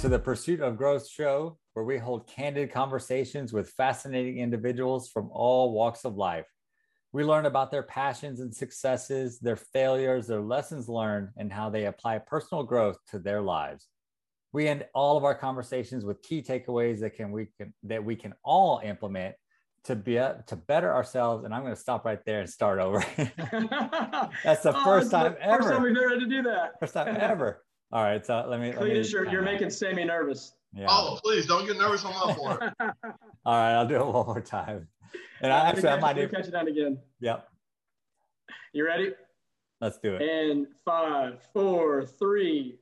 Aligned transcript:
to 0.00 0.08
the 0.08 0.18
Pursuit 0.18 0.60
of 0.60 0.78
Growth 0.78 1.06
show, 1.10 1.58
where 1.74 1.84
we 1.84 1.98
hold 1.98 2.26
candid 2.26 2.72
conversations 2.72 3.52
with 3.52 3.68
fascinating 3.68 4.38
individuals 4.38 5.10
from 5.10 5.28
all 5.30 5.74
walks 5.74 6.06
of 6.06 6.16
life. 6.16 6.46
We 7.12 7.22
learn 7.22 7.44
about 7.44 7.70
their 7.70 7.82
passions 7.82 8.40
and 8.40 8.54
successes, 8.54 9.40
their 9.40 9.56
failures, 9.56 10.26
their 10.26 10.40
lessons 10.40 10.88
learned, 10.88 11.28
and 11.36 11.52
how 11.52 11.68
they 11.68 11.84
apply 11.84 12.16
personal 12.20 12.64
growth 12.64 12.96
to 13.10 13.18
their 13.18 13.42
lives. 13.42 13.88
We 14.54 14.68
end 14.68 14.86
all 14.94 15.18
of 15.18 15.24
our 15.24 15.34
conversations 15.34 16.02
with 16.02 16.22
key 16.22 16.40
takeaways 16.40 17.00
that 17.00 17.14
can 17.14 17.30
we 17.30 17.48
can 17.58 17.74
that 17.82 18.02
we 18.02 18.16
can 18.16 18.32
all 18.42 18.80
implement 18.82 19.34
to 19.84 19.96
be 19.96 20.14
to 20.14 20.56
better 20.66 20.94
ourselves. 20.94 21.44
And 21.44 21.52
I'm 21.52 21.60
going 21.60 21.74
to 21.74 21.80
stop 21.80 22.06
right 22.06 22.24
there 22.24 22.40
and 22.40 22.48
start 22.48 22.80
over. 22.80 23.04
That's 23.16 24.62
the 24.62 24.74
oh, 24.74 24.82
first 24.82 25.10
time 25.10 25.34
the 25.34 25.42
ever. 25.42 25.62
First 25.62 25.74
time 25.74 25.82
we've 25.82 25.94
ever 25.94 26.08
had 26.08 26.20
to 26.20 26.26
do 26.26 26.42
that. 26.44 26.80
First 26.80 26.94
time 26.94 27.16
ever. 27.20 27.62
All 27.92 28.04
right, 28.04 28.24
so 28.24 28.46
let 28.48 28.60
me. 28.60 28.70
Cletus, 28.70 29.12
you're, 29.12 29.28
you're 29.28 29.42
making 29.42 29.70
Sammy 29.70 30.04
nervous. 30.04 30.52
Yeah. 30.72 30.86
Oh, 30.88 31.18
please 31.22 31.46
don't 31.46 31.66
get 31.66 31.76
nervous 31.76 32.04
on 32.04 32.12
my 32.12 32.34
part. 32.34 32.62
All 33.44 33.54
right, 33.54 33.72
I'll 33.72 33.88
do 33.88 33.96
it 33.96 34.06
one 34.06 34.26
more 34.26 34.40
time. 34.40 34.86
And 35.42 35.52
I 35.52 35.68
actually, 35.68 35.82
catch, 35.82 35.98
I 35.98 36.00
might 36.00 36.16
even 36.16 36.30
catch 36.30 36.46
it 36.46 36.52
down 36.52 36.68
again. 36.68 36.98
Yep. 37.20 37.48
You 38.72 38.86
ready? 38.86 39.12
Let's 39.80 39.98
do 39.98 40.14
it. 40.14 40.22
And 40.22 40.68
five, 40.84 41.42
four, 41.52 42.06
three. 42.06 42.78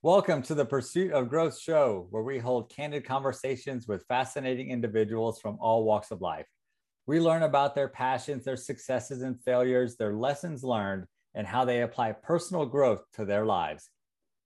Welcome 0.00 0.40
to 0.42 0.54
the 0.54 0.64
Pursuit 0.64 1.12
of 1.12 1.28
Growth 1.28 1.58
show, 1.58 2.06
where 2.10 2.22
we 2.22 2.38
hold 2.38 2.70
candid 2.70 3.04
conversations 3.04 3.86
with 3.86 4.06
fascinating 4.08 4.70
individuals 4.70 5.38
from 5.38 5.58
all 5.60 5.84
walks 5.84 6.10
of 6.10 6.22
life. 6.22 6.46
We 7.06 7.20
learn 7.20 7.42
about 7.42 7.74
their 7.74 7.88
passions, 7.88 8.46
their 8.46 8.56
successes 8.56 9.20
and 9.20 9.38
failures, 9.42 9.96
their 9.96 10.14
lessons 10.14 10.64
learned, 10.64 11.04
and 11.36 11.46
how 11.46 11.64
they 11.64 11.82
apply 11.82 12.10
personal 12.12 12.66
growth 12.66 13.04
to 13.12 13.24
their 13.24 13.44
lives. 13.44 13.90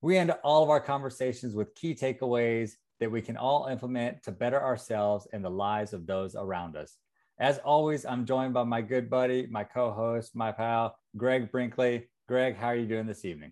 We 0.01 0.17
end 0.17 0.31
all 0.43 0.61
of 0.61 0.69
our 0.69 0.81
conversations 0.81 1.55
with 1.55 1.73
key 1.73 1.95
takeaways 1.95 2.73
that 2.99 3.11
we 3.11 3.21
can 3.21 3.37
all 3.37 3.65
implement 3.65 4.21
to 4.23 4.31
better 4.31 4.61
ourselves 4.61 5.27
and 5.33 5.43
the 5.43 5.49
lives 5.49 5.93
of 5.93 6.05
those 6.05 6.35
around 6.35 6.75
us. 6.75 6.97
As 7.39 7.57
always, 7.59 8.05
I'm 8.05 8.25
joined 8.25 8.53
by 8.53 8.63
my 8.65 8.81
good 8.81 9.09
buddy, 9.09 9.47
my 9.49 9.63
co 9.63 9.91
host, 9.91 10.35
my 10.35 10.51
pal, 10.51 10.95
Greg 11.17 11.51
Brinkley. 11.51 12.07
Greg, 12.27 12.55
how 12.55 12.67
are 12.67 12.75
you 12.75 12.85
doing 12.85 13.07
this 13.07 13.25
evening? 13.25 13.51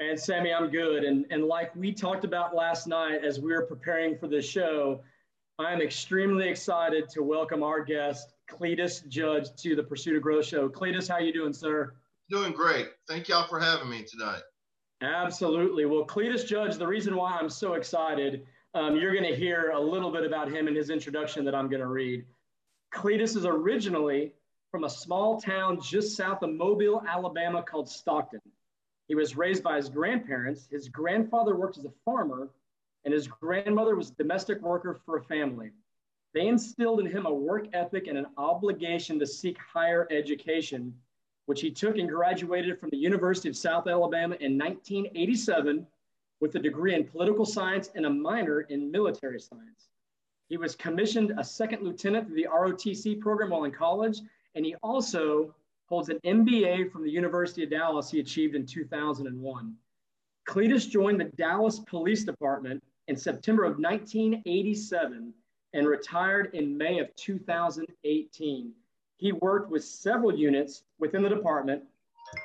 And 0.00 0.18
Sammy, 0.18 0.54
I'm 0.54 0.70
good. 0.70 1.04
And, 1.04 1.26
and 1.30 1.44
like 1.44 1.74
we 1.74 1.92
talked 1.92 2.24
about 2.24 2.54
last 2.54 2.86
night 2.86 3.24
as 3.24 3.40
we 3.40 3.52
were 3.52 3.66
preparing 3.66 4.16
for 4.16 4.28
this 4.28 4.48
show, 4.48 5.02
I 5.58 5.72
am 5.72 5.82
extremely 5.82 6.48
excited 6.48 7.08
to 7.10 7.22
welcome 7.22 7.64
our 7.64 7.84
guest, 7.84 8.32
Cletus 8.48 9.06
Judge, 9.08 9.48
to 9.56 9.74
the 9.74 9.82
Pursuit 9.82 10.16
of 10.16 10.22
Growth 10.22 10.46
show. 10.46 10.68
Cletus, 10.68 11.08
how 11.08 11.18
you 11.18 11.32
doing, 11.32 11.52
sir? 11.52 11.94
Doing 12.30 12.52
great. 12.52 12.88
Thank 13.06 13.28
y'all 13.28 13.48
for 13.48 13.58
having 13.58 13.88
me 13.88 14.04
tonight. 14.04 14.42
Absolutely. 15.00 15.86
Well, 15.86 16.04
Cletus 16.04 16.46
Judge, 16.46 16.76
the 16.76 16.86
reason 16.86 17.16
why 17.16 17.32
I'm 17.32 17.48
so 17.48 17.74
excited, 17.74 18.46
um, 18.74 18.96
you're 18.96 19.12
going 19.12 19.30
to 19.30 19.36
hear 19.36 19.70
a 19.70 19.80
little 19.80 20.10
bit 20.10 20.24
about 20.24 20.50
him 20.50 20.68
in 20.68 20.74
his 20.74 20.90
introduction 20.90 21.44
that 21.44 21.54
I'm 21.54 21.68
going 21.68 21.80
to 21.80 21.86
read. 21.86 22.24
Cletus 22.94 23.36
is 23.36 23.46
originally 23.46 24.34
from 24.70 24.84
a 24.84 24.90
small 24.90 25.40
town 25.40 25.80
just 25.80 26.16
south 26.16 26.42
of 26.42 26.52
Mobile, 26.52 27.02
Alabama 27.08 27.62
called 27.62 27.88
Stockton. 27.88 28.40
He 29.06 29.14
was 29.14 29.36
raised 29.36 29.62
by 29.62 29.76
his 29.76 29.88
grandparents. 29.88 30.68
His 30.70 30.88
grandfather 30.88 31.56
worked 31.56 31.78
as 31.78 31.86
a 31.86 31.92
farmer, 32.04 32.50
and 33.04 33.14
his 33.14 33.26
grandmother 33.26 33.96
was 33.96 34.10
a 34.10 34.14
domestic 34.14 34.60
worker 34.60 35.00
for 35.06 35.16
a 35.16 35.24
family. 35.24 35.70
They 36.34 36.46
instilled 36.46 37.00
in 37.00 37.06
him 37.06 37.24
a 37.24 37.32
work 37.32 37.68
ethic 37.72 38.06
and 38.06 38.18
an 38.18 38.26
obligation 38.36 39.18
to 39.18 39.26
seek 39.26 39.56
higher 39.58 40.06
education 40.10 40.94
which 41.48 41.62
he 41.62 41.70
took 41.70 41.96
and 41.96 42.10
graduated 42.10 42.78
from 42.78 42.90
the 42.90 42.96
University 42.98 43.48
of 43.48 43.56
South 43.56 43.88
Alabama 43.88 44.36
in 44.40 44.58
1987 44.58 45.86
with 46.40 46.54
a 46.56 46.58
degree 46.58 46.94
in 46.94 47.04
political 47.04 47.46
science 47.46 47.90
and 47.94 48.04
a 48.04 48.10
minor 48.10 48.60
in 48.68 48.90
military 48.90 49.40
science. 49.40 49.88
He 50.50 50.58
was 50.58 50.76
commissioned 50.76 51.32
a 51.38 51.42
second 51.42 51.82
lieutenant 51.82 52.26
through 52.26 52.36
the 52.36 52.48
ROTC 52.52 53.18
program 53.18 53.48
while 53.48 53.64
in 53.64 53.70
college, 53.70 54.20
and 54.56 54.66
he 54.66 54.74
also 54.82 55.54
holds 55.86 56.10
an 56.10 56.18
MBA 56.22 56.92
from 56.92 57.02
the 57.02 57.10
University 57.10 57.64
of 57.64 57.70
Dallas 57.70 58.10
he 58.10 58.20
achieved 58.20 58.54
in 58.54 58.66
2001. 58.66 59.74
Cletus 60.46 60.86
joined 60.86 61.18
the 61.18 61.32
Dallas 61.38 61.78
Police 61.78 62.24
Department 62.24 62.84
in 63.06 63.16
September 63.16 63.64
of 63.64 63.78
1987 63.78 65.32
and 65.72 65.88
retired 65.88 66.50
in 66.52 66.76
May 66.76 66.98
of 66.98 67.08
2018. 67.16 68.74
He 69.18 69.32
worked 69.32 69.70
with 69.70 69.84
several 69.84 70.32
units 70.32 70.84
within 71.00 71.22
the 71.22 71.28
department, 71.28 71.82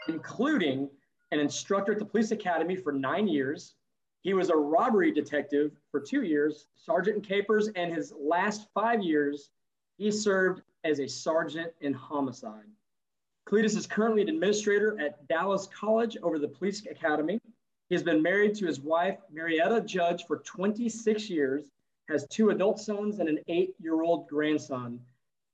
including 0.07 0.89
an 1.31 1.39
instructor 1.39 1.91
at 1.91 1.99
the 1.99 2.05
police 2.05 2.31
academy 2.31 2.75
for 2.75 2.91
nine 2.91 3.27
years. 3.27 3.75
He 4.21 4.33
was 4.33 4.49
a 4.49 4.55
robbery 4.55 5.11
detective 5.11 5.71
for 5.91 5.99
two 5.99 6.23
years, 6.23 6.65
sergeant 6.75 7.17
in 7.17 7.21
CAPERS, 7.21 7.69
and 7.75 7.93
his 7.93 8.11
last 8.19 8.67
five 8.73 9.03
years, 9.03 9.51
he 9.97 10.09
served 10.09 10.63
as 10.83 10.99
a 10.99 11.07
sergeant 11.07 11.71
in 11.81 11.93
homicide. 11.93 12.65
Cletus 13.45 13.77
is 13.77 13.85
currently 13.85 14.23
an 14.23 14.29
administrator 14.29 14.99
at 14.99 15.27
Dallas 15.27 15.67
College 15.67 16.17
over 16.23 16.39
the 16.39 16.47
police 16.47 16.85
academy. 16.87 17.39
He 17.89 17.95
has 17.95 18.03
been 18.03 18.21
married 18.21 18.55
to 18.55 18.65
his 18.65 18.79
wife, 18.79 19.19
Marietta 19.31 19.81
Judge, 19.81 20.25
for 20.25 20.37
26 20.39 21.29
years, 21.29 21.69
has 22.09 22.25
two 22.27 22.49
adult 22.49 22.79
sons 22.79 23.19
and 23.19 23.29
an 23.29 23.39
eight 23.47 23.75
year 23.79 24.01
old 24.01 24.27
grandson. 24.27 24.99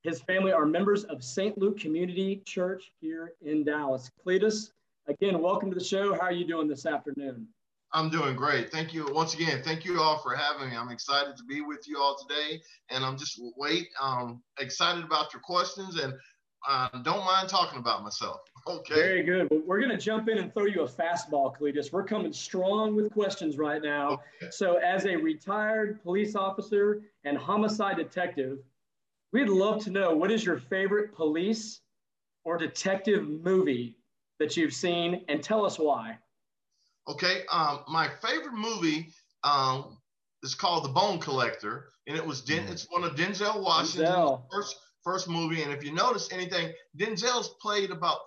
His 0.04 0.22
family 0.22 0.54
are 0.54 0.66
members 0.66 1.04
of 1.06 1.24
St. 1.24 1.58
Luke 1.58 1.78
Community 1.78 2.42
Church 2.46 2.94
here 3.02 3.34
in 3.42 3.66
Dallas. 3.66 4.10
Cletus, 4.26 4.72
again, 5.08 5.42
welcome 5.42 5.70
to 5.70 5.78
the 5.78 5.84
show. 5.84 6.14
How 6.14 6.22
are 6.22 6.32
you 6.32 6.48
doing 6.48 6.70
this 6.70 6.86
afternoon? 6.86 7.46
I'm 7.92 8.10
doing 8.10 8.36
great. 8.36 8.72
Thank 8.72 8.94
you 8.94 9.08
once 9.12 9.34
again. 9.34 9.62
Thank 9.62 9.84
you 9.84 10.00
all 10.00 10.20
for 10.20 10.36
having 10.36 10.70
me. 10.70 10.78
I'm 10.78 10.90
excited 10.90 11.36
to 11.36 11.44
be 11.44 11.60
with 11.60 11.86
you 11.86 12.00
all 12.00 12.16
today, 12.16 12.62
and 12.90 13.04
I'm 13.04 13.18
just 13.18 13.42
wait. 13.58 13.90
Um, 14.02 14.42
excited 14.58 15.04
about 15.04 15.34
your 15.34 15.42
questions, 15.42 16.00
and 16.00 16.14
uh, 16.68 16.88
don't 17.04 17.26
mind 17.26 17.50
talking 17.50 17.80
about 17.80 18.04
myself. 18.04 18.42
Okay. 18.68 18.94
Very 18.94 19.24
good. 19.24 19.48
Well, 19.50 19.62
we're 19.66 19.80
going 19.80 19.90
to 19.90 19.98
jump 19.98 20.30
in 20.30 20.38
and 20.38 20.54
throw 20.54 20.66
you 20.66 20.81
a 20.81 20.88
fastball, 20.88 21.58
Cletus. 21.58 21.92
We're 21.92 22.04
coming 22.04 22.31
strong 22.31 22.96
with 22.96 23.12
questions 23.12 23.58
right 23.58 23.81
now. 23.81 24.22
Okay. 24.44 24.52
So, 24.52 24.76
as 24.76 25.06
a 25.06 25.16
retired 25.16 26.04
police 26.04 26.36
officer 26.36 27.02
and 27.24 27.36
homicide 27.36 27.96
detective, 27.96 28.60
We'd 29.31 29.50
love 29.50 29.84
to 29.84 29.91
know 29.91 30.16
what 30.16 30.31
is 30.31 30.44
your 30.44 30.57
favorite 30.57 31.13
police 31.13 31.81
or 32.45 32.57
detective 32.57 33.28
movie 33.28 33.95
that 34.40 34.57
you've 34.57 34.73
seen 34.73 35.23
and 35.28 35.44
tell 35.44 35.66
us 35.66 35.78
why. 35.78 36.17
Okay, 37.07 37.44
um, 37.51 37.84
my 37.88 38.09
favorite 38.22 38.56
movie 38.56 39.09
um, 39.44 39.97
is 40.41 40.56
called 40.56 40.84
The 40.84 40.89
Bone 40.89 41.19
Collector, 41.19 41.89
and 42.07 42.18
it 42.18 42.25
was 42.25 42.41
Den- 42.41 42.68
mm. 42.68 42.72
it's 42.72 42.88
one 42.89 43.03
of 43.03 43.16
Denzel 43.16 43.62
Washington's 43.62 44.09
Denzel. 44.09 44.44
first 44.51 44.75
first 45.03 45.29
movie. 45.29 45.62
And 45.62 45.72
if 45.72 45.84
you 45.84 45.94
notice 45.94 46.29
anything, 46.31 46.73
Denzel's 46.97 47.56
played 47.62 47.91
about 47.91 48.19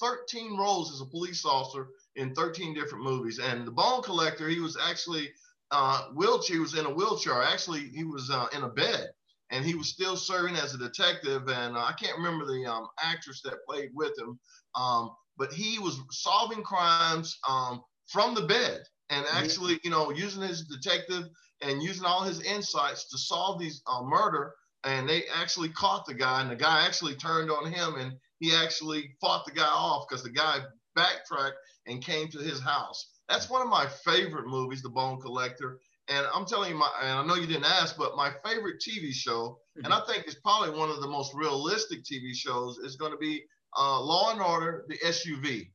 13 0.00 0.56
roles 0.56 0.92
as 0.92 1.00
a 1.00 1.06
police 1.06 1.44
officer 1.44 1.88
in 2.16 2.34
13 2.34 2.74
different 2.74 3.04
movies. 3.04 3.38
And 3.38 3.66
The 3.66 3.70
Bone 3.70 4.02
Collector, 4.02 4.48
he 4.48 4.60
was 4.60 4.76
actually 4.76 5.30
uh, 5.70 6.08
wheelchair. 6.14 6.56
He 6.56 6.60
was 6.60 6.78
in 6.78 6.86
a 6.86 6.90
wheelchair. 6.90 7.42
Actually, 7.42 7.88
he 7.88 8.04
was 8.04 8.30
uh, 8.30 8.46
in 8.54 8.62
a 8.62 8.68
bed 8.68 9.10
and 9.50 9.64
he 9.64 9.74
was 9.74 9.88
still 9.88 10.16
serving 10.16 10.56
as 10.56 10.74
a 10.74 10.78
detective. 10.78 11.48
And 11.48 11.76
uh, 11.76 11.80
I 11.80 11.92
can't 11.92 12.16
remember 12.16 12.46
the 12.46 12.66
um, 12.66 12.86
actress 13.02 13.40
that 13.44 13.64
played 13.68 13.90
with 13.94 14.18
him, 14.18 14.38
um, 14.74 15.10
but 15.36 15.52
he 15.52 15.78
was 15.78 16.00
solving 16.10 16.62
crimes 16.62 17.38
um, 17.48 17.82
from 18.06 18.34
the 18.34 18.42
bed 18.42 18.82
and 19.10 19.26
actually, 19.32 19.78
you 19.84 19.90
know, 19.90 20.10
using 20.10 20.42
his 20.42 20.62
detective 20.62 21.24
and 21.60 21.82
using 21.82 22.04
all 22.04 22.22
his 22.22 22.40
insights 22.42 23.08
to 23.10 23.18
solve 23.18 23.60
these 23.60 23.82
uh, 23.86 24.02
murder. 24.02 24.52
And 24.84 25.08
they 25.08 25.22
actually 25.34 25.70
caught 25.70 26.04
the 26.04 26.12
guy, 26.14 26.42
and 26.42 26.50
the 26.50 26.56
guy 26.56 26.84
actually 26.84 27.14
turned 27.14 27.50
on 27.50 27.72
him, 27.72 27.94
and 27.94 28.12
he 28.38 28.54
actually 28.54 29.14
fought 29.18 29.46
the 29.46 29.52
guy 29.52 29.64
off 29.64 30.06
because 30.06 30.22
the 30.22 30.30
guy 30.30 30.58
backtracked 30.94 31.56
and 31.86 32.04
came 32.04 32.28
to 32.28 32.38
his 32.38 32.60
house. 32.60 33.08
That's 33.28 33.48
one 33.48 33.62
of 33.62 33.68
my 33.68 33.86
favorite 34.04 34.46
movies, 34.46 34.82
The 34.82 34.90
Bone 34.90 35.20
Collector. 35.20 35.78
And 36.08 36.26
I'm 36.34 36.44
telling 36.44 36.70
you, 36.70 36.76
my, 36.76 36.90
and 37.02 37.18
I 37.18 37.24
know 37.24 37.34
you 37.34 37.46
didn't 37.46 37.64
ask, 37.64 37.96
but 37.96 38.14
my 38.16 38.30
favorite 38.44 38.76
TV 38.86 39.12
show, 39.12 39.58
mm-hmm. 39.76 39.86
and 39.86 39.94
I 39.94 40.00
think 40.06 40.24
it's 40.26 40.36
probably 40.36 40.78
one 40.78 40.90
of 40.90 41.00
the 41.00 41.08
most 41.08 41.32
realistic 41.34 42.04
TV 42.04 42.34
shows, 42.34 42.78
is 42.78 42.96
going 42.96 43.12
to 43.12 43.18
be 43.18 43.42
uh, 43.78 44.00
Law 44.00 44.32
and 44.32 44.40
Order: 44.40 44.84
The 44.88 44.98
SVU. 44.98 45.66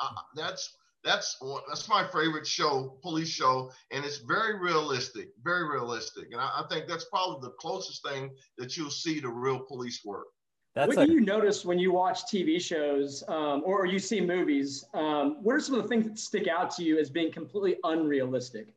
Uh, 0.00 0.08
that's 0.34 0.76
that's 1.04 1.38
that's 1.68 1.88
my 1.88 2.04
favorite 2.08 2.46
show, 2.46 2.98
police 3.00 3.28
show, 3.28 3.70
and 3.92 4.04
it's 4.04 4.18
very 4.18 4.58
realistic, 4.58 5.28
very 5.42 5.68
realistic. 5.68 6.32
And 6.32 6.40
I, 6.40 6.46
I 6.58 6.64
think 6.68 6.88
that's 6.88 7.04
probably 7.04 7.48
the 7.48 7.54
closest 7.60 8.04
thing 8.04 8.30
that 8.58 8.76
you'll 8.76 8.90
see 8.90 9.20
to 9.20 9.30
real 9.30 9.60
police 9.60 10.04
work. 10.04 10.26
That's 10.74 10.94
what 10.94 11.04
a- 11.04 11.06
do 11.06 11.12
you 11.12 11.20
notice 11.20 11.64
when 11.64 11.78
you 11.78 11.92
watch 11.92 12.24
TV 12.24 12.60
shows 12.60 13.22
um, 13.28 13.62
or 13.64 13.86
you 13.86 13.98
see 13.98 14.20
movies? 14.20 14.84
Um, 14.94 15.42
what 15.42 15.54
are 15.54 15.60
some 15.60 15.76
of 15.76 15.82
the 15.82 15.88
things 15.88 16.04
that 16.04 16.18
stick 16.18 16.48
out 16.48 16.70
to 16.76 16.82
you 16.82 16.98
as 16.98 17.08
being 17.08 17.32
completely 17.32 17.76
unrealistic? 17.84 18.74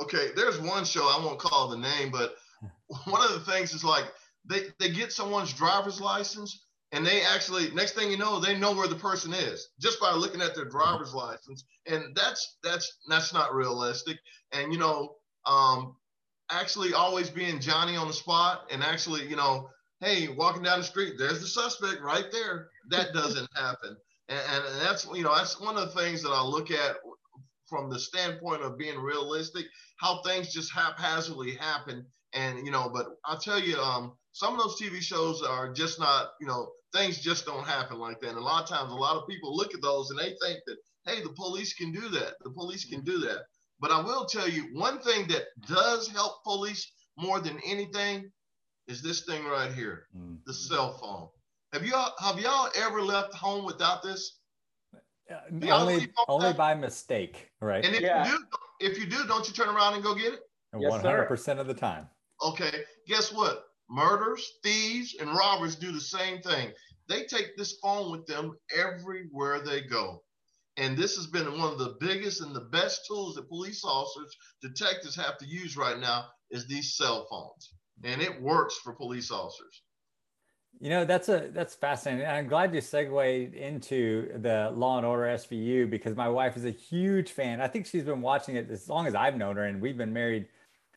Okay, 0.00 0.28
there's 0.36 0.60
one 0.60 0.84
show 0.84 1.02
I 1.02 1.22
won't 1.24 1.38
call 1.38 1.68
the 1.68 1.76
name, 1.76 2.10
but 2.10 2.36
one 3.06 3.22
of 3.22 3.32
the 3.32 3.50
things 3.50 3.72
is 3.72 3.84
like 3.84 4.04
they, 4.48 4.64
they 4.78 4.90
get 4.90 5.12
someone's 5.12 5.52
driver's 5.52 6.00
license 6.00 6.66
and 6.92 7.04
they 7.04 7.22
actually 7.22 7.70
next 7.72 7.92
thing 7.92 8.10
you 8.10 8.16
know 8.16 8.40
they 8.40 8.56
know 8.56 8.72
where 8.72 8.88
the 8.88 8.94
person 8.94 9.32
is 9.32 9.68
just 9.80 10.00
by 10.00 10.12
looking 10.12 10.40
at 10.40 10.54
their 10.54 10.64
driver's 10.64 11.14
license. 11.14 11.64
And 11.86 12.14
that's 12.14 12.58
that's 12.62 12.98
that's 13.08 13.34
not 13.34 13.54
realistic. 13.54 14.18
And 14.52 14.72
you 14.72 14.78
know 14.78 15.16
um 15.46 15.96
actually 16.50 16.94
always 16.94 17.28
being 17.28 17.60
johnny 17.60 17.96
on 17.96 18.06
the 18.06 18.12
spot 18.12 18.68
and 18.70 18.82
actually 18.82 19.28
you 19.28 19.34
know 19.34 19.68
hey 20.00 20.28
walking 20.28 20.62
down 20.62 20.78
the 20.78 20.84
street 20.84 21.14
there's 21.18 21.40
the 21.40 21.46
suspect 21.46 22.00
right 22.02 22.26
there. 22.30 22.68
That 22.90 23.12
doesn't 23.12 23.48
happen. 23.56 23.96
And, 24.28 24.40
and 24.54 24.80
that's 24.80 25.06
you 25.12 25.24
know 25.24 25.34
that's 25.34 25.60
one 25.60 25.76
of 25.76 25.92
the 25.92 26.00
things 26.00 26.22
that 26.22 26.30
i 26.30 26.42
look 26.42 26.70
at 26.70 26.96
from 27.68 27.90
the 27.90 27.98
standpoint 27.98 28.62
of 28.62 28.78
being 28.78 28.98
realistic 28.98 29.66
how 29.98 30.22
things 30.22 30.52
just 30.52 30.72
haphazardly 30.72 31.54
happen 31.54 32.04
and 32.34 32.64
you 32.64 32.70
know 32.70 32.90
but 32.92 33.06
i'll 33.24 33.38
tell 33.38 33.60
you 33.60 33.76
um 33.78 34.12
some 34.32 34.54
of 34.54 34.60
those 34.60 34.80
tv 34.80 35.00
shows 35.00 35.42
are 35.42 35.72
just 35.72 35.98
not 35.98 36.30
you 36.40 36.46
know 36.46 36.70
things 36.96 37.18
just 37.18 37.44
don't 37.44 37.66
happen 37.66 37.98
like 37.98 38.20
that. 38.20 38.30
And 38.30 38.38
a 38.38 38.42
lot 38.42 38.62
of 38.62 38.68
times, 38.68 38.90
a 38.90 38.94
lot 38.94 39.16
of 39.16 39.28
people 39.28 39.54
look 39.54 39.74
at 39.74 39.82
those 39.82 40.10
and 40.10 40.18
they 40.18 40.34
think 40.42 40.60
that, 40.66 40.76
hey, 41.06 41.22
the 41.22 41.30
police 41.30 41.74
can 41.74 41.92
do 41.92 42.08
that. 42.10 42.34
The 42.42 42.50
police 42.50 42.84
can 42.84 43.02
do 43.02 43.18
that. 43.18 43.44
But 43.78 43.90
I 43.90 44.00
will 44.00 44.24
tell 44.24 44.48
you 44.48 44.68
one 44.72 44.98
thing 45.00 45.28
that 45.28 45.44
does 45.68 46.08
help 46.08 46.42
police 46.44 46.90
more 47.18 47.40
than 47.40 47.60
anything 47.66 48.30
is 48.88 49.02
this 49.02 49.24
thing 49.24 49.44
right 49.44 49.72
here, 49.72 50.06
mm-hmm. 50.16 50.36
the 50.46 50.54
cell 50.54 50.96
phone. 50.98 51.28
Have 51.72 51.84
y'all 51.84 52.12
have 52.20 52.38
y'all 52.38 52.70
ever 52.76 53.02
left 53.02 53.34
home 53.34 53.66
without 53.66 54.02
this? 54.02 54.35
Uh, 55.30 55.72
only 55.72 56.08
only 56.28 56.52
by 56.52 56.74
mistake, 56.74 57.50
right? 57.60 57.84
And 57.84 57.94
if 57.94 58.00
yeah. 58.00 58.26
you 58.26 58.38
do, 58.38 58.44
if 58.80 58.98
you 58.98 59.06
do, 59.06 59.26
don't 59.26 59.46
you 59.48 59.52
turn 59.52 59.68
around 59.68 59.94
and 59.94 60.02
go 60.02 60.14
get 60.14 60.34
it? 60.34 60.40
One 60.72 61.00
hundred 61.00 61.26
percent 61.26 61.58
of 61.58 61.66
the 61.66 61.74
time. 61.74 62.08
Okay, 62.42 62.84
guess 63.06 63.32
what? 63.32 63.64
Murders, 63.88 64.58
thieves, 64.62 65.16
and 65.20 65.30
robbers 65.30 65.76
do 65.76 65.92
the 65.92 66.00
same 66.00 66.42
thing. 66.42 66.70
They 67.08 67.24
take 67.24 67.56
this 67.56 67.78
phone 67.82 68.10
with 68.10 68.26
them 68.26 68.56
everywhere 68.76 69.60
they 69.60 69.82
go. 69.82 70.22
And 70.76 70.96
this 70.96 71.16
has 71.16 71.26
been 71.26 71.58
one 71.58 71.72
of 71.72 71.78
the 71.78 71.96
biggest 72.00 72.42
and 72.42 72.54
the 72.54 72.68
best 72.72 73.06
tools 73.06 73.36
that 73.36 73.48
police 73.48 73.82
officers, 73.84 74.36
detectives 74.60 75.16
have 75.16 75.38
to 75.38 75.46
use 75.46 75.76
right 75.76 75.98
now 75.98 76.26
is 76.50 76.66
these 76.66 76.96
cell 76.96 77.26
phones. 77.30 77.72
And 78.04 78.20
it 78.20 78.42
works 78.42 78.76
for 78.84 78.92
police 78.92 79.30
officers. 79.30 79.82
You 80.78 80.90
know, 80.90 81.04
that's 81.04 81.28
a 81.28 81.48
that's 81.52 81.74
fascinating. 81.74 82.26
I'm 82.26 82.48
glad 82.48 82.74
you 82.74 82.80
segued 82.80 83.54
into 83.54 84.38
the 84.40 84.72
Law 84.74 84.98
and 84.98 85.06
Order 85.06 85.24
SVU 85.36 85.88
because 85.88 86.14
my 86.14 86.28
wife 86.28 86.56
is 86.56 86.66
a 86.66 86.70
huge 86.70 87.30
fan. 87.30 87.60
I 87.60 87.68
think 87.68 87.86
she's 87.86 88.04
been 88.04 88.20
watching 88.20 88.56
it 88.56 88.70
as 88.70 88.88
long 88.88 89.06
as 89.06 89.14
I've 89.14 89.36
known 89.36 89.56
her, 89.56 89.64
and 89.64 89.80
we've 89.80 89.96
been 89.96 90.12
married 90.12 90.48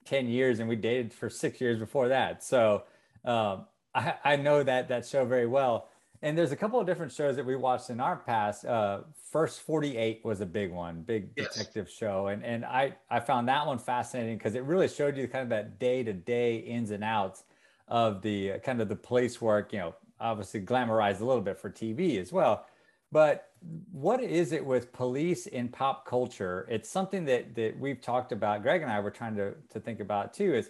10 0.06 0.28
years 0.28 0.60
and 0.60 0.68
we 0.68 0.76
dated 0.76 1.14
for 1.14 1.30
six 1.30 1.62
years 1.62 1.78
before 1.78 2.08
that. 2.08 2.44
So 2.44 2.84
um, 3.26 3.66
I, 3.94 4.16
I, 4.24 4.36
know 4.38 4.64
that 4.64 4.88
that 4.90 5.06
show 5.06 5.24
very 5.26 5.46
well. 5.46 5.90
And 6.22 6.38
there's 6.38 6.52
a 6.52 6.56
couple 6.56 6.80
of 6.80 6.88
different 6.88 7.12
shows 7.12 7.36
that 7.36 7.46
we 7.46 7.56
watched 7.56 7.90
in 7.90 8.00
our 8.00 8.18
past. 8.18 8.66
Uh, 8.66 9.02
First 9.32 9.62
48 9.62 10.22
was 10.24 10.42
a 10.42 10.46
big 10.46 10.72
one, 10.72 11.04
big 11.04 11.30
yes. 11.38 11.54
detective 11.54 11.90
show. 11.90 12.28
And, 12.28 12.44
and 12.44 12.66
I, 12.66 12.96
I 13.12 13.20
found 13.20 13.48
that 13.48 13.68
one 13.68 13.78
fascinating 13.78 14.38
because 14.38 14.56
it 14.56 14.64
really 14.64 14.88
showed 14.88 15.16
you 15.16 15.28
kind 15.28 15.44
of 15.44 15.50
that 15.50 15.78
day 15.78 16.02
to 16.04 16.12
day 16.12 16.58
ins 16.58 16.90
and 16.90 17.04
outs 17.04 17.44
of 17.90 18.22
the 18.22 18.60
kind 18.64 18.82
of 18.82 18.88
the 18.88 18.96
police 18.96 19.42
work, 19.42 19.74
you 19.74 19.80
know, 19.80 19.96
obviously 20.20 20.62
glamorized 20.62 21.22
a 21.22 21.26
little 21.26 21.42
bit 21.42 21.60
for 21.60 21.70
TV 21.70 22.20
as 22.20 22.32
well. 22.32 22.66
But 23.12 23.50
what 23.92 24.22
is 24.22 24.52
it 24.52 24.64
with 24.66 24.94
police 24.94 25.48
in 25.48 25.70
pop 25.70 26.06
culture? 26.06 26.68
It's 26.70 26.90
something 26.90 27.26
that 27.26 27.56
that 27.56 27.78
we've 27.80 28.02
talked 28.02 28.32
about. 28.32 28.62
Greg 28.62 28.82
and 28.82 28.92
I 28.92 29.00
were 29.00 29.12
trying 29.12 29.36
to 29.36 29.56
to 29.70 29.80
think 29.80 30.00
about 30.00 30.34
too. 30.34 30.54
Is 30.54 30.70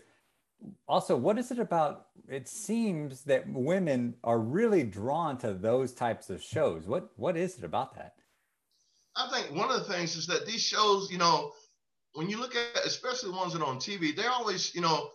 also 0.88 1.18
what 1.18 1.38
is 1.38 1.51
it 1.51 1.60
about? 1.60 2.07
It 2.30 2.48
seems 2.48 3.24
that 3.24 3.44
women 3.48 4.16
are 4.24 4.39
really 4.39 4.83
drawn 4.83 5.38
to 5.39 5.54
those 5.54 5.94
types 5.94 6.30
of 6.30 6.42
shows. 6.42 6.88
What 6.88 7.12
what 7.18 7.36
is 7.36 7.57
it 7.57 7.66
about 7.66 7.95
that? 7.95 8.13
I 9.16 9.30
think 9.30 9.54
one 9.56 9.69
of 9.69 9.86
the 9.86 9.94
things 9.94 10.16
is 10.16 10.25
that 10.27 10.45
these 10.45 10.63
shows, 10.63 11.12
you 11.12 11.18
know, 11.18 11.51
when 12.13 12.30
you 12.30 12.39
look 12.39 12.56
at 12.56 12.86
especially 12.86 13.31
the 13.31 13.38
ones 13.38 13.51
that 13.54 13.62
are 13.62 13.68
on 13.68 13.77
TV, 13.77 14.16
they 14.16 14.25
always, 14.25 14.74
you 14.74 14.81
know, 14.81 15.10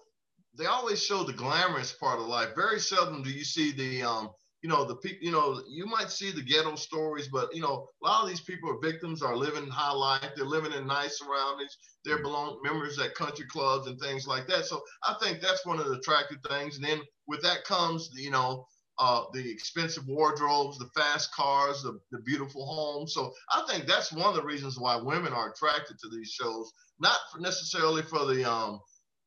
they 0.58 0.66
always 0.66 1.02
show 1.02 1.24
the 1.24 1.32
glamorous 1.32 1.92
part 1.92 2.20
of 2.20 2.26
life. 2.26 2.50
Very 2.56 2.80
seldom 2.80 3.22
do 3.22 3.30
you 3.30 3.44
see 3.44 3.72
the 3.72 4.02
um, 4.02 4.30
you 4.62 4.70
know 4.70 4.84
the 4.86 4.96
people 4.96 5.18
you 5.22 5.30
know 5.32 5.60
you 5.68 5.86
might 5.86 6.10
see 6.10 6.30
the 6.30 6.42
ghetto 6.42 6.74
stories 6.74 7.28
but 7.28 7.54
you 7.54 7.60
know 7.60 7.86
a 8.02 8.06
lot 8.06 8.22
of 8.22 8.28
these 8.30 8.40
people 8.40 8.70
are 8.70 8.80
victims 8.80 9.22
are 9.22 9.36
living 9.36 9.68
high 9.68 9.92
life. 9.92 10.30
They're 10.36 10.46
living 10.46 10.72
in 10.72 10.86
nice 10.86 11.18
surroundings. 11.18 11.76
They're 12.04 12.22
belong 12.22 12.60
members 12.64 12.98
at 12.98 13.14
country 13.14 13.46
clubs 13.46 13.88
and 13.88 14.00
things 14.00 14.26
like 14.26 14.46
that. 14.48 14.64
So 14.64 14.82
i 15.04 15.14
think 15.22 15.40
that's 15.40 15.66
one 15.66 15.80
of 15.80 15.86
the 15.86 15.98
attractive 15.98 16.38
things. 16.48 16.76
And 16.76 16.84
then 16.84 17.00
with 17.28 17.42
that 17.42 17.64
comes 17.64 18.10
you 18.14 18.30
know 18.30 18.66
uh, 18.98 19.24
the 19.34 19.50
expensive 19.50 20.06
wardrobes 20.06 20.78
the 20.78 20.88
fast 20.94 21.34
cars 21.34 21.82
the, 21.82 21.98
the 22.12 22.20
beautiful 22.20 22.64
homes. 22.66 23.12
So 23.12 23.32
i 23.52 23.62
think 23.68 23.86
that's 23.86 24.12
one 24.12 24.28
of 24.28 24.34
the 24.34 24.42
reasons 24.44 24.78
why 24.78 24.96
women 24.96 25.32
are 25.34 25.50
attracted 25.52 25.98
to 25.98 26.08
these 26.08 26.30
shows. 26.30 26.72
Not 27.00 27.18
for 27.30 27.40
necessarily 27.40 28.02
for 28.02 28.24
the 28.24 28.50
um 28.50 28.80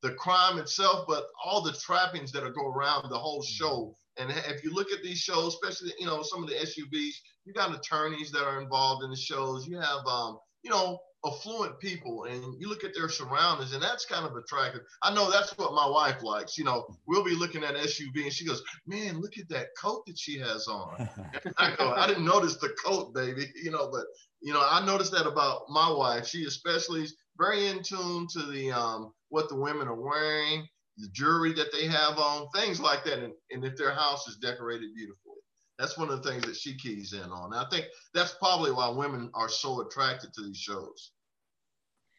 the 0.03 0.11
crime 0.13 0.57
itself 0.57 1.05
but 1.07 1.25
all 1.43 1.61
the 1.61 1.73
trappings 1.73 2.31
that 2.31 2.41
go 2.53 2.67
around 2.67 3.09
the 3.09 3.17
whole 3.17 3.41
show 3.41 3.95
and 4.17 4.31
if 4.31 4.63
you 4.63 4.73
look 4.73 4.91
at 4.91 5.03
these 5.03 5.19
shows, 5.19 5.53
especially 5.53 5.93
you 5.99 6.05
know 6.05 6.21
some 6.23 6.43
of 6.43 6.49
the 6.49 6.55
SVUs, 6.55 7.13
you 7.45 7.53
got 7.53 7.73
attorneys 7.73 8.31
that 8.31 8.43
are 8.43 8.61
involved 8.61 9.03
in 9.03 9.09
the 9.09 9.15
shows. 9.15 9.67
You 9.67 9.77
have 9.79 10.05
um, 10.07 10.39
you 10.63 10.71
know 10.71 10.99
affluent 11.25 11.79
people, 11.79 12.25
and 12.25 12.43
you 12.59 12.67
look 12.67 12.83
at 12.83 12.93
their 12.95 13.09
surroundings, 13.09 13.73
and 13.73 13.81
that's 13.81 14.05
kind 14.05 14.25
of 14.25 14.35
attractive. 14.35 14.81
I 15.03 15.13
know 15.13 15.29
that's 15.29 15.55
what 15.57 15.73
my 15.73 15.87
wife 15.87 16.23
likes. 16.23 16.57
You 16.57 16.63
know, 16.63 16.87
we'll 17.05 17.23
be 17.23 17.35
looking 17.35 17.63
at 17.63 17.75
SVU, 17.75 18.23
and 18.23 18.33
she 18.33 18.45
goes, 18.45 18.63
"Man, 18.87 19.21
look 19.21 19.37
at 19.37 19.49
that 19.49 19.67
coat 19.79 20.05
that 20.07 20.17
she 20.17 20.39
has 20.39 20.67
on." 20.67 21.07
I 21.57 21.75
go, 21.75 21.93
"I 21.93 22.07
didn't 22.07 22.25
notice 22.25 22.57
the 22.57 22.75
coat, 22.83 23.13
baby." 23.13 23.45
You 23.67 23.71
know, 23.71 23.89
but 23.91 24.05
you 24.41 24.53
know, 24.53 24.65
I 24.67 24.85
noticed 24.85 25.11
that 25.11 25.27
about 25.27 25.63
my 25.69 25.89
wife. 25.91 26.27
She 26.27 26.45
especially 26.45 27.03
is 27.03 27.15
very 27.37 27.67
in 27.67 27.83
tune 27.83 28.27
to 28.33 28.43
the 28.43 28.71
um, 28.71 29.13
what 29.29 29.49
the 29.49 29.55
women 29.55 29.87
are 29.87 29.95
wearing 29.95 30.67
the 30.97 31.07
jewelry 31.09 31.53
that 31.53 31.71
they 31.71 31.87
have 31.87 32.17
on, 32.17 32.49
things 32.49 32.79
like 32.79 33.03
that, 33.05 33.19
and, 33.19 33.33
and 33.51 33.63
if 33.63 33.75
their 33.77 33.93
house 33.93 34.27
is 34.27 34.37
decorated 34.37 34.95
beautifully. 34.95 35.35
That's 35.77 35.97
one 35.97 36.09
of 36.09 36.23
the 36.23 36.29
things 36.29 36.43
that 36.45 36.55
she 36.55 36.75
keys 36.75 37.13
in 37.13 37.31
on. 37.31 37.53
And 37.53 37.61
I 37.63 37.69
think 37.69 37.85
that's 38.13 38.33
probably 38.33 38.71
why 38.71 38.89
women 38.89 39.29
are 39.35 39.49
so 39.49 39.81
attracted 39.81 40.33
to 40.33 40.41
these 40.41 40.57
shows. 40.57 41.11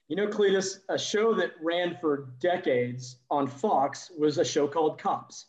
You 0.06 0.16
know, 0.16 0.28
Cletus, 0.28 0.78
a 0.88 0.99
show 0.99 1.34
that 1.34 1.52
ran 1.60 1.99
for 2.00 2.31
decades 2.38 3.19
on 3.31 3.49
Fox 3.49 4.10
was 4.16 4.38
a 4.38 4.44
show 4.44 4.69
called 4.69 5.00
Cops. 5.00 5.46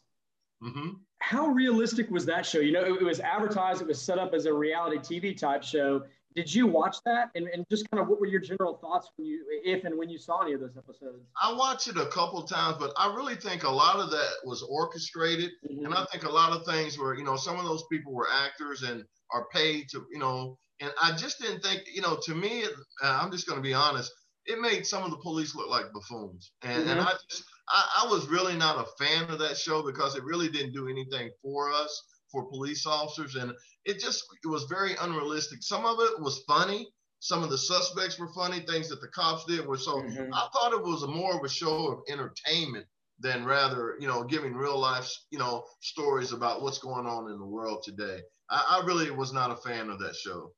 Mm-hmm. 0.64 0.90
How 1.20 1.48
realistic 1.48 2.10
was 2.10 2.26
that 2.26 2.46
show? 2.46 2.60
You 2.60 2.72
know, 2.72 2.84
it, 2.84 3.02
it 3.02 3.06
was 3.06 3.20
advertised, 3.20 3.82
it 3.82 3.88
was 3.88 4.02
set 4.02 4.18
up 4.18 4.34
as 4.34 4.48
a 4.48 4.54
reality 4.54 4.98
TV 4.98 5.38
type 5.38 5.64
show, 5.64 6.02
did 6.36 6.54
you 6.54 6.68
watch 6.68 6.98
that? 7.06 7.30
And, 7.36 7.48
and 7.48 7.66
just 7.70 7.90
kind 7.90 8.02
of 8.02 8.08
what 8.08 8.20
were 8.20 8.28
your 8.28 8.42
general 8.42 8.78
thoughts 8.78 9.10
when 9.16 9.28
you 9.28 9.44
if 9.64 9.84
and 9.84 9.98
when 9.98 10.10
you 10.10 10.18
saw 10.18 10.42
any 10.42 10.54
of 10.54 10.60
those 10.60 10.78
episodes? 10.78 11.26
I 11.42 11.54
watched 11.54 11.88
it 11.88 11.98
a 11.98 12.06
couple 12.08 12.42
times 12.44 12.78
but 12.80 12.94
i 12.98 13.14
really 13.14 13.36
think 13.36 13.64
a 13.64 13.70
lot 13.70 13.98
of 13.98 14.10
that 14.12 14.32
was 14.44 14.64
orchestrated. 14.64 15.52
Mm-hmm. 15.70 15.86
and 15.86 15.94
i 15.94 16.06
think 16.06 16.24
a 16.24 16.30
lot 16.30 16.52
of 16.52 16.66
things 16.66 16.98
were 16.98 17.16
you 17.16 17.24
know 17.24 17.36
some 17.36 17.58
of 17.58 17.66
those 17.66 17.84
people 17.92 18.14
were 18.14 18.28
actors 18.32 18.84
and 18.84 19.04
are 19.32 19.48
paid 19.54 19.90
to 19.90 20.06
you 20.12 20.20
know 20.20 20.58
and 20.80 20.92
i 21.02 21.12
just 21.16 21.40
didn't 21.40 21.62
think 21.62 21.84
you 21.94 22.02
know 22.02 22.18
to 22.24 22.34
me 22.34 22.64
uh, 23.04 23.20
i'm 23.22 23.32
just 23.32 23.48
going 23.48 23.58
to 23.58 23.64
be 23.64 23.74
honest 23.74 24.12
it 24.46 24.60
made 24.60 24.86
some 24.86 25.04
of 25.04 25.12
the 25.12 25.18
police 25.18 25.54
look 25.54 25.70
like 25.70 25.86
buffoons. 25.94 26.54
And, 26.64 26.82
mm-hmm. 26.82 26.90
and 26.90 27.02
i 27.02 27.12
just 27.30 27.44
I, 27.70 28.04
I 28.04 28.10
was 28.10 28.28
really 28.28 28.56
not 28.56 28.88
a 28.88 29.04
fan 29.04 29.30
of 29.30 29.40
that 29.40 29.58
show 29.58 29.84
because 29.84 30.16
it 30.16 30.24
really 30.24 30.50
didn't 30.50 30.74
do 30.74 30.88
anything 30.88 31.30
for 31.42 31.72
us 31.72 32.04
for 32.32 32.50
police 32.50 32.86
officers, 32.86 33.36
and 33.36 33.54
it 33.86 34.00
just 34.00 34.24
it 34.44 34.48
was 34.48 34.64
very 34.66 34.96
unrealistic. 35.02 35.64
Some 35.64 35.86
of 35.86 35.98
it 36.00 36.20
was 36.20 36.44
funny. 36.48 36.88
Some 37.20 37.44
of 37.44 37.50
the 37.50 37.58
suspects 37.58 38.18
were 38.18 38.30
funny. 38.34 38.62
Things 38.62 38.90
that 38.90 39.02
the 39.02 39.08
cops 39.10 39.46
did 39.46 39.66
were 39.66 39.78
so. 39.78 39.98
Mm-hmm. 39.98 40.34
I 40.34 40.48
thought 40.54 40.74
it 40.74 40.84
was 40.84 41.06
more 41.08 41.38
of 41.38 41.44
a 41.44 41.50
show 41.50 41.88
of 41.88 42.00
entertainment 42.10 42.86
than 43.20 43.44
rather, 43.44 43.96
you 44.00 44.08
know, 44.08 44.24
giving 44.24 44.54
real 44.54 44.80
life, 44.80 45.10
you 45.30 45.38
know, 45.38 45.66
stories 45.82 46.32
about 46.32 46.62
what's 46.62 46.78
going 46.78 47.06
on 47.06 47.30
in 47.30 47.38
the 47.38 47.46
world 47.46 47.84
today. 47.84 48.20
I, 48.50 48.80
I 48.82 48.86
really 48.86 49.12
was 49.12 49.34
not 49.34 49.52
a 49.52 49.58
fan 49.58 49.90
of 49.90 50.00
that 50.00 50.16
show. 50.16 50.52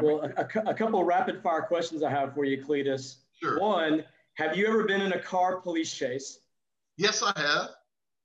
Well, 0.00 0.22
a, 0.36 0.70
a, 0.70 0.74
couple 0.74 1.00
of 1.00 1.06
rapid 1.06 1.42
fire 1.42 1.62
questions 1.62 2.02
I 2.02 2.10
have 2.10 2.34
for 2.34 2.44
you, 2.44 2.64
Cletus. 2.64 3.16
Sure. 3.42 3.58
One, 3.58 4.04
have 4.34 4.56
you 4.56 4.66
ever 4.66 4.84
been 4.84 5.02
in 5.02 5.12
a 5.12 5.20
car 5.20 5.60
police 5.60 5.92
chase? 5.92 6.38
Yes, 6.96 7.22
I 7.22 7.32
have. 7.36 7.70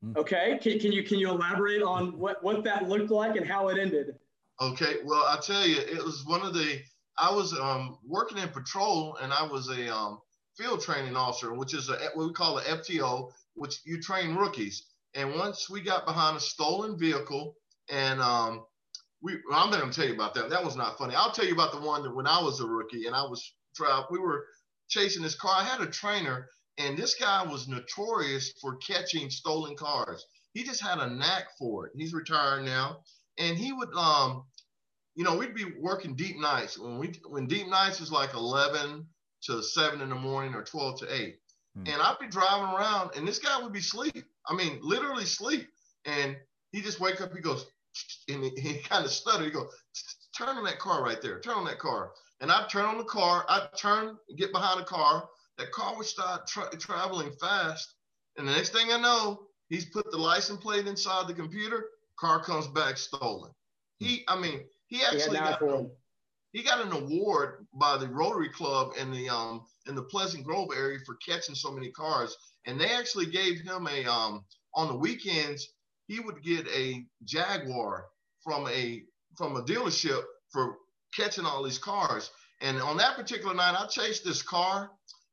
Mm. 0.05 0.17
Okay, 0.17 0.59
can, 0.61 0.79
can 0.79 0.91
you 0.91 1.03
can 1.03 1.19
you 1.19 1.29
elaborate 1.29 1.81
on 1.81 2.17
what 2.17 2.43
what 2.43 2.63
that 2.63 2.87
looked 2.87 3.11
like 3.11 3.35
and 3.35 3.47
how 3.47 3.69
it 3.69 3.79
ended? 3.79 4.15
Okay, 4.61 4.97
well 5.03 5.23
I 5.23 5.39
tell 5.41 5.65
you, 5.65 5.77
it 5.77 6.03
was 6.03 6.23
one 6.25 6.41
of 6.41 6.53
the 6.53 6.79
I 7.17 7.31
was 7.31 7.53
um, 7.53 7.97
working 8.05 8.37
in 8.37 8.49
patrol 8.49 9.17
and 9.21 9.31
I 9.31 9.43
was 9.43 9.69
a 9.69 9.93
um, 9.93 10.19
field 10.57 10.81
training 10.81 11.15
officer, 11.15 11.53
which 11.53 11.73
is 11.73 11.89
a, 11.89 11.97
what 12.13 12.27
we 12.27 12.33
call 12.33 12.57
an 12.57 12.65
FTO, 12.65 13.31
which 13.53 13.79
you 13.85 14.01
train 14.01 14.35
rookies. 14.35 14.87
And 15.13 15.35
once 15.35 15.69
we 15.69 15.81
got 15.81 16.05
behind 16.05 16.35
a 16.35 16.41
stolen 16.41 16.97
vehicle, 16.99 17.55
and 17.89 18.19
um, 18.21 18.65
we, 19.21 19.33
I'm 19.51 19.69
not 19.69 19.79
going 19.79 19.91
to 19.91 19.95
tell 19.95 20.07
you 20.07 20.13
about 20.13 20.33
that. 20.35 20.49
That 20.49 20.63
was 20.63 20.75
not 20.75 20.97
funny. 20.97 21.15
I'll 21.15 21.31
tell 21.31 21.45
you 21.45 21.53
about 21.53 21.71
the 21.71 21.79
one 21.79 22.03
that 22.03 22.13
when 22.13 22.27
I 22.27 22.41
was 22.41 22.59
a 22.59 22.65
rookie 22.65 23.07
and 23.07 23.15
I 23.15 23.23
was 23.23 23.53
we 24.09 24.19
were 24.19 24.45
chasing 24.87 25.23
this 25.23 25.35
car. 25.35 25.53
I 25.57 25.63
had 25.63 25.81
a 25.81 25.87
trainer, 25.87 26.49
and 26.77 26.97
this 26.97 27.15
guy 27.15 27.43
was 27.43 27.67
notorious 27.67 28.53
for 28.61 28.75
catching 28.77 29.29
stolen 29.29 29.75
cars. 29.75 30.25
He 30.53 30.63
just 30.63 30.81
had 30.81 30.99
a 30.99 31.09
knack 31.09 31.47
for 31.57 31.87
it. 31.87 31.93
He's 31.95 32.13
retired 32.13 32.63
now. 32.65 33.01
and 33.37 33.57
he 33.57 33.73
would 33.73 33.93
um, 33.93 34.45
you 35.15 35.23
know, 35.23 35.37
we'd 35.37 35.55
be 35.55 35.73
working 35.79 36.15
deep 36.15 36.37
nights 36.39 36.77
when 36.77 36.99
we 36.99 37.13
when 37.27 37.47
deep 37.47 37.67
nights 37.67 38.01
is 38.01 38.11
like 38.11 38.33
11 38.33 39.05
to 39.43 39.63
7 39.63 40.01
in 40.01 40.09
the 40.09 40.15
morning 40.15 40.53
or 40.53 40.63
12 40.63 40.99
to 40.99 41.13
8. 41.13 41.35
Hmm. 41.75 41.83
And 41.87 42.01
I'd 42.01 42.19
be 42.19 42.27
driving 42.27 42.75
around 42.75 43.11
and 43.15 43.27
this 43.27 43.39
guy 43.39 43.61
would 43.61 43.73
be 43.73 43.79
asleep. 43.79 44.25
I 44.47 44.55
mean, 44.55 44.79
literally 44.81 45.25
sleep. 45.25 45.67
And 46.05 46.35
he 46.71 46.81
just 46.81 46.99
wake 46.99 47.21
up, 47.21 47.33
he 47.33 47.41
goes, 47.41 47.65
and 48.29 48.43
he, 48.43 48.51
he 48.57 48.77
kind 48.79 49.05
of 49.05 49.11
stutter. 49.11 49.45
He 49.45 49.51
goes, 49.51 49.69
turn 50.37 50.57
on 50.57 50.65
that 50.65 50.79
car 50.79 51.03
right 51.03 51.21
there. 51.21 51.39
Turn 51.39 51.55
on 51.55 51.65
that 51.65 51.79
car. 51.79 52.11
And 52.41 52.51
I'd 52.51 52.69
turn 52.69 52.85
on 52.85 52.97
the 52.97 53.05
car. 53.05 53.45
I'd 53.47 53.69
turn, 53.77 54.17
get 54.37 54.51
behind 54.51 54.81
the 54.81 54.85
car. 54.85 55.29
That 55.57 55.71
car 55.71 55.95
would 55.95 56.05
start 56.05 56.47
tra- 56.47 56.75
traveling 56.77 57.31
fast. 57.39 57.95
And 58.37 58.47
the 58.47 58.51
next 58.51 58.73
thing 58.73 58.91
I 58.91 58.99
know, 58.99 59.47
he's 59.69 59.85
put 59.85 60.11
the 60.11 60.17
license 60.17 60.59
plate 60.59 60.87
inside 60.87 61.27
the 61.27 61.33
computer. 61.33 61.85
Car 62.19 62.43
comes 62.43 62.67
back 62.67 62.97
stolen. 62.97 63.51
He, 63.99 64.23
I 64.27 64.39
mean, 64.39 64.61
he 64.87 65.01
actually 65.03 65.37
got, 65.37 65.61
a, 65.61 65.87
he 66.51 66.63
got 66.63 66.85
an 66.85 66.91
award 66.91 67.65
by 67.73 67.97
the 67.97 68.07
Rotary 68.07 68.49
Club 68.49 68.91
in 68.99 69.11
the 69.11 69.29
um 69.29 69.65
in 69.87 69.95
the 69.95 70.03
Pleasant 70.03 70.43
Grove 70.43 70.69
area 70.75 70.99
for 71.05 71.15
catching 71.25 71.55
so 71.55 71.71
many 71.71 71.91
cars. 71.91 72.35
And 72.65 72.79
they 72.79 72.91
actually 72.91 73.27
gave 73.27 73.59
him 73.61 73.87
a 73.87 74.05
um 74.05 74.43
on 74.73 74.89
the 74.89 74.97
weekends 74.97 75.69
he 76.07 76.19
would 76.19 76.43
get 76.43 76.67
a 76.67 77.05
Jaguar 77.23 78.05
from 78.43 78.67
a 78.67 79.03
from 79.37 79.55
a 79.55 79.63
dealership 79.63 80.21
for 80.51 80.77
catching 81.15 81.45
all 81.45 81.63
these 81.63 81.77
cars. 81.77 82.31
And 82.61 82.81
on 82.81 82.97
that 82.97 83.17
particular 83.17 83.53
night, 83.53 83.75
I 83.77 83.87
chased 83.87 84.23
this 84.23 84.41
car, 84.41 84.91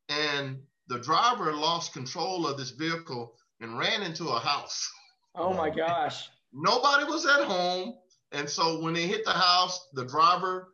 and 0.09 0.59
the 0.89 0.99
driver 0.99 1.53
lost 1.53 1.93
control 1.93 2.47
of 2.47 2.59
this 2.59 2.71
vehicle 2.71 3.35
and 3.61 3.79
ran 3.79 4.03
into 4.03 4.29
a 4.29 4.39
house. 4.39 4.91
Oh 5.35 5.55
my 5.55 5.71
gosh. 5.71 6.29
Nobody 6.53 7.05
was 7.05 7.25
at 7.25 7.45
home. 7.45 7.95
And 8.33 8.47
so 8.47 8.83
when 8.83 8.93
they 8.93 9.07
hit 9.07 9.25
the 9.25 9.33
house, 9.33 9.89
the 9.95 10.05
driver 10.05 10.69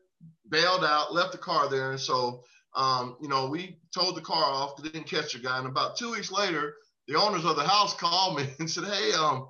bailed 0.48 0.84
out, 0.84 1.14
left 1.14 1.30
the 1.30 1.38
car 1.38 1.68
there. 1.68 1.92
And 1.92 2.00
so, 2.00 2.42
um, 2.74 3.16
you 3.20 3.28
know, 3.28 3.48
we 3.48 3.78
towed 3.94 4.16
the 4.16 4.20
car 4.20 4.42
off, 4.42 4.82
didn't 4.82 5.04
catch 5.04 5.34
the 5.34 5.38
guy. 5.38 5.58
And 5.58 5.68
about 5.68 5.96
two 5.96 6.10
weeks 6.10 6.32
later, 6.32 6.74
the 7.06 7.14
owners 7.14 7.44
of 7.44 7.54
the 7.54 7.62
house 7.62 7.94
called 7.98 8.36
me 8.36 8.48
and 8.58 8.68
said, 8.68 8.84
Hey, 8.84 9.12
um, 9.12 9.48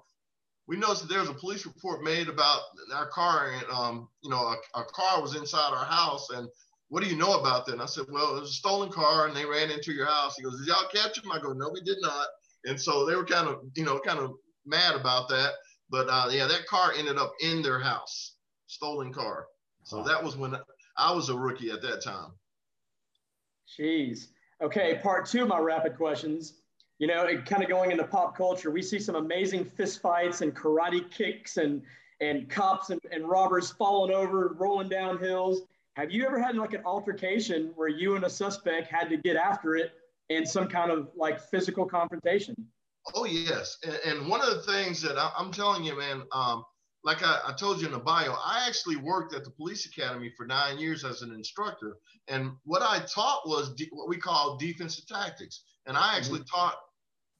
we 0.66 0.76
noticed 0.76 1.02
that 1.02 1.08
there 1.08 1.20
was 1.20 1.30
a 1.30 1.34
police 1.34 1.64
report 1.64 2.04
made 2.04 2.28
about 2.28 2.60
our 2.94 3.06
car, 3.06 3.52
and 3.52 3.64
um, 3.72 4.08
you 4.22 4.28
know, 4.30 4.36
a, 4.36 4.56
a, 4.78 4.84
car 4.84 5.22
was 5.22 5.34
inside 5.34 5.72
our 5.72 5.86
house. 5.86 6.28
And 6.28 6.46
what 6.88 7.02
do 7.02 7.08
you 7.08 7.16
know 7.16 7.38
about 7.38 7.66
that? 7.66 7.72
And 7.72 7.82
I 7.82 7.86
said, 7.86 8.06
well, 8.10 8.36
it 8.36 8.40
was 8.40 8.50
a 8.50 8.54
stolen 8.54 8.90
car, 8.90 9.26
and 9.26 9.36
they 9.36 9.44
ran 9.44 9.70
into 9.70 9.92
your 9.92 10.06
house. 10.06 10.36
He 10.36 10.42
goes, 10.42 10.58
did 10.58 10.68
y'all 10.68 10.88
catch 10.92 11.18
him? 11.18 11.30
I 11.30 11.38
go, 11.38 11.52
no, 11.52 11.70
we 11.72 11.80
did 11.82 11.98
not. 12.00 12.26
And 12.64 12.80
so 12.80 13.06
they 13.06 13.14
were 13.14 13.24
kind 13.24 13.48
of, 13.48 13.60
you 13.74 13.84
know, 13.84 13.98
kind 13.98 14.18
of 14.18 14.32
mad 14.66 14.94
about 14.94 15.28
that. 15.28 15.52
But 15.90 16.08
uh, 16.10 16.28
yeah, 16.30 16.46
that 16.46 16.66
car 16.66 16.92
ended 16.96 17.16
up 17.16 17.32
in 17.40 17.62
their 17.62 17.78
house, 17.78 18.34
stolen 18.66 19.12
car. 19.12 19.46
So 19.84 20.02
that 20.02 20.22
was 20.22 20.36
when 20.36 20.54
I 20.96 21.12
was 21.12 21.28
a 21.30 21.36
rookie 21.36 21.70
at 21.70 21.80
that 21.82 22.02
time. 22.02 22.32
Jeez. 23.78 24.28
Okay, 24.60 24.98
part 25.02 25.26
two 25.26 25.42
of 25.42 25.48
my 25.48 25.58
rapid 25.58 25.96
questions 25.96 26.54
you 26.98 27.06
know, 27.06 27.24
it, 27.24 27.46
kind 27.46 27.62
of 27.62 27.68
going 27.68 27.92
into 27.92 28.04
pop 28.04 28.36
culture, 28.36 28.70
we 28.70 28.82
see 28.82 28.98
some 28.98 29.14
amazing 29.14 29.64
fist 29.64 30.02
fights 30.02 30.40
and 30.40 30.54
karate 30.54 31.10
kicks 31.10 31.56
and 31.56 31.82
and 32.20 32.50
cops 32.50 32.90
and, 32.90 33.00
and 33.12 33.28
robbers 33.28 33.70
falling 33.70 34.12
over, 34.12 34.56
rolling 34.58 34.88
down 34.88 35.18
hills. 35.18 35.62
Have 35.98 36.12
you 36.12 36.24
ever 36.24 36.40
had 36.40 36.54
like 36.54 36.74
an 36.74 36.82
altercation 36.84 37.72
where 37.74 37.88
you 37.88 38.14
and 38.14 38.24
a 38.24 38.30
suspect 38.30 38.86
had 38.86 39.08
to 39.08 39.16
get 39.16 39.34
after 39.34 39.74
it 39.74 39.90
in 40.28 40.46
some 40.46 40.68
kind 40.68 40.92
of 40.92 41.08
like 41.16 41.40
physical 41.40 41.84
confrontation? 41.86 42.54
Oh 43.16 43.24
yes, 43.24 43.78
and, 43.84 43.98
and 44.06 44.28
one 44.28 44.40
of 44.40 44.50
the 44.54 44.62
things 44.62 45.02
that 45.02 45.18
I, 45.18 45.32
am 45.36 45.50
telling 45.50 45.82
you, 45.82 45.98
man, 45.98 46.22
um, 46.30 46.62
like 47.02 47.24
I, 47.24 47.40
I, 47.48 47.52
told 47.52 47.80
you 47.80 47.86
in 47.86 47.92
the 47.92 47.98
bio, 47.98 48.32
I 48.32 48.64
actually 48.68 48.94
worked 48.94 49.34
at 49.34 49.42
the 49.42 49.50
police 49.50 49.86
academy 49.86 50.30
for 50.36 50.46
nine 50.46 50.78
years 50.78 51.04
as 51.04 51.22
an 51.22 51.32
instructor, 51.34 51.96
and 52.28 52.52
what 52.62 52.82
I 52.82 53.00
taught 53.12 53.48
was 53.48 53.74
de- 53.74 53.88
what 53.90 54.08
we 54.08 54.18
call 54.18 54.56
defensive 54.56 55.08
tactics, 55.08 55.64
and 55.86 55.96
I 55.96 56.16
actually 56.16 56.40
mm-hmm. 56.40 56.60
taught 56.60 56.76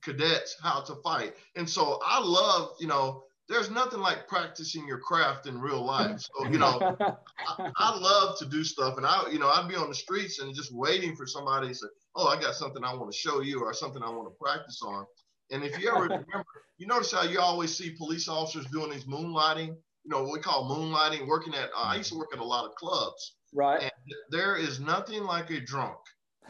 cadets 0.02 0.56
how 0.60 0.80
to 0.80 0.96
fight. 0.96 1.34
And 1.54 1.68
so 1.68 2.00
I 2.04 2.20
love, 2.20 2.70
you 2.80 2.88
know, 2.88 3.22
there's 3.48 3.70
nothing 3.70 4.00
like 4.00 4.28
practicing 4.28 4.86
your 4.86 4.98
craft 4.98 5.46
in 5.46 5.58
real 5.58 5.82
life. 5.82 6.20
So, 6.20 6.46
you 6.48 6.58
know, 6.58 6.96
I, 7.00 7.70
I, 7.76 7.98
love 7.98 8.38
to 8.38 8.46
do 8.46 8.62
stuff. 8.62 8.98
And 8.98 9.06
I, 9.06 9.30
you 9.30 9.38
know, 9.38 9.48
I'd 9.48 9.68
be 9.68 9.74
on 9.74 9.88
the 9.88 9.94
streets 9.94 10.38
and 10.38 10.54
just 10.54 10.74
waiting 10.74 11.16
for 11.16 11.26
somebody 11.26 11.68
to 11.68 11.74
say, 11.74 11.86
Oh, 12.14 12.26
I 12.26 12.40
got 12.40 12.54
something 12.54 12.84
I 12.84 12.94
want 12.94 13.10
to 13.10 13.16
show 13.16 13.40
you 13.40 13.60
or 13.60 13.72
something 13.72 14.02
I 14.02 14.10
want 14.10 14.28
to 14.28 14.36
practice 14.42 14.82
on. 14.82 15.06
And 15.50 15.64
if 15.64 15.78
you 15.80 15.88
ever 15.88 16.02
remember, 16.02 16.44
you 16.76 16.86
notice 16.86 17.12
how 17.12 17.22
you 17.22 17.40
always 17.40 17.74
see 17.76 17.90
police 17.96 18.28
officers 18.28 18.66
doing 18.66 18.90
these 18.90 19.04
moonlighting, 19.04 19.68
you 19.68 20.10
know, 20.10 20.22
what 20.24 20.32
we 20.32 20.40
call 20.40 20.68
moonlighting, 20.70 21.26
working 21.26 21.54
at, 21.54 21.70
uh, 21.76 21.84
I 21.84 21.96
used 21.96 22.12
to 22.12 22.18
work 22.18 22.28
at 22.34 22.40
a 22.40 22.44
lot 22.44 22.66
of 22.66 22.74
clubs. 22.74 23.36
Right. 23.54 23.82
And 23.82 23.92
there 24.30 24.56
is 24.56 24.78
nothing 24.78 25.24
like 25.24 25.50
a 25.50 25.60
drunk 25.60 25.96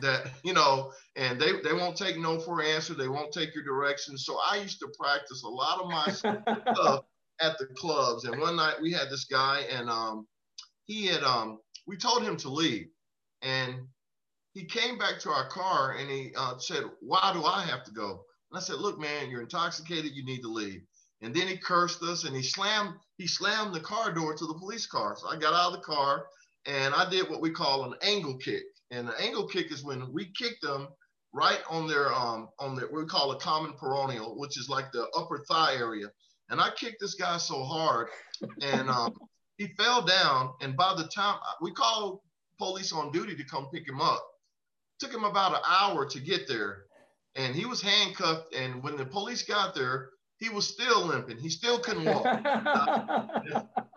that 0.00 0.30
you 0.42 0.52
know 0.52 0.92
and 1.16 1.40
they 1.40 1.52
they 1.62 1.72
won't 1.72 1.96
take 1.96 2.18
no 2.18 2.38
for 2.38 2.60
an 2.60 2.66
answer. 2.66 2.94
They 2.94 3.08
won't 3.08 3.32
take 3.32 3.54
your 3.54 3.64
directions 3.64 4.24
so 4.24 4.38
i 4.50 4.56
used 4.56 4.78
to 4.80 4.88
practice 4.98 5.42
a 5.44 5.48
lot 5.48 5.80
of 5.80 5.90
my 5.90 6.12
stuff 6.12 7.04
at 7.40 7.58
the 7.58 7.66
clubs. 7.66 8.24
And 8.24 8.40
one 8.40 8.56
night 8.56 8.80
we 8.80 8.92
had 8.92 9.10
this 9.10 9.24
guy 9.24 9.62
and 9.70 9.88
um 9.88 10.26
he 10.84 11.06
had 11.06 11.22
um 11.22 11.58
we 11.86 11.96
told 11.96 12.22
him 12.22 12.36
to 12.38 12.48
leave. 12.48 12.86
And 13.42 13.74
he 14.52 14.64
came 14.64 14.98
back 14.98 15.20
to 15.20 15.30
our 15.30 15.48
car 15.48 15.96
and 15.98 16.10
he 16.10 16.32
uh, 16.36 16.58
said 16.58 16.84
why 17.00 17.30
do 17.32 17.44
i 17.44 17.62
have 17.62 17.84
to 17.84 17.92
go? 17.92 18.24
And 18.50 18.58
i 18.58 18.60
said 18.60 18.76
look 18.76 18.98
man 18.98 19.30
you're 19.30 19.42
intoxicated. 19.42 20.12
You 20.14 20.24
need 20.24 20.42
to 20.42 20.48
leave. 20.48 20.82
And 21.20 21.34
then 21.34 21.48
he 21.48 21.56
cursed 21.56 22.02
us 22.02 22.24
and 22.24 22.34
he 22.34 22.42
slammed 22.42 22.94
he 23.16 23.26
slammed 23.26 23.74
the 23.74 23.80
car 23.80 24.12
door 24.12 24.34
to 24.34 24.46
the 24.46 24.54
police 24.54 24.86
car. 24.86 25.16
So 25.16 25.28
i 25.28 25.36
got 25.36 25.54
out 25.54 25.72
of 25.72 25.80
the 25.80 25.84
car 25.84 26.26
and 26.66 26.94
i 26.94 27.08
did 27.08 27.30
what 27.30 27.40
we 27.40 27.50
call 27.50 27.84
an 27.84 27.94
angle 28.02 28.36
kick 28.36 28.64
and 28.90 29.08
the 29.08 29.20
angle 29.20 29.46
kick 29.46 29.70
is 29.72 29.84
when 29.84 30.12
we 30.12 30.32
kick 30.36 30.60
them 30.60 30.88
right 31.32 31.60
on 31.68 31.86
their 31.86 32.12
um 32.12 32.48
on 32.58 32.74
their 32.74 32.86
what 32.88 33.02
we 33.02 33.06
call 33.06 33.32
a 33.32 33.38
common 33.38 33.72
peroneal, 33.72 34.36
which 34.36 34.58
is 34.58 34.68
like 34.68 34.90
the 34.92 35.06
upper 35.16 35.44
thigh 35.48 35.74
area. 35.76 36.06
And 36.50 36.60
I 36.60 36.70
kicked 36.70 37.00
this 37.00 37.14
guy 37.14 37.36
so 37.36 37.62
hard, 37.62 38.08
and 38.62 38.88
um, 38.88 39.12
he 39.58 39.66
fell 39.76 40.00
down. 40.00 40.54
And 40.62 40.76
by 40.76 40.94
the 40.96 41.06
time 41.08 41.38
we 41.60 41.72
called 41.72 42.20
police 42.58 42.92
on 42.92 43.12
duty 43.12 43.36
to 43.36 43.44
come 43.44 43.68
pick 43.72 43.86
him 43.86 44.00
up, 44.00 44.24
took 44.98 45.12
him 45.12 45.24
about 45.24 45.52
an 45.52 45.60
hour 45.68 46.06
to 46.06 46.20
get 46.20 46.48
there, 46.48 46.84
and 47.34 47.54
he 47.54 47.66
was 47.66 47.82
handcuffed. 47.82 48.54
And 48.54 48.82
when 48.82 48.96
the 48.96 49.04
police 49.04 49.42
got 49.42 49.74
there, 49.74 50.08
he 50.38 50.48
was 50.48 50.66
still 50.66 51.04
limping. 51.04 51.36
He 51.36 51.50
still 51.50 51.78
couldn't 51.80 52.06
walk. 52.06 52.24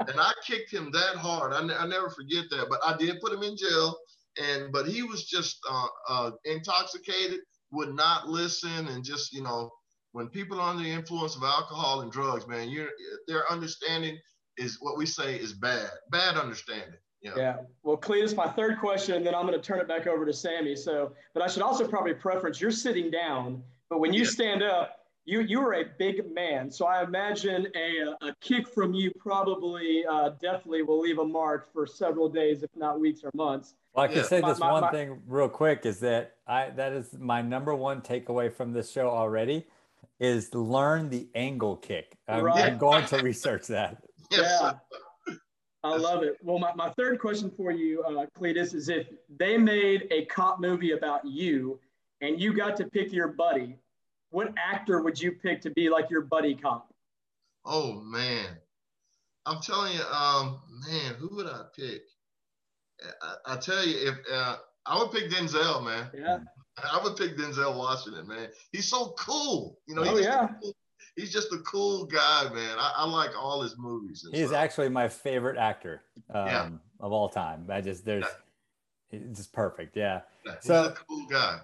and 0.07 0.19
I 0.19 0.33
kicked 0.45 0.73
him 0.73 0.91
that 0.91 1.15
hard. 1.15 1.53
I, 1.53 1.59
I 1.59 1.87
never 1.87 2.09
forget 2.09 2.45
that. 2.49 2.67
But 2.69 2.79
I 2.85 2.97
did 2.97 3.21
put 3.21 3.31
him 3.31 3.43
in 3.43 3.55
jail 3.55 3.95
and 4.39 4.71
but 4.71 4.87
he 4.87 5.03
was 5.03 5.25
just 5.25 5.59
uh, 5.69 5.87
uh, 6.09 6.31
intoxicated, 6.45 7.39
would 7.71 7.95
not 7.95 8.27
listen, 8.27 8.87
and 8.87 9.03
just 9.03 9.33
you 9.33 9.41
know, 9.41 9.71
when 10.11 10.27
people 10.27 10.59
are 10.59 10.71
under 10.71 10.83
the 10.83 10.89
influence 10.89 11.35
of 11.35 11.43
alcohol 11.43 12.01
and 12.01 12.11
drugs, 12.11 12.47
man, 12.47 12.69
you 12.69 12.87
their 13.27 13.49
understanding 13.51 14.17
is 14.57 14.77
what 14.79 14.97
we 14.97 15.05
say 15.05 15.35
is 15.35 15.53
bad, 15.53 15.89
bad 16.09 16.37
understanding. 16.37 16.99
Yeah. 17.21 17.33
yeah. 17.37 17.55
Well, 17.83 17.97
Cletus, 17.97 18.35
my 18.35 18.47
third 18.47 18.79
question, 18.79 19.15
and 19.15 19.25
then 19.25 19.35
I'm 19.35 19.45
going 19.45 19.59
to 19.59 19.65
turn 19.65 19.79
it 19.79 19.87
back 19.87 20.07
over 20.07 20.25
to 20.25 20.33
Sammy. 20.33 20.75
So, 20.75 21.13
but 21.33 21.43
I 21.43 21.47
should 21.47 21.61
also 21.61 21.87
probably 21.87 22.15
preference 22.15 22.59
you're 22.59 22.71
sitting 22.71 23.11
down, 23.11 23.61
but 23.89 23.99
when 23.99 24.11
you 24.11 24.23
yeah. 24.23 24.29
stand 24.29 24.63
up, 24.63 25.00
you 25.25 25.41
you 25.41 25.61
are 25.61 25.73
a 25.73 25.85
big 25.97 26.33
man. 26.33 26.71
So 26.71 26.85
I 26.85 27.03
imagine 27.03 27.67
a, 27.75 28.27
a 28.27 28.35
kick 28.41 28.67
from 28.67 28.93
you 28.93 29.11
probably 29.19 30.03
uh, 30.09 30.31
definitely 30.41 30.83
will 30.83 30.99
leave 30.99 31.19
a 31.19 31.25
mark 31.25 31.71
for 31.71 31.85
several 31.85 32.29
days, 32.29 32.63
if 32.63 32.69
not 32.75 32.99
weeks 32.99 33.21
or 33.23 33.31
months. 33.33 33.75
Well, 33.93 34.05
I 34.05 34.07
can 34.07 34.17
yeah. 34.17 34.23
say 34.23 34.41
this 34.41 34.59
my, 34.59 34.71
one 34.71 34.81
my, 34.81 34.91
thing 34.91 35.21
real 35.27 35.49
quick 35.49 35.85
is 35.85 35.99
that 35.99 36.35
I 36.47 36.69
that 36.71 36.93
is 36.93 37.15
my 37.19 37.41
number 37.41 37.75
one 37.75 38.01
takeaway 38.01 38.51
from 38.53 38.73
this 38.73 38.91
show 38.91 39.09
already 39.09 39.67
is 40.19 40.53
learn 40.53 41.09
the 41.09 41.27
angle 41.35 41.75
kick. 41.75 42.15
I'm, 42.27 42.43
right. 42.43 42.71
I'm 42.71 42.77
going 42.77 43.05
to 43.07 43.17
research 43.17 43.67
that. 43.67 43.97
Yeah. 44.31 44.75
I 45.83 45.97
love 45.97 46.23
it. 46.23 46.37
Well, 46.41 46.59
my, 46.59 46.73
my 46.75 46.89
third 46.91 47.19
question 47.19 47.51
for 47.57 47.71
you, 47.71 48.01
uh, 48.03 48.25
Cletus, 48.37 48.73
is 48.73 48.87
if 48.87 49.07
they 49.35 49.57
made 49.57 50.07
a 50.11 50.25
cop 50.25 50.61
movie 50.61 50.91
about 50.91 51.25
you 51.25 51.79
and 52.21 52.39
you 52.39 52.53
got 52.53 52.77
to 52.77 52.85
pick 52.85 53.11
your 53.11 53.29
buddy, 53.29 53.77
what 54.31 54.53
actor 54.57 55.01
would 55.01 55.21
you 55.21 55.31
pick 55.31 55.61
to 55.61 55.69
be 55.69 55.89
like 55.89 56.09
your 56.09 56.21
buddy 56.21 56.55
cop? 56.55 56.93
Oh 57.63 58.01
man, 58.01 58.47
I'm 59.45 59.61
telling 59.61 59.93
you, 59.93 60.03
um, 60.03 60.59
man, 60.87 61.15
who 61.19 61.35
would 61.35 61.47
I 61.47 61.63
pick? 61.75 62.01
I, 63.21 63.53
I 63.53 63.57
tell 63.57 63.85
you, 63.85 64.09
if 64.09 64.15
uh, 64.31 64.57
I 64.85 64.97
would 64.97 65.11
pick 65.11 65.29
Denzel, 65.29 65.83
man. 65.83 66.09
Yeah. 66.13 66.39
I 66.91 66.99
would 67.03 67.15
pick 67.15 67.37
Denzel 67.37 67.77
Washington, 67.77 68.27
man. 68.27 68.49
He's 68.71 68.87
so 68.87 69.13
cool. 69.17 69.77
You 69.87 69.95
know, 69.95 70.03
oh, 70.03 70.15
he's, 70.15 70.25
yeah. 70.25 70.47
cool, 70.61 70.73
he's 71.15 71.31
just 71.31 71.51
a 71.51 71.57
cool 71.59 72.05
guy, 72.05 72.49
man. 72.53 72.77
I, 72.77 72.93
I 72.97 73.05
like 73.05 73.31
all 73.37 73.61
his 73.61 73.75
movies. 73.77 74.25
He's 74.31 74.47
stuff. 74.47 74.59
actually 74.59 74.89
my 74.89 75.07
favorite 75.07 75.57
actor 75.57 76.01
um, 76.33 76.47
yeah. 76.47 76.69
of 76.99 77.11
all 77.11 77.29
time. 77.29 77.67
I 77.69 77.81
just, 77.81 78.05
there's, 78.05 78.25
yeah. 79.11 79.19
it's 79.19 79.39
just 79.39 79.53
perfect. 79.53 79.95
Yeah. 79.97 80.21
yeah 80.45 80.53
he's 80.55 80.65
so, 80.65 80.85
a 80.85 80.91
cool 80.91 81.27
guy. 81.29 81.59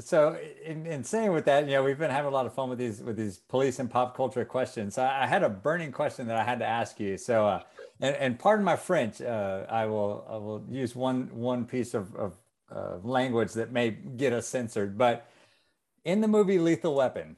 So 0.00 0.36
in, 0.64 0.86
in 0.86 1.04
saying 1.04 1.32
with 1.32 1.44
that, 1.44 1.66
you 1.66 1.72
know, 1.72 1.84
we've 1.84 1.98
been 1.98 2.10
having 2.10 2.28
a 2.28 2.34
lot 2.34 2.46
of 2.46 2.54
fun 2.54 2.68
with 2.68 2.78
these 2.78 3.00
with 3.00 3.16
these 3.16 3.38
police 3.38 3.78
and 3.78 3.88
pop 3.88 4.16
culture 4.16 4.44
questions. 4.44 4.94
So 4.94 5.04
I, 5.04 5.26
had 5.26 5.44
a 5.44 5.48
burning 5.48 5.92
question 5.92 6.26
that 6.26 6.36
I 6.36 6.42
had 6.42 6.58
to 6.58 6.66
ask 6.66 6.98
you. 6.98 7.16
So, 7.16 7.46
uh, 7.46 7.62
and, 8.00 8.16
and 8.16 8.38
pardon 8.38 8.64
my 8.64 8.76
French, 8.76 9.20
uh, 9.20 9.66
I 9.68 9.86
will 9.86 10.26
I 10.28 10.36
will 10.36 10.64
use 10.68 10.96
one 10.96 11.28
one 11.32 11.64
piece 11.64 11.94
of, 11.94 12.14
of 12.16 12.34
uh, 12.74 12.96
language 13.04 13.52
that 13.52 13.70
may 13.70 13.90
get 13.90 14.32
us 14.32 14.48
censored. 14.48 14.98
But 14.98 15.28
in 16.04 16.20
the 16.20 16.28
movie 16.28 16.58
Lethal 16.58 16.94
Weapon, 16.94 17.36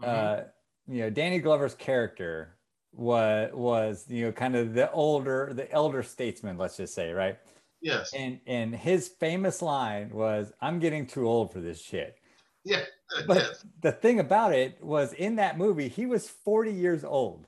mm-hmm. 0.00 0.10
Uh, 0.10 0.44
you 0.86 1.00
know, 1.00 1.10
Danny 1.10 1.38
Glover's 1.40 1.74
character 1.74 2.54
was 2.92 3.50
was 3.52 4.04
you 4.08 4.26
know 4.26 4.32
kind 4.32 4.54
of 4.54 4.74
the 4.74 4.92
older 4.92 5.50
the 5.52 5.70
elder 5.72 6.04
statesman, 6.04 6.56
let's 6.56 6.76
just 6.76 6.94
say, 6.94 7.10
right? 7.12 7.38
Yes. 7.84 8.14
And 8.14 8.40
and 8.46 8.74
his 8.74 9.08
famous 9.08 9.60
line 9.60 10.08
was, 10.10 10.52
"I'm 10.62 10.78
getting 10.78 11.06
too 11.06 11.28
old 11.28 11.52
for 11.52 11.60
this 11.60 11.80
shit." 11.82 12.16
Yeah. 12.64 12.80
But 13.26 13.36
yes. 13.36 13.64
the 13.82 13.92
thing 13.92 14.20
about 14.20 14.54
it 14.54 14.82
was, 14.82 15.12
in 15.12 15.36
that 15.36 15.58
movie, 15.58 15.88
he 15.88 16.06
was 16.06 16.28
40 16.28 16.72
years 16.72 17.04
old, 17.04 17.46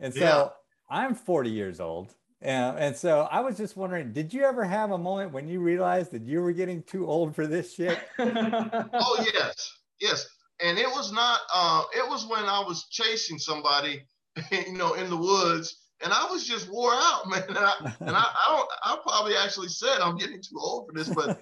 and 0.00 0.12
so 0.12 0.20
yeah. 0.20 0.48
I'm 0.90 1.14
40 1.14 1.50
years 1.50 1.78
old. 1.78 2.12
And, 2.42 2.78
and 2.78 2.96
so 2.96 3.28
I 3.30 3.40
was 3.40 3.56
just 3.56 3.76
wondering, 3.76 4.12
did 4.12 4.34
you 4.34 4.42
ever 4.42 4.64
have 4.64 4.90
a 4.90 4.98
moment 4.98 5.32
when 5.32 5.48
you 5.48 5.60
realized 5.60 6.10
that 6.10 6.22
you 6.22 6.42
were 6.42 6.52
getting 6.52 6.82
too 6.82 7.06
old 7.06 7.34
for 7.34 7.46
this 7.46 7.72
shit? 7.74 7.98
oh 8.18 9.24
yes, 9.32 9.72
yes. 10.00 10.26
And 10.60 10.78
it 10.78 10.88
was 10.88 11.12
not. 11.12 11.40
Uh, 11.54 11.84
it 11.94 12.08
was 12.08 12.26
when 12.26 12.44
I 12.44 12.58
was 12.58 12.86
chasing 12.90 13.38
somebody, 13.38 14.02
you 14.50 14.72
know, 14.72 14.94
in 14.94 15.08
the 15.08 15.16
woods, 15.16 15.85
and 16.02 16.12
I 16.12 16.26
was 16.30 16.46
just 16.46 16.70
wore 16.70 16.92
out, 16.92 17.22
man. 17.28 17.44
And 17.48 17.58
I, 17.58 17.72
and 18.00 18.16
I, 18.16 18.24
I 18.24 18.56
don't, 18.56 18.68
I 18.84 18.98
probably 19.02 19.36
actually 19.36 19.68
said 19.68 20.00
I'm 20.00 20.16
getting 20.16 20.40
too 20.40 20.58
old 20.58 20.88
for 20.88 20.98
this, 20.98 21.08
but 21.08 21.40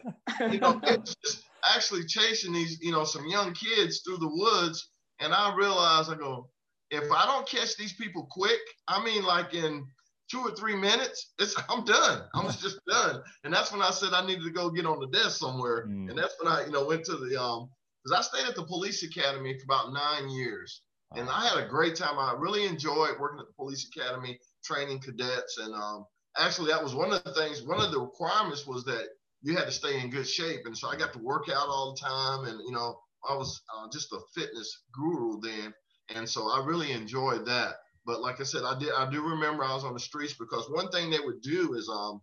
you 0.53 0.61
know, 0.61 0.81
it's 0.85 1.15
just 1.25 1.45
actually 1.75 2.05
chasing 2.07 2.53
these, 2.53 2.79
you 2.81 2.93
know, 2.93 3.05
some 3.05 3.27
young 3.27 3.55
kids 3.55 4.01
through 4.01 4.19
the 4.19 4.29
woods, 4.29 4.91
and 5.21 5.33
I 5.33 5.55
realized, 5.55 6.11
I 6.11 6.17
go, 6.17 6.49
if 6.91 7.11
I 7.11 7.27
don't 7.27 7.49
catch 7.49 7.77
these 7.77 7.95
people 7.95 8.27
quick, 8.31 8.61
I 8.89 9.03
mean, 9.03 9.25
like 9.25 9.55
in 9.55 9.87
two 10.31 10.41
or 10.41 10.53
three 10.53 10.77
minutes, 10.77 11.33
it's 11.39 11.55
I'm 11.69 11.85
done. 11.85 12.23
I'm 12.35 12.47
just 12.61 12.81
done. 12.87 13.23
And 13.45 13.53
that's 13.53 13.73
when 13.73 13.83
I 13.83 13.91
said 13.91 14.13
I 14.13 14.27
needed 14.27 14.45
to 14.45 14.51
go 14.51 14.71
get 14.71 14.87
on 14.87 15.01
the 15.01 15.09
desk 15.09 15.39
somewhere, 15.39 15.87
mm. 15.87 16.09
and 16.09 16.19
that's 16.19 16.35
when 16.41 16.53
I, 16.53 16.65
you 16.67 16.73
know, 16.73 16.87
went 16.87 17.05
to 17.07 17.17
the 17.17 17.41
um, 17.41 17.71
because 18.05 18.19
I 18.19 18.23
stayed 18.23 18.49
at 18.49 18.55
the 18.55 18.65
police 18.65 19.03
academy 19.03 19.59
for 19.59 19.65
about 19.65 19.93
nine 19.93 20.29
years. 20.29 20.83
And 21.16 21.28
I 21.28 21.47
had 21.47 21.64
a 21.64 21.68
great 21.68 21.97
time. 21.97 22.18
I 22.18 22.35
really 22.38 22.66
enjoyed 22.66 23.18
working 23.21 23.40
at 23.40 23.47
the 23.47 23.52
police 23.56 23.88
academy, 23.94 24.38
training 24.64 25.00
cadets. 25.00 25.59
And 25.59 25.75
um, 25.75 26.06
actually, 26.37 26.71
that 26.73 26.83
was 26.83 26.94
one 26.94 27.12
of 27.12 27.23
the 27.25 27.35
things, 27.35 27.62
one 27.62 27.80
of 27.80 27.92
the 27.92 28.00
requirements 28.00 28.66
was 28.66 28.85
that 28.85 29.09
you 29.42 29.56
had 29.56 29.66
to 29.66 29.73
stay 29.73 30.00
in 30.00 30.11
good 30.11 30.28
shape. 30.28 30.61
And 30.64 30.76
so 30.76 30.88
I 30.88 30.97
got 30.97 31.12
to 31.12 31.18
work 31.21 31.49
out 31.49 31.68
all 31.68 31.94
the 31.94 32.00
time. 32.00 32.47
And, 32.47 32.61
you 32.66 32.73
know, 32.73 32.99
I 33.28 33.37
was 33.37 33.62
uh, 33.76 33.87
just 33.92 34.12
a 34.12 34.18
fitness 34.35 34.83
guru 34.92 35.40
then. 35.40 35.75
And 36.14 36.28
so 36.28 36.50
I 36.50 36.64
really 36.64 36.92
enjoyed 36.92 37.47
that. 37.47 37.75
But 38.06 38.21
like 38.21 38.40
I 38.40 38.44
said, 38.44 38.62
I 38.64 38.78
did, 38.78 38.90
I 38.97 39.11
do 39.11 39.23
remember 39.23 39.64
I 39.64 39.75
was 39.75 39.85
on 39.85 39.94
the 39.94 40.00
streets 40.00 40.35
because 40.35 40.68
one 40.68 40.88
thing 40.90 41.11
they 41.11 41.21
would 41.21 41.40
do 41.40 41.75
is, 41.75 41.88
um, 41.88 42.21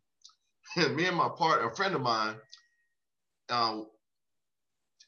me 0.95 1.05
and 1.05 1.17
my 1.17 1.29
partner, 1.37 1.69
a 1.69 1.75
friend 1.75 1.95
of 1.95 2.01
mine, 2.01 2.35
uh, 3.49 3.81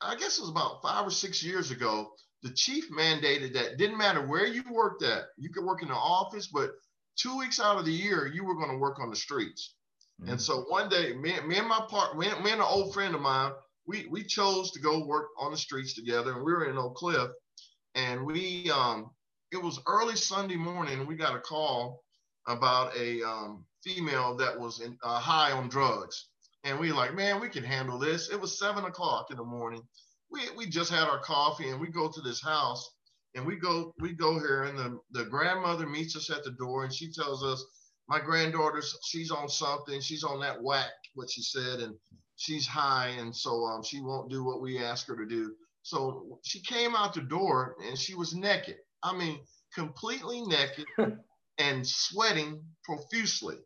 I 0.01 0.15
guess 0.15 0.37
it 0.37 0.41
was 0.41 0.49
about 0.49 0.81
five 0.81 1.07
or 1.07 1.11
six 1.11 1.43
years 1.43 1.71
ago, 1.71 2.11
the 2.43 2.51
chief 2.51 2.91
mandated 2.91 3.53
that 3.53 3.77
didn't 3.77 3.97
matter 3.97 4.25
where 4.25 4.45
you 4.45 4.63
worked 4.71 5.03
at, 5.03 5.23
you 5.38 5.50
could 5.50 5.65
work 5.65 5.81
in 5.81 5.88
the 5.88 5.95
office, 5.95 6.47
but 6.47 6.71
two 7.15 7.38
weeks 7.38 7.59
out 7.59 7.77
of 7.77 7.85
the 7.85 7.91
year, 7.91 8.27
you 8.27 8.43
were 8.43 8.55
going 8.55 8.71
to 8.71 8.77
work 8.77 9.00
on 9.00 9.09
the 9.09 9.15
streets. 9.15 9.75
Mm-hmm. 10.21 10.31
And 10.31 10.41
so 10.41 10.62
one 10.67 10.89
day, 10.89 11.13
me, 11.13 11.33
me 11.47 11.57
and 11.57 11.67
my 11.67 11.85
part, 11.89 12.17
me, 12.17 12.27
me, 12.43 12.51
and 12.51 12.62
an 12.62 12.67
old 12.67 12.93
friend 12.93 13.15
of 13.15 13.21
mine, 13.21 13.51
we 13.88 14.07
we 14.09 14.23
chose 14.23 14.71
to 14.71 14.79
go 14.79 15.05
work 15.05 15.27
on 15.39 15.51
the 15.51 15.57
streets 15.57 15.93
together, 15.93 16.33
and 16.33 16.43
we 16.43 16.53
were 16.53 16.69
in 16.69 16.77
Oak 16.77 16.95
Cliff, 16.95 17.29
and 17.95 18.25
we 18.25 18.69
um 18.71 19.12
it 19.51 19.62
was 19.62 19.79
early 19.88 20.15
Sunday 20.15 20.55
morning, 20.55 21.00
and 21.00 21.07
we 21.07 21.15
got 21.15 21.35
a 21.35 21.39
call 21.39 22.01
about 22.47 22.95
a 22.97 23.21
um, 23.21 23.65
female 23.83 24.35
that 24.35 24.59
was 24.59 24.81
in, 24.81 24.98
uh, 25.03 25.20
high 25.20 25.51
on 25.51 25.70
drugs, 25.70 26.29
and 26.63 26.79
we 26.79 26.91
like, 26.91 27.13
man, 27.13 27.39
we 27.39 27.50
can 27.50 27.63
handle 27.63 28.00
this. 28.00 28.29
It 28.29 28.39
was 28.39 28.57
seven 28.57 28.85
o'clock 28.85 29.27
in 29.31 29.37
the 29.37 29.44
morning, 29.44 29.83
we, 30.33 30.41
we 30.57 30.65
just 30.65 30.91
had 30.91 31.07
our 31.07 31.19
coffee 31.19 31.69
and 31.69 31.79
we 31.79 31.87
go 31.87 32.09
to 32.09 32.22
this 32.22 32.41
house 32.41 32.89
and 33.35 33.46
we 33.46 33.55
go 33.55 33.93
we 34.00 34.13
go 34.13 34.39
here 34.39 34.63
and 34.63 34.77
the, 34.77 35.00
the 35.11 35.25
grandmother 35.25 35.87
meets 35.87 36.15
us 36.15 36.29
at 36.29 36.43
the 36.43 36.51
door 36.51 36.83
and 36.83 36.93
she 36.93 37.11
tells 37.11 37.43
us 37.43 37.63
my 38.09 38.19
granddaughter's 38.19 38.98
she's 39.05 39.31
on 39.31 39.48
something. 39.48 40.01
She's 40.01 40.24
on 40.24 40.39
that 40.41 40.61
whack 40.61 40.91
what 41.13 41.29
she 41.29 41.41
said 41.41 41.79
and 41.79 41.96
she's 42.35 42.67
high 42.67 43.09
and 43.19 43.35
so 43.35 43.63
um, 43.65 43.83
she 43.83 44.01
won't 44.01 44.29
do 44.29 44.43
what 44.43 44.61
we 44.61 44.79
ask 44.79 45.07
her 45.07 45.15
to 45.15 45.25
do. 45.25 45.53
So 45.83 46.39
she 46.43 46.61
came 46.61 46.96
out 46.96 47.13
the 47.13 47.22
door 47.22 47.75
and 47.87 47.98
she 47.98 48.15
was 48.15 48.33
naked. 48.33 48.77
I 49.03 49.15
mean 49.15 49.39
completely 49.74 50.41
naked 50.41 50.85
and 51.59 51.87
sweating 51.87 52.61
profusely. 52.83 53.57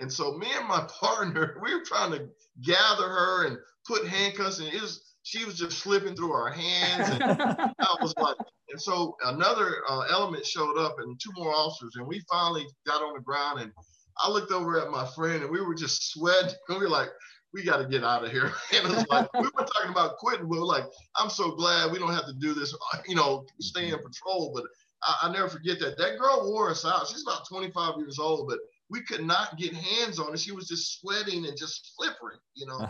And 0.00 0.12
so 0.12 0.36
me 0.36 0.48
and 0.56 0.68
my 0.68 0.86
partner 1.00 1.58
we 1.62 1.74
were 1.74 1.84
trying 1.84 2.12
to 2.12 2.28
gather 2.62 3.08
her 3.08 3.46
and 3.46 3.58
put 3.86 4.06
handcuffs 4.06 4.58
and 4.58 4.68
it 4.68 4.80
was 4.82 5.07
she 5.28 5.44
was 5.44 5.58
just 5.58 5.78
slipping 5.78 6.16
through 6.16 6.32
our 6.32 6.50
hands. 6.50 7.10
And 7.10 7.22
I 7.78 7.96
was 8.00 8.14
like, 8.16 8.36
and 8.70 8.80
so 8.80 9.14
another 9.26 9.82
uh, 9.86 10.04
element 10.10 10.46
showed 10.46 10.78
up 10.78 10.96
and 11.00 11.20
two 11.20 11.30
more 11.36 11.52
officers, 11.54 11.96
and 11.96 12.06
we 12.06 12.22
finally 12.30 12.66
got 12.86 13.02
on 13.02 13.12
the 13.14 13.20
ground. 13.20 13.60
And 13.60 13.70
I 14.18 14.30
looked 14.30 14.52
over 14.52 14.80
at 14.80 14.90
my 14.90 15.06
friend, 15.14 15.42
and 15.42 15.52
we 15.52 15.60
were 15.60 15.74
just 15.74 16.12
sweating. 16.12 16.54
And 16.68 16.78
We 16.78 16.84
were 16.84 16.88
like, 16.88 17.10
we 17.52 17.62
got 17.62 17.76
to 17.76 17.86
get 17.86 18.04
out 18.04 18.24
of 18.24 18.30
here. 18.30 18.52
And 18.74 18.90
it 18.90 18.96
was 18.96 19.06
like, 19.08 19.30
we 19.34 19.40
were 19.40 19.66
talking 19.66 19.90
about 19.90 20.16
quitting, 20.16 20.48
but 20.48 20.60
like, 20.60 20.84
I'm 21.16 21.28
so 21.28 21.50
glad 21.50 21.92
we 21.92 21.98
don't 21.98 22.14
have 22.14 22.26
to 22.26 22.34
do 22.34 22.54
this, 22.54 22.74
you 23.06 23.14
know, 23.14 23.44
stay 23.60 23.90
in 23.90 23.98
patrol. 23.98 24.52
But 24.54 24.64
I, 25.02 25.28
I 25.28 25.32
never 25.32 25.48
forget 25.48 25.78
that. 25.80 25.98
That 25.98 26.18
girl 26.18 26.50
wore 26.50 26.70
us 26.70 26.86
out. 26.86 27.06
She's 27.06 27.22
about 27.22 27.46
25 27.46 27.96
years 27.98 28.18
old, 28.18 28.48
but 28.48 28.60
we 28.88 29.02
could 29.02 29.24
not 29.24 29.58
get 29.58 29.74
hands 29.74 30.18
on 30.18 30.30
her. 30.30 30.38
She 30.38 30.52
was 30.52 30.68
just 30.68 31.00
sweating 31.00 31.44
and 31.44 31.56
just 31.56 31.96
slippery, 31.96 32.36
you 32.54 32.64
know. 32.64 32.88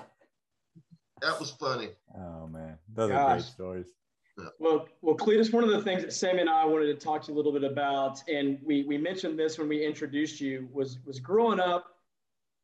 That 1.20 1.38
was 1.38 1.50
funny. 1.50 1.90
Oh 2.16 2.46
man, 2.46 2.78
those 2.94 3.10
Gosh. 3.10 3.18
are 3.18 3.34
great 3.34 3.44
stories. 3.44 3.86
Well, 4.58 4.88
well, 5.02 5.16
Cletus, 5.16 5.52
one 5.52 5.64
of 5.64 5.70
the 5.70 5.82
things 5.82 6.02
that 6.02 6.12
Sammy 6.12 6.40
and 6.40 6.50
I 6.50 6.64
wanted 6.64 6.86
to 6.86 6.94
talk 6.94 7.22
to 7.24 7.28
you 7.28 7.34
a 7.34 7.36
little 7.36 7.52
bit 7.52 7.64
about, 7.64 8.22
and 8.28 8.58
we 8.64 8.84
we 8.84 8.98
mentioned 8.98 9.38
this 9.38 9.58
when 9.58 9.68
we 9.68 9.84
introduced 9.84 10.40
you, 10.40 10.68
was 10.72 10.98
was 11.04 11.18
growing 11.20 11.60
up 11.60 11.96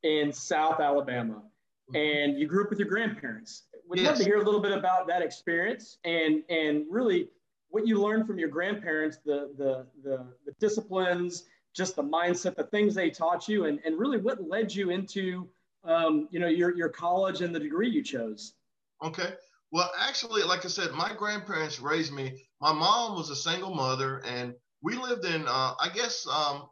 in 0.02 0.32
South 0.32 0.80
Alabama, 0.80 1.42
mm-hmm. 1.42 1.96
and 1.96 2.38
you 2.38 2.46
grew 2.46 2.64
up 2.64 2.70
with 2.70 2.78
your 2.78 2.88
grandparents. 2.88 3.64
We'd 3.88 4.00
yes. 4.00 4.10
love 4.10 4.18
to 4.18 4.24
hear 4.24 4.40
a 4.40 4.44
little 4.44 4.60
bit 4.60 4.72
about 4.72 5.06
that 5.08 5.22
experience 5.22 5.98
and 6.04 6.42
and 6.48 6.84
really 6.88 7.28
what 7.70 7.86
you 7.86 8.00
learned 8.00 8.26
from 8.26 8.38
your 8.38 8.48
grandparents, 8.48 9.18
the 9.24 9.50
the 9.58 9.86
the, 10.02 10.26
the 10.46 10.52
disciplines, 10.60 11.44
just 11.74 11.96
the 11.96 12.04
mindset, 12.04 12.54
the 12.54 12.64
things 12.64 12.94
they 12.94 13.10
taught 13.10 13.48
you, 13.48 13.64
and 13.64 13.80
and 13.84 13.98
really 13.98 14.18
what 14.18 14.48
led 14.48 14.72
you 14.72 14.90
into 14.90 15.48
um, 15.84 16.28
you 16.30 16.40
know, 16.40 16.48
your, 16.48 16.74
your 16.76 16.88
college 16.88 17.40
and 17.40 17.54
the 17.54 17.60
degree 17.60 17.88
you 17.88 18.02
chose? 18.02 18.54
Okay. 19.02 19.34
Well, 19.70 19.90
actually, 19.98 20.42
like 20.42 20.64
I 20.64 20.68
said, 20.68 20.92
my 20.92 21.12
grandparents 21.16 21.80
raised 21.80 22.12
me. 22.12 22.44
My 22.60 22.72
mom 22.72 23.16
was 23.16 23.30
a 23.30 23.36
single 23.36 23.74
mother, 23.74 24.22
and 24.24 24.54
we 24.82 24.94
lived 24.94 25.24
in, 25.24 25.42
uh, 25.46 25.74
I 25.80 25.88
guess, 25.92 26.26
um, 26.28 26.68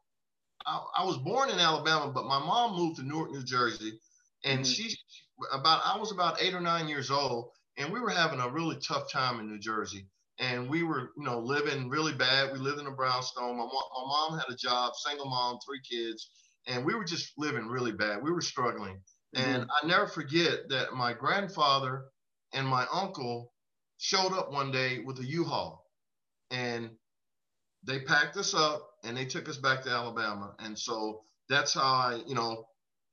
I, 0.66 0.80
I, 0.98 1.04
was 1.04 1.18
born 1.18 1.50
in 1.50 1.58
Alabama, 1.58 2.12
but 2.12 2.26
my 2.26 2.38
mom 2.38 2.76
moved 2.76 2.96
to 2.96 3.02
Newark, 3.02 3.32
New 3.32 3.42
Jersey, 3.42 3.98
and 4.44 4.60
mm-hmm. 4.60 4.70
she 4.70 4.96
about 5.52 5.80
I 5.84 5.98
was 5.98 6.12
about 6.12 6.40
eight 6.40 6.54
or 6.54 6.60
nine 6.60 6.88
years 6.88 7.10
old, 7.10 7.50
and 7.76 7.92
we 7.92 8.00
were 8.00 8.10
having 8.10 8.38
a 8.38 8.48
really 8.48 8.76
tough 8.76 9.10
time 9.10 9.40
in 9.40 9.48
New 9.48 9.58
Jersey, 9.58 10.06
and 10.38 10.68
we 10.68 10.82
were, 10.82 11.10
you 11.16 11.24
know, 11.24 11.40
living 11.40 11.88
really 11.88 12.12
bad. 12.12 12.52
We 12.52 12.58
lived 12.58 12.78
in 12.78 12.86
a 12.86 12.92
brownstone. 12.92 13.56
My, 13.56 13.64
my 13.64 14.04
mom 14.06 14.38
had 14.38 14.52
a 14.52 14.56
job, 14.56 14.92
single 14.94 15.26
mom, 15.26 15.58
three 15.66 15.80
kids, 15.80 16.30
and 16.66 16.84
we 16.84 16.94
were 16.94 17.04
just 17.04 17.32
living 17.36 17.66
really 17.66 17.92
bad. 17.92 18.22
We 18.22 18.32
were 18.32 18.40
struggling. 18.40 19.00
Mm-hmm. 19.36 19.50
And 19.50 19.64
I 19.82 19.86
never 19.86 20.06
forget 20.06 20.68
that 20.68 20.94
my 20.94 21.12
grandfather 21.12 22.04
and 22.52 22.66
my 22.66 22.86
uncle 22.92 23.52
showed 23.98 24.32
up 24.32 24.52
one 24.52 24.70
day 24.70 25.00
with 25.04 25.18
a 25.20 25.24
U-Haul 25.24 25.84
and 26.50 26.90
they 27.84 28.00
packed 28.00 28.36
us 28.36 28.54
up 28.54 28.88
and 29.04 29.16
they 29.16 29.24
took 29.24 29.48
us 29.48 29.56
back 29.56 29.82
to 29.82 29.90
Alabama. 29.90 30.54
And 30.58 30.78
so 30.78 31.22
that's 31.48 31.74
how 31.74 31.80
I, 31.80 32.22
you 32.26 32.34
know, 32.34 32.64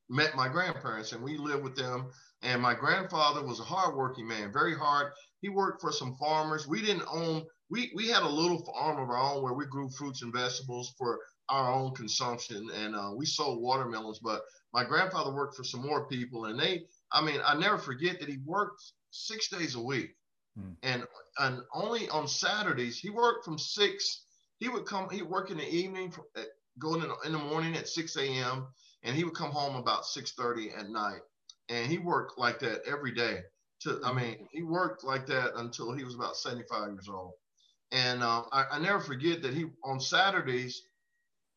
met 0.09 0.35
my 0.35 0.47
grandparents 0.47 1.11
and 1.11 1.23
we 1.23 1.37
lived 1.37 1.63
with 1.63 1.75
them. 1.75 2.09
And 2.41 2.61
my 2.61 2.73
grandfather 2.73 3.45
was 3.45 3.59
a 3.59 3.63
hardworking 3.63 4.27
man, 4.27 4.53
very 4.53 4.75
hard. 4.75 5.11
He 5.41 5.49
worked 5.49 5.81
for 5.81 5.91
some 5.91 6.15
farmers. 6.17 6.67
We 6.67 6.81
didn't 6.81 7.03
own, 7.11 7.45
we, 7.69 7.91
we 7.95 8.09
had 8.09 8.23
a 8.23 8.29
little 8.29 8.63
farm 8.65 9.01
of 9.01 9.09
our 9.09 9.17
own 9.17 9.43
where 9.43 9.53
we 9.53 9.65
grew 9.65 9.89
fruits 9.89 10.21
and 10.21 10.33
vegetables 10.33 10.93
for 10.97 11.19
our 11.49 11.71
own 11.71 11.93
consumption, 11.93 12.69
and 12.75 12.95
uh, 12.95 13.11
we 13.15 13.25
sold 13.25 13.61
watermelons. 13.61 14.19
But 14.19 14.41
my 14.73 14.83
grandfather 14.83 15.33
worked 15.33 15.55
for 15.55 15.63
some 15.63 15.81
more 15.81 16.07
people, 16.07 16.45
and 16.45 16.59
they, 16.59 16.83
I 17.11 17.21
mean, 17.21 17.39
I 17.43 17.57
never 17.57 17.77
forget 17.77 18.19
that 18.19 18.29
he 18.29 18.37
worked 18.45 18.81
six 19.11 19.49
days 19.49 19.75
a 19.75 19.81
week, 19.81 20.15
hmm. 20.57 20.71
and 20.83 21.05
and 21.39 21.61
only 21.73 22.09
on 22.09 22.27
Saturdays 22.27 22.99
he 22.99 23.09
worked 23.09 23.45
from 23.45 23.57
six. 23.57 24.25
He 24.59 24.69
would 24.69 24.85
come. 24.85 25.09
He 25.09 25.21
would 25.21 25.31
work 25.31 25.51
in 25.51 25.57
the 25.57 25.69
evening, 25.69 26.11
for, 26.11 26.25
uh, 26.35 26.43
going 26.77 27.01
in, 27.01 27.11
in 27.25 27.31
the 27.31 27.39
morning 27.39 27.75
at 27.75 27.87
six 27.87 28.15
a.m. 28.17 28.67
and 29.03 29.15
he 29.15 29.23
would 29.23 29.35
come 29.35 29.51
home 29.51 29.75
about 29.75 30.05
six 30.05 30.33
thirty 30.33 30.71
at 30.71 30.89
night, 30.89 31.21
and 31.69 31.91
he 31.91 31.97
worked 31.97 32.37
like 32.37 32.59
that 32.59 32.81
every 32.85 33.11
day. 33.11 33.41
To 33.81 33.99
I 34.03 34.13
mean, 34.13 34.47
he 34.51 34.63
worked 34.63 35.03
like 35.03 35.25
that 35.27 35.53
until 35.55 35.93
he 35.93 36.03
was 36.03 36.13
about 36.13 36.35
75 36.35 36.91
years 36.91 37.07
old. 37.07 37.31
And 37.91 38.21
uh, 38.21 38.43
I, 38.51 38.65
I 38.73 38.79
never 38.79 38.99
forget 38.99 39.41
that 39.41 39.53
he 39.53 39.67
on 39.83 39.99
Saturdays 39.99 40.81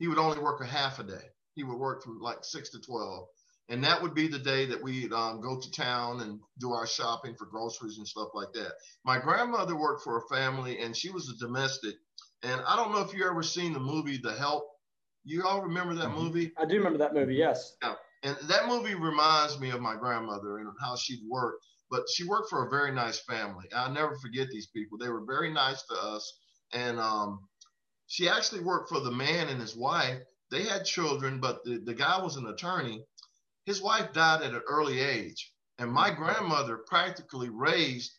he 0.02 0.08
would 0.08 0.18
only 0.18 0.40
work 0.40 0.60
a 0.60 0.66
half 0.66 0.98
a 0.98 1.04
day. 1.04 1.24
He 1.54 1.62
would 1.62 1.78
work 1.78 2.02
from 2.02 2.20
like 2.20 2.38
six 2.42 2.70
to 2.70 2.80
12 2.80 3.28
and 3.68 3.82
that 3.84 4.02
would 4.02 4.14
be 4.14 4.28
the 4.28 4.38
day 4.38 4.66
that 4.66 4.82
we'd 4.82 5.12
um, 5.12 5.40
go 5.40 5.58
to 5.58 5.70
town 5.70 6.20
and 6.20 6.40
do 6.58 6.72
our 6.72 6.86
shopping 6.86 7.34
for 7.34 7.46
groceries 7.46 7.96
and 7.98 8.06
stuff 8.06 8.28
like 8.34 8.52
that. 8.52 8.72
My 9.04 9.18
grandmother 9.18 9.76
worked 9.76 10.02
for 10.02 10.18
a 10.18 10.34
family, 10.34 10.80
and 10.80 10.96
she 10.96 11.10
was 11.10 11.30
a 11.30 11.36
domestic. 11.36 11.94
And 12.42 12.60
I 12.66 12.76
don't 12.76 12.92
know 12.92 13.00
if 13.00 13.14
you 13.14 13.26
ever 13.26 13.42
seen 13.42 13.72
the 13.72 13.80
movie 13.80 14.18
The 14.18 14.32
Help. 14.32 14.64
You 15.24 15.44
all 15.44 15.62
remember 15.62 15.94
that 15.94 16.08
mm-hmm. 16.08 16.22
movie? 16.22 16.52
I 16.58 16.66
do 16.66 16.76
remember 16.76 16.98
that 16.98 17.14
movie. 17.14 17.36
Yes. 17.36 17.76
Yeah. 17.82 17.94
And 18.24 18.36
that 18.48 18.68
movie 18.68 18.94
reminds 18.94 19.58
me 19.58 19.70
of 19.70 19.80
my 19.80 19.96
grandmother 19.96 20.58
and 20.58 20.68
how 20.80 20.96
she'd 20.96 21.22
worked. 21.30 21.64
But 21.90 22.02
she 22.12 22.24
worked 22.24 22.50
for 22.50 22.66
a 22.66 22.70
very 22.70 22.92
nice 22.92 23.20
family. 23.20 23.66
I'll 23.74 23.92
never 23.92 24.16
forget 24.16 24.48
these 24.50 24.66
people. 24.66 24.98
They 24.98 25.08
were 25.08 25.24
very 25.24 25.52
nice 25.52 25.82
to 25.84 25.94
us. 25.94 26.30
And 26.72 26.98
um, 26.98 27.40
she 28.12 28.28
actually 28.28 28.60
worked 28.60 28.88
for 28.88 29.00
the 29.00 29.10
man 29.10 29.48
and 29.48 29.60
his 29.60 29.76
wife. 29.76 30.18
They 30.50 30.64
had 30.64 30.84
children, 30.84 31.40
but 31.40 31.64
the, 31.64 31.78
the 31.78 31.94
guy 31.94 32.22
was 32.22 32.36
an 32.36 32.46
attorney 32.46 33.04
his 33.64 33.80
wife 33.80 34.12
died 34.12 34.42
at 34.42 34.54
an 34.54 34.62
early 34.68 35.00
age, 35.00 35.52
and 35.78 35.90
my 35.90 36.10
mm. 36.10 36.16
grandmother 36.16 36.78
practically 36.78 37.48
raised 37.48 38.12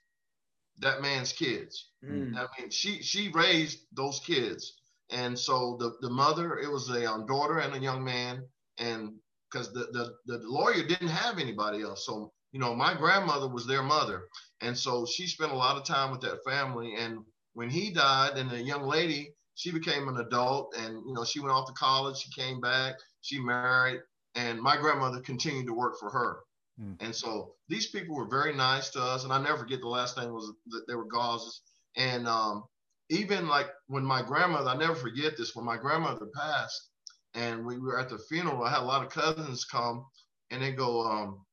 that 0.80 1.02
man's 1.02 1.34
kids. 1.34 1.90
Mm. 2.04 2.36
I 2.38 2.48
mean, 2.58 2.70
she 2.70 3.02
she 3.02 3.30
raised 3.30 3.80
those 3.92 4.22
kids, 4.26 4.74
and 5.10 5.38
so 5.38 5.78
the 5.80 5.96
the 6.02 6.10
mother 6.10 6.60
it 6.60 6.72
was 6.72 6.90
a 6.90 7.12
um, 7.12 7.26
daughter 7.26 7.60
and 7.60 7.74
a 7.74 7.80
young 7.80 8.04
man, 8.04 8.44
and 8.78 9.14
because 9.52 9.74
the, 9.74 9.88
the 9.92 10.16
the 10.26 10.40
lawyer 10.48 10.84
didn't 10.84 11.10
have 11.10 11.40
anybody 11.40 11.82
else, 11.82 12.06
so 12.06 12.32
you 12.52 12.60
know 12.60 12.74
my 12.74 12.94
grandmother 12.94 13.50
was 13.50 13.68
their 13.68 13.84
mother, 13.84 14.24
and 14.62 14.78
so 14.78 15.06
she 15.06 15.28
spent 15.28 15.52
a 15.52 15.56
lot 15.56 15.78
of 15.78 15.84
time 15.84 16.12
with 16.12 16.22
that 16.22 16.44
family. 16.46 16.96
And 16.96 17.20
when 17.54 17.70
he 17.70 17.92
died, 17.92 18.38
and 18.38 18.50
the 18.50 18.62
young 18.62 18.84
lady 18.84 19.34
she 19.56 19.72
became 19.72 20.08
an 20.08 20.18
adult, 20.18 20.76
and 20.78 21.04
you 21.06 21.14
know 21.14 21.24
she 21.24 21.40
went 21.40 21.52
off 21.52 21.68
to 21.68 21.74
college, 21.74 22.18
she 22.18 22.32
came 22.32 22.60
back, 22.60 22.96
she 23.22 23.40
married, 23.40 24.02
and 24.36 24.62
my 24.62 24.78
grandmother 24.78 25.20
continued 25.22 25.68
to 25.68 25.74
work 25.74 26.00
for 26.00 26.10
her. 26.10 26.40
Mm. 26.80 26.96
And 27.02 27.16
so 27.16 27.54
these 27.70 27.88
people 27.88 28.16
were 28.16 28.28
very 28.28 28.54
nice 28.54 28.90
to 28.92 29.02
us. 29.02 29.24
And 29.24 29.34
I 29.34 29.42
never 29.42 29.58
forget 29.58 29.82
the 29.82 29.88
last 29.88 30.16
thing 30.16 30.34
was 30.34 30.52
that 30.68 30.86
they 30.88 30.96
were 30.96 31.08
gauzes. 31.08 31.60
And 31.96 32.28
um, 32.28 32.64
even 33.10 33.48
like 33.48 33.68
when 33.88 34.04
my 34.04 34.22
grandmother, 34.22 34.70
I 34.70 34.78
never 34.78 34.96
forget 34.96 35.38
this, 35.38 35.56
when 35.56 35.66
my 35.66 35.78
grandmother 35.78 36.28
passed 36.36 36.90
and 37.36 37.66
we 37.66 37.78
were 37.78 38.00
at 38.00 38.10
the 38.10 38.18
funeral, 38.18 38.64
I 38.64 38.72
had 38.72 38.80
a 38.80 38.86
lot 38.86 39.06
of 39.06 39.12
cousins 39.12 39.66
come 39.66 40.06
and 40.50 40.62
they 40.62 40.72
go, 40.72 41.02
um, 41.02 41.46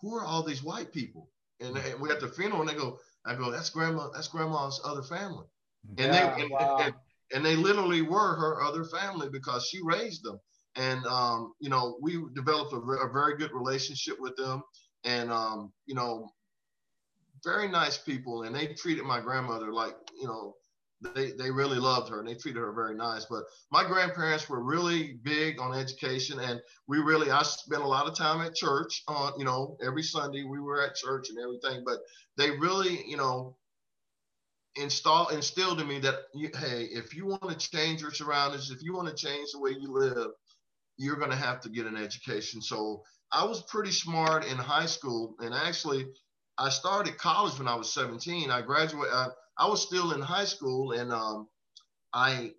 who 0.00 0.14
are 0.14 0.24
all 0.24 0.42
these 0.42 0.62
white 0.62 0.92
people? 0.92 1.30
And, 1.60 1.76
and 1.76 2.00
we 2.00 2.10
at 2.10 2.20
the 2.20 2.28
funeral 2.28 2.60
and 2.60 2.68
they 2.68 2.74
go, 2.74 2.98
I 3.24 3.34
go, 3.34 3.50
that's 3.50 3.70
grandma, 3.70 4.08
that's 4.10 4.28
grandma's 4.28 4.80
other 4.84 5.02
family. 5.02 5.46
And 5.98 6.12
yeah, 6.12 6.34
they, 6.34 6.42
and, 6.42 6.50
wow. 6.50 6.78
and, 6.80 6.94
and 7.32 7.44
they 7.44 7.56
literally 7.56 8.02
were 8.02 8.36
her 8.36 8.62
other 8.62 8.84
family 8.84 9.28
because 9.30 9.66
she 9.66 9.80
raised 9.82 10.24
them. 10.24 10.38
And 10.76 11.04
um, 11.06 11.54
you 11.60 11.70
know 11.70 11.98
we 12.00 12.22
developed 12.34 12.72
a, 12.72 12.76
a, 12.76 13.12
very 13.12 13.36
good 13.36 13.52
relationship 13.52 14.16
with 14.18 14.36
them. 14.36 14.62
And 15.04 15.32
um, 15.32 15.72
you 15.86 15.94
know 15.94 16.30
very 17.44 17.68
nice 17.68 17.98
people. 17.98 18.42
And 18.42 18.54
they 18.54 18.74
treated 18.74 19.04
my 19.04 19.20
grandmother 19.20 19.72
like 19.72 19.94
you 20.20 20.26
know 20.26 20.54
they, 21.14 21.32
they 21.32 21.50
really 21.50 21.78
loved 21.78 22.08
her 22.08 22.20
and 22.20 22.28
they 22.28 22.34
treated 22.34 22.60
her 22.60 22.72
very 22.72 22.94
nice. 22.94 23.26
But 23.26 23.44
my 23.70 23.84
grandparents 23.84 24.48
were 24.48 24.62
really 24.62 25.18
big 25.22 25.60
on 25.60 25.74
education. 25.74 26.40
And 26.40 26.60
we 26.88 26.98
really 26.98 27.30
i 27.30 27.42
spent 27.42 27.82
a 27.82 27.86
lot 27.86 28.06
of 28.06 28.16
time 28.16 28.40
at 28.40 28.54
church 28.54 29.02
on 29.08 29.32
you 29.38 29.44
know 29.44 29.76
every 29.84 30.02
sunday 30.02 30.44
we 30.44 30.60
were 30.60 30.82
at 30.82 30.94
church 30.94 31.28
and 31.30 31.38
everything. 31.38 31.84
But 31.86 32.00
they 32.36 32.50
really 32.50 33.04
you 33.06 33.16
know 33.16 33.56
install 34.76 35.28
instilled 35.28 35.80
in 35.80 35.88
me 35.88 35.98
that 35.98 36.16
hey 36.34 36.84
if 36.92 37.14
you 37.14 37.26
want 37.26 37.48
to 37.48 37.70
change 37.70 38.02
your 38.02 38.12
surroundings 38.12 38.70
if 38.70 38.82
you 38.82 38.94
want 38.94 39.08
to 39.08 39.14
change 39.14 39.48
the 39.52 39.60
way 39.60 39.70
you 39.70 39.90
live 39.92 40.28
you're 40.96 41.16
going 41.16 41.30
to 41.30 41.36
have 41.36 41.60
to 41.60 41.68
get 41.68 41.86
an 41.86 41.96
education. 41.96 42.60
So 42.62 43.02
I 43.32 43.44
was 43.44 43.62
pretty 43.62 43.90
smart 43.90 44.46
in 44.46 44.56
high 44.56 44.86
school, 44.86 45.34
and 45.40 45.54
actually, 45.54 46.06
I 46.58 46.70
started 46.70 47.18
college 47.18 47.58
when 47.58 47.68
I 47.68 47.74
was 47.74 47.92
17. 47.92 48.50
I 48.50 48.62
graduated. 48.62 49.12
I, 49.12 49.28
I 49.58 49.68
was 49.68 49.82
still 49.82 50.12
in 50.12 50.20
high 50.20 50.44
school, 50.44 50.92
and 50.92 51.12
um, 51.12 51.48
I 52.12 52.52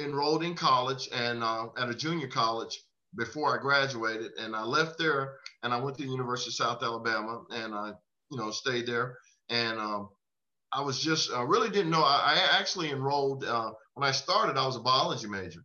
enrolled 0.00 0.44
in 0.44 0.54
college 0.54 1.08
and 1.12 1.42
uh, 1.42 1.66
at 1.76 1.88
a 1.88 1.94
junior 1.94 2.28
college 2.28 2.80
before 3.16 3.56
I 3.58 3.60
graduated. 3.60 4.32
And 4.38 4.54
I 4.54 4.62
left 4.62 4.98
there, 4.98 5.34
and 5.62 5.72
I 5.72 5.80
went 5.80 5.96
to 5.98 6.04
the 6.04 6.10
University 6.10 6.50
of 6.50 6.54
South 6.54 6.82
Alabama, 6.82 7.42
and 7.50 7.74
I, 7.74 7.92
you 8.30 8.38
know, 8.38 8.50
stayed 8.50 8.86
there. 8.86 9.16
And 9.50 9.78
um, 9.78 10.08
I 10.72 10.80
was 10.80 10.98
just, 10.98 11.32
I 11.32 11.42
really 11.42 11.68
didn't 11.68 11.90
know. 11.90 12.02
I, 12.02 12.34
I 12.34 12.58
actually 12.58 12.90
enrolled 12.90 13.44
uh, 13.44 13.72
when 13.94 14.08
I 14.08 14.12
started. 14.12 14.56
I 14.56 14.66
was 14.66 14.76
a 14.76 14.80
biology 14.80 15.28
major, 15.28 15.60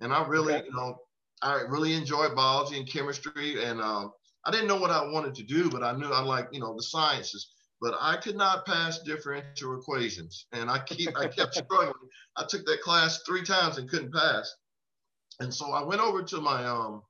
and 0.00 0.12
I 0.12 0.26
really, 0.26 0.54
okay. 0.54 0.66
you 0.66 0.72
know, 0.72 0.96
I 1.42 1.62
really 1.68 1.94
enjoyed 1.94 2.34
biology 2.34 2.78
and 2.78 2.88
chemistry, 2.88 3.64
and 3.64 3.80
um, 3.80 4.12
I 4.44 4.50
didn't 4.50 4.68
know 4.68 4.76
what 4.76 4.90
I 4.90 5.02
wanted 5.10 5.34
to 5.36 5.42
do, 5.42 5.70
but 5.70 5.82
I 5.82 5.92
knew 5.92 6.10
I 6.10 6.20
like 6.20 6.48
you 6.52 6.60
know 6.60 6.74
the 6.76 6.82
sciences. 6.82 7.48
But 7.80 7.94
I 7.98 8.16
could 8.16 8.36
not 8.36 8.66
pass 8.66 8.98
differential 8.98 9.78
equations, 9.78 10.46
and 10.52 10.70
I 10.70 10.80
keep 10.80 11.16
I 11.16 11.28
kept 11.28 11.54
struggling. 11.54 11.94
I 12.36 12.44
took 12.46 12.66
that 12.66 12.82
class 12.82 13.22
three 13.26 13.42
times 13.42 13.78
and 13.78 13.88
couldn't 13.88 14.12
pass, 14.12 14.54
and 15.40 15.52
so 15.52 15.72
I 15.72 15.82
went 15.82 16.02
over 16.02 16.22
to 16.22 16.40
my 16.42 16.66
um, 16.66 17.02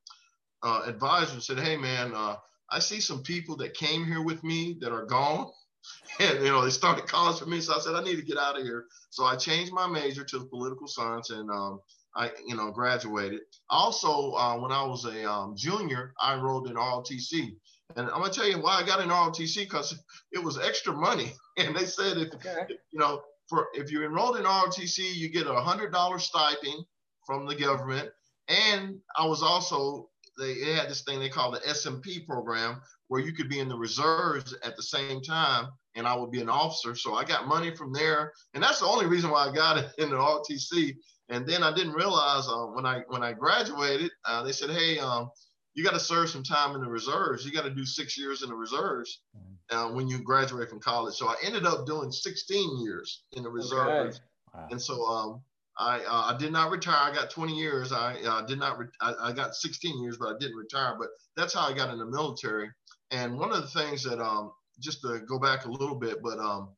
uh, 0.63 0.83
advisor 0.87 1.33
and 1.33 1.43
said, 1.43 1.59
"Hey 1.59 1.77
man, 1.77 2.15
uh, 2.15 2.37
I 2.71 2.79
see 2.79 3.01
some 3.01 3.25
people 3.25 3.57
that 3.57 3.75
came 3.75 4.07
here 4.07 4.23
with 4.23 4.45
me 4.45 4.79
that 4.81 4.93
are 4.93 5.07
gone." 5.07 5.51
and 6.21 6.41
you 6.45 6.51
know 6.51 6.63
they 6.63 6.71
started 6.71 7.07
college 7.07 7.39
for 7.39 7.47
me 7.47 7.61
so 7.61 7.75
i 7.75 7.79
said 7.79 7.95
i 7.95 8.03
need 8.03 8.17
to 8.17 8.25
get 8.25 8.39
out 8.39 8.59
of 8.59 8.65
here 8.65 8.85
so 9.11 9.25
i 9.25 9.37
changed 9.37 9.73
my 9.73 9.87
major 9.87 10.25
to 10.25 10.45
political 10.47 10.87
science 10.87 11.31
and 11.31 11.51
um, 11.51 11.81
I, 12.15 12.31
you 12.47 12.57
know, 12.57 12.71
graduated. 12.71 13.41
Also, 13.69 14.33
uh, 14.33 14.59
when 14.59 14.73
I 14.73 14.83
was 14.83 15.05
a 15.05 15.31
um, 15.31 15.55
junior, 15.57 16.13
I 16.21 16.35
enrolled 16.35 16.69
in 16.69 16.75
ROTC. 16.75 17.57
And 17.97 18.09
I'm 18.11 18.21
gonna 18.21 18.33
tell 18.33 18.49
you 18.49 18.61
why 18.61 18.81
I 18.81 18.87
got 18.87 19.01
in 19.01 19.09
ROTC 19.09 19.61
because 19.61 19.99
it 20.33 20.43
was 20.43 20.59
extra 20.59 20.93
money. 20.93 21.33
And 21.59 21.77
they 21.77 21.85
said 21.85 22.17
if 22.17 22.33
okay. 22.35 22.65
you 22.91 22.99
know, 22.99 23.21
for 23.49 23.69
if 23.75 23.91
you're 23.91 24.05
enrolled 24.05 24.39
in 24.39 24.45
ROTC, 24.45 25.15
you 25.15 25.29
get 25.29 25.47
a 25.47 25.55
hundred 25.55 25.93
dollar 25.93 26.19
stipend 26.19 26.85
from 27.27 27.47
the 27.47 27.55
government. 27.55 28.09
And 28.49 28.99
I 29.19 29.27
was 29.27 29.43
also 29.43 30.09
they, 30.39 30.55
they 30.55 30.73
had 30.73 30.89
this 30.89 31.03
thing 31.03 31.19
they 31.19 31.29
call 31.29 31.51
the 31.51 31.59
SMP 31.59 32.25
program 32.27 32.81
where 33.11 33.21
you 33.21 33.33
could 33.33 33.49
be 33.49 33.59
in 33.59 33.69
the 33.69 33.77
reserves 33.77 34.57
at 34.63 34.77
the 34.77 34.83
same 34.85 35.21
time, 35.21 35.67
and 35.97 36.07
I 36.07 36.15
would 36.15 36.31
be 36.31 36.41
an 36.41 36.49
officer. 36.49 36.95
So 36.95 37.15
I 37.15 37.25
got 37.25 37.49
money 37.49 37.75
from 37.75 37.93
there, 37.93 38.33
and 38.55 38.63
that's 38.63 38.79
the 38.79 38.87
only 38.87 39.07
reason 39.07 39.31
why 39.31 39.49
I 39.49 39.53
got 39.53 39.79
it 39.79 39.91
in 39.99 40.11
the 40.11 40.17
ROTC. 40.17 40.95
and 41.29 41.45
then 41.45 41.65
I 41.65 41.75
didn't 41.75 41.95
realize 41.95 42.47
uh, 42.47 42.67
when 42.67 42.87
I 42.87 43.01
when 43.09 43.25
I 43.25 43.33
graduated, 43.33 44.13
uh, 44.27 44.45
they 44.45 44.53
said, 44.53 44.71
"Hey, 44.71 45.01
um, 45.01 45.29
you 45.75 45.83
got 45.83 45.95
to 45.95 45.99
serve 45.99 46.31
some 46.31 46.45
time 46.45 46.77
in 46.77 46.83
the 46.83 46.89
reserves. 46.89 47.45
You 47.45 47.51
got 47.51 47.65
to 47.65 47.75
do 47.75 47.85
six 47.85 48.17
years 48.17 48.43
in 48.45 48.49
the 48.49 48.55
reserves 48.55 49.23
mm-hmm. 49.37 49.77
uh, 49.77 49.93
when 49.93 50.07
you 50.07 50.23
graduate 50.23 50.71
from 50.71 50.79
college." 50.79 51.17
So 51.17 51.27
I 51.27 51.35
ended 51.43 51.67
up 51.67 51.87
doing 51.87 52.13
16 52.13 52.81
years 52.81 53.25
in 53.33 53.43
the 53.43 53.51
reserves, 53.51 54.21
okay. 54.55 54.63
wow. 54.63 54.69
and 54.71 54.81
so 54.81 55.05
um, 55.05 55.43
I 55.81 55.99
uh, 56.05 56.35
I 56.35 56.37
did 56.39 56.53
not 56.53 56.71
retire. 56.71 57.11
I 57.11 57.13
got 57.13 57.31
20 57.31 57.59
years. 57.59 57.91
I 57.91 58.21
uh, 58.21 58.43
did 58.43 58.61
not. 58.61 58.79
Re- 58.79 58.87
I, 59.01 59.15
I, 59.21 59.33
got 59.33 59.57
16 59.57 60.01
years, 60.01 60.17
but 60.17 60.29
I 60.29 60.39
didn't 60.39 60.57
retire. 60.57 60.95
But 60.97 61.09
that's 61.37 61.55
how 61.55 61.67
I 61.69 61.73
got 61.73 61.91
in 61.91 61.99
the 61.99 62.07
military. 62.07 62.71
And 63.11 63.39
one 63.39 63.53
of 63.53 63.63
the 63.63 63.81
things 63.81 64.05
that 64.05 64.21
um, 64.21 64.53
just 64.81 65.03
to 65.03 65.21
go 65.21 65.39
back 65.39 65.65
a 65.65 65.71
little 65.71 65.97
bit, 65.97 66.23
but 66.23 66.39
um, 66.39 66.71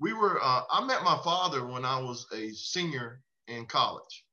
we 0.00 0.12
were. 0.12 0.40
Uh, 0.42 0.62
I 0.70 0.84
met 0.84 1.02
my 1.04 1.18
father 1.24 1.66
when 1.66 1.84
I 1.84 2.00
was 2.00 2.26
a 2.34 2.50
senior 2.50 3.20
in 3.48 3.66
college. 3.66 4.24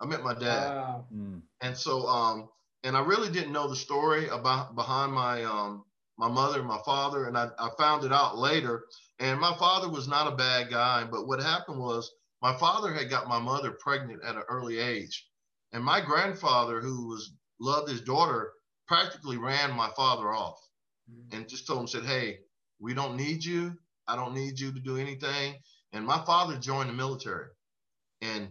I 0.00 0.06
met 0.06 0.22
my 0.22 0.34
dad, 0.34 0.74
wow. 0.74 1.04
Hmm. 1.12 1.38
and 1.60 1.76
so 1.76 2.06
um, 2.06 2.48
and 2.84 2.96
I 2.96 3.00
really 3.00 3.30
didn't 3.30 3.52
know 3.52 3.68
the 3.68 3.76
story 3.76 4.28
about 4.28 4.74
behind 4.74 5.12
my 5.12 5.44
um, 5.44 5.84
my 6.18 6.28
mother 6.28 6.58
and 6.58 6.68
my 6.68 6.80
father, 6.84 7.26
and 7.26 7.38
I, 7.38 7.48
I 7.58 7.70
found 7.78 8.04
it 8.04 8.12
out 8.12 8.36
later. 8.36 8.84
And 9.18 9.40
my 9.40 9.56
father 9.56 9.88
was 9.88 10.08
not 10.08 10.32
a 10.32 10.36
bad 10.36 10.70
guy, 10.70 11.04
but 11.04 11.26
what 11.26 11.40
happened 11.40 11.78
was 11.78 12.12
my 12.42 12.56
father 12.58 12.92
had 12.92 13.08
got 13.08 13.28
my 13.28 13.38
mother 13.38 13.76
pregnant 13.80 14.22
at 14.24 14.34
an 14.34 14.42
early 14.48 14.78
age, 14.78 15.26
and 15.72 15.84
my 15.84 16.00
grandfather, 16.00 16.80
who 16.80 17.08
was 17.08 17.32
loved 17.60 17.88
his 17.88 18.00
daughter, 18.00 18.52
practically 18.86 19.36
ran 19.36 19.76
my 19.76 19.90
father 19.96 20.32
off, 20.32 20.60
mm-hmm. 21.10 21.36
and 21.36 21.48
just 21.48 21.66
told 21.66 21.80
him, 21.80 21.86
said, 21.86 22.04
"Hey, 22.04 22.38
we 22.80 22.94
don't 22.94 23.16
need 23.16 23.44
you. 23.44 23.76
I 24.08 24.16
don't 24.16 24.34
need 24.34 24.58
you 24.58 24.72
to 24.72 24.80
do 24.80 24.96
anything." 24.96 25.54
And 25.92 26.06
my 26.06 26.24
father 26.24 26.56
joined 26.56 26.88
the 26.88 26.94
military 26.94 27.48
and 28.22 28.48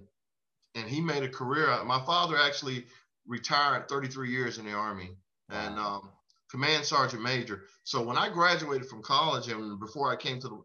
and 0.76 0.88
he 0.88 1.02
made 1.02 1.24
a 1.24 1.30
career. 1.30 1.68
My 1.84 2.00
father 2.06 2.38
actually 2.38 2.86
retired 3.28 3.90
33 3.90 4.30
years 4.30 4.58
in 4.58 4.66
the 4.66 4.74
army 4.74 5.10
and 5.50 5.78
um, 5.78 6.12
command 6.50 6.86
sergeant 6.86 7.22
major. 7.22 7.64
So 7.84 8.02
when 8.02 8.18
I 8.18 8.30
graduated 8.30 8.88
from 8.88 9.02
college 9.02 9.50
and 9.50 9.80
before 9.80 10.12
I 10.12 10.16
came 10.16 10.40
to 10.40 10.48
the, 10.48 10.62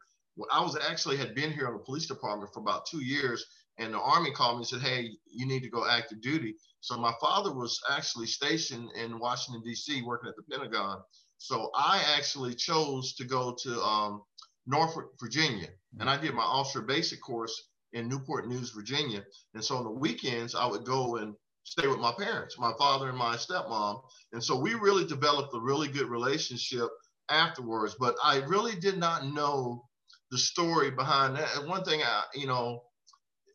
I 0.52 0.60
was 0.60 0.76
actually 0.88 1.16
had 1.16 1.34
been 1.34 1.50
here 1.50 1.66
in 1.66 1.72
the 1.72 1.78
police 1.80 2.06
department 2.06 2.52
for 2.52 2.60
about 2.60 2.86
two 2.86 3.02
years, 3.02 3.46
and 3.78 3.94
the 3.94 3.98
army 4.00 4.30
called 4.30 4.56
me 4.56 4.58
and 4.58 4.66
said, 4.66 4.80
"Hey, 4.80 5.10
you 5.26 5.46
need 5.46 5.62
to 5.62 5.70
go 5.70 5.88
active 5.88 6.20
duty." 6.20 6.54
So 6.80 6.96
my 6.96 7.12
father 7.20 7.52
was 7.52 7.80
actually 7.90 8.26
stationed 8.26 8.90
in 8.94 9.18
Washington 9.18 9.62
D.C. 9.64 10.02
working 10.02 10.28
at 10.28 10.36
the 10.36 10.42
Pentagon, 10.42 11.00
So 11.38 11.70
I 11.74 12.04
actually 12.16 12.54
chose 12.54 13.14
to 13.14 13.24
go 13.24 13.56
to 13.62 13.80
um, 13.80 14.22
Norfolk, 14.66 15.12
Virginia, 15.20 15.68
and 15.98 16.08
I 16.08 16.16
did 16.16 16.34
my 16.34 16.42
officer 16.42 16.82
basic 16.82 17.20
course 17.20 17.70
in 17.92 18.08
Newport 18.08 18.48
News, 18.48 18.70
Virginia. 18.70 19.24
And 19.54 19.64
so 19.64 19.76
on 19.76 19.84
the 19.84 19.90
weekends, 19.90 20.54
I 20.54 20.66
would 20.66 20.84
go 20.84 21.16
and 21.16 21.34
stay 21.64 21.86
with 21.86 21.98
my 21.98 22.12
parents, 22.12 22.58
my 22.58 22.72
father 22.78 23.08
and 23.08 23.18
my 23.18 23.36
stepmom. 23.36 24.00
And 24.32 24.42
so 24.42 24.56
we 24.56 24.74
really 24.74 25.06
developed 25.06 25.54
a 25.54 25.60
really 25.60 25.88
good 25.88 26.08
relationship 26.08 26.88
afterwards. 27.30 27.96
But 27.98 28.16
I 28.22 28.38
really 28.46 28.76
did 28.76 28.98
not 28.98 29.26
know 29.26 29.84
the 30.30 30.38
story 30.38 30.90
behind 30.90 31.36
that. 31.36 31.48
And 31.56 31.68
one 31.68 31.84
thing 31.84 32.02
I, 32.02 32.22
you 32.34 32.46
know, 32.46 32.82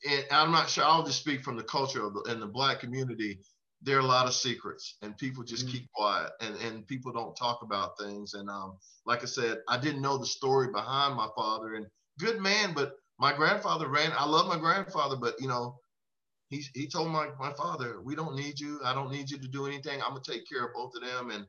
and 0.08 0.26
I'm 0.32 0.52
not 0.52 0.70
sure. 0.70 0.84
I'll 0.84 1.06
just 1.06 1.20
speak 1.20 1.44
from 1.44 1.58
the 1.58 1.64
culture 1.64 2.06
of 2.06 2.14
the, 2.14 2.22
in 2.32 2.40
the 2.40 2.48
black 2.48 2.80
community. 2.80 3.40
There 3.84 3.98
are 3.98 4.02
a 4.02 4.06
lot 4.06 4.28
of 4.28 4.34
secrets, 4.34 4.98
and 5.02 5.18
people 5.18 5.44
just 5.44 5.66
mm-hmm. 5.66 5.78
keep 5.78 5.92
quiet, 5.94 6.32
and 6.40 6.56
and 6.58 6.88
people 6.88 7.12
don't 7.12 7.36
talk 7.36 7.62
about 7.64 7.98
things. 8.00 8.34
And 8.34 8.50
um, 8.50 8.78
like 9.06 9.24
I 9.24 9.26
said, 9.26 9.60
I 9.68 9.78
didn't 9.78 10.02
know 10.02 10.18
the 10.18 10.26
story 10.26 10.68
behind 10.72 11.16
my 11.16 11.28
father, 11.36 11.76
and 11.76 11.88
good 12.20 12.40
man, 12.40 12.74
but 12.76 12.94
my 13.20 13.34
grandfather 13.34 13.88
ran. 13.88 14.12
I 14.16 14.26
love 14.26 14.48
my 14.48 14.58
grandfather, 14.58 15.16
but 15.16 15.36
you 15.40 15.48
know, 15.48 15.78
he 16.50 16.64
he 16.76 16.88
told 16.88 17.12
my 17.12 17.30
my 17.40 17.54
father, 17.54 18.02
we 18.02 18.16
don't 18.16 18.36
need 18.36 18.60
you. 18.60 18.80
I 18.84 18.94
don't 18.94 19.12
need 19.12 19.30
you 19.30 19.38
to 19.40 19.48
do 19.48 19.66
anything. 19.66 20.02
I'm 20.02 20.10
gonna 20.10 20.22
take 20.26 20.48
care 20.48 20.66
of 20.66 20.74
both 20.74 20.94
of 20.96 21.02
them. 21.02 21.32
And 21.32 21.46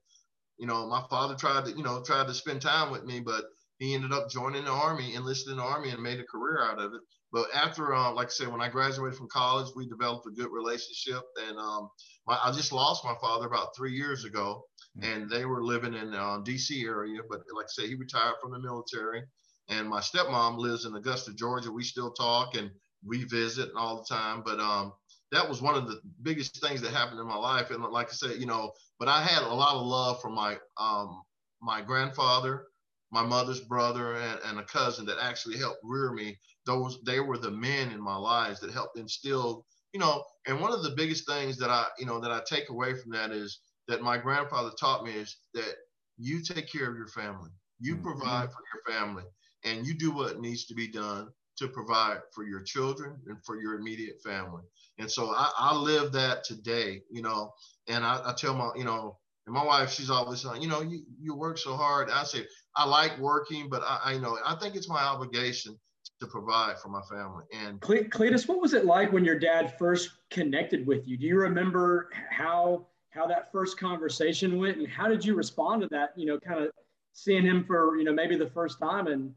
you 0.59 0.67
know, 0.67 0.87
my 0.87 1.03
father 1.11 1.35
tried 1.35 1.67
to 1.67 1.73
you 1.73 1.83
know 1.83 2.03
tried 2.03 2.29
to 2.29 2.35
spend 2.35 2.63
time 2.63 2.91
with 2.93 3.05
me, 3.05 3.21
but 3.21 3.45
he 3.79 3.95
ended 3.95 4.13
up 4.13 4.31
joining 4.31 4.65
the 4.65 4.71
army, 4.71 5.15
enlisted 5.15 5.53
in 5.53 5.57
the 5.57 5.63
army, 5.65 5.91
and 5.91 6.03
made 6.03 6.21
a 6.21 6.25
career 6.25 6.63
out 6.63 6.79
of 6.79 6.95
it. 6.95 7.01
But 7.33 7.47
after, 7.55 7.95
uh, 7.95 8.13
like 8.13 8.27
I 8.27 8.31
said, 8.31 8.49
when 8.49 8.61
I 8.61 8.69
graduated 8.69 9.17
from 9.17 9.29
college, 9.29 9.69
we 9.75 9.89
developed 9.89 10.27
a 10.27 10.31
good 10.31 10.53
relationship. 10.53 11.23
And 11.49 11.59
um, 11.59 11.89
my, 12.27 12.39
I 12.45 12.53
just 12.53 12.73
lost 12.73 13.05
my 13.05 13.15
father 13.21 13.47
about 13.47 13.75
three 13.75 13.93
years 13.93 14.25
ago, 14.25 14.65
mm-hmm. 14.99 15.11
and 15.11 15.31
they 15.31 15.47
were 15.47 15.65
living 15.65 15.95
in 15.95 16.13
uh, 16.15 16.39
D.C. 16.45 16.85
area. 16.85 17.21
But 17.29 17.41
like 17.57 17.65
I 17.65 17.69
said, 17.69 17.87
he 17.87 17.95
retired 17.95 18.35
from 18.43 18.53
the 18.53 18.61
military, 18.61 19.23
and 19.69 19.89
my 19.89 20.01
stepmom 20.01 20.59
lives 20.59 20.85
in 20.85 20.95
Augusta, 20.95 21.33
Georgia. 21.33 21.73
We 21.73 21.85
still 21.85 22.13
talk 22.13 22.55
and 22.57 22.71
we 23.05 23.25
visit 23.25 23.71
all 23.77 23.97
the 23.97 24.15
time. 24.15 24.43
But 24.45 24.61
um, 24.61 24.93
that 25.33 25.49
was 25.49 25.63
one 25.63 25.75
of 25.75 25.89
the 25.89 26.01
biggest 26.23 26.61
things 26.61 26.83
that 26.83 26.93
happened 26.93 27.19
in 27.19 27.27
my 27.27 27.37
life. 27.37 27.71
And 27.71 27.83
like 27.83 28.09
I 28.11 28.13
said, 28.13 28.41
you 28.41 28.47
know, 28.47 28.73
but 28.99 29.09
I 29.09 29.23
had 29.23 29.43
a 29.43 29.55
lot 29.55 29.77
of 29.77 29.87
love 29.87 30.21
for 30.21 30.29
my 30.29 30.59
um, 30.79 31.23
my 31.63 31.81
grandfather, 31.81 32.67
my 33.13 33.23
mother's 33.23 33.61
brother, 33.61 34.15
and, 34.15 34.41
and 34.47 34.59
a 34.59 34.65
cousin 34.65 35.07
that 35.07 35.19
actually 35.21 35.59
helped 35.59 35.81
rear 35.85 36.13
me. 36.13 36.39
Those 36.67 36.99
they 37.05 37.21
were 37.21 37.39
the 37.39 37.51
men 37.51 37.93
in 37.93 38.01
my 38.01 38.17
lives 38.17 38.61
that 38.61 38.73
helped 38.73 38.99
instill 38.99 39.65
you 39.93 40.01
know 40.01 40.25
and 40.47 40.59
one 40.59 40.73
of 40.73 40.83
the 40.83 40.95
biggest 40.97 41.29
things 41.29 41.59
that 41.59 41.69
i 41.69 41.85
you 41.99 42.07
know 42.07 42.19
that 42.19 42.31
i 42.31 42.41
take 42.47 42.71
away 42.71 42.95
from 42.95 43.11
that 43.11 43.31
is 43.31 43.59
that 43.89 44.01
my 44.01 44.17
grandfather 44.17 44.71
taught 44.79 45.05
me 45.05 45.13
is 45.13 45.37
that 45.55 45.75
you 46.19 46.41
take 46.41 46.71
care 46.71 46.89
of 46.89 46.97
your 46.97 47.09
family. 47.09 47.51
You 47.81 47.95
mm-hmm. 47.95 48.05
provide 48.05 48.53
for 48.53 48.63
your 48.73 48.97
family 48.97 49.25
and 49.65 49.87
you 49.87 49.95
do 49.95 50.13
what 50.13 50.41
needs 50.41 50.67
to 50.67 50.75
be 50.75 50.89
done 50.89 51.29
to 51.59 51.69
provide 51.69 52.19
for 52.35 52.45
your 52.45 52.63
children 52.63 53.17
and 53.27 53.37
for 53.45 53.61
your 53.61 53.75
immediate 53.75 54.21
family. 54.23 54.63
And 54.99 55.11
so 55.11 55.31
i, 55.31 55.51
I 55.57 55.77
live 55.77 56.13
that 56.13 56.45
today 56.45 57.03
you 57.11 57.23
know 57.23 57.53
and 57.89 58.05
I, 58.05 58.21
I 58.25 58.35
tell 58.35 58.55
my 58.55 58.71
you 58.77 58.85
know 58.85 59.19
and 59.47 59.55
my 59.55 59.65
wife 59.65 59.91
she's 59.91 60.11
always 60.11 60.41
saying 60.41 60.63
you 60.63 60.69
know 60.69 60.83
you, 60.83 61.03
you 61.21 61.35
work 61.35 61.59
so 61.59 61.77
hard. 61.77 62.11
I 62.11 62.25
say 62.25 62.47
i 62.77 62.85
like 62.85 63.19
working 63.19 63.69
but 63.69 63.83
I, 63.83 64.01
I 64.05 64.19
know 64.19 64.39
i 64.45 64.55
think 64.57 64.77
it's 64.77 64.89
my 64.89 65.03
obligation 65.03 65.79
to 66.23 66.27
provide 66.29 66.79
for 66.79 66.89
my 66.89 67.03
family. 67.03 67.45
And 67.53 67.81
Cletus, 67.81 68.49
what 68.49 68.61
was 68.61 68.75
it 68.75 68.85
like 68.85 69.13
when 69.13 69.25
your 69.25 69.39
dad 69.39 69.77
first 69.77 70.11
connected 70.31 70.87
with 70.87 71.07
you? 71.07 71.17
Do 71.17 71.27
you 71.27 71.37
remember 71.37 72.11
how 72.31 72.87
how 73.11 73.27
that 73.27 73.53
first 73.53 73.79
conversation 73.79 74.59
went, 74.59 74.79
and 74.79 74.89
how 74.89 75.09
did 75.09 75.25
you 75.25 75.35
respond 75.35 75.83
to 75.83 75.89
that? 75.89 76.13
You 76.17 76.27
know, 76.27 76.39
kind 76.39 76.65
of 76.65 76.71
seeing 77.13 77.45
him 77.45 77.65
for 77.65 77.97
you 77.99 78.05
know 78.05 78.13
maybe 78.13 78.37
the 78.37 78.49
first 78.51 78.79
time, 78.79 79.09
and 79.09 79.35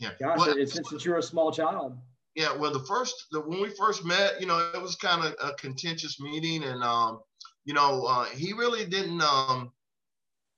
yeah, 0.00 0.10
gosh, 0.18 0.38
well, 0.38 0.66
since 0.66 1.04
you're 1.04 1.18
a 1.18 1.22
small 1.22 1.52
child. 1.52 1.96
Yeah, 2.34 2.56
well, 2.56 2.72
the 2.72 2.84
first 2.86 3.26
the, 3.30 3.40
when 3.40 3.60
we 3.60 3.68
first 3.78 4.04
met, 4.04 4.40
you 4.40 4.46
know, 4.46 4.58
it 4.74 4.80
was 4.80 4.96
kind 4.96 5.24
of 5.24 5.34
a 5.42 5.54
contentious 5.54 6.18
meeting, 6.18 6.64
and 6.64 6.82
um, 6.82 7.20
you 7.64 7.74
know, 7.74 8.04
uh, 8.06 8.24
he 8.24 8.54
really 8.54 8.86
didn't 8.86 9.20
um, 9.20 9.70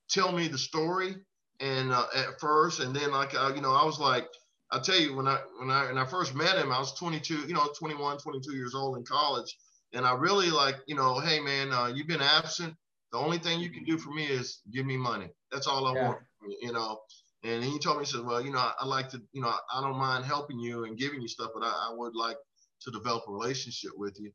tell 0.08 0.30
me 0.30 0.46
the 0.46 0.58
story, 0.58 1.16
and 1.60 1.92
uh, 1.92 2.06
at 2.16 2.40
first, 2.40 2.80
and 2.80 2.94
then 2.94 3.10
like 3.12 3.34
uh, 3.34 3.52
you 3.54 3.60
know, 3.60 3.72
I 3.72 3.84
was 3.84 3.98
like 3.98 4.28
I'll 4.74 4.80
tell 4.80 4.98
you 4.98 5.14
when 5.14 5.28
I 5.28 5.38
when 5.60 5.70
I 5.70 5.86
when 5.86 5.98
I 5.98 6.04
first 6.04 6.34
met 6.34 6.56
him, 6.56 6.72
I 6.72 6.78
was 6.80 6.94
22, 6.94 7.46
you 7.46 7.54
know, 7.54 7.68
21, 7.78 8.18
22 8.18 8.56
years 8.56 8.74
old 8.74 8.96
in 8.96 9.04
college, 9.04 9.56
and 9.92 10.04
I 10.04 10.14
really 10.14 10.50
like, 10.50 10.76
you 10.86 10.96
know, 10.96 11.20
hey 11.20 11.38
man, 11.38 11.72
uh, 11.72 11.92
you've 11.94 12.08
been 12.08 12.20
absent. 12.20 12.74
The 13.12 13.18
only 13.18 13.38
thing 13.38 13.60
you 13.60 13.70
can 13.70 13.84
do 13.84 13.98
for 13.98 14.10
me 14.10 14.24
is 14.24 14.62
give 14.72 14.84
me 14.84 14.96
money. 14.96 15.28
That's 15.52 15.68
all 15.68 15.86
I 15.86 15.94
yeah. 15.94 16.08
want, 16.08 16.18
you 16.60 16.72
know. 16.72 16.98
And 17.44 17.62
he 17.62 17.78
told 17.78 17.98
me, 17.98 18.04
he 18.04 18.10
said, 18.10 18.24
well, 18.24 18.40
you 18.44 18.50
know, 18.50 18.58
I, 18.58 18.72
I, 18.80 18.86
like 18.86 19.10
to, 19.10 19.22
you 19.32 19.42
know, 19.42 19.54
I 19.72 19.80
don't 19.80 19.98
mind 19.98 20.24
helping 20.24 20.58
you 20.58 20.84
and 20.84 20.98
giving 20.98 21.20
you 21.20 21.28
stuff, 21.28 21.50
but 21.54 21.62
I, 21.62 21.90
I 21.90 21.94
would 21.94 22.16
like 22.16 22.38
to 22.80 22.90
develop 22.90 23.24
a 23.28 23.32
relationship 23.32 23.92
with 23.94 24.18
you. 24.18 24.32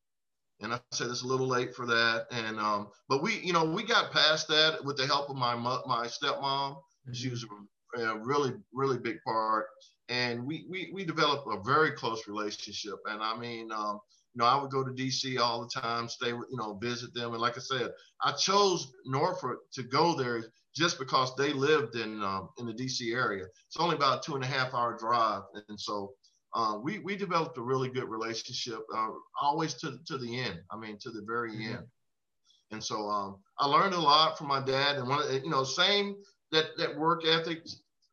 And 0.62 0.74
I 0.74 0.80
said 0.92 1.08
it's 1.08 1.24
a 1.24 1.28
little 1.28 1.48
late 1.48 1.76
for 1.76 1.86
that. 1.88 2.28
And 2.32 2.60
um, 2.60 2.90
but 3.10 3.22
we, 3.22 3.40
you 3.40 3.52
know, 3.52 3.66
we 3.66 3.84
got 3.84 4.12
past 4.12 4.48
that 4.50 4.86
with 4.86 4.96
the 4.96 5.06
help 5.06 5.30
of 5.30 5.36
my 5.36 5.56
my 5.56 6.08
stepmom. 6.08 6.78
She 7.16 7.30
was 7.30 7.46
a, 7.98 8.02
a 8.02 8.18
really 8.20 8.54
really 8.74 8.98
big 8.98 9.18
part 9.24 9.68
and 10.10 10.46
we 10.46 10.66
we 10.68 10.90
we 10.94 11.06
developed 11.06 11.48
a 11.48 11.62
very 11.64 11.92
close 11.92 12.28
relationship. 12.28 12.96
And 13.06 13.22
I 13.22 13.38
mean, 13.38 13.72
um, 13.72 14.00
you 14.34 14.40
know, 14.40 14.46
I 14.46 14.62
would 14.62 14.72
go 14.72 14.84
to 14.84 14.92
DC 14.92 15.40
all 15.40 15.62
the 15.62 15.82
time, 15.82 16.10
stay 16.10 16.34
with, 16.34 16.48
you 16.52 16.58
know, 16.58 16.74
visit 16.82 17.14
them. 17.14 17.34
And 17.34 17.42
like 17.42 17.58
I 17.58 17.62
said, 17.62 17.92
I 18.22 18.32
chose 18.34 18.92
Norfolk 19.06 19.60
to 19.74 19.84
go 19.84 20.16
there 20.16 20.44
just 20.76 21.00
because 21.00 21.36
they 21.36 21.54
lived 21.54 21.96
in 21.96 22.24
um, 22.24 22.50
in 22.58 22.66
the 22.66 22.74
DC 22.74 23.14
area. 23.16 23.46
It's 23.68 23.78
only 23.78 23.96
about 23.96 24.20
a 24.20 24.22
two 24.26 24.36
and 24.36 24.44
a 24.44 24.48
half 24.48 24.74
hour 24.74 24.98
drive, 25.00 25.44
and 25.68 25.80
so 25.80 26.14
uh, 26.54 26.78
we 26.82 27.00
we 27.00 27.16
developed 27.16 27.58
a 27.58 27.62
really 27.62 27.90
good 27.90 28.10
relationship, 28.10 28.80
uh, 28.96 29.10
always 29.40 29.76
to 29.76 30.00
to 30.08 30.18
the 30.18 30.40
end. 30.40 30.60
I 30.72 30.78
mean, 30.78 30.98
to 31.02 31.12
the 31.12 31.24
very 31.26 31.52
mm-hmm. 31.52 31.76
end. 31.76 31.86
And 32.72 32.84
so 32.84 33.10
um, 33.10 33.38
I 33.58 33.66
learned 33.66 33.96
a 33.96 34.00
lot 34.00 34.38
from 34.38 34.48
my 34.48 34.64
dad, 34.64 34.98
and 34.98 35.08
one, 35.08 35.24
of, 35.24 35.32
you 35.32 35.50
know, 35.50 35.64
same 35.64 36.18
that 36.52 36.78
that 36.78 36.98
work 36.98 37.26
ethic 37.26 37.64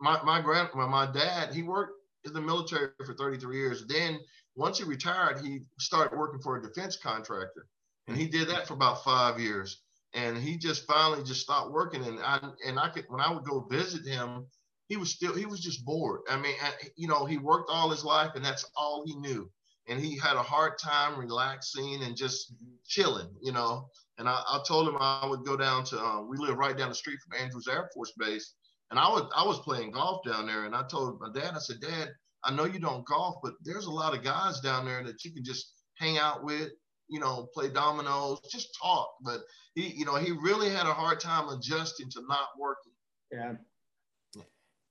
my 0.00 0.20
my 0.22 0.40
grand 0.40 0.68
my, 0.74 0.86
my 0.86 1.06
dad 1.10 1.52
he 1.54 1.62
worked 1.62 1.92
in 2.26 2.32
the 2.32 2.40
military 2.40 2.88
for 3.04 3.14
33 3.14 3.56
years. 3.56 3.84
Then 3.86 4.18
once 4.56 4.78
he 4.78 4.84
retired, 4.84 5.40
he 5.44 5.60
started 5.78 6.16
working 6.18 6.40
for 6.40 6.56
a 6.56 6.62
defense 6.62 6.96
contractor, 6.96 7.66
and 8.08 8.16
he 8.16 8.26
did 8.26 8.48
that 8.48 8.66
for 8.66 8.74
about 8.74 9.04
five 9.04 9.40
years. 9.40 9.82
And 10.14 10.36
he 10.36 10.56
just 10.56 10.86
finally 10.86 11.22
just 11.24 11.42
stopped 11.42 11.72
working. 11.72 12.04
And 12.04 12.18
I 12.20 12.40
and 12.66 12.78
I 12.78 12.88
could 12.88 13.04
when 13.08 13.20
I 13.20 13.32
would 13.32 13.44
go 13.44 13.66
visit 13.70 14.06
him, 14.06 14.46
he 14.88 14.96
was 14.96 15.10
still 15.10 15.34
he 15.34 15.46
was 15.46 15.60
just 15.60 15.84
bored. 15.84 16.20
I 16.28 16.36
mean, 16.36 16.54
you 16.96 17.08
know, 17.08 17.26
he 17.26 17.38
worked 17.38 17.70
all 17.70 17.90
his 17.90 18.04
life, 18.04 18.32
and 18.34 18.44
that's 18.44 18.64
all 18.76 19.04
he 19.06 19.16
knew. 19.16 19.50
And 19.88 20.00
he 20.00 20.18
had 20.18 20.36
a 20.36 20.42
hard 20.42 20.78
time 20.78 21.18
relaxing 21.18 22.02
and 22.02 22.16
just 22.16 22.54
chilling, 22.86 23.28
you 23.40 23.52
know. 23.52 23.88
And 24.18 24.28
I, 24.28 24.42
I 24.46 24.60
told 24.66 24.88
him 24.88 24.96
I 24.98 25.26
would 25.26 25.44
go 25.44 25.56
down 25.56 25.84
to 25.84 25.98
uh, 25.98 26.22
we 26.22 26.38
live 26.38 26.56
right 26.56 26.76
down 26.76 26.88
the 26.88 26.94
street 26.94 27.18
from 27.20 27.40
Andrews 27.40 27.68
Air 27.68 27.88
Force 27.94 28.12
Base 28.18 28.54
and 28.90 29.00
I 29.00 29.08
was 29.08 29.28
I 29.34 29.44
was 29.44 29.58
playing 29.60 29.92
golf 29.92 30.24
down 30.24 30.46
there, 30.46 30.64
and 30.64 30.74
I 30.74 30.82
told 30.84 31.20
my 31.20 31.28
dad, 31.34 31.54
I 31.54 31.58
said, 31.58 31.80
Dad, 31.80 32.10
I 32.44 32.52
know 32.52 32.64
you 32.64 32.78
don't 32.78 33.04
golf, 33.06 33.36
but 33.42 33.54
there's 33.64 33.86
a 33.86 33.90
lot 33.90 34.16
of 34.16 34.22
guys 34.22 34.60
down 34.60 34.84
there 34.84 35.02
that 35.04 35.24
you 35.24 35.32
can 35.32 35.44
just 35.44 35.72
hang 35.94 36.18
out 36.18 36.44
with, 36.44 36.70
you 37.08 37.18
know, 37.18 37.48
play 37.52 37.68
dominoes, 37.68 38.40
just 38.50 38.76
talk. 38.80 39.08
But 39.24 39.40
he, 39.74 39.88
you 39.88 40.04
know, 40.04 40.16
he 40.16 40.30
really 40.30 40.68
had 40.68 40.86
a 40.86 40.94
hard 40.94 41.18
time 41.18 41.48
adjusting 41.48 42.10
to 42.10 42.22
not 42.28 42.48
working. 42.58 42.92
Yeah. 43.32 43.52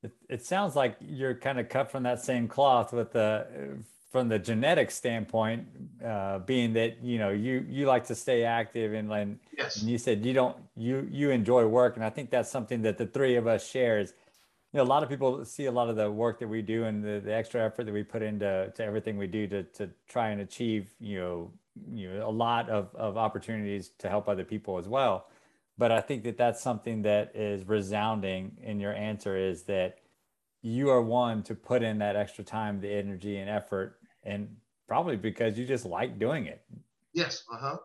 It, 0.03 0.11
it 0.29 0.45
sounds 0.45 0.75
like 0.75 0.97
you're 0.99 1.33
kind 1.33 1.59
of 1.59 1.69
cut 1.69 1.89
from 1.89 2.03
that 2.03 2.19
same 2.19 2.47
cloth 2.47 2.93
with 2.93 3.13
the 3.13 3.47
from 4.15 4.29
the 4.29 4.39
genetic 4.39 4.91
standpoint, 4.91 5.67
uh, 6.01 6.39
being 6.39 6.71
that 6.71 7.03
you 7.03 7.17
know 7.17 7.31
you 7.31 7.65
you 7.69 7.85
like 7.85 8.05
to 8.05 8.15
stay 8.15 8.45
active 8.45 8.93
and, 8.93 9.11
and, 9.11 9.37
yes. 9.57 9.81
and 9.81 9.89
you 9.89 9.97
said 9.97 10.25
you 10.25 10.31
don't 10.31 10.55
you 10.77 11.05
you 11.11 11.31
enjoy 11.31 11.65
work, 11.65 11.97
and 11.97 12.05
I 12.05 12.09
think 12.09 12.29
that's 12.29 12.49
something 12.49 12.81
that 12.83 12.97
the 12.97 13.07
three 13.07 13.35
of 13.35 13.45
us 13.45 13.69
shares. 13.69 14.13
You 14.71 14.77
know, 14.77 14.83
a 14.83 14.91
lot 14.95 15.03
of 15.03 15.09
people 15.09 15.43
see 15.43 15.65
a 15.65 15.71
lot 15.71 15.89
of 15.89 15.97
the 15.97 16.09
work 16.09 16.39
that 16.39 16.47
we 16.47 16.61
do 16.61 16.85
and 16.85 17.03
the, 17.03 17.21
the 17.25 17.33
extra 17.33 17.65
effort 17.65 17.83
that 17.87 17.91
we 17.91 18.03
put 18.03 18.21
into 18.21 18.71
to 18.73 18.83
everything 18.85 19.17
we 19.17 19.27
do 19.27 19.47
to 19.47 19.63
to 19.63 19.89
try 20.07 20.29
and 20.29 20.39
achieve 20.39 20.91
you 21.01 21.19
know 21.19 21.51
you 21.91 22.09
know 22.09 22.25
a 22.25 22.35
lot 22.45 22.69
of 22.69 22.95
of 22.95 23.17
opportunities 23.17 23.91
to 23.97 24.07
help 24.07 24.29
other 24.29 24.45
people 24.45 24.77
as 24.77 24.87
well. 24.87 25.27
But 25.77 25.91
I 25.91 25.99
think 25.99 26.23
that 26.23 26.37
that's 26.37 26.61
something 26.61 27.01
that 27.01 27.35
is 27.35 27.67
resounding 27.67 28.59
in 28.63 28.79
your 28.79 28.93
answer 28.93 29.35
is 29.35 29.63
that 29.63 29.97
you 30.61 30.89
are 30.89 31.01
one 31.01 31.43
to 31.43 31.53
put 31.53 31.83
in 31.83 31.97
that 31.97 32.15
extra 32.15 32.45
time, 32.45 32.79
the 32.79 32.93
energy 32.93 33.35
and 33.39 33.49
effort 33.49 33.99
and 34.25 34.55
probably 34.87 35.15
because 35.15 35.57
you 35.57 35.65
just 35.65 35.85
like 35.85 36.19
doing 36.19 36.45
it. 36.45 36.63
Yes, 37.13 37.43
uh 37.51 37.57
huh. 37.57 37.77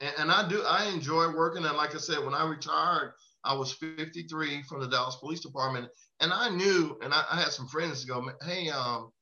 And, 0.00 0.14
and, 0.18 0.30
I 0.30 0.48
do. 0.48 0.62
I 0.62 0.86
enjoy 0.86 1.30
working. 1.32 1.64
And 1.64 1.76
like 1.76 1.94
I 1.94 1.98
said, 1.98 2.24
when 2.24 2.34
I 2.34 2.48
retired, 2.48 3.12
I 3.44 3.54
was 3.54 3.72
53 3.72 4.62
from 4.64 4.80
the 4.80 4.88
Dallas 4.88 5.16
Police 5.16 5.40
Department, 5.40 5.88
and 6.20 6.32
I 6.32 6.48
knew, 6.48 6.98
and 7.02 7.12
I, 7.12 7.24
I 7.30 7.40
had 7.40 7.52
some 7.52 7.68
friends 7.68 8.04
go, 8.04 8.30
"Hey, 8.44 8.70
um, 8.70 9.12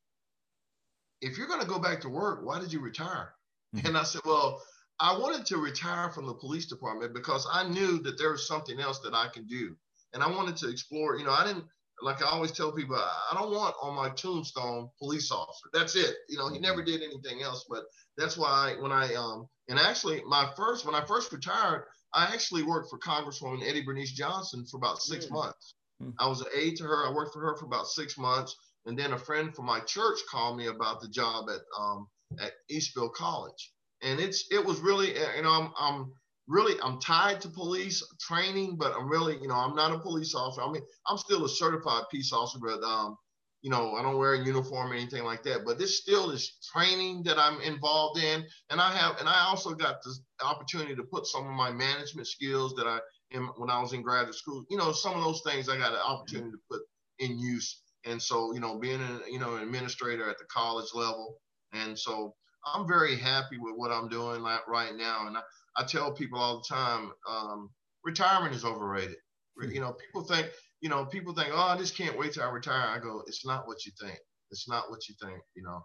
if 1.20 1.36
you're 1.36 1.48
going 1.48 1.60
to 1.60 1.66
go 1.66 1.78
back 1.78 2.00
to 2.02 2.08
work, 2.08 2.40
why 2.44 2.60
did 2.60 2.72
you 2.72 2.80
retire?" 2.80 3.34
Mm-hmm. 3.74 3.86
And 3.88 3.98
I 3.98 4.04
said, 4.04 4.22
"Well." 4.24 4.62
I 5.02 5.16
wanted 5.16 5.46
to 5.46 5.56
retire 5.56 6.10
from 6.10 6.26
the 6.26 6.34
police 6.34 6.66
department 6.66 7.14
because 7.14 7.48
I 7.50 7.66
knew 7.66 8.00
that 8.02 8.18
there 8.18 8.32
was 8.32 8.46
something 8.46 8.78
else 8.78 8.98
that 8.98 9.14
I 9.14 9.28
can 9.28 9.46
do. 9.46 9.74
and 10.12 10.22
I 10.22 10.28
wanted 10.28 10.58
to 10.58 10.68
explore. 10.68 11.16
You 11.16 11.24
know, 11.24 11.30
I 11.30 11.46
didn't 11.46 11.64
like 12.02 12.22
I 12.22 12.26
always 12.26 12.52
tell 12.52 12.72
people, 12.72 12.96
I 12.96 13.34
don't 13.34 13.52
want 13.52 13.74
on 13.82 13.94
my 13.94 14.10
tombstone 14.10 14.88
police 14.98 15.30
officer. 15.30 15.66
That's 15.72 15.96
it. 15.96 16.14
You 16.28 16.38
know, 16.38 16.48
he 16.48 16.54
mm-hmm. 16.54 16.62
never 16.62 16.82
did 16.82 17.02
anything 17.02 17.42
else. 17.42 17.64
But 17.68 17.84
that's 18.16 18.36
why 18.36 18.76
when 18.80 18.92
I 18.92 19.14
um 19.14 19.46
and 19.68 19.78
actually 19.78 20.22
my 20.26 20.50
first 20.56 20.86
when 20.86 20.94
I 20.94 21.04
first 21.04 21.32
retired, 21.32 21.84
I 22.14 22.24
actually 22.32 22.62
worked 22.62 22.90
for 22.90 22.98
Congresswoman 22.98 23.66
Eddie 23.66 23.84
Bernice 23.84 24.12
Johnson 24.12 24.64
for 24.70 24.78
about 24.78 25.02
6 25.02 25.24
mm-hmm. 25.24 25.34
months. 25.34 25.74
Mm-hmm. 26.02 26.12
I 26.18 26.28
was 26.28 26.40
an 26.40 26.48
aide 26.54 26.76
to 26.76 26.84
her. 26.84 27.06
I 27.06 27.12
worked 27.12 27.34
for 27.34 27.40
her 27.40 27.56
for 27.56 27.66
about 27.66 27.86
six 27.86 28.16
months, 28.16 28.56
and 28.86 28.98
then 28.98 29.12
a 29.12 29.18
friend 29.18 29.54
from 29.54 29.66
my 29.66 29.80
church 29.80 30.18
called 30.30 30.56
me 30.56 30.66
about 30.66 31.00
the 31.00 31.08
job 31.08 31.48
at 31.50 31.60
um 31.78 32.06
at 32.40 32.52
Eastfield 32.70 33.14
College, 33.14 33.72
and 34.02 34.18
it's 34.20 34.46
it 34.50 34.64
was 34.64 34.80
really 34.80 35.08
you 35.08 35.42
know 35.42 35.50
I'm 35.50 35.72
I'm 35.78 36.12
really 36.50 36.74
I'm 36.82 37.00
tied 37.00 37.40
to 37.42 37.48
police 37.48 38.02
training, 38.20 38.76
but 38.76 38.92
I'm 38.94 39.08
really, 39.08 39.38
you 39.40 39.48
know, 39.48 39.54
I'm 39.54 39.74
not 39.74 39.92
a 39.92 39.98
police 39.98 40.34
officer. 40.34 40.62
I 40.62 40.70
mean, 40.70 40.82
I'm 41.06 41.16
still 41.16 41.44
a 41.44 41.48
certified 41.48 42.04
peace 42.10 42.32
officer, 42.32 42.58
but 42.60 42.82
um, 42.82 43.16
you 43.62 43.70
know, 43.70 43.94
I 43.94 44.02
don't 44.02 44.18
wear 44.18 44.34
a 44.34 44.44
uniform 44.44 44.90
or 44.90 44.94
anything 44.94 45.24
like 45.24 45.42
that. 45.44 45.64
But 45.64 45.78
this 45.78 45.98
still 45.98 46.30
is 46.30 46.58
training 46.72 47.22
that 47.24 47.38
I'm 47.38 47.60
involved 47.60 48.18
in, 48.18 48.44
and 48.70 48.80
I 48.80 48.92
have, 48.96 49.18
and 49.20 49.28
I 49.28 49.44
also 49.46 49.74
got 49.74 50.02
the 50.02 50.14
opportunity 50.44 50.94
to 50.96 51.02
put 51.04 51.26
some 51.26 51.46
of 51.46 51.52
my 51.52 51.70
management 51.70 52.26
skills 52.26 52.74
that 52.74 52.86
I 52.86 52.98
in 53.30 53.44
when 53.56 53.70
I 53.70 53.80
was 53.80 53.92
in 53.92 54.02
graduate 54.02 54.34
school. 54.34 54.64
You 54.70 54.76
know, 54.76 54.92
some 54.92 55.16
of 55.16 55.22
those 55.22 55.42
things 55.46 55.68
I 55.68 55.78
got 55.78 55.92
an 55.92 56.00
opportunity 56.04 56.50
to 56.50 56.58
put 56.70 56.80
in 57.20 57.38
use. 57.38 57.82
And 58.06 58.20
so, 58.20 58.52
you 58.54 58.60
know, 58.60 58.78
being 58.78 59.00
a 59.00 59.20
you 59.30 59.38
know 59.38 59.56
an 59.56 59.62
administrator 59.62 60.28
at 60.28 60.38
the 60.38 60.46
college 60.46 60.88
level, 60.94 61.36
and 61.72 61.98
so 61.98 62.34
I'm 62.64 62.88
very 62.88 63.16
happy 63.16 63.58
with 63.58 63.74
what 63.76 63.90
I'm 63.90 64.08
doing 64.08 64.42
right 64.42 64.94
now, 64.96 65.26
and 65.26 65.36
I, 65.36 65.42
I 65.76 65.84
tell 65.84 66.12
people 66.12 66.38
all 66.38 66.58
the 66.58 66.74
time, 66.74 67.12
um, 67.28 67.70
retirement 68.04 68.54
is 68.54 68.64
overrated. 68.64 69.16
Mm-hmm. 69.60 69.72
You 69.72 69.80
know, 69.80 69.92
people 69.92 70.22
think, 70.22 70.48
you 70.80 70.88
know, 70.88 71.04
people 71.04 71.34
think, 71.34 71.50
oh, 71.52 71.68
I 71.68 71.76
just 71.76 71.96
can't 71.96 72.18
wait 72.18 72.32
till 72.32 72.42
I 72.42 72.50
retire. 72.50 72.88
I 72.88 72.98
go, 72.98 73.22
it's 73.26 73.44
not 73.44 73.66
what 73.66 73.84
you 73.86 73.92
think. 74.00 74.18
It's 74.50 74.68
not 74.68 74.90
what 74.90 75.08
you 75.08 75.14
think. 75.22 75.40
You 75.54 75.62
know, 75.62 75.84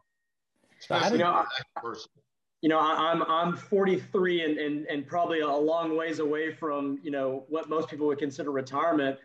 especially 0.79 1.19
you 1.19 1.23
know, 1.23 1.45
person. 1.75 2.09
You 2.61 2.69
know, 2.69 2.79
I'm 2.79 3.21
I'm 3.23 3.55
43 3.55 4.43
and, 4.43 4.57
and 4.57 4.85
and 4.87 5.05
probably 5.05 5.41
a 5.41 5.47
long 5.47 5.95
ways 5.95 6.19
away 6.19 6.51
from 6.51 6.99
you 7.03 7.11
know 7.11 7.45
what 7.47 7.69
most 7.69 7.89
people 7.89 8.07
would 8.07 8.17
consider 8.17 8.51
retirement. 8.51 9.19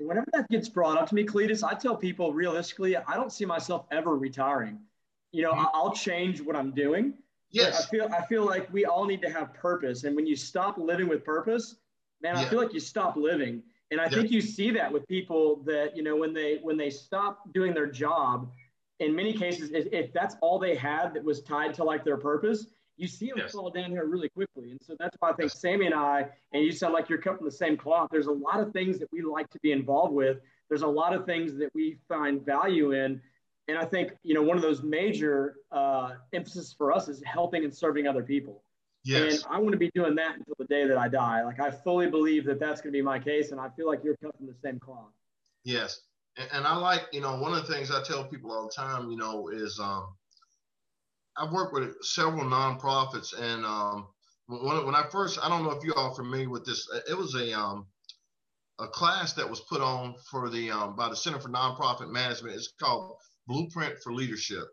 Whenever 0.00 0.26
that 0.32 0.48
gets 0.48 0.68
brought 0.68 0.98
up 0.98 1.08
to 1.10 1.14
me, 1.14 1.24
Cletus, 1.24 1.62
I 1.62 1.74
tell 1.74 1.94
people 1.94 2.32
realistically, 2.32 2.96
I 2.96 3.14
don't 3.14 3.30
see 3.30 3.44
myself 3.44 3.84
ever 3.92 4.16
retiring. 4.16 4.80
You 5.32 5.42
know, 5.42 5.52
mm-hmm. 5.52 5.66
I'll 5.74 5.92
change 5.92 6.40
what 6.40 6.56
I'm 6.56 6.72
doing 6.72 7.14
Yes. 7.50 7.86
I 7.86 7.90
feel 7.90 8.08
I 8.12 8.24
feel 8.26 8.44
like 8.44 8.72
we 8.72 8.84
all 8.84 9.06
need 9.06 9.22
to 9.22 9.30
have 9.30 9.54
purpose. 9.54 10.04
And 10.04 10.14
when 10.16 10.26
you 10.26 10.36
stop 10.36 10.78
living 10.78 11.08
with 11.08 11.24
purpose, 11.24 11.76
man, 12.22 12.36
yeah. 12.36 12.42
I 12.42 12.44
feel 12.46 12.60
like 12.60 12.74
you 12.74 12.80
stop 12.80 13.16
living. 13.16 13.62
And 13.90 14.00
I 14.00 14.04
yeah. 14.04 14.10
think 14.10 14.30
you 14.30 14.40
see 14.40 14.70
that 14.72 14.92
with 14.92 15.06
people 15.06 15.62
that, 15.64 15.96
you 15.96 16.02
know, 16.02 16.16
when 16.16 16.34
they 16.34 16.58
when 16.62 16.76
they 16.76 16.90
stop 16.90 17.52
doing 17.52 17.72
their 17.72 17.86
job, 17.86 18.50
in 18.98 19.14
many 19.14 19.32
cases, 19.32 19.70
if, 19.72 19.86
if 19.92 20.12
that's 20.12 20.36
all 20.40 20.58
they 20.58 20.74
had 20.74 21.14
that 21.14 21.24
was 21.24 21.42
tied 21.42 21.74
to 21.74 21.84
like 21.84 22.04
their 22.04 22.16
purpose, 22.16 22.66
you 22.96 23.06
see 23.06 23.28
them 23.28 23.38
yes. 23.38 23.52
fall 23.52 23.70
down 23.70 23.90
here 23.90 24.06
really 24.06 24.28
quickly. 24.28 24.70
And 24.70 24.80
so 24.82 24.96
that's 24.98 25.16
why 25.20 25.30
I 25.30 25.32
think 25.34 25.50
yes. 25.52 25.60
Sammy 25.60 25.86
and 25.86 25.94
I, 25.94 26.26
and 26.52 26.64
you 26.64 26.72
sound 26.72 26.94
like 26.94 27.08
you're 27.08 27.20
cut 27.20 27.36
from 27.36 27.46
the 27.46 27.52
same 27.52 27.76
cloth. 27.76 28.08
There's 28.10 28.26
a 28.26 28.32
lot 28.32 28.60
of 28.60 28.72
things 28.72 28.98
that 28.98 29.08
we 29.12 29.22
like 29.22 29.50
to 29.50 29.58
be 29.62 29.72
involved 29.72 30.14
with. 30.14 30.38
There's 30.68 30.82
a 30.82 30.86
lot 30.86 31.14
of 31.14 31.26
things 31.26 31.56
that 31.58 31.70
we 31.74 31.98
find 32.08 32.44
value 32.44 32.92
in 32.92 33.20
and 33.68 33.78
I 33.78 33.84
think 33.84 34.12
you 34.22 34.34
know 34.34 34.42
one 34.42 34.56
of 34.56 34.62
those 34.62 34.82
major 34.82 35.56
uh, 35.72 36.12
emphasis 36.32 36.74
for 36.76 36.92
us 36.92 37.08
is 37.08 37.22
helping 37.24 37.64
and 37.64 37.74
serving 37.74 38.06
other 38.06 38.22
people. 38.22 38.62
Yes. 39.04 39.44
And 39.44 39.54
I 39.54 39.58
want 39.58 39.72
to 39.72 39.78
be 39.78 39.90
doing 39.94 40.16
that 40.16 40.36
until 40.36 40.54
the 40.58 40.64
day 40.64 40.86
that 40.86 40.98
I 40.98 41.08
die. 41.08 41.44
Like 41.44 41.60
I 41.60 41.70
fully 41.70 42.08
believe 42.08 42.44
that 42.46 42.58
that's 42.58 42.80
going 42.80 42.92
to 42.92 42.98
be 42.98 43.02
my 43.02 43.18
case, 43.18 43.52
and 43.52 43.60
I 43.60 43.68
feel 43.70 43.86
like 43.86 44.00
you're 44.02 44.16
cut 44.16 44.36
from 44.36 44.46
the 44.46 44.54
same 44.62 44.78
cloth. 44.78 45.12
Yes, 45.64 46.00
and, 46.36 46.48
and 46.52 46.66
I 46.66 46.76
like 46.76 47.02
you 47.12 47.20
know 47.20 47.36
one 47.38 47.52
of 47.52 47.66
the 47.66 47.72
things 47.72 47.90
I 47.90 48.02
tell 48.02 48.24
people 48.24 48.52
all 48.52 48.66
the 48.66 48.72
time, 48.72 49.10
you 49.10 49.16
know, 49.16 49.48
is 49.48 49.78
um, 49.80 50.08
I've 51.36 51.52
worked 51.52 51.72
with 51.72 52.02
several 52.02 52.44
nonprofits, 52.44 53.38
and 53.38 53.64
um, 53.64 54.08
when 54.46 54.86
when 54.86 54.94
I 54.94 55.04
first, 55.10 55.38
I 55.42 55.48
don't 55.48 55.64
know 55.64 55.72
if 55.72 55.84
you 55.84 55.92
all 55.94 56.14
familiar 56.14 56.50
with 56.50 56.64
this. 56.64 56.88
It 57.08 57.16
was 57.16 57.34
a 57.34 57.52
um, 57.58 57.86
a 58.78 58.86
class 58.88 59.32
that 59.34 59.48
was 59.48 59.60
put 59.60 59.80
on 59.80 60.14
for 60.30 60.48
the 60.48 60.70
um, 60.70 60.96
by 60.96 61.08
the 61.08 61.16
Center 61.16 61.38
for 61.38 61.48
Nonprofit 61.48 62.10
Management. 62.10 62.54
It's 62.54 62.72
called 62.80 63.15
Blueprint 63.46 63.98
for 64.02 64.12
Leadership. 64.12 64.64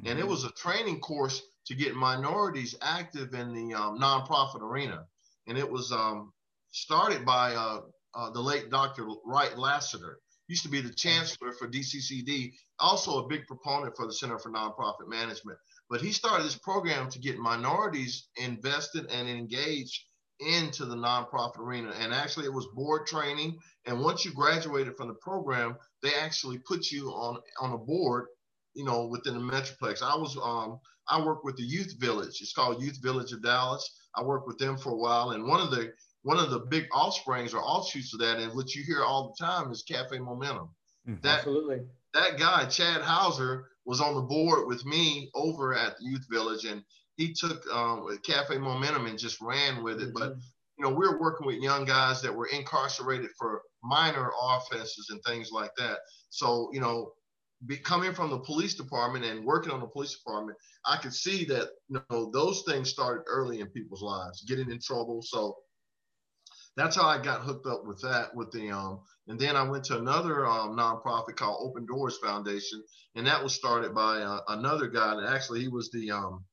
Mm-hmm. 0.00 0.08
And 0.08 0.18
it 0.18 0.22
mm-hmm. 0.22 0.30
was 0.30 0.44
a 0.44 0.52
training 0.52 1.00
course 1.00 1.42
to 1.66 1.74
get 1.74 1.94
minorities 1.94 2.74
active 2.80 3.34
in 3.34 3.52
the 3.52 3.74
um, 3.74 3.98
nonprofit 3.98 4.62
arena. 4.62 5.04
And 5.46 5.58
it 5.58 5.70
was 5.70 5.92
um, 5.92 6.32
started 6.70 7.24
by 7.24 7.54
uh, 7.54 7.80
uh, 8.14 8.30
the 8.30 8.40
late 8.40 8.70
Dr. 8.70 9.06
Wright 9.24 9.56
Lassiter. 9.56 10.18
Used 10.48 10.62
to 10.62 10.70
be 10.70 10.80
the 10.80 10.94
chancellor 10.94 11.52
for 11.52 11.68
DCCD, 11.68 12.54
also 12.78 13.22
a 13.22 13.28
big 13.28 13.46
proponent 13.46 13.94
for 13.94 14.06
the 14.06 14.12
Center 14.14 14.38
for 14.38 14.50
Nonprofit 14.50 15.06
Management. 15.06 15.58
But 15.90 16.00
he 16.00 16.10
started 16.10 16.44
this 16.44 16.56
program 16.56 17.10
to 17.10 17.18
get 17.18 17.38
minorities 17.38 18.28
invested 18.36 19.10
and 19.10 19.28
engaged 19.28 20.04
into 20.40 20.84
the 20.84 20.94
nonprofit 20.94 21.58
arena. 21.58 21.92
And 22.00 22.12
actually, 22.12 22.46
it 22.46 22.52
was 22.52 22.66
board 22.74 23.06
training. 23.06 23.58
And 23.86 24.00
once 24.00 24.24
you 24.24 24.32
graduated 24.32 24.96
from 24.96 25.08
the 25.08 25.14
program, 25.14 25.76
they 26.02 26.14
actually 26.14 26.58
put 26.58 26.90
you 26.90 27.08
on 27.08 27.38
on 27.60 27.72
a 27.72 27.78
board, 27.78 28.26
you 28.74 28.84
know, 28.84 29.06
within 29.06 29.34
the 29.34 29.40
Metroplex. 29.40 30.02
I 30.02 30.16
was 30.16 30.36
um 30.36 30.80
I 31.08 31.24
worked 31.24 31.44
with 31.44 31.56
the 31.56 31.62
Youth 31.62 31.94
Village. 31.98 32.40
It's 32.40 32.52
called 32.52 32.82
Youth 32.82 32.98
Village 33.02 33.32
of 33.32 33.42
Dallas. 33.42 33.88
I 34.14 34.22
worked 34.22 34.46
with 34.46 34.58
them 34.58 34.76
for 34.76 34.90
a 34.90 34.96
while, 34.96 35.30
and 35.30 35.46
one 35.46 35.60
of 35.60 35.70
the 35.70 35.92
one 36.22 36.38
of 36.38 36.50
the 36.50 36.60
big 36.60 36.86
offsprings 36.92 37.54
or 37.54 37.62
offshoots 37.62 38.12
of 38.12 38.20
that, 38.20 38.38
and 38.38 38.54
what 38.54 38.74
you 38.74 38.82
hear 38.82 39.02
all 39.02 39.28
the 39.28 39.44
time, 39.44 39.70
is 39.70 39.82
Cafe 39.82 40.18
Momentum. 40.18 40.68
Mm-hmm. 41.08 41.20
That, 41.22 41.38
Absolutely. 41.38 41.80
That 42.12 42.38
guy, 42.38 42.66
Chad 42.66 43.02
Houser, 43.02 43.68
was 43.86 44.00
on 44.00 44.14
the 44.14 44.20
board 44.20 44.66
with 44.66 44.84
me 44.84 45.30
over 45.34 45.74
at 45.74 45.96
the 45.96 46.04
Youth 46.04 46.26
Village, 46.30 46.64
and 46.64 46.82
he 47.18 47.34
took 47.34 47.66
um, 47.70 48.06
Cafe 48.22 48.56
Momentum 48.56 49.06
and 49.06 49.18
just 49.18 49.40
ran 49.42 49.82
with 49.82 50.00
it. 50.00 50.14
Mm-hmm. 50.14 50.18
But 50.18 50.36
you 50.78 50.84
know, 50.84 50.90
we 50.90 51.06
were 51.08 51.20
working 51.20 51.46
with 51.46 51.56
young 51.56 51.84
guys 51.84 52.22
that 52.22 52.34
were 52.34 52.46
incarcerated 52.46 53.30
for 53.36 53.62
minor 53.82 54.30
offenses 54.40 55.08
and 55.10 55.20
things 55.24 55.50
like 55.50 55.72
that. 55.76 55.98
So, 56.30 56.70
you 56.72 56.80
know, 56.80 57.12
be, 57.66 57.76
coming 57.76 58.14
from 58.14 58.30
the 58.30 58.38
police 58.38 58.74
department 58.74 59.24
and 59.24 59.44
working 59.44 59.72
on 59.72 59.80
the 59.80 59.88
police 59.88 60.16
department, 60.16 60.56
I 60.86 60.96
could 60.96 61.12
see 61.12 61.44
that, 61.46 61.70
you 61.88 62.00
know, 62.10 62.30
those 62.32 62.62
things 62.62 62.88
started 62.90 63.24
early 63.26 63.58
in 63.60 63.66
people's 63.66 64.02
lives, 64.02 64.44
getting 64.44 64.70
in 64.70 64.78
trouble. 64.78 65.20
So 65.20 65.56
that's 66.76 66.94
how 66.94 67.08
I 67.08 67.20
got 67.20 67.40
hooked 67.40 67.66
up 67.66 67.84
with 67.84 68.00
that, 68.02 68.32
with 68.36 68.52
the, 68.52 68.70
um, 68.70 69.00
and 69.26 69.38
then 69.38 69.56
I 69.56 69.64
went 69.64 69.82
to 69.86 69.98
another 69.98 70.46
um, 70.46 70.76
nonprofit 70.76 71.34
called 71.34 71.68
Open 71.68 71.86
Doors 71.86 72.18
Foundation, 72.18 72.82
and 73.16 73.26
that 73.26 73.42
was 73.42 73.52
started 73.52 73.94
by 73.94 74.20
uh, 74.20 74.40
another 74.48 74.86
guy. 74.86 75.12
And 75.14 75.26
actually, 75.26 75.60
he 75.60 75.68
was 75.68 75.90
the 75.90 76.12
um, 76.12 76.44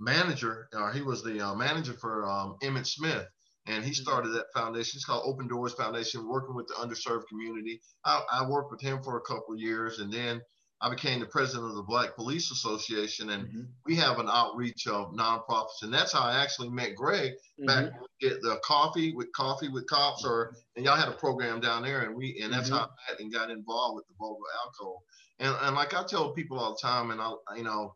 manager, 0.00 0.68
or 0.72 0.92
he 0.92 1.02
was 1.02 1.22
the 1.22 1.40
uh, 1.40 1.54
manager 1.54 1.92
for 1.92 2.24
um, 2.28 2.56
Emmitt 2.62 2.86
Smith 2.86 3.26
and 3.66 3.84
he 3.84 3.90
mm-hmm. 3.90 4.02
started 4.02 4.30
that 4.30 4.52
foundation. 4.54 4.96
It's 4.96 5.04
called 5.04 5.24
Open 5.26 5.46
Doors 5.46 5.74
Foundation, 5.74 6.28
working 6.28 6.54
with 6.54 6.66
the 6.68 6.74
underserved 6.74 7.26
community. 7.28 7.80
I, 8.04 8.22
I 8.32 8.48
worked 8.48 8.70
with 8.70 8.80
him 8.80 9.02
for 9.02 9.16
a 9.16 9.20
couple 9.20 9.54
of 9.54 9.60
years, 9.60 10.00
and 10.00 10.12
then 10.12 10.40
I 10.82 10.88
became 10.88 11.20
the 11.20 11.26
president 11.26 11.68
of 11.68 11.76
the 11.76 11.82
Black 11.82 12.16
Police 12.16 12.50
Association, 12.50 13.30
and 13.30 13.44
mm-hmm. 13.46 13.60
we 13.84 13.96
have 13.96 14.18
an 14.18 14.28
outreach 14.30 14.86
of 14.86 15.12
nonprofits, 15.12 15.82
and 15.82 15.92
that's 15.92 16.12
how 16.12 16.20
I 16.20 16.42
actually 16.42 16.70
met 16.70 16.96
Greg 16.96 17.32
mm-hmm. 17.32 17.66
back 17.66 17.92
at 18.22 18.40
the 18.40 18.58
coffee 18.64 19.14
with 19.14 19.30
coffee 19.32 19.68
with 19.68 19.86
cops, 19.86 20.24
or 20.24 20.54
and 20.76 20.84
y'all 20.84 20.96
had 20.96 21.08
a 21.08 21.12
program 21.12 21.60
down 21.60 21.82
there, 21.82 22.02
and 22.02 22.14
we 22.14 22.40
and 22.42 22.52
that's 22.52 22.70
mm-hmm. 22.70 22.78
how 22.78 22.84
I 22.84 23.12
met 23.12 23.20
and 23.20 23.32
got 23.32 23.50
involved 23.50 23.96
with 23.96 24.06
the 24.08 24.14
Volvo 24.20 24.38
alcohol. 24.64 25.02
And 25.38 25.54
and 25.62 25.76
like 25.76 25.94
I 25.94 26.02
tell 26.04 26.32
people 26.32 26.58
all 26.58 26.72
the 26.72 26.88
time, 26.88 27.10
and 27.10 27.20
I 27.20 27.34
you 27.56 27.64
know, 27.64 27.94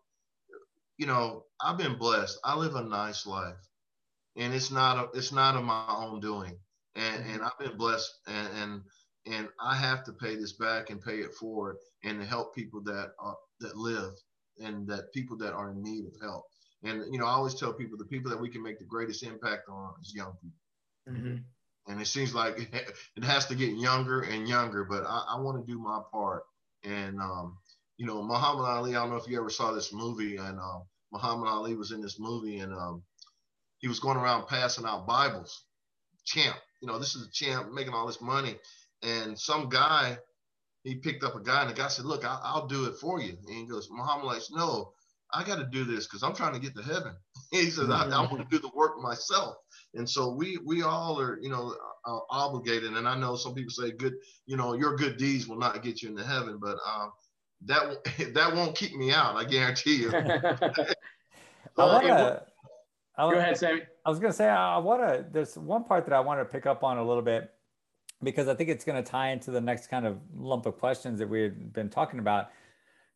you 0.98 1.06
know, 1.06 1.44
I've 1.60 1.78
been 1.78 1.96
blessed. 1.96 2.38
I 2.44 2.56
live 2.56 2.74
a 2.74 2.82
nice 2.82 3.26
life 3.26 3.56
and 4.36 4.54
it's 4.54 4.70
not 4.70 4.98
a, 4.98 5.16
it's 5.16 5.32
not 5.32 5.56
of 5.56 5.64
my 5.64 5.84
own 5.88 6.20
doing. 6.20 6.58
And 6.96 7.22
mm-hmm. 7.22 7.34
and 7.34 7.42
I've 7.42 7.58
been 7.58 7.76
blessed, 7.76 8.12
and, 8.26 8.48
and 8.58 8.82
and 9.26 9.48
I 9.60 9.74
have 9.76 10.04
to 10.04 10.12
pay 10.12 10.36
this 10.36 10.52
back 10.52 10.90
and 10.90 11.02
pay 11.02 11.18
it 11.18 11.34
forward, 11.34 11.76
and 12.04 12.20
to 12.20 12.26
help 12.26 12.54
people 12.54 12.82
that 12.84 13.12
are 13.18 13.36
that 13.60 13.76
live 13.76 14.12
and 14.60 14.86
that 14.88 15.12
people 15.12 15.36
that 15.38 15.52
are 15.52 15.70
in 15.70 15.82
need 15.82 16.06
of 16.06 16.14
help. 16.20 16.44
And 16.82 17.02
you 17.12 17.18
know, 17.18 17.26
I 17.26 17.30
always 17.30 17.54
tell 17.54 17.72
people 17.72 17.98
the 17.98 18.04
people 18.04 18.30
that 18.30 18.40
we 18.40 18.50
can 18.50 18.62
make 18.62 18.78
the 18.78 18.84
greatest 18.84 19.22
impact 19.22 19.68
on 19.68 19.94
is 20.02 20.14
young 20.14 20.32
people. 20.40 21.18
Mm-hmm. 21.20 21.36
And 21.86 22.00
it 22.00 22.06
seems 22.06 22.34
like 22.34 22.58
it 23.16 23.24
has 23.24 23.46
to 23.46 23.54
get 23.54 23.76
younger 23.76 24.22
and 24.22 24.48
younger, 24.48 24.84
but 24.84 25.04
I, 25.06 25.24
I 25.30 25.40
want 25.40 25.64
to 25.64 25.72
do 25.72 25.78
my 25.78 26.00
part. 26.12 26.44
And 26.84 27.18
um, 27.18 27.56
you 27.96 28.06
know, 28.06 28.22
Muhammad 28.22 28.64
Ali. 28.64 28.90
I 28.96 29.00
don't 29.00 29.10
know 29.10 29.16
if 29.16 29.28
you 29.28 29.38
ever 29.38 29.50
saw 29.50 29.72
this 29.72 29.92
movie, 29.92 30.36
and 30.36 30.58
um, 30.58 30.82
Muhammad 31.12 31.48
Ali 31.48 31.74
was 31.74 31.92
in 31.92 32.00
this 32.00 32.18
movie, 32.18 32.58
and 32.58 32.72
um, 32.72 33.02
he 33.78 33.88
was 33.88 34.00
going 34.00 34.16
around 34.16 34.46
passing 34.48 34.84
out 34.84 35.06
Bibles. 35.06 35.64
Champ, 36.24 36.56
you 36.80 36.88
know, 36.88 36.98
this 36.98 37.14
is 37.14 37.26
a 37.26 37.30
champ 37.32 37.72
making 37.72 37.92
all 37.92 38.06
this 38.06 38.20
money. 38.20 38.56
And 39.02 39.38
some 39.38 39.68
guy, 39.68 40.16
he 40.82 40.96
picked 40.96 41.22
up 41.22 41.36
a 41.36 41.40
guy, 41.40 41.62
and 41.62 41.70
the 41.70 41.74
guy 41.74 41.88
said, 41.88 42.06
Look, 42.06 42.24
I'll, 42.24 42.40
I'll 42.42 42.66
do 42.66 42.86
it 42.86 42.96
for 42.96 43.20
you. 43.20 43.36
And 43.46 43.56
he 43.56 43.66
goes, 43.66 43.88
Muhammad, 43.90 44.24
like, 44.24 44.42
no, 44.50 44.92
I 45.32 45.44
got 45.44 45.56
to 45.56 45.66
do 45.66 45.84
this 45.84 46.06
because 46.06 46.22
I'm 46.22 46.34
trying 46.34 46.54
to 46.54 46.60
get 46.60 46.74
to 46.76 46.82
heaven. 46.82 47.14
he 47.50 47.70
says, 47.70 47.90
I, 47.90 48.06
I 48.06 48.20
want 48.22 48.38
to 48.38 48.46
do 48.50 48.58
the 48.58 48.70
work 48.74 49.00
myself. 49.00 49.56
And 49.94 50.08
so 50.08 50.30
we 50.34 50.58
we 50.64 50.82
all 50.82 51.20
are, 51.20 51.38
you 51.40 51.50
know, 51.50 51.74
uh, 52.06 52.18
obligated. 52.30 52.94
And 52.94 53.06
I 53.06 53.18
know 53.18 53.36
some 53.36 53.54
people 53.54 53.70
say, 53.70 53.92
good, 53.92 54.14
you 54.46 54.56
know, 54.56 54.74
your 54.74 54.96
good 54.96 55.16
deeds 55.16 55.46
will 55.46 55.58
not 55.58 55.82
get 55.82 56.02
you 56.02 56.08
into 56.08 56.24
heaven, 56.24 56.58
but 56.60 56.78
um, 56.86 57.12
that 57.66 58.04
that 58.34 58.54
won't 58.54 58.76
keep 58.76 58.94
me 58.94 59.12
out. 59.12 59.36
I 59.36 59.44
guarantee 59.44 59.96
you. 59.96 60.10
I 60.14 61.82
uh, 61.82 61.86
wanna, 61.86 62.42
I 63.16 63.24
wanna, 63.24 63.36
Go 63.36 63.40
ahead, 63.40 63.56
Sammy. 63.56 63.82
I 64.04 64.10
was 64.10 64.18
going 64.18 64.30
to 64.32 64.36
say, 64.36 64.48
I 64.48 64.78
want 64.78 65.02
to, 65.02 65.24
there's 65.32 65.56
one 65.56 65.84
part 65.84 66.04
that 66.04 66.12
I 66.12 66.20
want 66.20 66.40
to 66.40 66.44
pick 66.44 66.66
up 66.66 66.84
on 66.84 66.98
a 66.98 67.04
little 67.04 67.22
bit 67.22 67.50
because 68.22 68.48
I 68.48 68.54
think 68.54 68.68
it's 68.70 68.84
going 68.84 69.02
to 69.02 69.08
tie 69.08 69.30
into 69.30 69.50
the 69.50 69.60
next 69.60 69.88
kind 69.88 70.06
of 70.06 70.18
lump 70.36 70.66
of 70.66 70.78
questions 70.78 71.18
that 71.18 71.28
we've 71.28 71.72
been 71.72 71.88
talking 71.88 72.18
about. 72.18 72.50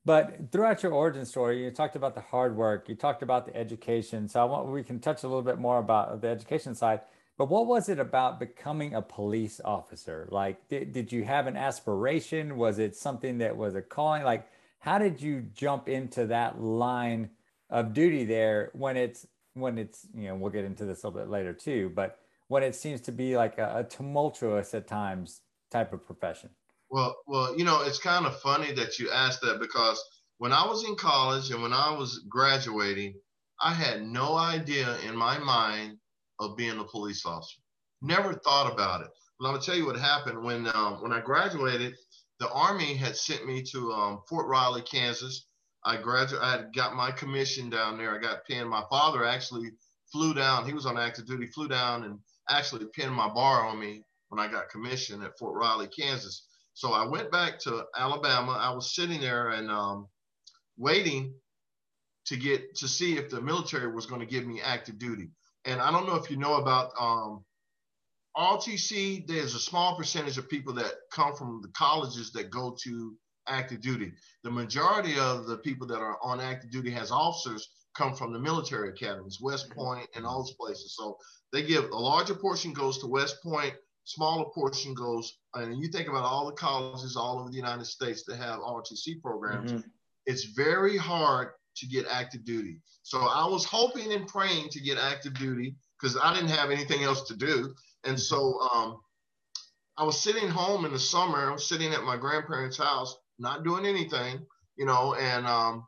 But 0.05 0.51
throughout 0.51 0.82
your 0.82 0.93
origin 0.93 1.26
story, 1.26 1.62
you 1.62 1.70
talked 1.70 1.95
about 1.95 2.14
the 2.14 2.20
hard 2.20 2.57
work, 2.57 2.89
you 2.89 2.95
talked 2.95 3.22
about 3.22 3.45
the 3.45 3.55
education. 3.55 4.28
So 4.28 4.41
I 4.41 4.45
want 4.45 4.68
we 4.68 4.82
can 4.82 5.01
touch 5.01 5.22
a 5.22 5.28
little 5.28 5.43
bit 5.43 5.59
more 5.59 5.78
about 5.78 6.20
the 6.22 6.28
education 6.28 6.74
side. 6.74 7.01
But 7.39 7.49
what 7.49 7.66
was 7.66 7.89
it 7.89 8.01
about 8.01 8.41
becoming 8.41 8.95
a 8.95 9.01
police 9.01 9.61
officer? 9.64 10.28
Like, 10.32 10.66
did, 10.68 10.93
did 10.93 11.12
you 11.12 11.22
have 11.22 11.47
an 11.47 11.57
aspiration? 11.57 12.57
Was 12.57 12.80
it 12.80 12.97
something 12.97 13.39
that 13.39 13.57
was 13.57 13.76
a 13.76 13.80
calling? 13.80 14.24
Like, 14.24 14.49
how 14.80 14.99
did 14.99 15.22
you 15.22 15.43
jump 15.55 15.89
into 15.89 16.26
that 16.26 16.61
line 16.61 17.30
of 17.70 17.95
duty 17.95 18.24
there 18.24 18.70
when 18.74 18.97
it's 18.97 19.26
when 19.55 19.78
it's 19.78 20.07
you 20.14 20.28
know 20.28 20.36
we'll 20.36 20.51
get 20.51 20.64
into 20.64 20.84
this 20.84 21.03
a 21.03 21.07
little 21.07 21.20
bit 21.20 21.30
later 21.30 21.53
too, 21.53 21.93
but 21.95 22.18
when 22.49 22.62
it 22.62 22.74
seems 22.74 23.01
to 23.03 23.12
be 23.12 23.36
like 23.36 23.59
a, 23.59 23.78
a 23.78 23.84
tumultuous 23.84 24.74
at 24.74 24.89
times 24.89 25.43
type 25.70 25.93
of 25.93 26.05
profession? 26.05 26.51
Well, 26.91 27.16
well, 27.26 27.57
you 27.57 27.64
know, 27.64 27.82
it's 27.82 27.99
kind 27.99 28.26
of 28.26 28.41
funny 28.41 28.72
that 28.72 28.99
you 28.99 29.11
asked 29.11 29.43
that 29.43 29.61
because 29.61 30.03
when 30.39 30.53
I 30.53 30.66
was 30.66 30.84
in 30.84 30.97
college 30.97 31.51
and 31.51 31.62
when 31.62 31.72
I 31.72 31.91
was 31.97 32.24
graduating, 32.28 33.14
I 33.61 33.74
had 33.74 34.03
no 34.03 34.36
idea 34.36 34.97
in 35.07 35.14
my 35.14 35.39
mind 35.39 35.99
of 36.41 36.57
being 36.57 36.78
a 36.78 36.84
police 36.84 37.24
officer. 37.26 37.61
Never 38.03 38.34
thought 38.34 38.72
about 38.72 39.03
it. 39.03 39.09
But 39.39 39.47
I'm 39.49 39.55
gonna 39.55 39.64
tell 39.64 39.76
you 39.76 39.86
what 39.86 39.97
happened 39.97 40.43
when 40.43 40.68
um, 40.74 41.03
when 41.03 41.12
I 41.12 41.20
graduated. 41.20 41.95
The 42.41 42.51
Army 42.51 42.95
had 42.95 43.16
sent 43.16 43.47
me 43.47 43.62
to 43.72 43.91
um, 43.93 44.22
Fort 44.28 44.47
Riley, 44.47 44.82
Kansas. 44.82 45.47
I 45.84 45.97
graduated. 45.97 46.45
I 46.45 46.64
got 46.74 46.95
my 46.95 47.11
commission 47.11 47.68
down 47.68 47.99
there. 47.99 48.14
I 48.14 48.18
got 48.18 48.45
pinned. 48.47 48.68
My 48.68 48.84
father 48.89 49.24
actually 49.24 49.70
flew 50.12 50.34
down. 50.34 50.64
He 50.64 50.72
was 50.72 50.86
on 50.86 50.99
active 50.99 51.26
duty. 51.26 51.49
Flew 51.49 51.66
down 51.66 52.05
and 52.05 52.18
actually 52.49 52.86
pinned 52.95 53.12
my 53.12 53.28
bar 53.28 53.66
on 53.66 53.80
me 53.80 54.05
when 54.28 54.39
I 54.39 54.51
got 54.51 54.68
commissioned 54.68 55.24
at 55.24 55.39
Fort 55.39 55.55
Riley, 55.57 55.89
Kansas. 55.89 56.47
So 56.74 56.93
I 56.93 57.05
went 57.07 57.32
back 57.32 57.59
to 57.61 57.84
Alabama. 57.97 58.53
I 58.53 58.70
was 58.72 58.95
sitting 58.95 59.20
there 59.20 59.51
and 59.51 59.70
um, 59.70 60.07
waiting 60.76 61.34
to 62.26 62.36
get 62.36 62.76
to 62.76 62.86
see 62.86 63.16
if 63.16 63.30
the 63.30 63.41
military 63.41 63.93
was 63.93 64.07
going 64.07 64.20
to 64.20 64.26
give 64.26 64.47
me 64.47 64.61
active 64.61 64.99
duty. 64.99 65.30
And 65.69 65.83
I 65.83 65.91
don't 65.91 66.07
know 66.07 66.14
if 66.14 66.31
you 66.31 66.39
know 66.39 66.55
about 66.55 66.93
um, 66.99 67.45
ROTC. 68.35 69.27
There's 69.27 69.55
a 69.55 69.61
small 69.61 69.97
percentage 69.97 70.39
of 70.39 70.49
people 70.49 70.73
that 70.75 70.93
come 71.12 71.35
from 71.37 71.61
the 71.61 71.69
colleges 71.69 72.33
that 72.33 72.51
go 72.51 72.75
to 72.85 73.14
active 73.47 73.83
duty. 73.83 74.12
The 74.45 74.51
majority 74.51 75.19
of 75.19 75.47
the 75.47 75.59
people 75.59 75.87
that 75.89 75.99
are 75.99 76.19
on 76.23 76.41
active 76.41 76.71
duty 76.71 76.95
as 76.95 77.11
officers 77.11 77.69
come 77.95 78.14
from 78.14 78.33
the 78.33 78.39
military 78.39 78.89
academies, 78.89 79.41
West 79.43 79.71
Point 79.71 80.07
and 80.14 80.25
all 80.25 80.39
those 80.39 80.55
places. 80.59 80.95
So 80.97 81.19
they 81.53 81.62
give 81.62 81.91
a 81.91 81.97
larger 81.97 82.35
portion 82.35 82.73
goes 82.73 82.97
to 82.99 83.07
West 83.07 83.37
Point, 83.43 83.75
smaller 84.05 84.47
portion 84.55 84.95
goes, 84.95 85.39
and 85.53 85.77
you 85.77 85.89
think 85.89 86.09
about 86.09 86.25
all 86.25 86.47
the 86.47 86.53
colleges 86.53 87.14
all 87.14 87.41
over 87.41 87.51
the 87.51 87.57
United 87.57 87.85
States 87.85 88.25
that 88.25 88.37
have 88.37 88.61
ROTC 88.61 89.21
programs. 89.21 89.73
Mm-hmm. 89.73 89.89
It's 90.25 90.45
very 90.45 90.97
hard 90.97 91.49
to 91.79 91.87
get 91.87 92.07
active 92.11 92.45
duty. 92.45 92.81
So 93.03 93.18
I 93.18 93.47
was 93.47 93.64
hoping 93.64 94.12
and 94.12 94.26
praying 94.26 94.68
to 94.70 94.81
get 94.81 94.99
active 94.99 95.35
duty 95.35 95.76
because 96.01 96.16
I 96.16 96.35
didn't 96.35 96.51
have 96.51 96.70
anything 96.70 97.03
else 97.03 97.22
to 97.29 97.37
do. 97.37 97.74
And 98.05 98.18
so 98.18 98.61
um, 98.61 99.01
I 99.97 100.05
was 100.05 100.20
sitting 100.20 100.49
home 100.49 100.85
in 100.85 100.93
the 100.93 100.99
summer. 100.99 101.51
I 101.51 101.53
was 101.53 101.68
sitting 101.68 101.93
at 101.93 102.05
my 102.05 102.16
grandparents' 102.16 102.79
house, 102.79 103.16
not 103.39 103.64
doing 103.64 103.85
anything, 103.85 104.47
you 104.76 104.87
know. 104.87 105.14
And 105.14 105.47
um, 105.47 105.87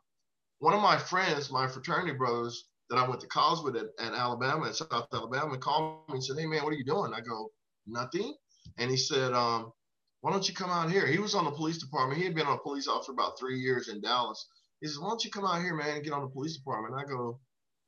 one 0.59 0.73
of 0.73 0.81
my 0.81 0.97
friends, 0.97 1.49
my 1.49 1.67
fraternity 1.67 2.13
brothers 2.13 2.65
that 2.89 2.97
I 2.97 3.07
went 3.07 3.21
to 3.21 3.27
college 3.27 3.63
with 3.63 3.77
at, 3.77 3.87
at 4.05 4.13
Alabama, 4.13 4.67
at 4.67 4.75
South 4.75 5.07
Alabama, 5.13 5.57
called 5.57 6.09
me 6.09 6.15
and 6.15 6.23
said, 6.23 6.37
"Hey 6.37 6.45
man, 6.45 6.63
what 6.63 6.73
are 6.73 6.77
you 6.77 6.83
doing?" 6.83 7.13
I 7.13 7.21
go, 7.21 7.51
"Nothing." 7.87 8.35
And 8.77 8.91
he 8.91 8.97
said, 8.97 9.31
um, 9.33 9.71
"Why 10.19 10.31
don't 10.31 10.47
you 10.47 10.53
come 10.53 10.69
out 10.69 10.91
here?" 10.91 11.07
He 11.07 11.17
was 11.17 11.33
on 11.33 11.45
the 11.45 11.51
police 11.51 11.77
department. 11.77 12.19
He 12.19 12.25
had 12.25 12.35
been 12.35 12.47
on 12.47 12.57
a 12.57 12.61
police 12.61 12.89
officer 12.89 13.13
about 13.13 13.39
three 13.39 13.59
years 13.59 13.87
in 13.87 14.01
Dallas. 14.01 14.45
He 14.81 14.87
says, 14.87 14.99
"Why 14.99 15.09
don't 15.09 15.23
you 15.23 15.31
come 15.31 15.45
out 15.45 15.61
here, 15.61 15.75
man, 15.75 15.95
and 15.95 16.03
get 16.03 16.13
on 16.13 16.23
the 16.23 16.29
police 16.29 16.57
department?" 16.57 16.95
I 16.99 17.05
go, 17.05 17.39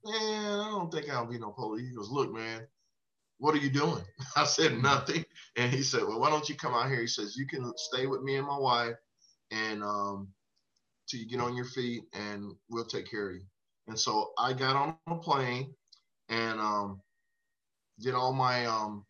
"Man, 0.06 0.60
I 0.60 0.70
don't 0.70 0.92
think 0.92 1.10
I'll 1.10 1.26
be 1.26 1.40
no 1.40 1.52
police." 1.52 1.90
He 1.90 1.96
goes, 1.96 2.10
"Look, 2.10 2.32
man, 2.32 2.68
what 3.40 3.56
are 3.56 3.60
you 3.60 3.70
doing?" 3.70 4.04
I 4.36 4.46
said, 4.46 4.82
"Nothing." 4.82 5.26
And 5.56 5.74
he 5.74 5.84
said, 5.84 6.04
"Well, 6.04 6.20
why 6.20 6.30
don't 6.30 6.48
you 6.48 6.56
come 6.56 6.74
out 6.74 6.90
here?" 6.90 7.02
He 7.02 7.08
says, 7.08 7.36
"You 7.36 7.48
can 7.48 7.74
stay 7.78 8.08
with 8.08 8.22
me 8.22 8.36
and 8.38 8.48
my 8.48 8.58
wife, 8.58 8.96
and 9.52 9.84
um, 9.84 10.30
till 11.10 11.20
you 11.20 11.28
get 11.28 11.42
on 11.42 11.56
your 11.56 11.66
feet, 11.66 12.04
and 12.14 12.54
we'll 12.70 12.86
take 12.86 13.10
care 13.10 13.30
of 13.30 13.36
you." 13.36 13.46
And 13.88 14.00
so 14.00 14.32
I 14.38 14.54
got 14.54 14.76
on 14.76 14.98
a 15.08 15.16
plane 15.16 15.74
and 16.30 16.60
um, 16.60 17.02
did 18.00 18.14
all 18.14 18.34
my 18.34 18.66
um, 18.66 19.06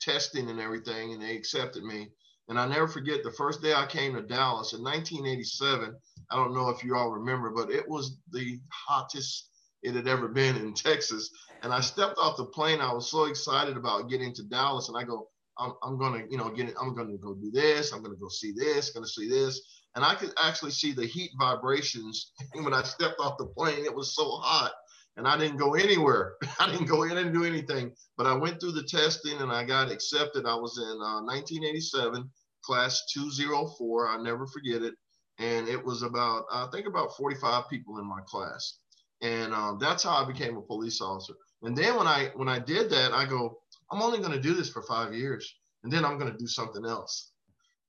testing 0.00 0.50
and 0.50 0.60
everything, 0.60 1.12
and 1.12 1.22
they 1.22 1.36
accepted 1.36 1.84
me. 1.84 2.08
And 2.48 2.58
I 2.58 2.66
never 2.66 2.88
forget 2.88 3.22
the 3.22 3.32
first 3.32 3.62
day 3.62 3.74
I 3.74 3.86
came 3.86 4.14
to 4.14 4.22
Dallas 4.22 4.72
in 4.72 4.82
1987. 4.82 5.96
I 6.30 6.36
don't 6.36 6.54
know 6.54 6.68
if 6.70 6.82
you 6.82 6.96
all 6.96 7.10
remember, 7.10 7.50
but 7.50 7.70
it 7.70 7.88
was 7.88 8.18
the 8.32 8.58
hottest 8.70 9.48
it 9.82 9.94
had 9.94 10.08
ever 10.08 10.28
been 10.28 10.56
in 10.56 10.74
Texas. 10.74 11.30
And 11.62 11.72
I 11.72 11.80
stepped 11.80 12.18
off 12.18 12.36
the 12.36 12.46
plane. 12.46 12.80
I 12.80 12.92
was 12.92 13.10
so 13.10 13.24
excited 13.24 13.76
about 13.76 14.10
getting 14.10 14.34
to 14.34 14.42
Dallas, 14.44 14.88
and 14.88 14.98
I 14.98 15.04
go, 15.04 15.28
I'm, 15.58 15.72
I'm 15.82 15.98
gonna, 15.98 16.24
you 16.28 16.36
know, 16.36 16.50
get 16.50 16.68
it. 16.68 16.74
I'm 16.80 16.94
gonna 16.94 17.16
go 17.16 17.34
do 17.34 17.50
this. 17.50 17.92
I'm 17.92 18.02
gonna 18.02 18.16
go 18.16 18.28
see 18.28 18.52
this. 18.52 18.90
Gonna 18.90 19.06
see 19.06 19.28
this. 19.28 19.60
And 19.94 20.04
I 20.04 20.14
could 20.14 20.32
actually 20.42 20.72
see 20.72 20.92
the 20.92 21.06
heat 21.06 21.30
vibrations 21.38 22.32
when 22.54 22.74
I 22.74 22.82
stepped 22.82 23.20
off 23.20 23.38
the 23.38 23.46
plane. 23.46 23.84
It 23.84 23.94
was 23.94 24.14
so 24.14 24.24
hot, 24.42 24.72
and 25.16 25.26
I 25.26 25.38
didn't 25.38 25.56
go 25.56 25.74
anywhere. 25.74 26.34
I 26.60 26.70
didn't 26.70 26.86
go 26.86 27.04
in 27.04 27.16
and 27.16 27.32
do 27.32 27.44
anything. 27.44 27.92
But 28.16 28.26
I 28.26 28.34
went 28.34 28.60
through 28.60 28.72
the 28.72 28.82
testing 28.82 29.40
and 29.40 29.52
I 29.52 29.64
got 29.64 29.90
accepted. 29.90 30.44
I 30.46 30.56
was 30.56 30.76
in 30.78 31.00
uh, 31.00 31.22
1987, 31.22 32.28
class 32.62 33.02
204. 33.14 34.08
I 34.08 34.22
never 34.22 34.46
forget 34.46 34.82
it. 34.82 34.94
And 35.38 35.68
it 35.68 35.82
was 35.82 36.02
about, 36.02 36.46
I 36.50 36.66
think, 36.72 36.86
about 36.86 37.16
45 37.16 37.68
people 37.68 37.98
in 37.98 38.06
my 38.06 38.20
class. 38.26 38.78
And 39.22 39.52
um, 39.52 39.78
that's 39.80 40.02
how 40.02 40.22
I 40.22 40.24
became 40.26 40.56
a 40.56 40.62
police 40.62 41.00
officer. 41.00 41.34
And 41.62 41.76
then 41.76 41.96
when 41.96 42.06
I 42.06 42.30
when 42.34 42.48
I 42.48 42.58
did 42.58 42.90
that, 42.90 43.12
I 43.12 43.24
go, 43.24 43.58
I'm 43.90 44.02
only 44.02 44.18
going 44.18 44.32
to 44.32 44.40
do 44.40 44.54
this 44.54 44.70
for 44.70 44.82
five 44.82 45.14
years, 45.14 45.54
and 45.84 45.92
then 45.92 46.04
I'm 46.04 46.18
going 46.18 46.30
to 46.30 46.38
do 46.38 46.46
something 46.46 46.84
else. 46.84 47.32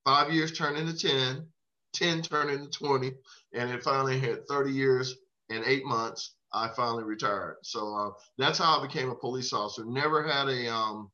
Five 0.05 0.31
years 0.31 0.57
turned 0.57 0.77
into 0.77 0.97
10, 0.97 1.45
10 1.93 2.21
turned 2.21 2.49
into 2.49 2.69
20, 2.69 3.11
and 3.53 3.69
it 3.69 3.83
finally 3.83 4.17
hit 4.19 4.45
30 4.47 4.71
years 4.71 5.15
and 5.49 5.63
eight 5.65 5.85
months. 5.85 6.35
I 6.53 6.69
finally 6.69 7.03
retired. 7.03 7.57
So 7.63 7.93
uh, 7.93 8.11
that's 8.37 8.57
how 8.57 8.79
I 8.79 8.87
became 8.87 9.09
a 9.09 9.15
police 9.15 9.51
officer. 9.51 9.83
Never 9.85 10.23
had 10.23 10.47
a 10.47 10.73
um, 10.73 11.11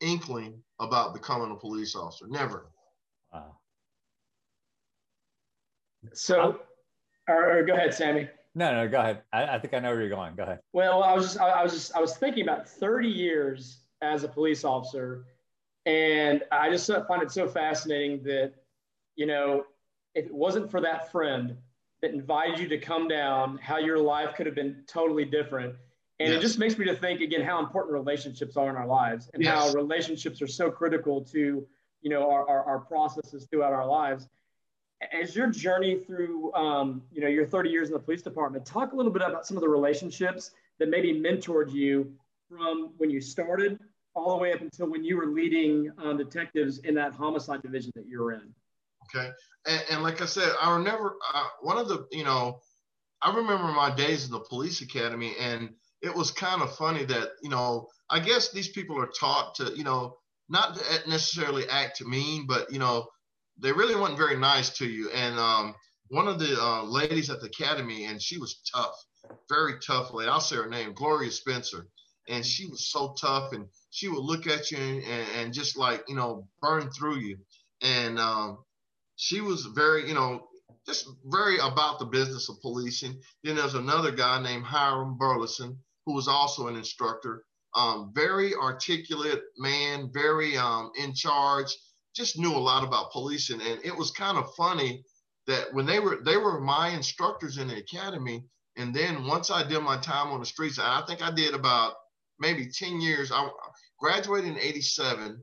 inkling 0.00 0.60
about 0.80 1.14
becoming 1.14 1.52
a 1.52 1.56
police 1.56 1.94
officer. 1.94 2.26
Never. 2.28 2.66
Wow. 3.32 3.56
So, 6.12 6.60
or, 7.28 7.58
or 7.58 7.62
go 7.64 7.74
ahead, 7.74 7.94
Sammy. 7.94 8.28
No, 8.54 8.72
no, 8.72 8.88
go 8.88 9.00
ahead. 9.00 9.22
I, 9.32 9.46
I, 9.46 9.58
think 9.58 9.74
I 9.74 9.80
know 9.80 9.90
where 9.90 10.00
you're 10.00 10.10
going. 10.10 10.34
Go 10.36 10.44
ahead. 10.44 10.60
Well, 10.72 11.02
I 11.02 11.12
was 11.12 11.24
just, 11.24 11.40
I, 11.40 11.48
I 11.48 11.62
was 11.62 11.72
just, 11.72 11.96
I 11.96 12.00
was 12.00 12.16
thinking 12.16 12.44
about 12.44 12.68
30 12.68 13.08
years 13.08 13.80
as 14.00 14.22
a 14.22 14.28
police 14.28 14.64
officer, 14.64 15.24
and 15.86 16.42
I 16.52 16.70
just 16.70 16.86
find 17.08 17.22
it 17.22 17.32
so 17.32 17.48
fascinating 17.48 18.22
that, 18.24 18.52
you 19.16 19.26
know, 19.26 19.64
if 20.14 20.26
it 20.26 20.34
wasn't 20.34 20.70
for 20.70 20.80
that 20.80 21.10
friend 21.10 21.56
that 22.00 22.12
invited 22.12 22.58
you 22.58 22.68
to 22.68 22.78
come 22.78 23.08
down, 23.08 23.58
how 23.58 23.78
your 23.78 23.98
life 23.98 24.34
could 24.36 24.46
have 24.46 24.54
been 24.54 24.84
totally 24.86 25.24
different. 25.24 25.74
And 26.20 26.28
yes. 26.28 26.38
it 26.38 26.42
just 26.42 26.58
makes 26.58 26.78
me 26.78 26.84
to 26.84 26.94
think 26.94 27.20
again 27.20 27.42
how 27.42 27.58
important 27.58 27.94
relationships 27.94 28.56
are 28.56 28.70
in 28.70 28.76
our 28.76 28.86
lives 28.86 29.30
and 29.34 29.42
yes. 29.42 29.52
how 29.52 29.72
relationships 29.72 30.40
are 30.40 30.46
so 30.46 30.70
critical 30.70 31.22
to 31.22 31.66
you 32.02 32.10
know 32.10 32.30
our, 32.30 32.48
our, 32.48 32.64
our, 32.64 32.78
processes 32.78 33.48
throughout 33.50 33.72
our 33.72 33.86
lives. 33.86 34.28
As 35.12 35.34
your 35.34 35.48
journey 35.48 36.00
through 36.06 36.52
um, 36.54 37.02
you 37.12 37.20
know 37.20 37.28
your 37.28 37.46
30 37.46 37.70
years 37.70 37.88
in 37.88 37.94
the 37.94 38.00
police 38.00 38.22
department, 38.22 38.64
talk 38.64 38.92
a 38.92 38.96
little 38.96 39.12
bit 39.12 39.22
about 39.22 39.46
some 39.46 39.56
of 39.56 39.60
the 39.60 39.68
relationships 39.68 40.50
that 40.78 40.88
maybe 40.88 41.12
mentored 41.12 41.72
you 41.72 42.12
from 42.48 42.92
when 42.98 43.10
you 43.10 43.20
started 43.20 43.78
all 44.14 44.36
the 44.36 44.42
way 44.42 44.52
up 44.52 44.60
until 44.60 44.88
when 44.88 45.04
you 45.04 45.16
were 45.16 45.26
leading 45.26 45.90
um, 45.98 46.16
detectives 46.16 46.78
in 46.78 46.94
that 46.94 47.12
homicide 47.12 47.62
division 47.62 47.92
that 47.96 48.06
you 48.06 48.20
were 48.20 48.32
in. 48.32 48.54
Okay. 49.04 49.30
And, 49.66 49.82
and 49.90 50.02
like 50.02 50.22
I 50.22 50.26
said, 50.26 50.50
I 50.60 50.76
remember 50.76 51.16
uh, 51.34 51.46
one 51.60 51.78
of 51.78 51.88
the, 51.88 52.06
you 52.12 52.24
know, 52.24 52.60
I 53.22 53.34
remember 53.34 53.68
my 53.68 53.94
days 53.94 54.26
in 54.26 54.32
the 54.32 54.40
police 54.40 54.82
academy, 54.82 55.34
and 55.38 55.70
it 56.02 56.14
was 56.14 56.30
kind 56.30 56.62
of 56.62 56.76
funny 56.76 57.04
that, 57.06 57.30
you 57.42 57.48
know, 57.48 57.88
I 58.10 58.20
guess 58.20 58.52
these 58.52 58.68
people 58.68 59.00
are 59.00 59.10
taught 59.18 59.54
to, 59.56 59.72
you 59.74 59.84
know, 59.84 60.18
not 60.48 60.78
necessarily 61.08 61.68
act 61.68 62.04
mean, 62.04 62.46
but, 62.46 62.70
you 62.70 62.78
know, 62.78 63.08
they 63.58 63.72
really 63.72 63.94
weren't 63.94 64.18
very 64.18 64.36
nice 64.36 64.70
to 64.78 64.86
you. 64.86 65.10
And 65.10 65.38
um, 65.38 65.74
one 66.08 66.28
of 66.28 66.38
the 66.38 66.60
uh, 66.60 66.82
ladies 66.84 67.30
at 67.30 67.40
the 67.40 67.46
academy, 67.46 68.06
and 68.06 68.20
she 68.20 68.38
was 68.38 68.60
tough. 68.74 68.94
very 69.48 69.74
tough 69.86 70.12
lady. 70.12 70.30
I'll 70.30 70.40
say 70.40 70.56
her 70.56 70.68
name, 70.68 70.92
Gloria 70.92 71.30
Spencer. 71.30 71.86
And 72.28 72.44
she 72.44 72.66
was 72.66 72.90
so 72.90 73.14
tough 73.20 73.52
and 73.52 73.66
she 73.90 74.08
would 74.08 74.22
look 74.22 74.46
at 74.46 74.70
you 74.70 74.78
and, 74.78 75.04
and 75.36 75.52
just 75.52 75.76
like, 75.76 76.04
you 76.08 76.14
know, 76.14 76.48
burn 76.60 76.90
through 76.90 77.18
you. 77.18 77.36
And 77.82 78.18
um, 78.18 78.58
she 79.16 79.40
was 79.40 79.66
very, 79.66 80.08
you 80.08 80.14
know, 80.14 80.48
just 80.86 81.06
very 81.26 81.58
about 81.58 81.98
the 81.98 82.06
business 82.06 82.48
of 82.48 82.60
policing. 82.60 83.20
Then 83.42 83.56
there's 83.56 83.74
another 83.74 84.10
guy 84.10 84.42
named 84.42 84.64
Hiram 84.64 85.18
Burleson, 85.18 85.78
who 86.06 86.14
was 86.14 86.28
also 86.28 86.68
an 86.68 86.76
instructor. 86.76 87.44
Um, 87.74 88.12
very 88.14 88.54
articulate 88.54 89.42
man, 89.58 90.10
very 90.12 90.56
um, 90.56 90.92
in 90.98 91.14
charge, 91.14 91.76
just 92.14 92.38
knew 92.38 92.52
a 92.52 92.58
lot 92.58 92.84
about 92.84 93.10
policing. 93.10 93.60
And 93.60 93.80
it 93.84 93.96
was 93.96 94.10
kind 94.10 94.38
of 94.38 94.54
funny 94.54 95.04
that 95.46 95.72
when 95.72 95.86
they 95.86 96.00
were 96.00 96.20
they 96.24 96.36
were 96.36 96.60
my 96.60 96.88
instructors 96.88 97.58
in 97.58 97.68
the 97.68 97.76
academy, 97.76 98.44
and 98.76 98.94
then 98.94 99.26
once 99.26 99.50
I 99.50 99.66
did 99.66 99.80
my 99.80 99.98
time 99.98 100.28
on 100.28 100.40
the 100.40 100.46
streets, 100.46 100.78
I 100.78 101.02
think 101.06 101.22
I 101.22 101.30
did 101.30 101.54
about 101.54 101.94
maybe 102.38 102.66
10 102.66 103.00
years. 103.00 103.30
I 103.32 103.48
graduated 103.98 104.50
in 104.50 104.58
87. 104.58 105.42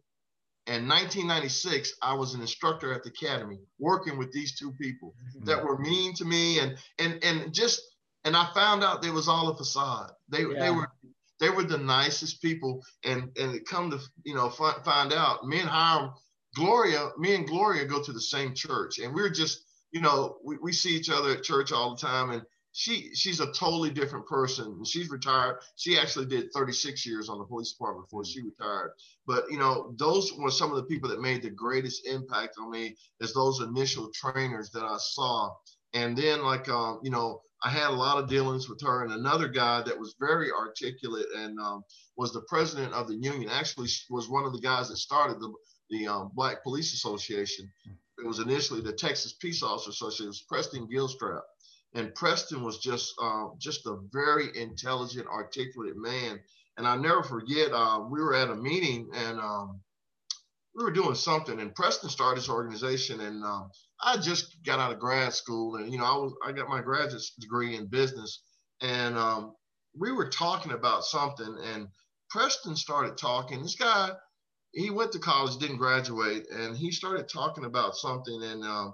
And 0.68 0.88
1996, 0.88 1.96
I 2.04 2.14
was 2.14 2.36
an 2.36 2.42
instructor 2.42 2.94
at 2.94 3.04
the 3.04 3.10
academy, 3.10 3.58
working 3.80 4.18
with 4.18 4.32
these 4.32 4.58
two 4.58 4.72
people 4.74 5.16
mm-hmm. 5.36 5.46
that 5.46 5.64
were 5.64 5.80
mean 5.80 6.14
to 6.16 6.26
me, 6.26 6.60
and 6.60 6.78
and 7.00 7.22
and 7.24 7.52
just 7.52 7.82
and 8.26 8.38
I 8.38 8.48
found 8.54 8.84
out 8.84 9.04
it 9.04 9.12
was 9.12 9.28
all 9.28 9.50
a 9.50 9.58
facade. 9.58 10.12
They 10.30 10.44
yeah. 10.44 10.60
they 10.60 10.72
were 10.72 10.92
they 11.40 11.50
were 11.50 11.64
the 11.64 11.80
nicest 11.80 12.44
people, 12.44 12.86
and 13.04 13.36
and 13.38 13.66
come 13.66 13.90
to 13.90 14.00
you 14.24 14.36
know 14.36 14.50
find, 14.50 14.86
find 14.86 15.12
out 15.12 15.48
me 15.48 15.60
and 15.60 15.68
Hiram, 15.68 16.14
Gloria, 16.56 17.10
me 17.18 17.36
and 17.36 17.48
Gloria 17.48 17.86
go 17.86 18.02
to 18.04 18.12
the 18.12 18.22
same 18.22 18.54
church, 18.54 19.00
and 19.00 19.14
we're 19.14 19.30
just 19.30 19.66
you 19.92 20.02
know 20.02 20.38
we, 20.44 20.58
we 20.58 20.74
see 20.74 20.96
each 20.96 21.10
other 21.10 21.32
at 21.32 21.44
church 21.44 21.72
all 21.72 21.96
the 21.96 22.02
time, 22.02 22.32
and 22.32 22.44
she 22.74 23.14
she's 23.16 23.40
a 23.40 23.52
totally 23.52 23.90
different 23.90 24.28
person. 24.28 24.84
She's 24.86 25.10
retired. 25.10 25.58
She 25.76 25.98
actually 25.98 26.26
did 26.26 26.52
36 26.54 27.06
years 27.06 27.30
on 27.30 27.38
the 27.38 27.46
police 27.46 27.72
department 27.74 28.08
before 28.08 28.26
she 28.26 28.42
retired. 28.42 28.92
But 29.28 29.46
you 29.50 29.58
know, 29.58 29.94
those 29.98 30.34
were 30.34 30.52
some 30.52 30.72
of 30.72 30.78
the 30.78 30.84
people 30.84 31.10
that 31.10 31.22
made 31.22 31.42
the 31.42 31.50
greatest 31.50 32.08
impact 32.08 32.56
on 32.60 32.72
me 32.72 32.96
as 33.22 33.34
those 33.34 33.62
initial 33.62 34.10
trainers 34.14 34.70
that 34.72 34.84
I 34.84 34.98
saw. 35.00 35.52
And 35.94 36.18
then 36.18 36.44
like 36.44 36.70
um, 36.70 37.00
you 37.04 37.12
know, 37.12 37.42
I 37.64 37.70
had 37.70 37.90
a 37.90 37.94
lot 37.94 38.18
of 38.18 38.30
dealings 38.30 38.70
with 38.70 38.82
her 38.82 39.04
and 39.04 39.14
another 39.14 39.48
guy 39.50 39.82
that 39.84 40.00
was 40.00 40.16
very 40.20 40.52
articulate 40.52 41.28
and 41.36 41.60
um, 41.60 41.84
was 42.18 42.32
the 42.34 42.42
president 42.42 42.94
of 42.94 43.08
the 43.08 43.16
union. 43.16 43.50
Actually, 43.50 43.90
was 44.10 44.30
one 44.30 44.46
of 44.46 44.54
the 44.54 44.62
guys 44.62 44.90
that 44.90 44.98
started 44.98 45.40
the 45.40 45.54
the 45.92 46.08
um, 46.08 46.32
Black 46.34 46.64
Police 46.64 46.94
Association. 46.94 47.72
It 48.18 48.28
was 48.28 48.40
initially 48.40 48.82
the 48.82 48.94
Texas 48.94 49.34
Peace 49.34 49.62
Officer 49.62 49.92
Association. 49.92 50.26
It 50.26 50.30
was 50.30 50.46
Preston 50.50 50.88
Gilstrap 50.88 51.42
and 51.94 52.16
Preston 52.16 52.64
was 52.64 52.78
just 52.80 53.14
uh, 53.22 53.48
just 53.58 53.86
a 53.86 53.98
very 54.12 54.48
intelligent, 54.56 55.28
articulate 55.28 55.98
man. 55.98 56.40
And 56.78 56.88
I 56.88 56.96
never 56.96 57.22
forget, 57.22 57.72
uh, 57.74 58.02
we 58.10 58.22
were 58.22 58.34
at 58.34 58.50
a 58.50 58.56
meeting 58.56 59.10
and 59.14 59.40
um, 59.40 59.82
we 60.76 60.86
were 60.86 60.92
doing 60.92 61.16
something, 61.16 61.60
and 61.60 61.76
Preston 61.76 62.10
started 62.10 62.40
his 62.40 62.50
organization, 62.50 63.20
and 63.20 63.44
um, 63.44 63.70
I 64.02 64.18
just 64.18 64.64
got 64.64 64.80
out 64.80 64.94
of 64.94 65.00
grad 65.00 65.34
school, 65.34 65.76
and 65.76 65.92
you 65.92 65.98
know, 65.98 66.06
I 66.06 66.16
was 66.16 66.34
I 66.46 66.52
got 66.54 66.70
my 66.70 66.82
graduate 66.82 67.24
degree 67.40 67.76
in 67.76 67.88
business, 67.88 68.42
and 68.82 69.18
um, 69.18 69.54
we 69.98 70.14
were 70.14 70.30
talking 70.30 70.72
about 70.72 71.04
something, 71.04 71.58
and 71.74 71.88
Preston 72.30 72.78
started 72.78 73.18
talking. 73.18 73.62
This 73.62 73.76
guy, 73.76 74.12
he 74.74 74.90
went 74.90 75.12
to 75.12 75.20
college, 75.20 75.58
didn't 75.58 75.78
graduate, 75.78 76.48
and 76.50 76.76
he 76.76 76.92
started 76.92 77.28
talking 77.28 77.66
about 77.66 77.96
something, 77.96 78.42
and 78.44 78.64
um, 78.64 78.94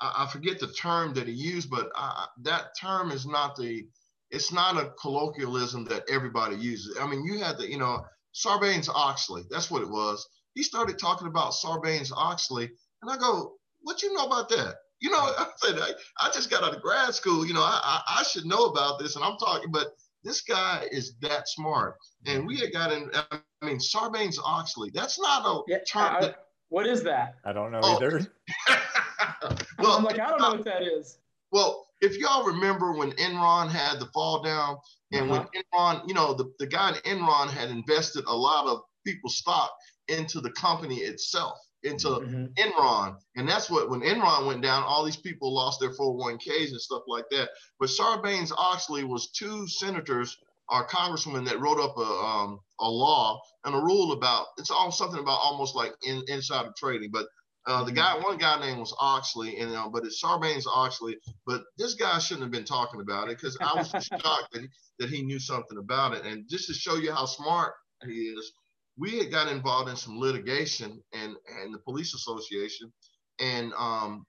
I, 0.00 0.24
I 0.24 0.26
forget 0.30 0.58
the 0.58 0.72
term 0.72 1.14
that 1.14 1.26
he 1.26 1.34
used, 1.34 1.70
but 1.70 1.90
I, 1.94 2.26
that 2.42 2.76
term 2.80 3.10
is 3.10 3.26
not 3.26 3.56
the, 3.56 3.86
it's 4.30 4.52
not 4.52 4.76
a 4.76 4.92
colloquialism 5.00 5.84
that 5.86 6.04
everybody 6.10 6.56
uses. 6.56 6.98
I 7.00 7.06
mean, 7.06 7.24
you 7.24 7.38
had 7.38 7.58
the, 7.58 7.70
you 7.70 7.78
know, 7.78 8.04
Sarbanes 8.34 8.88
Oxley, 8.92 9.44
that's 9.50 9.70
what 9.70 9.82
it 9.82 9.88
was. 9.88 10.26
He 10.54 10.62
started 10.62 10.98
talking 10.98 11.26
about 11.28 11.52
Sarbanes 11.52 12.12
Oxley, 12.14 12.70
and 13.02 13.10
I 13.10 13.16
go, 13.16 13.54
what 13.80 14.02
you 14.02 14.12
know 14.12 14.26
about 14.26 14.48
that? 14.50 14.76
You 15.00 15.10
know, 15.10 15.18
I 15.38 15.46
said, 15.56 15.78
I, 15.78 15.90
I 16.20 16.30
just 16.32 16.50
got 16.50 16.64
out 16.64 16.74
of 16.74 16.82
grad 16.82 17.14
school. 17.14 17.46
You 17.46 17.54
know, 17.54 17.62
I, 17.62 17.80
I, 17.82 18.20
I 18.20 18.22
should 18.24 18.44
know 18.44 18.66
about 18.66 18.98
this, 18.98 19.16
and 19.16 19.24
I'm 19.24 19.38
talking, 19.38 19.70
but 19.70 19.88
this 20.24 20.40
guy 20.40 20.86
is 20.90 21.14
that 21.20 21.48
smart. 21.48 21.96
And 22.26 22.46
we 22.46 22.58
had 22.58 22.72
gotten, 22.72 23.10
I 23.14 23.38
mean, 23.62 23.76
Sarbanes 23.76 24.38
Oxley, 24.42 24.90
that's 24.92 25.20
not 25.20 25.46
a 25.46 25.62
yeah, 25.68 25.78
term. 25.86 26.16
I, 26.16 26.20
that, 26.22 26.36
what 26.70 26.86
is 26.86 27.02
that? 27.04 27.36
I 27.44 27.52
don't 27.52 27.70
know 27.70 27.80
oh. 27.82 27.96
either. 27.96 28.26
well, 29.78 29.92
I'm 29.92 30.04
like, 30.04 30.18
I 30.18 30.30
don't 30.30 30.40
know 30.40 30.50
what 30.52 30.64
that 30.64 30.82
is. 30.82 31.18
Well, 31.52 31.86
if 32.00 32.18
y'all 32.18 32.44
remember 32.44 32.92
when 32.92 33.12
Enron 33.12 33.70
had 33.70 34.00
the 34.00 34.06
fall 34.06 34.42
down, 34.42 34.78
and 35.12 35.30
uh-huh. 35.30 35.46
when 35.52 35.62
Enron, 35.62 36.08
you 36.08 36.14
know, 36.14 36.34
the, 36.34 36.52
the 36.58 36.66
guy 36.66 36.94
in 37.04 37.18
Enron 37.18 37.48
had 37.48 37.70
invested 37.70 38.24
a 38.26 38.36
lot 38.36 38.66
of 38.66 38.80
people's 39.06 39.36
stock 39.36 39.70
into 40.08 40.40
the 40.40 40.50
company 40.52 40.96
itself, 40.96 41.58
into 41.84 42.08
mm-hmm. 42.08 42.46
Enron. 42.56 43.16
And 43.36 43.48
that's 43.48 43.70
what, 43.70 43.90
when 43.90 44.00
Enron 44.00 44.46
went 44.46 44.62
down, 44.62 44.82
all 44.82 45.04
these 45.04 45.16
people 45.16 45.54
lost 45.54 45.80
their 45.80 45.90
401ks 45.90 46.70
and 46.70 46.80
stuff 46.80 47.02
like 47.06 47.26
that. 47.30 47.50
But 47.78 47.90
Sarbanes 47.90 48.52
Oxley 48.56 49.04
was 49.04 49.30
two 49.30 49.68
senators 49.68 50.36
or 50.70 50.84
congressmen 50.84 51.44
that 51.44 51.60
wrote 51.60 51.78
up 51.78 51.96
a, 51.96 52.00
um, 52.00 52.60
a 52.80 52.88
law 52.88 53.40
and 53.64 53.74
a 53.74 53.78
rule 53.78 54.12
about 54.12 54.46
it's 54.56 54.70
all 54.70 54.90
something 54.90 55.20
about 55.20 55.38
almost 55.42 55.76
like 55.76 55.92
in, 56.06 56.22
insider 56.28 56.72
trading, 56.78 57.10
but 57.12 57.26
uh, 57.66 57.82
the 57.82 57.92
guy, 57.92 58.14
one 58.18 58.36
guy 58.36 58.60
name 58.60 58.78
was 58.78 58.94
Oxley, 59.00 59.58
and 59.58 59.74
uh, 59.74 59.88
but 59.88 60.04
it's 60.04 60.22
Sarbanes 60.22 60.66
Oxley. 60.66 61.16
But 61.46 61.62
this 61.78 61.94
guy 61.94 62.18
shouldn't 62.18 62.42
have 62.42 62.50
been 62.50 62.64
talking 62.64 63.00
about 63.00 63.30
it 63.30 63.38
because 63.38 63.56
I 63.60 63.74
was 63.74 63.88
shocked 64.04 64.52
that 64.52 64.60
he, 64.60 64.68
that 64.98 65.08
he 65.08 65.22
knew 65.22 65.38
something 65.38 65.78
about 65.78 66.14
it. 66.14 66.26
And 66.26 66.46
just 66.48 66.66
to 66.66 66.74
show 66.74 66.96
you 66.96 67.10
how 67.12 67.24
smart 67.24 67.72
he 68.04 68.12
is, 68.12 68.52
we 68.96 69.18
had 69.18 69.30
got 69.30 69.50
involved 69.50 69.90
in 69.90 69.96
some 69.96 70.18
litigation 70.18 71.02
and 71.12 71.36
and 71.60 71.74
the 71.74 71.78
police 71.78 72.14
association, 72.14 72.92
and 73.40 73.72
um, 73.76 74.24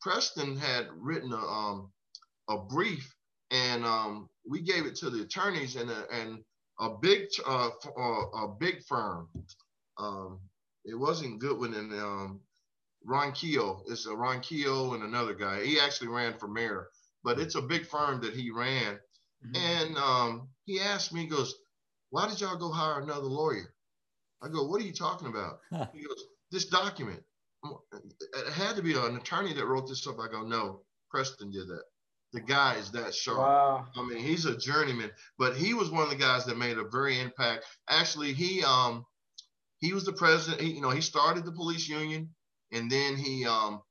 Preston 0.00 0.56
had 0.56 0.88
written 0.96 1.32
a 1.32 1.36
um, 1.36 1.90
a 2.48 2.58
brief, 2.58 3.14
and 3.50 3.84
um, 3.84 4.28
we 4.48 4.60
gave 4.60 4.86
it 4.86 4.96
to 4.96 5.10
the 5.10 5.22
attorneys 5.22 5.76
and 5.76 5.90
a, 5.90 6.06
and 6.12 6.38
a 6.80 6.90
big 7.00 7.28
uh, 7.46 7.70
uh, 7.98 8.44
a 8.44 8.48
big 8.58 8.82
firm. 8.88 9.28
Um, 9.98 10.40
it 10.84 10.98
wasn't 10.98 11.40
Goodwin 11.40 11.74
and 11.74 11.92
um, 11.92 12.40
Ron 13.04 13.32
Keogh. 13.32 13.82
It's 13.88 14.06
a 14.06 14.14
Ron 14.14 14.40
Keogh 14.40 14.94
and 14.94 15.02
another 15.02 15.34
guy. 15.34 15.62
He 15.62 15.78
actually 15.78 16.08
ran 16.08 16.34
for 16.38 16.48
mayor, 16.48 16.88
but 17.22 17.38
it's 17.38 17.54
a 17.54 17.62
big 17.62 17.86
firm 17.86 18.20
that 18.22 18.34
he 18.34 18.50
ran. 18.50 18.98
Mm-hmm. 19.44 19.56
And 19.56 19.96
um, 19.96 20.48
he 20.64 20.80
asked 20.80 21.12
me, 21.12 21.22
he 21.22 21.26
goes, 21.26 21.54
why 22.10 22.28
did 22.28 22.40
y'all 22.40 22.58
go 22.58 22.70
hire 22.70 23.00
another 23.00 23.26
lawyer? 23.26 23.74
I 24.42 24.48
go, 24.48 24.66
what 24.66 24.80
are 24.80 24.84
you 24.84 24.92
talking 24.92 25.28
about? 25.28 25.60
he 25.92 26.02
goes, 26.02 26.24
this 26.50 26.66
document. 26.66 27.22
It 27.92 28.52
had 28.52 28.76
to 28.76 28.82
be 28.82 28.94
an 28.94 29.16
attorney 29.16 29.52
that 29.52 29.66
wrote 29.66 29.86
this 29.88 30.06
up. 30.06 30.18
I 30.18 30.28
go, 30.28 30.42
no, 30.42 30.80
Preston 31.10 31.50
did 31.50 31.68
that. 31.68 31.82
The 32.32 32.40
guy 32.40 32.76
is 32.76 32.90
that 32.92 33.14
sharp. 33.14 33.38
Wow. 33.38 33.86
I 33.96 34.06
mean, 34.06 34.18
he's 34.18 34.44
a 34.44 34.56
journeyman, 34.56 35.10
but 35.36 35.56
he 35.56 35.74
was 35.74 35.90
one 35.90 36.04
of 36.04 36.10
the 36.10 36.16
guys 36.16 36.44
that 36.46 36.56
made 36.56 36.78
a 36.78 36.84
very 36.84 37.18
impact. 37.18 37.64
Actually, 37.88 38.32
he 38.32 38.62
um 38.62 39.04
he 39.80 39.92
was 39.92 40.04
the 40.04 40.12
president. 40.12 40.62
He, 40.62 40.70
you 40.70 40.80
know, 40.80 40.90
he 40.90 41.00
started 41.00 41.44
the 41.44 41.50
police 41.50 41.88
union 41.88 42.30
and 42.72 42.90
then 42.90 43.16
he 43.16 43.46
um 43.46 43.82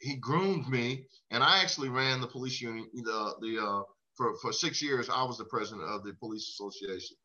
he 0.00 0.16
groomed 0.16 0.68
me, 0.68 1.06
and 1.30 1.42
I 1.42 1.62
actually 1.62 1.88
ran 1.88 2.20
the 2.20 2.26
police 2.26 2.60
union. 2.60 2.88
The 2.92 3.34
the 3.40 3.62
uh, 3.62 3.82
for 4.14 4.36
for 4.38 4.52
six 4.52 4.82
years, 4.82 5.08
I 5.08 5.22
was 5.24 5.38
the 5.38 5.44
president 5.44 5.88
of 5.88 6.04
the 6.04 6.12
police 6.14 6.48
association, 6.48 7.16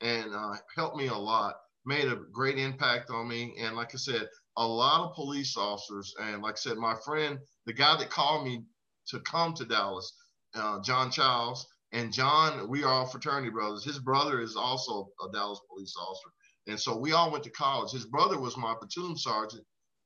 and 0.00 0.34
uh, 0.34 0.54
helped 0.76 0.96
me 0.96 1.08
a 1.08 1.14
lot. 1.14 1.56
Made 1.84 2.06
a 2.06 2.16
great 2.32 2.58
impact 2.58 3.10
on 3.10 3.28
me, 3.28 3.54
and 3.58 3.76
like 3.76 3.94
I 3.94 3.98
said, 3.98 4.28
a 4.56 4.66
lot 4.66 5.00
of 5.00 5.14
police 5.14 5.56
officers, 5.56 6.14
and 6.20 6.42
like 6.42 6.54
I 6.54 6.56
said, 6.56 6.76
my 6.76 6.94
friend, 7.04 7.38
the 7.66 7.72
guy 7.72 7.96
that 7.98 8.10
called 8.10 8.44
me 8.44 8.62
to 9.08 9.18
come 9.20 9.52
to 9.54 9.64
Dallas, 9.64 10.12
uh, 10.54 10.80
John 10.82 11.10
Childs, 11.10 11.66
and 11.92 12.12
John, 12.12 12.68
we 12.68 12.84
are 12.84 12.92
all 12.92 13.06
fraternity 13.06 13.50
brothers. 13.50 13.84
His 13.84 13.98
brother 13.98 14.40
is 14.40 14.56
also 14.56 15.08
a 15.26 15.32
Dallas 15.32 15.60
police 15.68 15.94
officer, 15.98 16.30
and 16.68 16.78
so 16.78 16.96
we 16.96 17.12
all 17.12 17.32
went 17.32 17.44
to 17.44 17.50
college. 17.50 17.92
His 17.92 18.06
brother 18.06 18.38
was 18.38 18.56
my 18.56 18.74
platoon 18.78 19.16
sergeant 19.16 19.64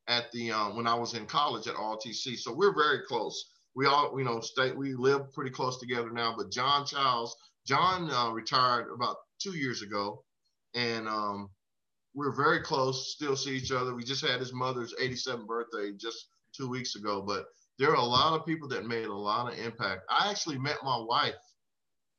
at 0.08 0.30
the 0.32 0.52
um, 0.52 0.76
when 0.76 0.86
I 0.86 0.94
was 0.94 1.14
in 1.14 1.26
college 1.26 1.66
at 1.66 1.74
ROTC. 1.74 2.38
So 2.38 2.54
we're 2.54 2.74
very 2.74 3.00
close. 3.06 3.52
We 3.74 3.86
all, 3.86 4.18
you 4.18 4.24
know, 4.24 4.40
stay, 4.40 4.72
we 4.72 4.94
live 4.94 5.32
pretty 5.32 5.50
close 5.50 5.78
together 5.78 6.10
now. 6.10 6.34
But 6.36 6.50
John 6.50 6.86
Childs, 6.86 7.36
John 7.66 8.10
uh, 8.10 8.30
retired 8.30 8.88
about 8.92 9.16
two 9.40 9.56
years 9.56 9.82
ago, 9.82 10.24
and 10.74 11.06
um, 11.08 11.50
we're 12.16 12.34
very 12.34 12.60
close. 12.60 13.12
Still 13.12 13.36
see 13.36 13.54
each 13.54 13.70
other. 13.70 13.94
We 13.94 14.02
just 14.02 14.26
had 14.26 14.40
his 14.40 14.52
mother's 14.52 14.94
87th 15.00 15.46
birthday 15.46 15.92
just 15.96 16.28
two 16.56 16.68
weeks 16.68 16.96
ago. 16.96 17.22
But 17.24 17.44
there 17.78 17.90
are 17.90 17.96
a 17.96 18.02
lot 18.02 18.32
of 18.32 18.46
people 18.46 18.66
that 18.68 18.86
made 18.86 19.04
a 19.04 19.14
lot 19.14 19.52
of 19.52 19.58
impact. 19.58 20.00
I 20.10 20.30
actually 20.30 20.58
met 20.58 20.78
my 20.82 20.98
wife 20.98 21.34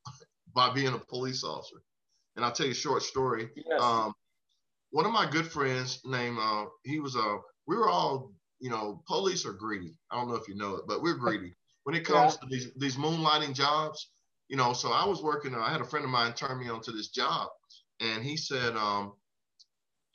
by 0.55 0.71
being 0.71 0.93
a 0.93 0.99
police 0.99 1.43
officer, 1.43 1.81
and 2.35 2.45
I'll 2.45 2.51
tell 2.51 2.67
you 2.67 2.73
a 2.73 2.75
short 2.75 3.01
story. 3.01 3.49
Yes. 3.55 3.81
Um, 3.81 4.13
one 4.91 5.05
of 5.05 5.11
my 5.11 5.29
good 5.29 5.47
friends 5.47 5.99
named 6.05 6.37
uh, 6.39 6.65
he 6.83 6.99
was 6.99 7.15
a 7.15 7.39
we 7.65 7.75
were 7.75 7.89
all, 7.89 8.31
you 8.59 8.69
know, 8.69 9.01
police 9.07 9.45
are 9.45 9.53
greedy. 9.53 9.97
I 10.11 10.15
don't 10.15 10.29
know 10.29 10.35
if 10.35 10.47
you 10.47 10.55
know 10.55 10.75
it, 10.75 10.83
but 10.87 11.01
we're 11.01 11.15
greedy. 11.15 11.53
When 11.83 11.95
it 11.95 12.05
comes 12.05 12.35
yeah. 12.35 12.39
to 12.39 12.47
these, 12.49 12.71
these 12.77 12.95
moonlighting 12.95 13.53
jobs, 13.53 14.09
you 14.47 14.55
know, 14.55 14.73
so 14.73 14.91
I 14.91 15.05
was 15.05 15.21
working. 15.21 15.55
I 15.55 15.71
had 15.71 15.81
a 15.81 15.85
friend 15.85 16.05
of 16.05 16.11
mine 16.11 16.33
turn 16.33 16.59
me 16.59 16.69
onto 16.69 16.91
this 16.91 17.09
job, 17.09 17.49
and 17.99 18.23
he 18.23 18.37
said, 18.37 18.75
um, 18.75 19.13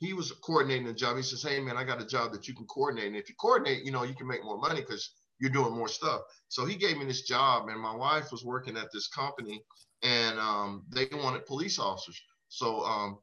he 0.02 0.12
was 0.12 0.32
coordinating 0.32 0.86
the 0.86 0.92
job. 0.92 1.16
He 1.16 1.22
says, 1.22 1.42
"Hey 1.42 1.60
man, 1.60 1.76
I 1.76 1.84
got 1.84 2.02
a 2.02 2.06
job 2.06 2.32
that 2.32 2.48
you 2.48 2.54
can 2.54 2.66
coordinate. 2.66 3.06
And 3.06 3.16
if 3.16 3.28
you 3.28 3.34
coordinate, 3.36 3.84
you 3.84 3.92
know, 3.92 4.02
you 4.02 4.14
can 4.14 4.26
make 4.26 4.44
more 4.44 4.58
money 4.58 4.80
because 4.80 5.12
you're 5.38 5.50
doing 5.50 5.74
more 5.74 5.88
stuff." 5.88 6.22
So 6.48 6.64
he 6.66 6.76
gave 6.76 6.96
me 6.98 7.04
this 7.04 7.22
job, 7.22 7.68
and 7.68 7.80
my 7.80 7.94
wife 7.94 8.32
was 8.32 8.44
working 8.44 8.76
at 8.76 8.88
this 8.92 9.08
company, 9.08 9.62
and 10.02 10.38
um, 10.38 10.84
they 10.90 11.08
wanted 11.12 11.46
police 11.46 11.78
officers. 11.78 12.20
So 12.48 12.84
um, 12.84 13.18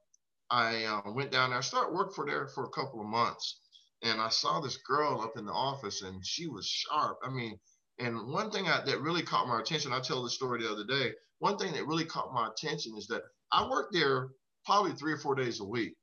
I 0.49 0.85
uh, 0.85 1.11
went 1.11 1.31
down 1.31 1.49
there. 1.49 1.59
I 1.59 1.61
started 1.61 1.93
work 1.93 2.13
for 2.15 2.25
there 2.25 2.47
for 2.47 2.63
a 2.63 2.69
couple 2.69 3.01
of 3.01 3.07
months, 3.07 3.59
and 4.01 4.21
I 4.21 4.29
saw 4.29 4.59
this 4.59 4.77
girl 4.77 5.21
up 5.21 5.37
in 5.37 5.45
the 5.45 5.51
office, 5.51 6.01
and 6.01 6.25
she 6.25 6.47
was 6.47 6.65
sharp. 6.65 7.19
I 7.23 7.29
mean, 7.29 7.59
and 7.99 8.31
one 8.31 8.49
thing 8.51 8.67
I, 8.67 8.81
that 8.85 9.01
really 9.01 9.21
caught 9.21 9.47
my 9.47 9.59
attention, 9.59 9.91
I 9.91 9.99
tell 9.99 10.23
the 10.23 10.29
story 10.29 10.63
the 10.63 10.71
other 10.71 10.85
day. 10.85 11.13
One 11.39 11.57
thing 11.57 11.73
that 11.73 11.87
really 11.87 12.05
caught 12.05 12.33
my 12.33 12.47
attention 12.47 12.95
is 12.97 13.07
that 13.07 13.23
I 13.51 13.67
worked 13.69 13.93
there 13.93 14.29
probably 14.65 14.93
three 14.93 15.13
or 15.13 15.17
four 15.17 15.35
days 15.35 15.59
a 15.59 15.65
week. 15.65 15.95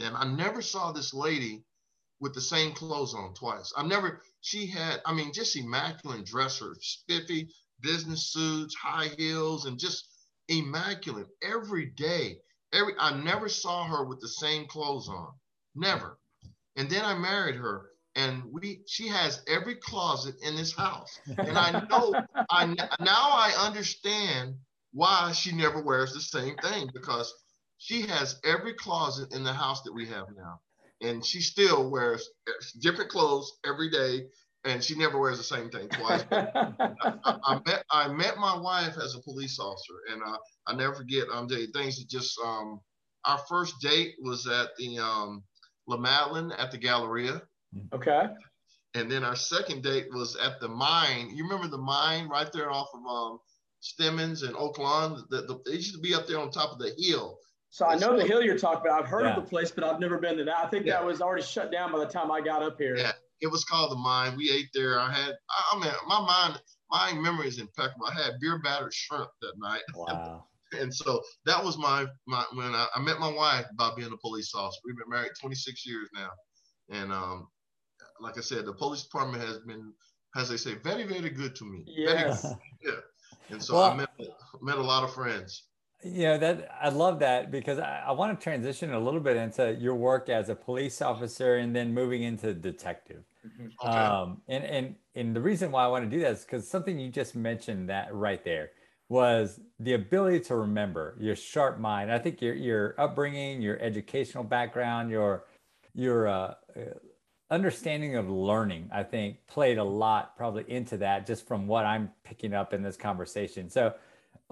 And 0.00 0.16
I 0.16 0.24
never 0.24 0.62
saw 0.62 0.92
this 0.92 1.14
lady 1.14 1.64
with 2.20 2.34
the 2.34 2.40
same 2.40 2.72
clothes 2.72 3.14
on 3.14 3.34
twice. 3.34 3.72
I 3.76 3.86
never, 3.86 4.22
she 4.40 4.66
had, 4.66 5.00
I 5.04 5.12
mean, 5.12 5.32
just 5.32 5.56
immaculate 5.56 6.24
dresser, 6.24 6.74
spiffy 6.80 7.48
business 7.80 8.32
suits, 8.32 8.74
high 8.74 9.08
heels, 9.18 9.66
and 9.66 9.78
just 9.78 10.08
immaculate 10.48 11.26
every 11.42 11.86
day. 11.86 12.38
Every 12.72 12.94
I 12.98 13.14
never 13.22 13.48
saw 13.48 13.84
her 13.84 14.04
with 14.04 14.20
the 14.20 14.28
same 14.28 14.66
clothes 14.66 15.08
on. 15.08 15.32
Never. 15.74 16.18
And 16.76 16.90
then 16.90 17.04
I 17.04 17.14
married 17.14 17.56
her 17.56 17.90
and 18.16 18.42
we 18.52 18.80
she 18.86 19.08
has 19.08 19.42
every 19.46 19.76
closet 19.76 20.36
in 20.42 20.56
this 20.56 20.72
house. 20.72 21.18
And 21.38 21.56
I 21.58 21.84
know 21.88 22.14
I 22.50 22.66
now 22.66 23.30
I 23.30 23.54
understand 23.66 24.54
why 24.92 25.32
she 25.32 25.52
never 25.52 25.82
wears 25.82 26.12
the 26.12 26.20
same 26.20 26.56
thing 26.56 26.90
because 26.92 27.32
she 27.84 28.00
has 28.00 28.40
every 28.44 28.72
closet 28.72 29.34
in 29.34 29.44
the 29.44 29.52
house 29.52 29.82
that 29.82 29.92
we 29.92 30.06
have 30.06 30.24
now. 30.34 30.58
And 31.02 31.22
she 31.22 31.40
still 31.40 31.90
wears 31.90 32.26
different 32.80 33.10
clothes 33.10 33.52
every 33.66 33.90
day, 33.90 34.24
and 34.64 34.82
she 34.82 34.96
never 34.96 35.20
wears 35.20 35.36
the 35.36 35.44
same 35.44 35.68
thing 35.68 35.90
twice. 35.90 36.24
I, 36.30 36.46
I, 37.44 37.60
met 37.66 37.84
I 37.90 38.08
met 38.08 38.38
my 38.38 38.56
wife 38.58 38.96
as 38.96 39.14
a 39.14 39.20
police 39.20 39.58
officer, 39.58 39.92
and 40.10 40.22
uh, 40.22 40.38
I 40.66 40.74
never 40.74 40.94
forget. 40.94 41.24
Um, 41.30 41.46
the 41.46 41.66
things 41.74 41.98
that 41.98 42.08
just 42.08 42.40
um, 42.42 42.80
our 43.26 43.38
first 43.50 43.74
date 43.82 44.14
was 44.22 44.46
at 44.46 44.68
the 44.78 44.98
um, 44.98 45.44
La 45.86 45.98
Madeleine 45.98 46.52
at 46.52 46.70
the 46.70 46.78
Galleria. 46.78 47.42
Okay. 47.92 48.28
And 48.94 49.10
then 49.10 49.24
our 49.24 49.36
second 49.36 49.82
date 49.82 50.06
was 50.10 50.36
at 50.36 50.58
the 50.58 50.68
mine. 50.68 51.32
You 51.34 51.44
remember 51.44 51.68
the 51.68 51.76
mine 51.76 52.30
right 52.30 52.50
there 52.50 52.70
off 52.70 52.88
of 52.94 53.04
um, 53.06 53.40
Stemmons 53.82 54.42
and 54.42 54.56
Oak 54.56 54.78
Lawn? 54.78 55.22
The, 55.28 55.60
used 55.66 55.94
to 55.94 56.00
be 56.00 56.14
up 56.14 56.26
there 56.26 56.38
on 56.38 56.50
top 56.50 56.72
of 56.72 56.78
the 56.78 56.94
hill. 56.96 57.36
So 57.74 57.84
I 57.86 57.96
know 57.96 58.16
the 58.16 58.24
hill 58.24 58.40
you're 58.40 58.56
talking 58.56 58.86
about. 58.86 59.02
I've 59.02 59.08
heard 59.08 59.24
yeah. 59.24 59.34
of 59.34 59.42
the 59.42 59.50
place, 59.50 59.72
but 59.72 59.82
I've 59.82 59.98
never 59.98 60.16
been 60.16 60.36
to 60.36 60.44
that. 60.44 60.58
I 60.58 60.68
think 60.68 60.86
yeah. 60.86 60.92
that 60.92 61.04
was 61.04 61.20
already 61.20 61.42
shut 61.42 61.72
down 61.72 61.90
by 61.90 61.98
the 61.98 62.06
time 62.06 62.30
I 62.30 62.40
got 62.40 62.62
up 62.62 62.78
here. 62.78 62.96
Yeah, 62.96 63.10
it 63.40 63.48
was 63.48 63.64
called 63.64 63.90
the 63.90 63.96
Mine. 63.96 64.36
We 64.36 64.48
ate 64.48 64.68
there. 64.72 65.00
I 65.00 65.10
had, 65.10 65.34
I 65.72 65.80
mean, 65.80 65.90
my 66.06 66.20
mind, 66.20 66.62
my 66.88 67.12
memory 67.20 67.48
is 67.48 67.58
impeccable. 67.58 68.06
I 68.06 68.14
had 68.14 68.34
beer 68.40 68.60
battered 68.62 68.94
shrimp 68.94 69.28
that 69.42 69.54
night. 69.58 69.80
Wow. 69.96 70.44
and 70.80 70.94
so 70.94 71.20
that 71.46 71.64
was 71.64 71.76
my 71.76 72.06
my 72.28 72.44
when 72.54 72.76
I, 72.76 72.86
I, 72.94 73.00
met 73.00 73.18
my 73.18 73.32
wife 73.32 73.66
by 73.76 73.90
being 73.96 74.12
a 74.12 74.18
police 74.18 74.54
officer. 74.54 74.78
We've 74.84 74.96
been 74.96 75.10
married 75.10 75.32
26 75.40 75.84
years 75.84 76.08
now, 76.14 76.30
and 76.90 77.12
um, 77.12 77.48
like 78.20 78.38
I 78.38 78.40
said, 78.40 78.66
the 78.66 78.72
police 78.72 79.02
department 79.02 79.42
has 79.42 79.58
been, 79.58 79.92
as 80.36 80.48
they 80.48 80.58
say, 80.58 80.74
very 80.74 81.02
very 81.02 81.30
good 81.30 81.56
to 81.56 81.64
me. 81.64 81.82
Yes. 81.88 82.46
yeah. 82.84 82.92
And 83.48 83.60
so 83.60 83.74
well, 83.74 83.90
I 83.90 83.96
met 83.96 84.10
met 84.62 84.78
a 84.78 84.82
lot 84.82 85.02
of 85.02 85.12
friends 85.12 85.64
you 86.04 86.24
know 86.24 86.38
that 86.38 86.68
i 86.80 86.88
love 86.88 87.18
that 87.18 87.50
because 87.50 87.78
I, 87.78 88.04
I, 88.08 88.12
want 88.12 88.38
to 88.38 88.42
transition 88.42 88.92
a 88.92 89.00
little 89.00 89.20
bit 89.20 89.36
into 89.36 89.74
your 89.74 89.94
work 89.94 90.28
as 90.28 90.50
a 90.50 90.54
police 90.54 91.00
officer 91.00 91.56
and 91.56 91.74
then 91.74 91.94
moving 91.94 92.22
into 92.22 92.52
detective 92.52 93.24
mm-hmm. 93.46 93.66
okay. 93.82 93.98
um, 93.98 94.42
and 94.48 94.64
and 94.64 94.94
and 95.14 95.34
the 95.34 95.40
reason 95.40 95.70
why 95.70 95.84
i 95.84 95.86
want 95.88 96.08
to 96.08 96.14
do 96.14 96.22
that 96.22 96.32
is 96.32 96.42
because 96.42 96.68
something 96.68 96.98
you 96.98 97.10
just 97.10 97.34
mentioned 97.34 97.88
that 97.88 98.14
right 98.14 98.44
there 98.44 98.70
was 99.08 99.60
the 99.80 99.94
ability 99.94 100.40
to 100.40 100.56
remember 100.56 101.16
your 101.18 101.36
sharp 101.36 101.78
mind 101.78 102.12
i 102.12 102.18
think 102.18 102.42
your 102.42 102.54
your 102.54 102.94
upbringing 102.98 103.62
your 103.62 103.80
educational 103.80 104.44
background 104.44 105.10
your 105.10 105.44
your 105.94 106.28
uh, 106.28 106.54
understanding 107.50 108.16
of 108.16 108.28
learning 108.28 108.88
i 108.92 109.02
think 109.02 109.36
played 109.46 109.78
a 109.78 109.84
lot 109.84 110.36
probably 110.36 110.64
into 110.68 110.96
that 110.98 111.26
just 111.26 111.46
from 111.46 111.66
what 111.66 111.86
i'm 111.86 112.10
picking 112.24 112.52
up 112.52 112.74
in 112.74 112.82
this 112.82 112.96
conversation 112.96 113.70
so 113.70 113.94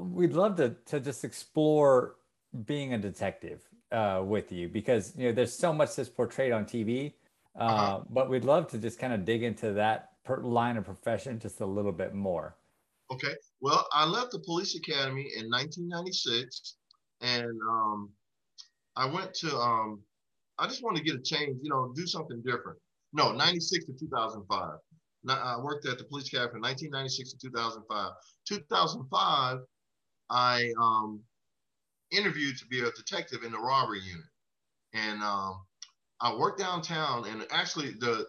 we'd 0.03 0.32
love 0.32 0.57
to 0.57 0.76
to 0.86 1.00
just 1.00 1.24
explore 1.24 2.16
being 2.66 2.94
a 2.94 2.98
detective 2.98 3.62
uh, 3.90 4.22
with 4.24 4.53
you 4.53 4.68
because 4.68 5.12
you 5.16 5.28
know 5.28 5.32
there's 5.32 5.53
so 5.53 5.72
much 5.72 5.94
that's 5.96 6.09
portrayed 6.09 6.53
on 6.53 6.64
TV, 6.64 7.12
uh, 7.59 7.62
uh-huh. 7.62 8.00
but 8.11 8.28
we'd 8.28 8.44
love 8.44 8.68
to 8.68 8.78
just 8.78 8.98
kind 8.98 9.12
of 9.12 9.24
dig 9.24 9.42
into 9.42 9.72
that 9.72 10.12
per- 10.24 10.42
line 10.42 10.76
of 10.76 10.84
profession 10.84 11.38
just 11.38 11.61
a 11.61 11.66
little 11.66 11.92
bit 11.92 12.14
more. 12.14 12.57
Okay. 13.12 13.34
Well, 13.61 13.86
I 13.92 14.07
left 14.07 14.32
the 14.32 14.38
police 14.38 14.74
academy 14.74 15.28
in 15.36 15.50
1996, 15.50 16.76
and 17.20 17.61
um, 17.68 18.11
I 18.96 19.07
went 19.07 19.34
to. 19.34 19.57
Um, 19.57 20.00
I 20.59 20.66
just 20.66 20.82
wanted 20.82 20.98
to 20.98 21.05
get 21.05 21.16
a 21.16 21.22
change, 21.22 21.59
you 21.62 21.70
know, 21.70 21.92
do 21.94 22.07
something 22.07 22.40
different. 22.44 22.78
No, 23.12 23.32
96 23.32 23.86
to 23.86 23.92
2005. 23.98 24.78
I 25.28 25.59
worked 25.59 25.86
at 25.86 25.98
the 25.98 26.05
police 26.05 26.28
academy 26.28 26.53
from 26.53 26.61
1996 26.62 27.32
to 27.32 27.38
2005. 27.48 28.12
2005, 28.48 29.59
I 30.33 30.72
um, 30.80 31.20
interviewed 32.11 32.57
to 32.59 32.66
be 32.66 32.80
a 32.80 32.91
detective 32.91 33.45
in 33.45 33.53
the 33.53 33.59
robbery 33.59 34.01
unit, 34.01 34.24
and 34.95 35.22
um, 35.22 35.61
I 36.20 36.35
worked 36.35 36.59
downtown. 36.59 37.26
And 37.28 37.47
actually, 37.51 37.91
the 37.91 38.26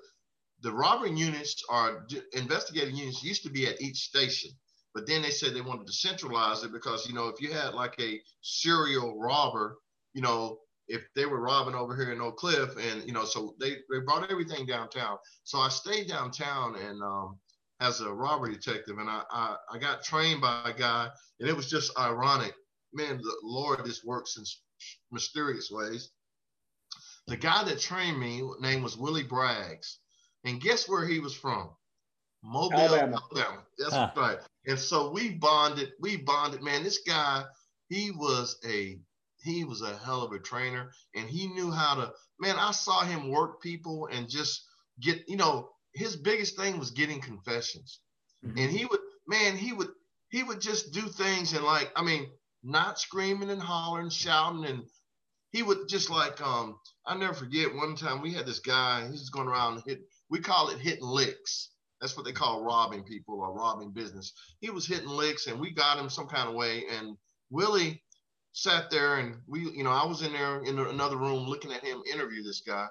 the 0.62 0.72
robbery 0.72 1.12
units 1.12 1.64
are 1.70 2.06
investigating 2.34 2.96
units 2.96 3.24
used 3.24 3.44
to 3.44 3.50
be 3.50 3.68
at 3.68 3.82
each 3.82 3.98
station, 3.98 4.52
but 4.94 5.08
then 5.08 5.22
they 5.22 5.30
said 5.32 5.54
they 5.54 5.62
wanted 5.62 5.88
to 5.88 5.94
centralize 5.94 6.64
it 6.64 6.74
because 6.74 7.08
you 7.08 7.14
know 7.14 7.30
if 7.30 7.42
you 7.42 7.54
had 7.54 7.74
like 7.74 7.96
a 8.00 8.22
serial 8.42 9.18
robber, 9.18 9.78
you 10.14 10.22
know 10.22 10.60
if 10.90 11.02
they 11.16 11.26
were 11.26 11.40
robbing 11.42 11.76
over 11.76 11.96
here 11.96 12.12
in 12.12 12.20
Oak 12.20 12.36
Cliff, 12.38 12.76
and 12.78 13.04
you 13.06 13.14
know 13.14 13.24
so 13.24 13.56
they 13.60 13.78
they 13.90 14.00
brought 14.06 14.30
everything 14.30 14.66
downtown. 14.66 15.18
So 15.46 15.60
I 15.60 15.70
stayed 15.70 16.10
downtown 16.10 16.76
and 16.76 17.02
um, 17.02 17.40
as 17.80 18.02
a 18.02 18.12
robbery 18.12 18.54
detective, 18.54 18.98
and 18.98 19.10
I, 19.10 19.24
I, 19.30 19.56
I 19.74 19.78
got 19.78 20.04
trained 20.04 20.42
by 20.42 20.64
a 20.66 20.78
guy, 20.78 21.10
and 21.40 21.50
it 21.50 21.56
was 21.56 21.70
just 21.70 21.98
ironic. 21.98 22.54
Man, 22.94 23.18
the 23.18 23.36
Lord 23.44 23.84
just 23.86 24.06
works 24.06 24.38
in 24.38 24.44
mysterious 25.12 25.70
ways. 25.72 26.12
The 27.28 27.38
guy 27.38 27.64
that 27.64 27.80
trained 27.80 28.20
me, 28.20 28.44
name 28.60 28.84
was 28.84 28.98
Willie 28.98 29.24
Braggs, 29.24 29.98
and 30.44 30.62
guess 30.62 30.88
where 30.88 31.06
he 31.06 31.20
was 31.20 31.36
from? 31.36 31.70
Mobile, 32.44 32.78
Alabama. 32.78 33.22
Alabama. 33.32 33.64
That's 33.78 33.94
huh. 33.94 34.12
right. 34.18 34.38
And 34.68 34.78
so 34.78 35.12
we 35.12 35.30
bonded. 35.32 35.94
We 36.00 36.18
bonded. 36.18 36.62
Man, 36.62 36.84
this 36.84 37.00
guy, 37.08 37.46
he 37.90 38.12
was 38.12 38.58
a 38.68 39.00
he 39.42 39.64
was 39.64 39.82
a 39.82 39.98
hell 39.98 40.22
of 40.22 40.32
a 40.34 40.40
trainer, 40.40 40.92
and 41.16 41.30
he 41.30 41.48
knew 41.48 41.72
how 41.72 41.96
to. 41.96 42.14
Man, 42.40 42.58
I 42.58 42.72
saw 42.72 43.02
him 43.02 43.30
work 43.30 43.62
people 43.62 44.10
and 44.12 44.30
just 44.30 44.66
get. 45.00 45.24
You 45.28 45.38
know, 45.38 45.70
his 45.94 46.16
biggest 46.16 46.58
thing 46.58 46.80
was 46.80 46.92
getting 46.92 47.22
confessions. 47.22 48.00
Mm-hmm. 48.46 48.58
And 48.58 48.72
he 48.72 48.86
would, 48.86 49.00
man, 49.28 49.56
he 49.56 49.74
would, 49.74 49.90
he 50.30 50.44
would 50.44 50.60
just 50.60 50.92
do 50.92 51.02
things 51.02 51.54
and 51.54 51.64
like, 51.64 51.92
I 51.96 52.04
mean, 52.04 52.28
not 52.64 53.00
screaming 53.00 53.50
and 53.50 53.62
hollering, 53.62 54.10
shouting, 54.10 54.66
and 54.66 54.84
he 55.52 55.62
would 55.62 55.88
just 55.88 56.10
like, 56.10 56.42
um, 56.42 56.80
I 57.06 57.16
never 57.16 57.34
forget 57.34 57.74
one 57.74 57.96
time 57.96 58.22
we 58.22 58.34
had 58.34 58.46
this 58.46 58.60
guy, 58.60 59.08
he's 59.10 59.30
going 59.30 59.48
around 59.48 59.84
hit, 59.86 60.02
we 60.30 60.40
call 60.40 60.70
it 60.70 60.80
hitting 60.80 61.06
licks. 61.06 61.70
That's 62.02 62.18
what 62.18 62.26
they 62.26 62.32
call 62.32 62.64
robbing 62.64 63.04
people 63.04 63.40
or 63.40 63.54
robbing 63.54 63.92
business. 63.92 64.34
He 64.60 64.70
was 64.70 64.88
hitting 64.88 65.08
licks 65.08 65.48
and 65.48 65.60
we 65.60 65.72
got 65.72 66.00
him 66.00 66.10
some 66.10 66.28
kind 66.28 66.50
of 66.50 66.56
way. 66.56 66.84
And 66.92 67.16
Willie 67.50 68.04
sat 68.52 68.90
there 68.90 69.18
and 69.18 69.36
we, 69.48 69.62
you 69.70 69.84
know, 69.84 69.92
I 69.92 70.06
was 70.06 70.22
in 70.22 70.34
there 70.34 70.64
in 70.64 70.80
another 70.80 71.18
room 71.18 71.48
looking 71.48 71.72
at 71.72 71.86
him 71.86 72.02
interview 72.12 72.44
this 72.44 72.62
guy. 72.62 72.88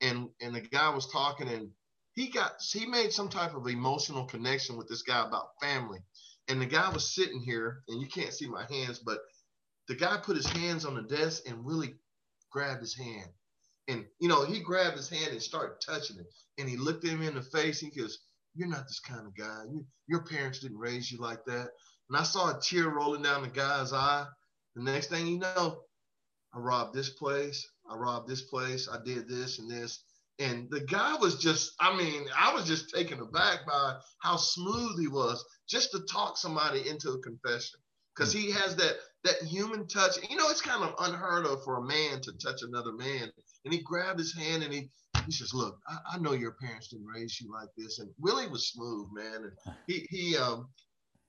And, 0.00 0.28
and 0.40 0.54
the 0.54 0.60
guy 0.60 0.90
was 0.90 1.10
talking 1.10 1.48
and 1.48 1.70
he 2.14 2.28
got 2.28 2.60
he 2.60 2.86
made 2.86 3.12
some 3.12 3.28
type 3.28 3.54
of 3.54 3.66
emotional 3.66 4.24
connection 4.24 4.76
with 4.76 4.88
this 4.88 5.02
guy 5.02 5.26
about 5.26 5.58
family. 5.60 6.00
And 6.48 6.60
the 6.60 6.66
guy 6.66 6.88
was 6.90 7.14
sitting 7.14 7.40
here, 7.40 7.82
and 7.88 8.00
you 8.00 8.08
can't 8.08 8.32
see 8.32 8.48
my 8.48 8.64
hands, 8.70 8.98
but 8.98 9.20
the 9.88 9.94
guy 9.94 10.16
put 10.18 10.36
his 10.36 10.48
hands 10.48 10.84
on 10.84 10.94
the 10.94 11.02
desk 11.02 11.42
and 11.46 11.64
really 11.64 11.94
grabbed 12.50 12.80
his 12.80 12.96
hand. 12.96 13.30
And 13.88 14.06
you 14.20 14.28
know, 14.28 14.44
he 14.44 14.60
grabbed 14.60 14.96
his 14.96 15.08
hand 15.08 15.32
and 15.32 15.42
started 15.42 15.76
touching 15.84 16.18
it. 16.18 16.26
And 16.58 16.68
he 16.68 16.76
looked 16.76 17.04
him 17.04 17.22
in 17.22 17.34
the 17.34 17.42
face. 17.42 17.80
He 17.80 17.90
goes, 17.90 18.18
"You're 18.54 18.68
not 18.68 18.86
this 18.86 19.00
kind 19.00 19.26
of 19.26 19.34
guy. 19.34 19.64
You, 19.70 19.84
your 20.06 20.24
parents 20.24 20.60
didn't 20.60 20.78
raise 20.78 21.10
you 21.10 21.18
like 21.18 21.44
that." 21.46 21.70
And 22.08 22.18
I 22.18 22.24
saw 22.24 22.50
a 22.50 22.60
tear 22.60 22.90
rolling 22.90 23.22
down 23.22 23.42
the 23.42 23.48
guy's 23.48 23.92
eye. 23.92 24.26
The 24.74 24.82
next 24.82 25.08
thing 25.08 25.26
you 25.26 25.38
know, 25.38 25.82
I 26.54 26.58
robbed 26.58 26.94
this 26.94 27.10
place. 27.10 27.66
I 27.88 27.96
robbed 27.96 28.28
this 28.28 28.42
place. 28.42 28.88
I 28.88 29.02
did 29.02 29.28
this 29.28 29.58
and 29.58 29.70
this. 29.70 30.04
And 30.42 30.68
the 30.70 30.80
guy 30.80 31.14
was 31.16 31.36
just, 31.36 31.72
I 31.80 31.96
mean, 31.96 32.24
I 32.36 32.52
was 32.52 32.66
just 32.66 32.90
taken 32.90 33.20
aback 33.20 33.66
by 33.66 33.96
how 34.20 34.36
smooth 34.36 34.98
he 35.00 35.08
was 35.08 35.44
just 35.68 35.92
to 35.92 36.00
talk 36.10 36.36
somebody 36.36 36.88
into 36.88 37.10
a 37.10 37.18
confession. 37.20 37.78
Because 38.14 38.32
he 38.32 38.50
has 38.50 38.76
that 38.76 38.96
that 39.24 39.42
human 39.42 39.86
touch. 39.86 40.18
You 40.28 40.36
know, 40.36 40.50
it's 40.50 40.60
kind 40.60 40.82
of 40.84 40.94
unheard 40.98 41.46
of 41.46 41.64
for 41.64 41.76
a 41.78 41.82
man 41.82 42.20
to 42.22 42.32
touch 42.32 42.62
another 42.62 42.92
man. 42.92 43.30
And 43.64 43.72
he 43.72 43.80
grabbed 43.80 44.18
his 44.18 44.36
hand 44.36 44.62
and 44.62 44.72
he 44.72 44.90
he 45.24 45.32
says, 45.32 45.54
"Look, 45.54 45.78
I, 45.88 46.14
I 46.14 46.18
know 46.18 46.32
your 46.32 46.52
parents 46.60 46.88
didn't 46.88 47.06
raise 47.06 47.40
you 47.40 47.50
like 47.50 47.68
this." 47.76 48.00
And 48.00 48.10
Willie 48.18 48.48
was 48.48 48.68
smooth, 48.68 49.08
man. 49.12 49.44
And 49.44 49.74
he 49.86 50.06
he 50.10 50.36
um 50.36 50.68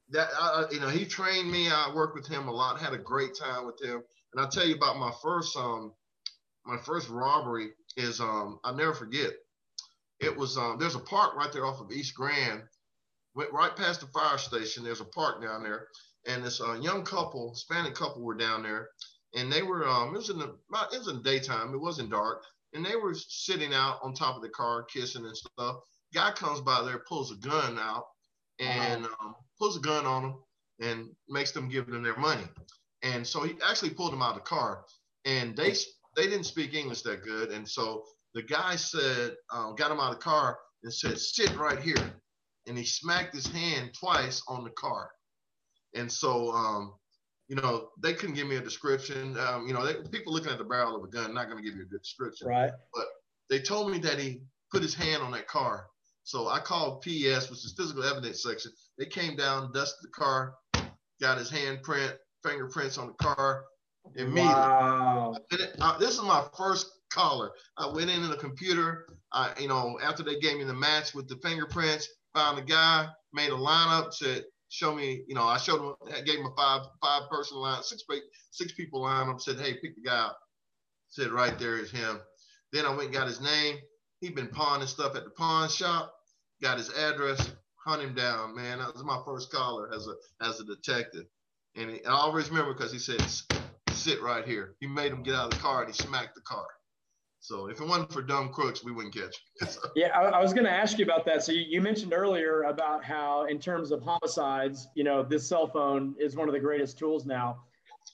that 0.10 0.30
I, 0.38 0.66
you 0.72 0.82
know 0.82 0.90
he 0.90 1.06
trained 1.06 1.50
me. 1.50 1.70
I 1.70 1.92
worked 1.96 2.16
with 2.16 2.28
him 2.28 2.50
a 2.50 2.52
lot. 2.52 2.82
Had 2.82 2.94
a 2.94 2.98
great 2.98 3.32
time 3.40 3.66
with 3.66 3.82
him. 3.82 4.02
And 4.34 4.42
I'll 4.42 4.52
tell 4.52 4.68
you 4.68 4.76
about 4.76 4.98
my 4.98 5.12
first 5.22 5.56
um 5.56 5.94
my 6.66 6.78
first 6.78 7.10
robbery 7.10 7.72
is 7.98 8.20
um 8.20 8.60
I'll 8.64 8.76
never 8.76 8.94
forget. 8.94 9.32
It 10.20 10.36
was 10.36 10.58
um 10.58 10.78
there's 10.80 10.96
a 10.96 11.00
park 11.00 11.36
right 11.36 11.52
there 11.52 11.66
off 11.66 11.82
of 11.82 11.92
East 11.92 12.16
Grand, 12.16 12.64
went 13.36 13.52
right 13.54 13.76
past 13.76 14.02
the 14.02 14.08
fire 14.08 14.38
station. 14.38 14.84
There's 14.84 15.02
a 15.02 15.06
park 15.06 15.42
down 15.42 15.64
there, 15.64 15.88
and 16.28 16.44
this 16.44 16.62
uh, 16.62 16.80
young 16.82 17.04
couple, 17.04 17.52
Hispanic 17.52 17.96
couple, 17.96 18.24
were 18.24 18.36
down 18.36 18.64
there, 18.64 18.90
and 19.36 19.52
they 19.52 19.64
were 19.64 19.88
um 19.88 20.10
it 20.14 20.18
was 20.18 20.30
in 20.30 20.40
the 20.40 20.56
it 20.92 20.98
was 21.00 21.08
in 21.08 21.18
the 21.18 21.24
daytime. 21.24 21.74
It 21.74 21.82
wasn't 21.82 22.12
dark, 22.12 22.44
and 22.74 22.86
they 22.86 22.96
were 22.96 23.14
sitting 23.16 23.74
out 23.74 24.00
on 24.04 24.14
top 24.14 24.36
of 24.36 24.42
the 24.42 24.50
car 24.50 24.84
kissing 24.84 25.26
and 25.26 25.38
stuff. 25.38 25.78
Guy 26.14 26.32
comes 26.32 26.62
by 26.62 26.84
there, 26.84 27.04
pulls 27.08 27.32
a 27.32 27.36
gun 27.36 27.80
out, 27.80 28.06
and 28.60 29.06
um, 29.06 29.36
pulls 29.60 29.78
a 29.78 29.82
gun 29.82 30.06
on 30.06 30.22
them 30.22 30.36
and 30.80 31.10
makes 31.28 31.52
them 31.52 31.70
give 31.70 31.88
them 31.88 32.04
their 32.04 32.18
money. 32.18 32.44
And 33.02 33.26
so 33.26 33.44
he 33.44 33.56
actually 33.68 33.92
pulled 33.92 34.14
them 34.14 34.22
out 34.22 34.38
of 34.38 34.44
the 34.44 34.50
car, 34.50 34.86
and 35.26 35.56
they 35.56 35.74
they 36.16 36.24
didn't 36.24 36.46
speak 36.46 36.74
English 36.74 37.02
that 37.04 37.24
good, 37.24 37.50
and 37.50 37.68
so 37.68 38.04
the 38.34 38.44
guy 38.44 38.76
said, 38.76 39.36
um, 39.52 39.76
got 39.76 39.92
him 39.92 40.00
out 40.00 40.12
of 40.12 40.18
the 40.18 40.24
car 40.24 40.58
and 40.84 40.94
said, 40.94 41.20
"Sit 41.20 41.56
right 41.58 41.80
here," 41.80 42.22
and 42.68 42.78
he 42.78 42.84
smacked 42.84 43.34
his 43.34 43.48
hand 43.48 43.92
twice 43.94 44.42
on 44.48 44.64
the 44.64 44.72
car, 44.72 45.12
and 45.96 46.12
so 46.12 46.52
um, 46.52 46.94
you 47.48 47.56
know 47.56 47.90
they 48.02 48.14
couldn't 48.14 48.36
give 48.36 48.48
me 48.48 48.58
a 48.58 48.62
description. 48.62 49.38
Um, 49.38 49.68
you 49.68 49.74
know, 49.74 49.86
they, 49.86 49.96
people 50.10 50.34
looking 50.34 50.52
at 50.52 50.58
the 50.58 50.64
barrel 50.64 50.96
of 50.96 51.04
a 51.04 51.08
gun 51.08 51.34
not 51.34 51.50
going 51.50 51.64
to 51.64 51.64
give 51.64 51.78
you 51.78 51.84
a 51.84 51.88
good 51.88 52.02
description, 52.02 52.48
right? 52.48 52.72
But 52.94 53.06
they 53.50 53.60
told 53.60 53.92
me 53.92 54.00
that 54.00 54.20
he 54.20 54.42
put 54.72 54.82
his 54.82 54.96
hand 54.96 55.22
on 55.22 55.32
that 55.32 55.48
car. 55.48 55.88
So 56.24 56.48
I 56.48 56.60
called 56.60 57.02
PS, 57.02 57.50
which 57.50 57.66
is 57.66 57.74
physical 57.78 58.04
evidence 58.04 58.42
section. 58.42 58.72
They 58.98 59.06
came 59.06 59.36
down, 59.36 59.74
dusted 59.74 60.08
the 60.08 60.12
car, 60.12 60.56
got 61.22 61.38
his 61.38 61.52
handprint, 61.52 62.16
fingerprints 62.44 62.98
on 62.98 63.08
the 63.08 63.14
car, 63.14 63.66
immediately. 64.16 64.44
Wow. 64.46 65.36
Uh, 65.80 65.98
this 65.98 66.12
is 66.12 66.22
my 66.22 66.46
first 66.58 66.88
caller. 67.12 67.52
I 67.78 67.88
went 67.88 68.10
into 68.10 68.28
the 68.28 68.38
computer. 68.38 69.06
I, 69.32 69.54
you 69.60 69.68
know, 69.68 70.00
after 70.04 70.24
they 70.24 70.40
gave 70.40 70.58
me 70.58 70.64
the 70.64 70.74
match 70.74 71.14
with 71.14 71.28
the 71.28 71.38
fingerprints, 71.38 72.08
found 72.34 72.58
the 72.58 72.62
guy, 72.62 73.08
made 73.32 73.50
a 73.50 73.56
lineup, 73.56 74.14
said, 74.14 74.46
"Show 74.70 74.94
me." 74.94 75.24
You 75.28 75.36
know, 75.36 75.44
I 75.44 75.58
showed 75.58 75.82
him. 75.82 75.96
I 76.14 76.22
gave 76.22 76.40
him 76.40 76.46
a 76.46 76.56
five 76.56 76.82
five 77.02 77.30
person 77.30 77.58
line, 77.58 77.84
six 77.84 78.04
six 78.52 78.74
people 78.74 79.02
lineup. 79.02 79.42
Said, 79.42 79.60
"Hey, 79.60 79.74
pick 79.74 79.96
the 79.96 80.02
guy 80.06 80.18
out." 80.18 80.36
Said, 81.10 81.32
"Right 81.32 81.58
there 81.58 81.78
is 81.78 81.92
him." 81.92 82.20
Then 82.72 82.86
I 82.86 82.90
went 82.90 83.06
and 83.06 83.14
got 83.14 83.28
his 83.28 83.42
name. 83.42 83.78
He'd 84.20 84.36
been 84.36 84.48
pawning 84.48 84.88
stuff 84.88 85.16
at 85.16 85.26
the 85.26 85.30
pawn 85.32 85.70
shop. 85.70 86.14
Got 86.62 86.78
his 86.78 86.90
address. 86.92 87.52
Hunt 87.86 88.02
him 88.02 88.16
down, 88.16 88.56
man. 88.56 88.80
That 88.80 88.94
was 88.94 89.04
my 89.04 89.22
first 89.26 89.52
caller 89.52 89.94
as 89.94 90.08
a 90.08 90.16
as 90.42 90.60
a 90.60 90.64
detective. 90.64 91.26
And, 91.76 91.90
he, 91.92 92.06
I 92.06 92.12
always 92.12 92.50
remember 92.50 92.74
because 92.74 92.92
he 92.92 93.00
said, 93.00 93.22
sit 94.04 94.22
right 94.22 94.46
here. 94.46 94.76
He 94.80 94.88
made 94.88 95.12
him 95.12 95.24
get 95.24 95.36
out 95.36 95.46
of 95.46 95.52
the 95.52 95.58
car 95.58 95.84
and 95.84 95.94
he 95.94 96.02
smacked 96.02 96.36
the 96.36 96.42
car. 96.42 96.68
So 97.40 97.68
if 97.68 97.82
it 97.82 97.88
wasn't 97.88 98.12
for 98.12 98.22
dumb 98.22 98.50
crooks, 98.50 98.86
we 98.86 98.94
wouldn't 98.94 99.14
catch 99.14 99.36
him. 99.60 99.68
yeah, 99.96 100.18
I, 100.18 100.24
I 100.24 100.42
was 100.42 100.54
going 100.54 100.66
to 100.66 100.72
ask 100.72 100.98
you 100.98 101.04
about 101.04 101.26
that. 101.26 101.44
So 101.44 101.52
you, 101.52 101.66
you, 101.68 101.82
mentioned 101.82 102.14
earlier 102.14 102.64
about 102.64 103.04
how, 103.04 103.46
in 103.46 103.60
terms 103.60 103.92
of 103.92 104.02
homicides, 104.02 104.88
you 104.96 105.04
know, 105.04 105.24
this 105.24 105.46
cell 105.46 105.68
phone 105.68 106.16
is 106.20 106.38
one 106.38 106.48
of 106.48 106.54
the 106.54 106.60
greatest 106.60 106.98
tools 106.98 107.26
now. 107.26 107.58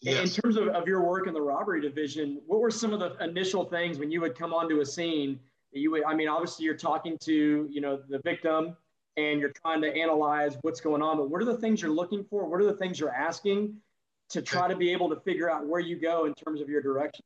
Yes. 0.01 0.35
In 0.35 0.41
terms 0.41 0.57
of, 0.57 0.69
of 0.69 0.87
your 0.87 1.03
work 1.03 1.27
in 1.27 1.35
the 1.35 1.41
robbery 1.41 1.79
division, 1.79 2.41
what 2.47 2.59
were 2.59 2.71
some 2.71 2.91
of 2.91 2.99
the 2.99 3.23
initial 3.23 3.65
things 3.65 3.99
when 3.99 4.11
you 4.11 4.19
would 4.21 4.35
come 4.35 4.51
onto 4.51 4.79
a 4.79 4.85
scene? 4.85 5.39
You 5.71 5.91
would, 5.91 6.05
I 6.05 6.15
mean, 6.15 6.27
obviously 6.27 6.65
you're 6.65 6.77
talking 6.77 7.15
to, 7.19 7.67
you 7.69 7.81
know, 7.81 7.99
the 8.09 8.19
victim 8.23 8.75
and 9.17 9.39
you're 9.39 9.53
trying 9.63 9.81
to 9.81 9.95
analyze 9.95 10.57
what's 10.61 10.81
going 10.81 11.03
on, 11.03 11.17
but 11.17 11.29
what 11.29 11.41
are 11.41 11.45
the 11.45 11.57
things 11.57 11.81
you're 11.81 11.91
looking 11.91 12.23
for? 12.23 12.47
What 12.47 12.61
are 12.61 12.65
the 12.65 12.77
things 12.77 12.99
you're 12.99 13.13
asking? 13.13 13.75
To 14.29 14.41
try 14.41 14.67
to 14.67 14.75
be 14.75 14.91
able 14.91 15.09
to 15.09 15.19
figure 15.21 15.49
out 15.49 15.65
where 15.65 15.79
you 15.79 15.99
go 15.99 16.25
in 16.25 16.33
terms 16.33 16.61
of 16.61 16.69
your 16.69 16.81
direction? 16.81 17.25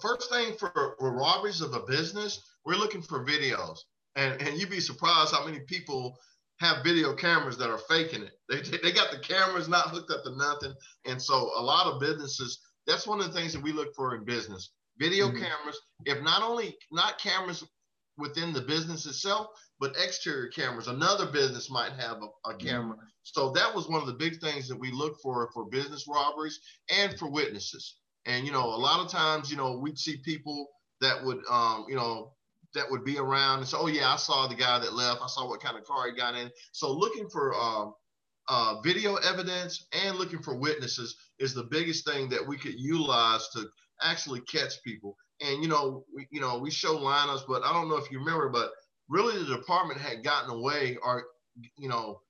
First 0.00 0.30
thing 0.30 0.54
for, 0.56 0.96
for 0.98 1.12
robberies 1.12 1.60
of 1.60 1.74
a 1.74 1.80
business, 1.80 2.42
we're 2.64 2.76
looking 2.76 3.02
for 3.02 3.24
videos. 3.24 3.78
And, 4.16 4.40
and 4.40 4.58
you'd 4.58 4.70
be 4.70 4.80
surprised 4.80 5.34
how 5.34 5.44
many 5.44 5.60
people 5.60 6.18
have 6.60 6.82
video 6.82 7.14
cameras 7.14 7.58
that 7.58 7.68
are 7.68 7.78
faking 7.78 8.22
it. 8.22 8.32
They, 8.48 8.60
they 8.78 8.92
got 8.92 9.10
the 9.10 9.18
cameras 9.18 9.68
not 9.68 9.90
hooked 9.90 10.10
up 10.10 10.24
to 10.24 10.36
nothing. 10.36 10.72
And 11.04 11.20
so 11.20 11.50
a 11.56 11.62
lot 11.62 11.86
of 11.86 12.00
businesses, 12.00 12.60
that's 12.86 13.06
one 13.06 13.20
of 13.20 13.26
the 13.26 13.32
things 13.38 13.52
that 13.52 13.62
we 13.62 13.72
look 13.72 13.94
for 13.94 14.14
in 14.14 14.24
business. 14.24 14.70
Video 14.98 15.26
mm-hmm. 15.26 15.42
cameras, 15.42 15.78
if 16.06 16.22
not 16.22 16.42
only 16.42 16.74
not 16.90 17.18
cameras 17.18 17.62
within 18.16 18.54
the 18.54 18.62
business 18.62 19.04
itself, 19.04 19.48
but 19.80 19.94
exterior 20.02 20.48
cameras. 20.48 20.88
Another 20.88 21.26
business 21.26 21.70
might 21.70 21.92
have 21.92 22.18
a, 22.22 22.48
a 22.48 22.54
mm-hmm. 22.54 22.66
camera. 22.66 22.96
So 23.22 23.50
that 23.52 23.74
was 23.74 23.88
one 23.88 24.00
of 24.00 24.06
the 24.06 24.14
big 24.14 24.40
things 24.40 24.68
that 24.68 24.78
we 24.78 24.90
look 24.90 25.20
for 25.20 25.50
for 25.52 25.66
business 25.66 26.06
robberies 26.08 26.60
and 26.96 27.18
for 27.18 27.30
witnesses. 27.30 27.96
And 28.24 28.46
you 28.46 28.52
know, 28.52 28.64
a 28.64 28.76
lot 28.76 29.04
of 29.04 29.10
times, 29.10 29.50
you 29.50 29.56
know, 29.56 29.78
we'd 29.78 29.98
see 29.98 30.18
people 30.18 30.68
that 31.00 31.22
would, 31.24 31.38
um, 31.50 31.86
you 31.88 31.96
know, 31.96 32.32
that 32.74 32.90
would 32.90 33.04
be 33.04 33.18
around 33.18 33.60
and 33.60 33.68
say, 33.68 33.76
"Oh 33.78 33.86
yeah, 33.86 34.12
I 34.12 34.16
saw 34.16 34.46
the 34.46 34.54
guy 34.54 34.78
that 34.78 34.92
left. 34.92 35.20
I 35.22 35.26
saw 35.26 35.48
what 35.48 35.60
kind 35.60 35.76
of 35.76 35.84
car 35.84 36.08
he 36.08 36.16
got 36.16 36.34
in." 36.34 36.50
So 36.72 36.92
looking 36.92 37.28
for 37.28 37.54
um, 37.54 37.94
uh, 38.48 38.80
video 38.82 39.16
evidence 39.16 39.86
and 39.92 40.16
looking 40.16 40.40
for 40.40 40.56
witnesses 40.56 41.16
is 41.38 41.54
the 41.54 41.64
biggest 41.64 42.06
thing 42.06 42.28
that 42.30 42.46
we 42.46 42.56
could 42.56 42.78
utilize 42.78 43.48
to 43.50 43.66
actually 44.02 44.40
catch 44.42 44.82
people. 44.84 45.16
And 45.40 45.62
you 45.62 45.68
know, 45.68 46.04
we, 46.14 46.26
you 46.30 46.40
know, 46.40 46.58
we 46.58 46.70
show 46.70 46.96
lineups, 46.96 47.42
but 47.48 47.64
I 47.64 47.72
don't 47.72 47.88
know 47.88 47.96
if 47.96 48.10
you 48.10 48.18
remember, 48.18 48.48
but 48.48 48.70
really 49.08 49.38
the 49.38 49.56
department 49.56 50.00
had 50.00 50.24
gotten 50.24 50.50
away 50.50 50.96
or 51.02 51.24
you 51.76 51.88
know 51.88 52.20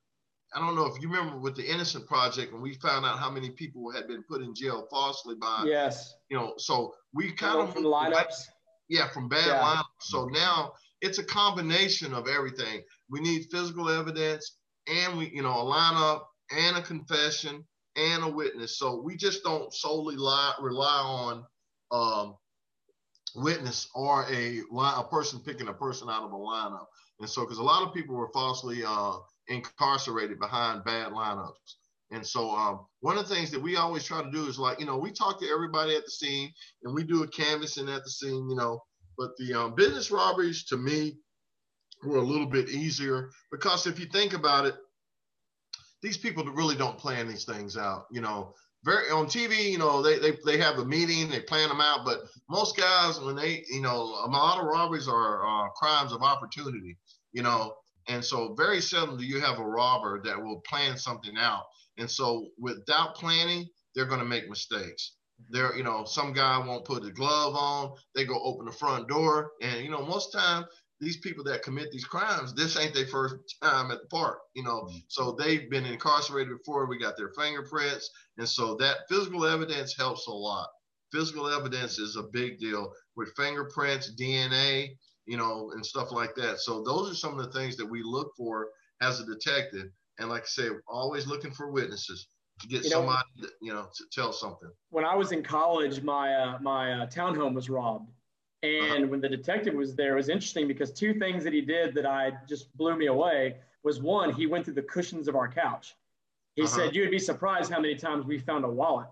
i 0.55 0.61
don't 0.61 0.77
know 0.77 0.87
if 0.87 1.01
you 1.01 1.09
remember 1.09 1.39
with 1.39 1.57
the 1.57 1.65
innocent 1.65 2.07
project 2.07 2.53
when 2.53 2.63
we 2.63 2.75
found 2.75 3.05
out 3.05 3.19
how 3.19 3.31
many 3.31 3.51
people 3.51 3.91
had 3.91 4.07
been 4.07 4.23
put 4.23 4.43
in 4.43 4.55
jail 4.55 4.87
falsely 4.91 5.35
by 5.35 5.65
yes. 5.67 6.15
you 6.29 6.37
know 6.37 6.55
so 6.59 6.95
we 7.13 7.33
kind 7.33 7.59
of 7.59 7.73
from 7.73 7.85
lineups? 7.85 8.45
yeah 8.89 9.09
from 9.09 9.29
bad 9.29 9.47
yeah. 9.47 9.61
lineups. 9.61 9.85
So 10.01 10.27
now 10.27 10.73
it's 11.01 11.19
a 11.19 11.25
combination 11.25 12.15
of 12.15 12.27
everything. 12.27 12.83
We 13.11 13.21
need 13.21 13.47
physical 13.51 13.91
evidence 13.91 14.57
and 14.87 15.19
we 15.19 15.31
you 15.31 15.43
know 15.43 15.53
a 15.53 15.65
lineup 15.65 16.23
and 16.57 16.77
a 16.77 16.83
confession 16.83 17.65
and 17.97 18.25
a 18.25 18.29
witness. 18.29 18.79
So 18.79 19.01
we 19.01 19.17
just 19.17 19.43
don't 19.43 19.73
solely 19.73 20.17
lie, 20.17 20.55
rely 20.61 20.87
on 20.87 21.45
um, 21.91 22.37
witness 23.37 23.89
or 23.95 24.27
a 24.31 24.63
line, 24.71 24.99
a 24.99 25.05
person 25.05 25.41
picking 25.41 25.69
a 25.69 25.73
person 25.73 26.09
out 26.09 26.25
of 26.25 26.33
a 26.33 26.37
lineup. 26.37 26.87
And 27.21 27.29
so, 27.29 27.43
because 27.43 27.59
a 27.59 27.63
lot 27.63 27.87
of 27.87 27.95
people 27.95 28.15
were 28.15 28.31
falsely 28.33 28.83
uh, 28.87 29.15
incarcerated 29.49 30.39
behind 30.39 30.85
bad 30.85 31.13
lineups. 31.13 31.75
And 32.11 32.25
so, 32.25 32.51
um, 32.51 32.87
one 33.01 33.19
of 33.19 33.29
the 33.29 33.35
things 33.35 33.51
that 33.51 33.63
we 33.63 33.77
always 33.77 34.05
try 34.05 34.23
to 34.23 34.31
do 34.31 34.47
is 34.47 34.59
like, 34.59 34.79
you 34.79 34.87
know, 34.87 34.97
we 34.97 35.11
talk 35.11 35.41
to 35.41 35.49
everybody 35.49 35.95
at 35.97 36.05
the 36.05 36.11
scene 36.11 36.53
and 36.85 36.95
we 36.95 37.03
do 37.03 37.23
a 37.23 37.29
canvassing 37.29 37.89
at 37.89 38.05
the 38.05 38.11
scene, 38.11 38.49
you 38.49 38.57
know. 38.57 38.83
But 39.19 39.37
the 39.39 39.55
um, 39.55 39.75
business 39.75 40.11
robberies 40.11 40.65
to 40.67 40.77
me 40.77 41.19
were 42.05 42.19
a 42.19 42.23
little 42.23 42.47
bit 42.47 42.69
easier 42.69 43.31
because 43.51 43.87
if 43.87 43.99
you 43.99 44.07
think 44.07 44.35
about 44.35 44.67
it, 44.67 44.75
these 46.03 46.19
people 46.19 46.45
really 46.45 46.77
don't 46.77 46.99
plan 46.99 47.27
these 47.27 47.45
things 47.45 47.77
out. 47.77 48.07
You 48.11 48.21
know, 48.21 48.55
very 48.87 49.11
on 49.11 49.27
TV, 49.27 49.73
you 49.73 49.79
know, 49.79 50.01
they, 50.01 50.19
they 50.21 50.39
they 50.47 50.59
have 50.59 50.79
a 50.79 50.85
meeting, 50.85 51.29
they 51.29 51.41
plan 51.41 51.69
them 51.69 51.81
out. 51.81 52.05
But 52.05 52.21
most 52.49 52.77
guys, 52.77 53.21
when 53.21 53.35
they, 53.35 53.65
you 53.69 53.83
know, 53.83 53.97
a 53.97 54.31
lot 54.31 54.61
of 54.61 54.67
robberies 54.67 55.09
are 55.09 55.45
uh, 55.45 55.69
crimes 55.71 56.13
of 56.13 56.23
opportunity, 56.23 56.97
you 57.33 57.43
know, 57.43 57.75
and 58.09 58.25
so 58.25 58.55
very 58.55 58.81
seldom 58.81 59.19
do 59.19 59.25
you 59.25 59.41
have 59.41 59.59
a 59.59 59.65
robber 59.65 60.23
that 60.23 60.41
will 60.41 60.61
plan 60.61 60.97
something 60.97 61.37
out. 61.37 61.65
And 61.99 62.09
so 62.09 62.47
without 62.59 63.17
planning, 63.17 63.67
they're 63.95 64.07
going 64.07 64.21
to 64.21 64.27
make 64.27 64.49
mistakes. 64.49 65.17
There, 65.51 65.77
you 65.77 65.83
know, 65.83 66.05
some 66.05 66.33
guy 66.33 66.57
won't 66.59 66.85
put 66.85 67.05
a 67.05 67.11
glove 67.11 67.57
on. 67.57 67.93
They 68.15 68.25
go 68.25 68.41
open 68.41 68.67
the 68.67 68.73
front 68.73 69.09
door, 69.09 69.51
and 69.61 69.85
you 69.85 69.91
know, 69.91 70.07
most 70.07 70.33
time 70.33 70.65
these 71.01 71.19
people 71.19 71.45
that 71.45 71.63
commit 71.63 71.91
these 71.91 72.05
crimes, 72.05 72.55
this 72.55 72.79
ain't 72.79 72.95
their 72.95 73.07
first 73.07 73.37
time 73.63 73.91
at 73.91 74.01
the 74.01 74.09
park, 74.09 74.39
you 74.55 74.63
know. 74.63 74.83
Mm-hmm. 74.83 74.99
So 75.09 75.33
they've 75.33 75.69
been 75.71 75.85
incarcerated 75.85 76.57
before. 76.57 76.87
We 76.87 76.99
got 76.99 77.17
their 77.17 77.33
fingerprints, 77.39 78.11
and 78.39 78.49
so 78.49 78.77
that 78.77 79.09
physical 79.09 79.45
evidence 79.47 79.95
helps 79.97 80.27
a 80.27 80.33
lot. 80.33 80.69
Physical 81.13 81.49
evidence 81.49 81.99
is 81.99 82.17
a 82.17 82.25
big 82.33 82.59
deal 82.59 82.93
with 83.15 83.35
fingerprints, 83.37 84.15
DNA, 84.19 84.89
you 85.27 85.37
know, 85.37 85.71
and 85.75 85.85
stuff 85.85 86.13
like 86.13 86.35
that. 86.37 86.61
So 86.61 86.83
those 86.83 87.11
are 87.11 87.15
some 87.15 87.39
of 87.39 87.45
the 87.45 87.59
things 87.59 87.77
that 87.77 87.87
we 87.87 88.03
look 88.03 88.33
for 88.37 88.69
as 89.01 89.21
a 89.21 89.27
detective. 89.27 89.87
And 90.19 90.29
like 90.29 90.43
I 90.43 90.47
said, 90.47 90.73
always 90.89 91.27
looking 91.27 91.53
for 91.53 91.71
witnesses 91.71 92.27
to 92.61 92.69
get 92.69 92.85
you 92.85 92.91
know, 92.91 92.97
somebody, 92.97 93.29
to, 93.43 93.49
you 93.61 93.73
know, 93.73 93.87
to 93.95 94.05
tell 94.11 94.33
something. 94.33 94.71
When 94.91 95.05
I 95.05 95.15
was 95.15 95.33
in 95.33 95.43
college, 95.43 96.03
my 96.03 96.35
uh, 96.35 96.59
my 96.61 96.93
uh, 96.93 97.07
townhome 97.07 97.55
was 97.55 97.69
robbed 97.69 98.11
And 98.63 99.05
uh-huh. 99.05 99.07
when 99.09 99.21
the 99.21 99.29
detective 99.29 99.75
was 99.75 99.95
there, 99.95 100.15
it 100.15 100.17
was 100.17 100.29
interesting 100.29 100.67
because 100.67 100.91
two 100.91 101.15
things 101.15 101.45
that 101.45 101.53
he 101.53 101.61
did 101.61 101.95
that 101.95 102.07
I 102.07 102.33
just 102.49 102.75
blew 102.77 102.97
me 102.97 103.07
away 103.07 103.57
was 103.83 104.01
one, 104.01 104.33
he 104.33 104.47
went 104.47 104.65
through 104.65 104.75
the 104.75 104.83
cushions 104.83 105.29
of 105.29 105.37
our 105.37 105.49
couch. 105.49 105.95
He 106.55 106.63
uh-huh. 106.63 106.71
said, 106.71 106.95
You 106.95 107.03
would 107.03 107.11
be 107.11 107.19
surprised 107.19 107.71
how 107.71 107.81
many 107.81 107.95
times 107.95 108.27
we 108.27 108.39
found 108.39 108.65
a 108.65 108.69
wallet 108.69 109.09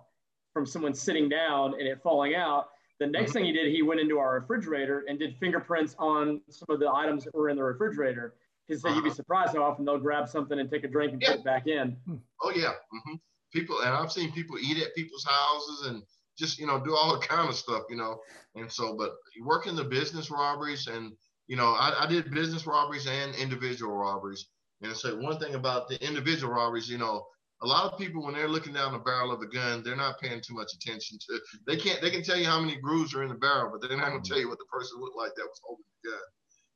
from 0.52 0.66
someone 0.66 0.94
sitting 0.94 1.28
down 1.28 1.74
and 1.74 1.82
it 1.82 2.00
falling 2.02 2.34
out. 2.34 2.70
The 3.00 3.06
next 3.06 3.30
uh-huh. 3.30 3.40
thing 3.40 3.44
he 3.46 3.52
did, 3.52 3.72
he 3.72 3.82
went 3.82 4.00
into 4.00 4.18
our 4.18 4.40
refrigerator 4.40 5.04
and 5.08 5.18
did 5.18 5.36
fingerprints 5.36 5.94
on 5.98 6.40
some 6.48 6.66
of 6.70 6.80
the 6.80 6.90
items 6.90 7.24
that 7.24 7.34
were 7.34 7.48
in 7.48 7.56
the 7.56 7.62
refrigerator. 7.62 8.34
He 8.66 8.76
said, 8.76 8.88
uh-huh. 8.88 8.96
You'd 8.96 9.02
be 9.02 9.10
uh-huh. 9.10 9.16
surprised 9.16 9.54
how 9.54 9.62
often 9.62 9.84
they'll 9.84 9.98
grab 9.98 10.28
something 10.28 10.58
and 10.58 10.70
take 10.70 10.84
a 10.84 10.88
drink 10.88 11.12
and 11.12 11.20
yeah. 11.20 11.32
put 11.32 11.40
it 11.40 11.44
back 11.44 11.66
in. 11.66 11.96
Oh, 12.42 12.50
yeah. 12.54 12.72
Mm-hmm. 12.72 13.14
People, 13.52 13.80
and 13.80 13.90
I've 13.90 14.10
seen 14.10 14.32
people 14.32 14.56
eat 14.60 14.82
at 14.82 14.94
people's 14.94 15.24
houses 15.24 15.86
and 15.86 16.02
just 16.38 16.58
you 16.58 16.66
know 16.66 16.82
do 16.82 16.94
all 16.94 17.18
the 17.18 17.26
kind 17.26 17.48
of 17.48 17.54
stuff 17.54 17.82
you 17.88 17.96
know? 17.96 18.18
And 18.54 18.70
so 18.70 18.96
but 18.96 19.12
working 19.42 19.76
the 19.76 19.84
business 19.84 20.30
robberies 20.30 20.86
and 20.86 21.12
you 21.46 21.56
know 21.56 21.72
I, 21.72 22.04
I 22.04 22.06
did 22.06 22.30
business 22.30 22.66
robberies 22.66 23.06
and 23.06 23.34
individual 23.34 23.94
robberies. 23.94 24.46
And 24.82 24.94
so 24.94 25.16
one 25.16 25.38
thing 25.38 25.54
about 25.54 25.88
the 25.88 26.04
individual 26.06 26.52
robberies 26.52 26.88
you 26.88 26.98
know 26.98 27.24
a 27.62 27.66
lot 27.66 27.90
of 27.90 27.98
people 27.98 28.22
when 28.22 28.34
they're 28.34 28.48
looking 28.48 28.74
down 28.74 28.92
the 28.92 28.98
barrel 28.98 29.32
of 29.32 29.40
a 29.40 29.46
gun 29.46 29.82
they're 29.82 29.96
not 29.96 30.20
paying 30.20 30.40
too 30.40 30.54
much 30.54 30.72
attention 30.74 31.18
to 31.18 31.40
they 31.66 31.76
can't 31.76 32.00
they 32.02 32.10
can 32.10 32.22
tell 32.22 32.36
you 32.36 32.44
how 32.44 32.60
many 32.60 32.76
grooves 32.76 33.14
are 33.14 33.22
in 33.22 33.28
the 33.28 33.34
barrel 33.34 33.70
but 33.70 33.80
they're 33.80 33.96
not 33.96 34.10
going 34.10 34.22
to 34.22 34.28
tell 34.28 34.38
you 34.38 34.48
what 34.48 34.58
the 34.58 34.64
person 34.70 35.00
looked 35.00 35.16
like 35.16 35.32
that 35.36 35.44
was 35.44 35.60
holding 35.64 35.84
the 36.02 36.10
gun. 36.10 36.20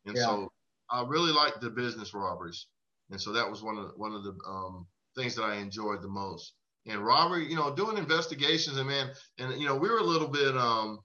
And 0.06 0.16
yeah. 0.16 0.22
so 0.22 0.52
i 0.90 1.04
really 1.06 1.32
liked 1.32 1.60
the 1.60 1.70
business 1.70 2.14
robberies. 2.14 2.66
And 3.10 3.20
so 3.20 3.32
that 3.32 3.48
was 3.48 3.62
one 3.62 3.78
of 3.78 3.92
one 3.96 4.14
of 4.14 4.22
the 4.22 4.34
um, 4.46 4.86
things 5.16 5.34
that 5.34 5.44
i 5.44 5.56
enjoyed 5.56 6.02
the 6.02 6.08
most 6.08 6.54
and 6.88 7.04
robbery, 7.04 7.48
you 7.48 7.56
know, 7.56 7.74
doing 7.74 7.98
investigations 7.98 8.76
and 8.76 8.88
man, 8.88 9.10
and 9.38 9.60
you 9.60 9.66
know, 9.66 9.76
we 9.76 9.88
were 9.88 9.98
a 9.98 10.04
little 10.04 10.28
bit 10.28 10.56
um 10.56 11.00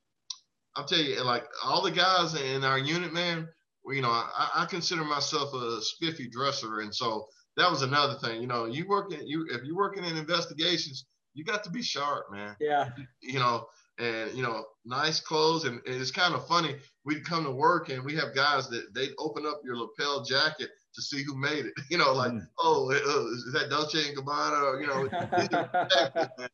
I'll 0.75 0.85
tell 0.85 0.99
you, 0.99 1.23
like 1.23 1.45
all 1.63 1.83
the 1.83 1.91
guys 1.91 2.33
in 2.33 2.63
our 2.63 2.79
unit, 2.79 3.13
man, 3.13 3.47
you 3.85 4.01
know, 4.01 4.09
I, 4.09 4.49
I 4.55 4.65
consider 4.65 5.03
myself 5.03 5.53
a 5.53 5.81
spiffy 5.81 6.29
dresser. 6.29 6.79
And 6.79 6.93
so 6.93 7.27
that 7.57 7.69
was 7.69 7.81
another 7.81 8.15
thing. 8.15 8.41
You 8.41 8.47
know, 8.47 8.65
you 8.65 8.87
work 8.87 9.13
in 9.13 9.27
you 9.27 9.45
if 9.51 9.63
you're 9.63 9.75
working 9.75 10.03
in 10.03 10.17
investigations, 10.17 11.05
you 11.33 11.43
got 11.43 11.63
to 11.65 11.69
be 11.69 11.81
sharp, 11.81 12.31
man. 12.31 12.55
Yeah. 12.59 12.89
You 13.21 13.39
know, 13.39 13.67
and 13.99 14.31
you 14.33 14.41
know, 14.41 14.65
nice 14.85 15.19
clothes. 15.19 15.65
And, 15.65 15.79
and 15.85 16.01
it's 16.01 16.11
kind 16.11 16.33
of 16.33 16.47
funny. 16.47 16.75
We'd 17.05 17.25
come 17.25 17.43
to 17.43 17.51
work 17.51 17.89
and 17.89 18.03
we 18.03 18.15
have 18.15 18.33
guys 18.33 18.67
that 18.69 18.93
they 18.95 19.09
open 19.19 19.45
up 19.45 19.61
your 19.63 19.77
lapel 19.77 20.23
jacket 20.23 20.69
to 20.93 21.01
see 21.01 21.23
who 21.23 21.35
made 21.35 21.65
it. 21.65 21.73
You 21.89 21.97
know, 21.99 22.13
like, 22.13 22.31
mm. 22.31 22.41
oh, 22.59 22.91
uh, 22.91 23.25
is 23.33 23.53
that 23.53 23.69
Dolce 23.69 24.07
and 24.07 24.17
Gabbana? 24.17 24.63
Or, 24.63 24.81
you 24.81 24.87
know, 24.87 25.07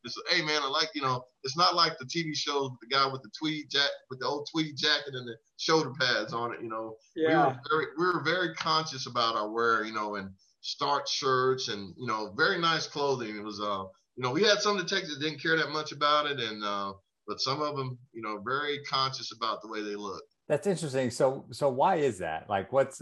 so, 0.08 0.22
hey 0.30 0.42
man, 0.42 0.62
I 0.62 0.68
like, 0.68 0.90
you 0.94 1.02
know, 1.02 1.24
it's 1.44 1.56
not 1.56 1.76
like 1.76 1.98
the 1.98 2.06
TV 2.06 2.36
shows 2.36 2.72
with 2.72 2.80
the 2.82 2.94
guy 2.94 3.08
with 3.08 3.22
the 3.22 3.30
tweed 3.40 3.70
jacket, 3.70 3.92
with 4.10 4.20
the 4.20 4.26
old 4.26 4.50
tweed 4.52 4.76
jacket 4.76 5.14
and 5.14 5.28
the 5.28 5.36
shoulder 5.58 5.92
pads 5.98 6.34
on 6.34 6.54
it. 6.54 6.62
You 6.62 6.70
know, 6.70 6.96
yeah. 7.16 7.30
we 7.30 7.36
were 7.36 7.60
very, 7.70 7.86
we 7.98 8.06
were 8.06 8.24
very 8.24 8.54
conscious 8.56 9.08
about 9.08 9.36
our 9.36 9.50
wear. 9.50 9.86
You 9.86 9.94
know, 9.94 10.16
and 10.16 10.32
starch 10.62 11.10
shirts 11.10 11.70
and 11.70 11.94
you 11.98 12.08
know, 12.08 12.34
very 12.36 12.60
nice 12.60 12.88
clothing. 12.88 13.36
It 13.36 13.44
was, 13.44 13.62
uh, 13.62 13.84
you 14.16 14.24
know, 14.24 14.32
we 14.32 14.44
had 14.44 14.60
some 14.60 14.78
detectives 14.78 15.18
that 15.18 15.24
didn't 15.24 15.42
care 15.42 15.58
that 15.58 15.70
much 15.70 15.92
about 15.92 16.26
it, 16.26 16.40
and 16.40 16.64
uh, 16.64 16.94
but 17.28 17.40
some 17.40 17.62
of 17.62 17.78
them, 17.78 17.98
you 18.14 18.22
know, 18.22 18.42
very 18.46 18.80
conscious 18.84 19.32
about 19.32 19.62
the 19.62 19.70
way 19.70 19.82
they 19.82 19.96
look. 19.96 20.24
That's 20.48 20.66
interesting. 20.66 21.12
So, 21.12 21.46
so 21.52 21.70
why 21.70 21.98
is 21.98 22.18
that? 22.18 22.50
Like, 22.50 22.74
what's 22.74 23.02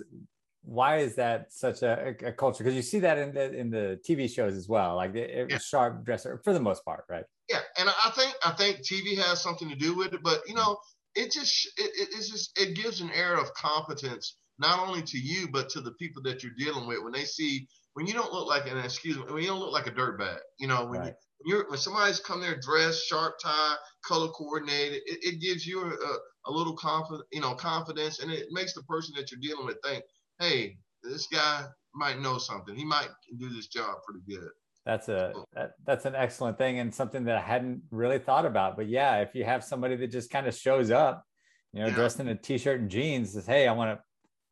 why 0.68 0.98
is 0.98 1.16
that 1.16 1.54
such 1.54 1.82
a, 1.82 2.14
a 2.26 2.34
culture? 2.34 2.62
Because 2.62 2.76
you 2.76 2.82
see 2.82 3.00
that 3.00 3.18
in 3.18 3.34
the 3.34 3.54
in 3.54 3.70
the 3.70 4.00
TV 4.08 4.30
shows 4.30 4.56
as 4.56 4.68
well, 4.68 4.98
like 4.98 5.16
it, 5.16 5.50
yeah. 5.50 5.58
sharp 5.60 6.04
dresser 6.04 6.42
for 6.44 6.52
the 6.52 6.60
most 6.60 6.84
part, 6.84 7.06
right? 7.10 7.24
Yeah, 7.50 7.60
and 7.80 7.90
I 7.90 8.12
think 8.12 8.34
I 8.46 8.52
think 8.52 8.80
TV 8.80 9.18
has 9.18 9.42
something 9.42 9.70
to 9.70 9.76
do 9.76 9.96
with 9.96 10.14
it, 10.14 10.22
but 10.22 10.42
you 10.46 10.56
mm-hmm. 10.56 10.58
know, 10.58 10.78
it 11.16 11.32
just 11.32 11.68
it, 11.78 11.90
it's 11.96 12.30
just 12.30 12.60
it 12.60 12.76
gives 12.76 13.00
an 13.00 13.12
air 13.12 13.38
of 13.38 13.54
competence 13.54 14.36
not 14.60 14.86
only 14.86 15.02
to 15.04 15.18
you 15.18 15.48
but 15.54 15.70
to 15.70 15.80
the 15.80 15.92
people 15.94 16.22
that 16.24 16.44
you're 16.44 16.52
dealing 16.58 16.88
with 16.88 17.02
when 17.02 17.14
they 17.14 17.24
see 17.24 17.68
when 17.94 18.06
you 18.08 18.14
don't 18.14 18.34
look 18.34 18.48
like 18.48 18.70
an 18.70 18.78
excuse 18.80 19.16
me 19.16 19.24
when 19.30 19.44
you 19.44 19.50
don't 19.50 19.60
look 19.60 19.72
like 19.72 19.88
a 19.88 19.92
dirtbag, 19.92 20.40
you 20.60 20.68
know 20.68 20.86
when 20.86 21.00
right. 21.00 21.14
you 21.46 21.56
when, 21.56 21.70
when 21.70 21.80
somebody's 21.80 22.20
come 22.20 22.42
there 22.42 22.60
dressed, 22.60 23.08
sharp 23.08 23.36
tie, 23.42 23.76
color 24.06 24.28
coordinated, 24.30 25.02
it, 25.06 25.20
it 25.22 25.42
gives 25.42 25.66
you 25.66 25.82
a, 25.82 25.88
a, 25.88 26.18
a 26.48 26.52
little 26.52 26.76
confidence, 26.76 27.28
you 27.32 27.42
know, 27.42 27.54
confidence, 27.54 28.20
and 28.20 28.32
it 28.32 28.48
makes 28.52 28.74
the 28.74 28.84
person 28.84 29.14
that 29.16 29.32
you're 29.32 29.40
dealing 29.40 29.66
with 29.66 29.78
think, 29.84 30.04
hey, 30.40 30.78
this 31.04 31.28
guy 31.28 31.66
might 31.94 32.20
know 32.20 32.38
something. 32.38 32.76
He 32.76 32.86
might 32.86 33.10
do 33.38 33.50
this 33.50 33.68
job 33.68 33.98
pretty 34.06 34.22
good. 34.28 34.50
That's 34.86 35.10
a 35.10 35.34
that, 35.54 35.72
that's 35.86 36.06
an 36.06 36.16
excellent 36.16 36.58
thing 36.58 36.80
and 36.80 36.94
something 36.94 37.26
that 37.26 37.36
I 37.36 37.42
hadn't 37.42 37.82
really 37.92 38.20
thought 38.20 38.46
about. 38.46 38.78
But 38.78 38.88
yeah, 38.88 39.18
if 39.18 39.36
you 39.36 39.44
have 39.44 39.64
somebody 39.64 39.98
that 39.98 40.12
just 40.12 40.30
kind 40.30 40.48
of 40.48 40.56
shows 40.56 40.92
up, 40.92 41.26
you 41.74 41.82
know, 41.82 41.88
yeah. 41.88 41.96
dressed 41.96 42.22
in 42.22 42.30
a 42.30 42.36
t-shirt 42.36 42.80
and 42.80 42.90
jeans, 42.90 43.34
says, 43.34 43.46
"Hey, 43.46 43.68
I 43.68 43.74
want 43.74 43.98
to 43.98 44.04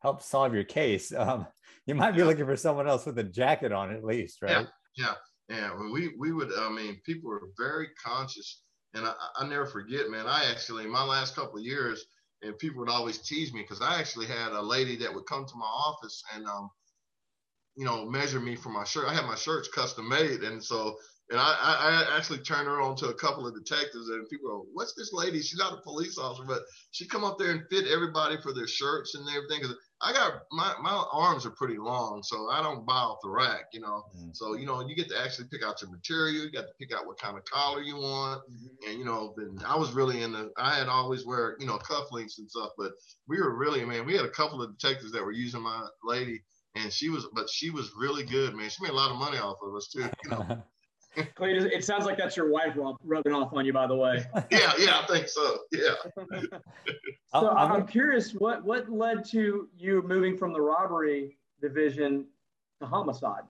help 0.02 0.22
solve 0.22 0.52
your 0.52 0.64
case," 0.64 1.10
um, 1.16 1.46
you 1.86 1.94
might 1.94 2.12
be 2.12 2.18
yeah. 2.18 2.26
looking 2.26 2.44
for 2.44 2.56
someone 2.56 2.86
else 2.86 3.06
with 3.06 3.18
a 3.18 3.24
jacket 3.24 3.72
on 3.72 3.94
at 3.94 4.04
least, 4.04 4.42
right? 4.42 4.66
Yeah, 4.96 5.14
yeah. 5.48 5.56
yeah. 5.56 5.74
When 5.74 5.90
we 5.90 6.14
we 6.18 6.32
would, 6.32 6.50
I 6.58 6.68
mean, 6.68 7.00
people 7.06 7.30
were 7.30 7.48
very 7.58 7.88
conscious, 8.04 8.60
and 8.92 9.06
I, 9.06 9.14
I 9.38 9.48
never 9.48 9.64
forget, 9.64 10.10
man. 10.10 10.26
I 10.26 10.50
actually, 10.50 10.84
my 10.86 11.02
last 11.02 11.34
couple 11.34 11.58
of 11.58 11.64
years, 11.64 12.04
and 12.42 12.58
people 12.58 12.80
would 12.80 12.90
always 12.90 13.18
tease 13.18 13.52
me 13.52 13.62
because 13.62 13.80
I 13.82 13.98
actually 13.98 14.26
had 14.26 14.52
a 14.52 14.62
lady 14.62 14.96
that 14.96 15.14
would 15.14 15.26
come 15.26 15.46
to 15.46 15.56
my 15.56 15.66
office 15.66 16.22
and 16.34 16.46
um, 16.46 16.70
you 17.76 17.84
know, 17.84 18.06
measure 18.06 18.40
me 18.40 18.56
for 18.56 18.70
my 18.70 18.84
shirt. 18.84 19.06
I 19.08 19.14
had 19.14 19.26
my 19.26 19.34
shirts 19.36 19.68
custom 19.68 20.08
made, 20.08 20.42
and 20.42 20.62
so 20.62 20.96
and 21.30 21.40
I, 21.40 22.06
I 22.10 22.16
actually 22.16 22.38
turned 22.38 22.68
her 22.68 22.80
on 22.80 22.96
to 22.96 23.08
a 23.08 23.14
couple 23.14 23.46
of 23.46 23.54
detectives, 23.54 24.08
and 24.08 24.28
people 24.28 24.48
go, 24.48 24.66
"What's 24.72 24.94
this 24.94 25.12
lady? 25.12 25.42
She's 25.42 25.58
not 25.58 25.74
a 25.74 25.82
police 25.82 26.18
officer, 26.18 26.44
but 26.46 26.62
she 26.92 27.06
come 27.06 27.24
up 27.24 27.38
there 27.38 27.50
and 27.50 27.64
fit 27.70 27.86
everybody 27.88 28.36
for 28.42 28.52
their 28.54 28.68
shirts 28.68 29.14
and 29.14 29.28
everything." 29.28 29.62
Cause 29.62 29.74
I 30.02 30.12
got 30.12 30.42
my 30.52 30.74
my 30.82 31.04
arms 31.10 31.46
are 31.46 31.50
pretty 31.50 31.78
long, 31.78 32.22
so 32.22 32.50
I 32.50 32.62
don't 32.62 32.84
buy 32.84 32.96
off 32.96 33.18
the 33.22 33.30
rack, 33.30 33.66
you 33.72 33.80
know. 33.80 34.04
Mm-hmm. 34.14 34.30
So 34.34 34.54
you 34.54 34.66
know, 34.66 34.86
you 34.86 34.94
get 34.94 35.08
to 35.08 35.18
actually 35.18 35.48
pick 35.50 35.64
out 35.64 35.80
your 35.80 35.90
material. 35.90 36.44
You 36.44 36.50
got 36.50 36.62
to 36.62 36.74
pick 36.78 36.94
out 36.94 37.06
what 37.06 37.18
kind 37.18 37.36
of 37.36 37.44
collar 37.46 37.80
you 37.80 37.96
want, 37.96 38.42
mm-hmm. 38.42 38.90
and 38.90 38.98
you 38.98 39.04
know, 39.06 39.32
then 39.36 39.58
I 39.66 39.76
was 39.76 39.92
really 39.92 40.22
in 40.22 40.32
the. 40.32 40.50
I 40.58 40.74
had 40.74 40.88
always 40.88 41.24
wear 41.24 41.56
you 41.58 41.66
know 41.66 41.78
cufflinks 41.78 42.38
and 42.38 42.50
stuff, 42.50 42.72
but 42.76 42.92
we 43.26 43.40
were 43.40 43.56
really 43.56 43.84
man. 43.84 44.04
We 44.04 44.14
had 44.14 44.26
a 44.26 44.30
couple 44.30 44.62
of 44.62 44.78
detectives 44.78 45.12
that 45.12 45.24
were 45.24 45.32
using 45.32 45.62
my 45.62 45.86
lady, 46.04 46.42
and 46.74 46.92
she 46.92 47.08
was, 47.08 47.26
but 47.32 47.48
she 47.48 47.70
was 47.70 47.90
really 47.96 48.24
good, 48.24 48.54
man. 48.54 48.68
She 48.68 48.82
made 48.82 48.92
a 48.92 48.96
lot 48.96 49.10
of 49.10 49.16
money 49.16 49.38
off 49.38 49.56
of 49.62 49.74
us 49.74 49.88
too. 49.88 50.08
You 50.24 50.30
know? 50.30 50.62
Cletus, 51.36 51.64
it 51.72 51.84
sounds 51.84 52.04
like 52.04 52.18
that's 52.18 52.36
your 52.36 52.50
wife 52.50 52.76
rubbing 53.02 53.32
off 53.32 53.52
on 53.54 53.64
you, 53.64 53.72
by 53.72 53.86
the 53.86 53.94
way. 53.94 54.24
yeah, 54.50 54.72
yeah, 54.78 55.00
I 55.00 55.06
think 55.08 55.28
so. 55.28 55.58
Yeah. 55.72 55.94
so 57.32 57.50
I'm 57.50 57.86
curious, 57.86 58.32
what 58.34 58.64
what 58.64 58.90
led 58.90 59.24
to 59.30 59.68
you 59.76 60.02
moving 60.02 60.36
from 60.36 60.52
the 60.52 60.60
robbery 60.60 61.38
division 61.60 62.26
to 62.80 62.86
homicide? 62.86 63.42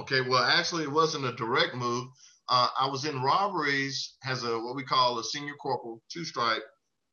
Okay, 0.00 0.22
well, 0.22 0.42
actually, 0.42 0.84
it 0.84 0.90
wasn't 0.90 1.26
a 1.26 1.32
direct 1.32 1.74
move. 1.74 2.08
Uh, 2.48 2.68
I 2.78 2.88
was 2.88 3.04
in 3.04 3.22
robberies 3.22 4.14
as 4.26 4.44
a 4.44 4.58
what 4.58 4.74
we 4.74 4.82
call 4.82 5.18
a 5.18 5.24
senior 5.24 5.54
corporal, 5.54 6.02
two 6.10 6.24
stripe. 6.24 6.62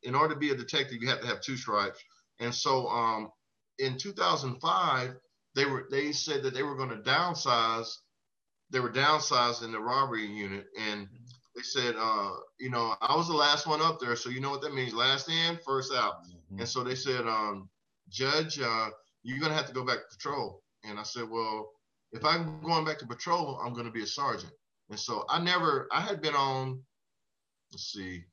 In 0.03 0.15
order 0.15 0.33
to 0.33 0.39
be 0.39 0.51
a 0.51 0.55
detective, 0.55 0.99
you 1.01 1.09
have 1.09 1.19
to 1.19 1.27
have 1.27 1.41
two 1.41 1.57
stripes. 1.57 1.99
And 2.39 2.55
so, 2.55 2.87
um, 2.87 3.29
in 3.79 3.97
2005, 3.97 5.13
they 5.55 5.65
were 5.65 5.87
they 5.91 6.13
said 6.13 6.41
that 6.43 6.53
they 6.53 6.63
were 6.63 6.75
going 6.75 6.89
to 6.89 6.97
downsize 6.97 7.89
they 8.71 8.79
were 8.79 8.91
downsized 8.91 9.63
in 9.63 9.71
the 9.71 9.79
robbery 9.79 10.25
unit, 10.25 10.67
and 10.79 11.07
they 11.55 11.61
said, 11.61 11.95
uh, 11.97 12.31
you 12.59 12.69
know, 12.69 12.95
I 13.01 13.15
was 13.15 13.27
the 13.27 13.33
last 13.33 13.67
one 13.67 13.81
up 13.81 13.99
there, 13.99 14.15
so 14.15 14.29
you 14.29 14.39
know 14.39 14.51
what 14.51 14.61
that 14.61 14.73
means, 14.73 14.93
last 14.93 15.29
in, 15.29 15.57
first 15.65 15.93
out. 15.93 16.23
Mm-hmm. 16.23 16.59
And 16.59 16.67
so 16.67 16.83
they 16.83 16.95
said, 16.95 17.21
um, 17.21 17.69
Judge, 18.09 18.59
uh, 18.59 18.89
you're 19.23 19.39
gonna 19.39 19.55
have 19.55 19.67
to 19.67 19.73
go 19.73 19.85
back 19.85 19.97
to 19.97 20.15
patrol. 20.15 20.63
And 20.83 20.99
I 20.99 21.03
said, 21.03 21.29
well, 21.29 21.71
if 22.11 22.23
I'm 22.23 22.61
going 22.61 22.85
back 22.85 22.97
to 22.99 23.07
patrol, 23.07 23.59
I'm 23.63 23.73
gonna 23.73 23.91
be 23.91 24.03
a 24.03 24.07
sergeant. 24.07 24.53
And 24.89 24.99
so 24.99 25.25
I 25.29 25.39
never, 25.39 25.87
I 25.91 26.01
had 26.01 26.21
been 26.21 26.35
on, 26.35 26.81
let's 27.71 27.91
see, 27.91 28.23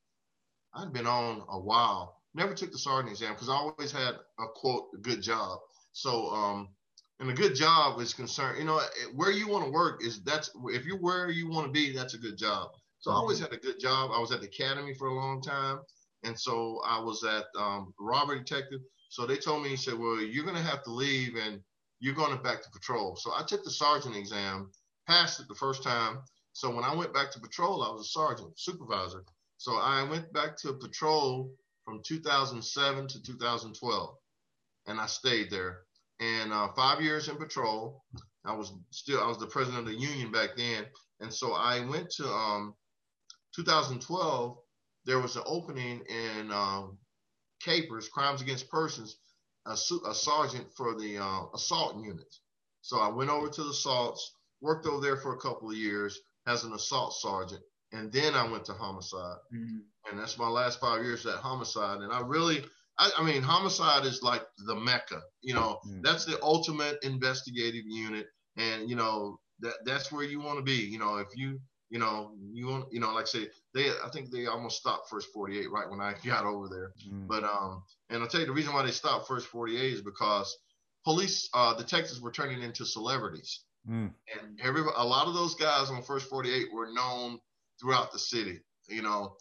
I'd 0.73 0.93
been 0.93 1.07
on 1.07 1.43
a 1.49 1.59
while. 1.59 2.21
Never 2.33 2.53
took 2.53 2.71
the 2.71 2.77
sergeant 2.77 3.11
exam 3.11 3.33
because 3.33 3.49
I 3.49 3.53
always 3.53 3.91
had 3.91 4.15
a 4.39 4.45
quote, 4.55 4.89
a 4.93 4.97
good 4.97 5.21
job. 5.21 5.59
So 5.93 6.29
um, 6.29 6.69
and 7.19 7.29
a 7.29 7.33
good 7.33 7.55
job 7.55 7.99
is 7.99 8.13
concerned. 8.13 8.59
You 8.59 8.65
know, 8.65 8.81
where 9.15 9.31
you 9.31 9.47
want 9.47 9.65
to 9.65 9.71
work 9.71 10.03
is 10.03 10.21
that's 10.21 10.51
if 10.67 10.85
you're 10.85 10.99
where 10.99 11.29
you 11.31 11.49
want 11.49 11.65
to 11.65 11.71
be, 11.71 11.95
that's 11.95 12.13
a 12.13 12.19
good 12.19 12.37
job. 12.37 12.69
So 12.99 13.11
I 13.11 13.15
always 13.15 13.39
had 13.39 13.53
a 13.53 13.57
good 13.57 13.79
job. 13.79 14.11
I 14.13 14.19
was 14.19 14.31
at 14.31 14.41
the 14.41 14.47
academy 14.47 14.93
for 14.93 15.07
a 15.07 15.13
long 15.13 15.41
time, 15.41 15.79
and 16.23 16.39
so 16.39 16.81
I 16.85 16.99
was 16.99 17.23
at 17.23 17.45
um, 17.57 17.93
robbery 17.99 18.39
detective. 18.39 18.81
So 19.09 19.25
they 19.25 19.37
told 19.37 19.63
me, 19.63 19.69
he 19.69 19.77
said, 19.77 19.97
well, 19.97 20.19
you're 20.19 20.43
going 20.43 20.57
to 20.57 20.61
have 20.61 20.83
to 20.83 20.91
leave 20.91 21.35
and 21.35 21.61
you're 21.99 22.13
going 22.13 22.37
back 22.43 22.61
to 22.61 22.69
patrol. 22.71 23.15
So 23.15 23.31
I 23.33 23.43
took 23.43 23.63
the 23.63 23.71
sergeant 23.71 24.15
exam, 24.15 24.69
passed 25.07 25.39
it 25.39 25.47
the 25.47 25.55
first 25.55 25.81
time. 25.81 26.19
So 26.53 26.69
when 26.69 26.83
I 26.83 26.93
went 26.93 27.13
back 27.13 27.31
to 27.31 27.39
patrol, 27.39 27.83
I 27.83 27.91
was 27.91 28.01
a 28.01 28.09
sergeant 28.09 28.59
supervisor. 28.59 29.23
So 29.57 29.77
I 29.77 30.03
went 30.03 30.31
back 30.33 30.57
to 30.57 30.73
patrol 30.73 31.51
from 31.85 32.01
2007 32.03 33.07
to 33.07 33.23
2012, 33.23 34.15
and 34.87 34.99
I 34.99 35.05
stayed 35.05 35.49
there 35.49 35.86
and 36.19 36.51
uh, 36.51 36.69
five 36.75 37.01
years 37.01 37.27
in 37.27 37.37
patrol. 37.37 38.03
I 38.45 38.53
was 38.53 38.71
still 38.91 39.21
I 39.21 39.27
was 39.27 39.39
the 39.39 39.47
president 39.47 39.87
of 39.87 39.93
the 39.93 39.99
union 39.99 40.31
back 40.31 40.51
then, 40.55 40.85
and 41.19 41.33
so 41.33 41.53
I 41.53 41.85
went 41.85 42.09
to 42.11 42.27
um, 42.27 42.75
2012. 43.55 44.57
There 45.05 45.19
was 45.19 45.35
an 45.35 45.43
opening 45.45 46.01
in 46.07 46.51
um, 46.51 46.97
capers, 47.61 48.09
crimes 48.09 48.41
against 48.41 48.69
persons, 48.69 49.17
a, 49.65 49.71
a 49.71 50.13
sergeant 50.13 50.67
for 50.75 50.95
the 50.95 51.17
uh, 51.17 51.43
assault 51.53 51.97
unit. 51.97 52.33
So 52.81 52.99
I 52.99 53.09
went 53.09 53.29
over 53.29 53.49
to 53.49 53.63
the 53.63 53.69
assaults, 53.69 54.33
worked 54.61 54.85
over 54.85 55.01
there 55.01 55.17
for 55.17 55.33
a 55.33 55.39
couple 55.39 55.69
of 55.69 55.75
years 55.75 56.19
as 56.45 56.63
an 56.63 56.73
assault 56.73 57.13
sergeant, 57.13 57.61
and 57.91 58.11
then 58.11 58.33
I 58.33 58.49
went 58.49 58.65
to 58.65 58.73
homicide. 58.73 59.37
Mm-hmm. 59.53 59.79
And 60.09 60.19
that's 60.19 60.37
my 60.37 60.47
last 60.47 60.79
five 60.79 61.03
years 61.03 61.25
at 61.25 61.35
homicide. 61.35 61.99
And 61.99 62.13
I 62.13 62.21
really, 62.21 62.63
I, 62.99 63.11
I 63.17 63.23
mean, 63.23 63.41
homicide 63.41 64.05
is 64.05 64.23
like 64.23 64.43
the 64.65 64.75
mecca. 64.75 65.21
You 65.41 65.53
know, 65.53 65.79
mm-hmm. 65.87 66.01
that's 66.01 66.25
the 66.25 66.41
ultimate 66.41 66.97
investigative 67.03 67.85
unit, 67.85 68.27
and 68.57 68.89
you 68.89 68.95
know 68.95 69.39
that 69.59 69.75
that's 69.85 70.11
where 70.11 70.23
you 70.23 70.39
want 70.39 70.57
to 70.57 70.63
be. 70.63 70.85
You 70.85 70.99
know, 70.99 71.17
if 71.17 71.27
you 71.35 71.59
you 71.89 71.99
know, 71.99 72.31
you 72.51 72.67
want, 72.67 72.91
you 72.91 72.99
know, 72.99 73.13
like 73.13 73.23
I 73.23 73.27
say, 73.27 73.47
they, 73.73 73.89
I 73.89 74.09
think 74.11 74.29
they 74.29 74.45
almost 74.45 74.77
stopped 74.77 75.09
first 75.09 75.29
48 75.33 75.71
right 75.71 75.89
when 75.89 76.01
I 76.01 76.15
got 76.25 76.45
over 76.45 76.67
there. 76.67 76.91
Mm. 77.09 77.27
But, 77.27 77.43
um, 77.43 77.83
and 78.09 78.21
I'll 78.21 78.27
tell 78.27 78.41
you 78.41 78.47
the 78.47 78.53
reason 78.53 78.73
why 78.73 78.85
they 78.85 78.91
stopped 78.91 79.27
first 79.27 79.47
48 79.47 79.93
is 79.93 80.01
because 80.01 80.57
police, 81.05 81.49
uh, 81.53 81.75
detectives 81.75 82.21
were 82.21 82.31
turning 82.31 82.61
into 82.61 82.85
celebrities. 82.85 83.61
Mm. 83.89 84.11
And 84.33 84.59
every, 84.61 84.81
a 84.81 85.05
lot 85.05 85.27
of 85.27 85.33
those 85.33 85.55
guys 85.55 85.89
on 85.89 86.03
first 86.03 86.29
48 86.29 86.73
were 86.73 86.91
known 86.91 87.39
throughout 87.79 88.11
the 88.11 88.19
city. 88.19 88.59
You 88.89 89.01
know, 89.01 89.35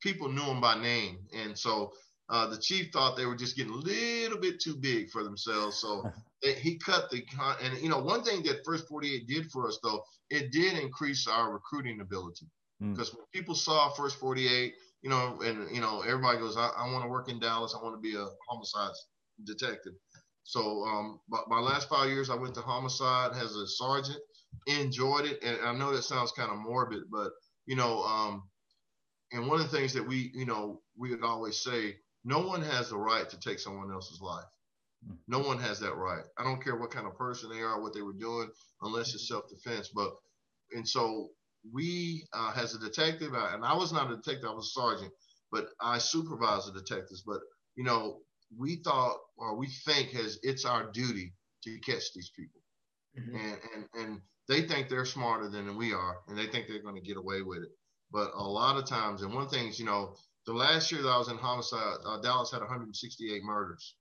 people 0.00 0.28
knew 0.28 0.44
them 0.44 0.60
by 0.60 0.80
name. 0.80 1.18
And 1.36 1.58
so, 1.58 1.92
uh, 2.30 2.46
the 2.46 2.58
chief 2.58 2.90
thought 2.92 3.16
they 3.16 3.26
were 3.26 3.36
just 3.36 3.56
getting 3.56 3.72
a 3.72 3.76
little 3.76 4.38
bit 4.38 4.60
too 4.60 4.76
big 4.76 5.10
for 5.10 5.22
themselves. 5.22 5.78
So 5.78 6.04
he 6.42 6.78
cut 6.78 7.10
the 7.10 7.22
con- 7.22 7.56
and 7.62 7.78
you 7.78 7.88
know 7.88 7.98
one 7.98 8.22
thing 8.22 8.42
that 8.44 8.64
First 8.64 8.88
48 8.88 9.26
did 9.26 9.50
for 9.50 9.66
us 9.68 9.78
though 9.82 10.02
it 10.30 10.52
did 10.52 10.78
increase 10.78 11.26
our 11.26 11.52
recruiting 11.52 12.00
ability 12.00 12.46
because 12.80 13.10
mm. 13.10 13.16
when 13.16 13.26
people 13.32 13.54
saw 13.54 13.90
First 13.90 14.16
48, 14.18 14.74
you 15.02 15.10
know, 15.10 15.40
and 15.44 15.74
you 15.74 15.80
know 15.80 16.02
everybody 16.02 16.38
goes, 16.38 16.56
I, 16.56 16.70
I 16.76 16.90
want 16.92 17.04
to 17.04 17.10
work 17.10 17.28
in 17.28 17.40
Dallas, 17.40 17.76
I 17.78 17.82
want 17.82 17.96
to 17.96 18.00
be 18.00 18.16
a 18.16 18.26
homicide 18.48 18.92
detective. 19.44 19.92
So 20.44 20.84
um, 20.84 21.20
my, 21.28 21.40
my 21.48 21.60
last 21.60 21.88
five 21.88 22.08
years, 22.08 22.30
I 22.30 22.34
went 22.34 22.54
to 22.54 22.60
homicide 22.60 23.32
as 23.32 23.54
a 23.54 23.66
sergeant, 23.66 24.18
enjoyed 24.66 25.26
it, 25.26 25.42
and 25.42 25.58
I 25.64 25.72
know 25.74 25.94
that 25.94 26.02
sounds 26.02 26.32
kind 26.32 26.50
of 26.50 26.58
morbid, 26.58 27.02
but 27.10 27.30
you 27.66 27.76
know, 27.76 28.02
um, 28.02 28.44
and 29.32 29.46
one 29.46 29.60
of 29.60 29.70
the 29.70 29.76
things 29.76 29.92
that 29.92 30.06
we, 30.06 30.30
you 30.34 30.46
know, 30.46 30.80
we 30.96 31.10
would 31.10 31.22
always 31.22 31.62
say, 31.62 31.96
no 32.24 32.40
one 32.40 32.62
has 32.62 32.90
the 32.90 32.98
right 32.98 33.28
to 33.28 33.38
take 33.38 33.58
someone 33.58 33.90
else's 33.92 34.20
life. 34.20 34.44
No 35.28 35.38
one 35.38 35.58
has 35.58 35.80
that 35.80 35.94
right. 35.96 36.24
I 36.38 36.44
don't 36.44 36.62
care 36.62 36.76
what 36.76 36.90
kind 36.90 37.06
of 37.06 37.16
person 37.16 37.50
they 37.50 37.62
are, 37.62 37.80
what 37.80 37.94
they 37.94 38.02
were 38.02 38.12
doing, 38.12 38.50
unless 38.82 39.14
it's 39.14 39.28
self-defense. 39.28 39.90
But 39.94 40.12
and 40.72 40.86
so 40.86 41.30
we, 41.72 42.26
uh, 42.34 42.52
as 42.56 42.74
a 42.74 42.78
detective, 42.78 43.32
and 43.34 43.64
I 43.64 43.74
was 43.74 43.92
not 43.92 44.10
a 44.10 44.16
detective, 44.16 44.50
I 44.50 44.54
was 44.54 44.66
a 44.66 44.80
sergeant, 44.80 45.12
but 45.50 45.68
I 45.80 45.98
supervised 45.98 46.68
the 46.68 46.78
detectives. 46.78 47.22
But 47.26 47.40
you 47.76 47.84
know, 47.84 48.18
we 48.56 48.76
thought 48.76 49.16
or 49.38 49.56
we 49.56 49.68
think 49.86 50.14
as 50.14 50.38
it's 50.42 50.64
our 50.64 50.90
duty 50.90 51.32
to 51.64 51.78
catch 51.78 52.12
these 52.14 52.30
people, 52.36 52.60
mm-hmm. 53.18 53.36
and 53.36 53.58
and 53.74 53.84
and 53.94 54.20
they 54.48 54.62
think 54.62 54.88
they're 54.88 55.06
smarter 55.06 55.48
than 55.48 55.76
we 55.76 55.94
are, 55.94 56.18
and 56.28 56.36
they 56.36 56.46
think 56.46 56.66
they're 56.66 56.82
going 56.82 56.96
to 56.96 57.00
get 57.00 57.16
away 57.16 57.40
with 57.40 57.62
it. 57.62 57.70
But 58.12 58.32
a 58.34 58.42
lot 58.42 58.76
of 58.76 58.86
times, 58.86 59.22
and 59.22 59.32
one 59.32 59.48
thing, 59.48 59.68
is, 59.68 59.78
you 59.78 59.86
know, 59.86 60.16
the 60.50 60.56
last 60.56 60.90
year 60.90 61.00
that 61.00 61.08
I 61.08 61.16
was 61.16 61.28
in 61.28 61.36
homicide, 61.36 61.98
uh, 62.04 62.20
Dallas 62.22 62.50
had 62.50 62.58
168 62.58 63.44
murders. 63.44 63.94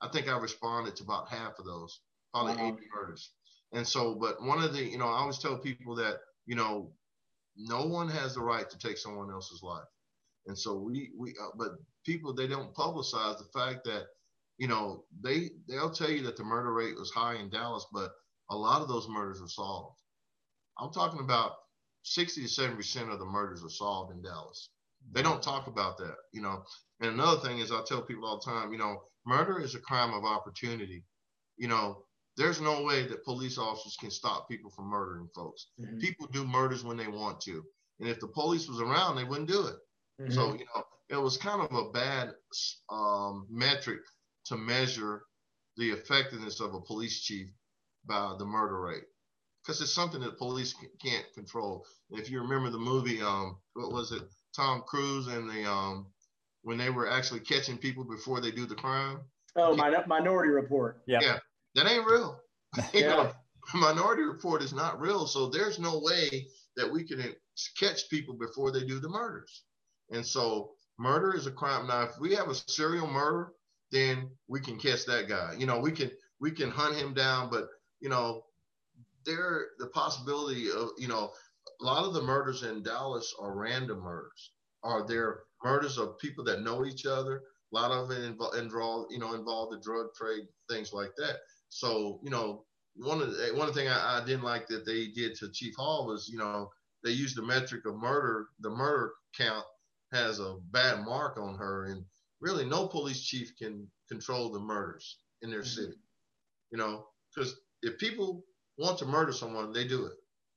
I 0.00 0.08
think 0.08 0.28
I 0.28 0.36
responded 0.36 0.96
to 0.96 1.04
about 1.04 1.28
half 1.28 1.60
of 1.60 1.64
those, 1.64 2.00
probably 2.34 2.56
wow. 2.56 2.76
80 2.76 2.86
murders. 2.92 3.30
And 3.72 3.86
so, 3.86 4.16
but 4.16 4.42
one 4.42 4.60
of 4.60 4.72
the, 4.72 4.82
you 4.82 4.98
know, 4.98 5.06
I 5.06 5.20
always 5.20 5.38
tell 5.38 5.56
people 5.56 5.94
that, 5.94 6.16
you 6.44 6.56
know, 6.56 6.90
no 7.56 7.86
one 7.86 8.08
has 8.08 8.34
the 8.34 8.40
right 8.40 8.68
to 8.68 8.78
take 8.78 8.98
someone 8.98 9.30
else's 9.30 9.62
life. 9.62 9.86
And 10.48 10.58
so 10.58 10.74
we, 10.74 11.10
we, 11.16 11.36
uh, 11.40 11.50
but 11.56 11.68
people, 12.04 12.34
they 12.34 12.48
don't 12.48 12.74
publicize 12.74 13.38
the 13.38 13.46
fact 13.54 13.84
that, 13.84 14.06
you 14.58 14.66
know, 14.66 15.04
they, 15.22 15.50
they'll 15.68 15.92
tell 15.92 16.10
you 16.10 16.24
that 16.24 16.36
the 16.36 16.42
murder 16.42 16.72
rate 16.72 16.96
was 16.96 17.12
high 17.12 17.36
in 17.36 17.48
Dallas, 17.48 17.86
but 17.92 18.10
a 18.50 18.56
lot 18.56 18.82
of 18.82 18.88
those 18.88 19.06
murders 19.08 19.40
are 19.40 19.46
solved. 19.46 20.00
I'm 20.80 20.90
talking 20.90 21.20
about 21.20 21.52
60 22.02 22.42
to 22.42 22.48
70% 22.48 23.12
of 23.12 23.20
the 23.20 23.24
murders 23.24 23.62
are 23.62 23.70
solved 23.70 24.10
in 24.10 24.20
Dallas. 24.20 24.68
They 25.10 25.22
don't 25.22 25.42
talk 25.42 25.66
about 25.66 25.98
that, 25.98 26.16
you 26.32 26.40
know. 26.40 26.62
And 27.00 27.10
another 27.10 27.40
thing 27.40 27.58
is, 27.58 27.72
I 27.72 27.82
tell 27.86 28.02
people 28.02 28.24
all 28.24 28.40
the 28.40 28.50
time, 28.50 28.72
you 28.72 28.78
know, 28.78 29.02
murder 29.26 29.60
is 29.60 29.74
a 29.74 29.80
crime 29.80 30.14
of 30.14 30.24
opportunity. 30.24 31.04
You 31.56 31.68
know, 31.68 32.04
there's 32.36 32.60
no 32.60 32.82
way 32.82 33.06
that 33.06 33.24
police 33.24 33.58
officers 33.58 33.96
can 34.00 34.10
stop 34.10 34.48
people 34.48 34.70
from 34.70 34.86
murdering 34.86 35.28
folks. 35.34 35.66
Mm-hmm. 35.80 35.98
People 35.98 36.28
do 36.32 36.46
murders 36.46 36.84
when 36.84 36.96
they 36.96 37.08
want 37.08 37.40
to. 37.42 37.62
And 38.00 38.08
if 38.08 38.20
the 38.20 38.28
police 38.28 38.68
was 38.68 38.80
around, 38.80 39.16
they 39.16 39.24
wouldn't 39.24 39.48
do 39.48 39.66
it. 39.66 39.76
Mm-hmm. 40.20 40.32
So, 40.32 40.54
you 40.54 40.64
know, 40.74 40.84
it 41.10 41.20
was 41.20 41.36
kind 41.36 41.60
of 41.60 41.74
a 41.74 41.90
bad 41.90 42.32
um, 42.90 43.46
metric 43.50 44.00
to 44.46 44.56
measure 44.56 45.22
the 45.76 45.90
effectiveness 45.90 46.60
of 46.60 46.74
a 46.74 46.80
police 46.80 47.20
chief 47.20 47.48
by 48.06 48.34
the 48.38 48.44
murder 48.44 48.80
rate 48.80 49.04
because 49.62 49.80
it's 49.80 49.94
something 49.94 50.20
that 50.20 50.38
police 50.38 50.74
can't 51.02 51.26
control. 51.34 51.84
If 52.10 52.30
you 52.30 52.40
remember 52.40 52.70
the 52.70 52.78
movie, 52.78 53.22
um, 53.22 53.58
what 53.74 53.92
was 53.92 54.12
it? 54.12 54.22
Tom 54.54 54.82
Cruise 54.86 55.26
and 55.28 55.48
the 55.48 55.70
um, 55.70 56.06
when 56.62 56.78
they 56.78 56.90
were 56.90 57.10
actually 57.10 57.40
catching 57.40 57.76
people 57.76 58.04
before 58.04 58.40
they 58.40 58.50
do 58.50 58.66
the 58.66 58.74
crime. 58.74 59.20
Oh, 59.56 59.76
my 59.76 59.94
Minority 60.06 60.50
Report. 60.50 61.02
Yeah, 61.06 61.20
yeah, 61.20 61.38
that 61.74 61.90
ain't 61.90 62.06
real. 62.06 62.40
you 62.94 63.00
yeah. 63.00 63.08
know, 63.08 63.32
Minority 63.74 64.22
Report 64.22 64.62
is 64.62 64.72
not 64.72 65.00
real, 65.00 65.26
so 65.26 65.48
there's 65.48 65.78
no 65.78 66.00
way 66.00 66.46
that 66.76 66.90
we 66.90 67.04
can 67.04 67.22
catch 67.78 68.08
people 68.08 68.34
before 68.34 68.70
they 68.70 68.84
do 68.84 68.98
the 68.98 69.08
murders. 69.08 69.64
And 70.10 70.24
so, 70.24 70.72
murder 70.98 71.34
is 71.34 71.46
a 71.46 71.50
crime. 71.50 71.86
Now, 71.86 72.02
if 72.02 72.12
we 72.20 72.34
have 72.34 72.48
a 72.48 72.54
serial 72.54 73.06
murder, 73.06 73.52
then 73.90 74.30
we 74.48 74.60
can 74.60 74.78
catch 74.78 75.04
that 75.06 75.28
guy. 75.28 75.54
You 75.58 75.66
know, 75.66 75.78
we 75.78 75.92
can 75.92 76.10
we 76.40 76.50
can 76.50 76.70
hunt 76.70 76.96
him 76.96 77.14
down, 77.14 77.50
but 77.50 77.68
you 78.00 78.08
know, 78.08 78.42
there 79.24 79.66
the 79.78 79.86
possibility 79.88 80.70
of 80.70 80.90
you 80.98 81.08
know 81.08 81.30
a 81.82 81.84
lot 81.84 82.04
of 82.04 82.14
the 82.14 82.22
murders 82.22 82.62
in 82.62 82.82
Dallas 82.82 83.34
are 83.40 83.54
random 83.56 84.00
murders. 84.00 84.52
Are 84.84 85.06
there 85.06 85.40
murders 85.64 85.98
of 85.98 86.18
people 86.18 86.44
that 86.44 86.62
know 86.62 86.86
each 86.86 87.06
other? 87.06 87.42
A 87.72 87.74
lot 87.74 87.90
of 87.90 88.10
it 88.10 88.22
involve, 88.24 89.06
you 89.10 89.18
know, 89.18 89.34
involve 89.34 89.70
the 89.70 89.80
drug 89.80 90.14
trade, 90.14 90.44
things 90.70 90.92
like 90.92 91.10
that. 91.16 91.36
So, 91.70 92.20
you 92.22 92.30
know, 92.30 92.64
one 92.96 93.22
of 93.22 93.32
the, 93.32 93.52
one 93.54 93.72
things 93.72 93.90
I, 93.90 94.20
I 94.20 94.24
didn't 94.24 94.44
like 94.44 94.66
that 94.68 94.84
they 94.84 95.08
did 95.08 95.34
to 95.36 95.50
Chief 95.50 95.74
Hall 95.76 96.06
was, 96.06 96.28
you 96.30 96.38
know, 96.38 96.70
they 97.02 97.10
used 97.10 97.36
the 97.36 97.42
metric 97.42 97.86
of 97.86 97.96
murder. 97.96 98.46
The 98.60 98.70
murder 98.70 99.12
count 99.36 99.64
has 100.12 100.38
a 100.38 100.56
bad 100.70 101.04
mark 101.04 101.38
on 101.38 101.56
her, 101.56 101.86
and 101.86 102.04
really, 102.40 102.64
no 102.64 102.86
police 102.86 103.22
chief 103.22 103.56
can 103.56 103.88
control 104.08 104.52
the 104.52 104.60
murders 104.60 105.18
in 105.40 105.50
their 105.50 105.60
mm-hmm. 105.60 105.82
city. 105.82 105.96
You 106.70 106.78
know, 106.78 107.06
because 107.34 107.56
if 107.82 107.98
people 107.98 108.44
want 108.78 108.98
to 108.98 109.06
murder 109.06 109.32
someone, 109.32 109.72
they 109.72 109.86
do 109.86 110.06
it. 110.06 110.12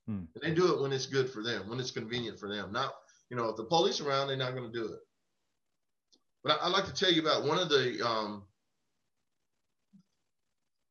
Hmm. 0.06 0.24
They 0.40 0.52
do 0.52 0.72
it 0.72 0.80
when 0.80 0.92
it's 0.92 1.06
good 1.06 1.30
for 1.30 1.42
them, 1.42 1.68
when 1.68 1.80
it's 1.80 1.90
convenient 1.90 2.38
for 2.38 2.48
them. 2.48 2.72
Not, 2.72 2.94
you 3.28 3.36
know, 3.36 3.48
if 3.48 3.56
the 3.56 3.64
police 3.64 4.00
around, 4.00 4.28
they're 4.28 4.36
not 4.36 4.54
going 4.54 4.70
to 4.70 4.78
do 4.78 4.86
it. 4.92 5.00
But 6.44 6.60
I, 6.60 6.66
would 6.66 6.76
like 6.76 6.86
to 6.86 6.94
tell 6.94 7.12
you 7.12 7.22
about 7.22 7.44
one 7.44 7.58
of 7.58 7.68
the, 7.68 8.06
um, 8.06 8.44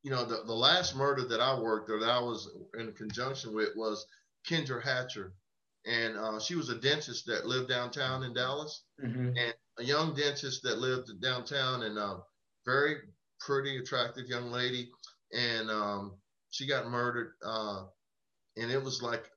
you 0.03 0.11
know, 0.11 0.25
the, 0.25 0.43
the 0.45 0.53
last 0.53 0.95
murder 0.95 1.25
that 1.29 1.39
I 1.39 1.57
worked 1.57 1.89
or 1.89 1.99
that 1.99 2.09
I 2.09 2.19
was 2.19 2.49
in 2.77 2.91
conjunction 2.91 3.55
with 3.55 3.69
was 3.75 4.05
Kendra 4.47 4.83
Hatcher. 4.83 5.33
And 5.85 6.17
uh, 6.17 6.39
she 6.39 6.55
was 6.55 6.69
a 6.69 6.75
dentist 6.75 7.25
that 7.27 7.45
lived 7.45 7.69
downtown 7.69 8.23
in 8.23 8.33
Dallas, 8.33 8.83
mm-hmm. 9.03 9.37
and 9.37 9.53
a 9.77 9.83
young 9.83 10.15
dentist 10.15 10.63
that 10.63 10.79
lived 10.79 11.21
downtown, 11.21 11.83
and 11.83 11.97
a 11.97 12.03
uh, 12.03 12.17
very 12.65 12.95
pretty, 13.39 13.77
attractive 13.77 14.27
young 14.27 14.51
lady. 14.51 14.89
And 15.31 15.69
um, 15.69 16.15
she 16.49 16.65
got 16.65 16.89
murdered 16.89 17.33
uh, 17.45 17.83
and 18.57 18.71
it 18.71 18.81
was 18.81 19.01
like 19.01 19.29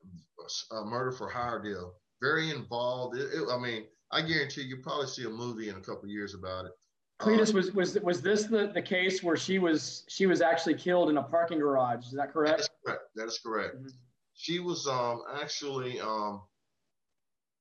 a 0.71 0.83
murder 0.83 1.11
for 1.11 1.29
hire 1.29 1.61
deal. 1.61 1.93
Very 2.21 2.49
involved. 2.51 3.17
It, 3.17 3.29
it, 3.33 3.47
I 3.49 3.57
mean, 3.57 3.85
I 4.11 4.21
guarantee 4.21 4.63
you 4.63 4.77
probably 4.77 5.07
see 5.07 5.25
a 5.25 5.29
movie 5.29 5.69
in 5.69 5.75
a 5.75 5.81
couple 5.81 6.09
years 6.09 6.33
about 6.33 6.65
it. 6.65 6.71
Cletus, 7.19 7.49
um, 7.49 7.55
was 7.55 7.71
was 7.73 7.99
was 7.99 8.21
this 8.21 8.45
the, 8.45 8.71
the 8.73 8.81
case 8.81 9.21
where 9.21 9.35
she 9.35 9.59
was 9.59 10.05
she 10.07 10.25
was 10.25 10.41
actually 10.41 10.75
killed 10.75 11.09
in 11.09 11.17
a 11.17 11.23
parking 11.23 11.59
garage? 11.59 12.05
Is 12.05 12.13
that 12.13 12.31
correct? 12.31 12.57
That 12.57 12.61
is 12.61 12.69
correct. 12.85 13.01
That 13.15 13.27
is 13.27 13.39
correct. 13.39 13.75
Mm-hmm. 13.75 13.87
She 14.35 14.59
was 14.59 14.87
um 14.87 15.23
actually 15.41 15.99
um 15.99 16.43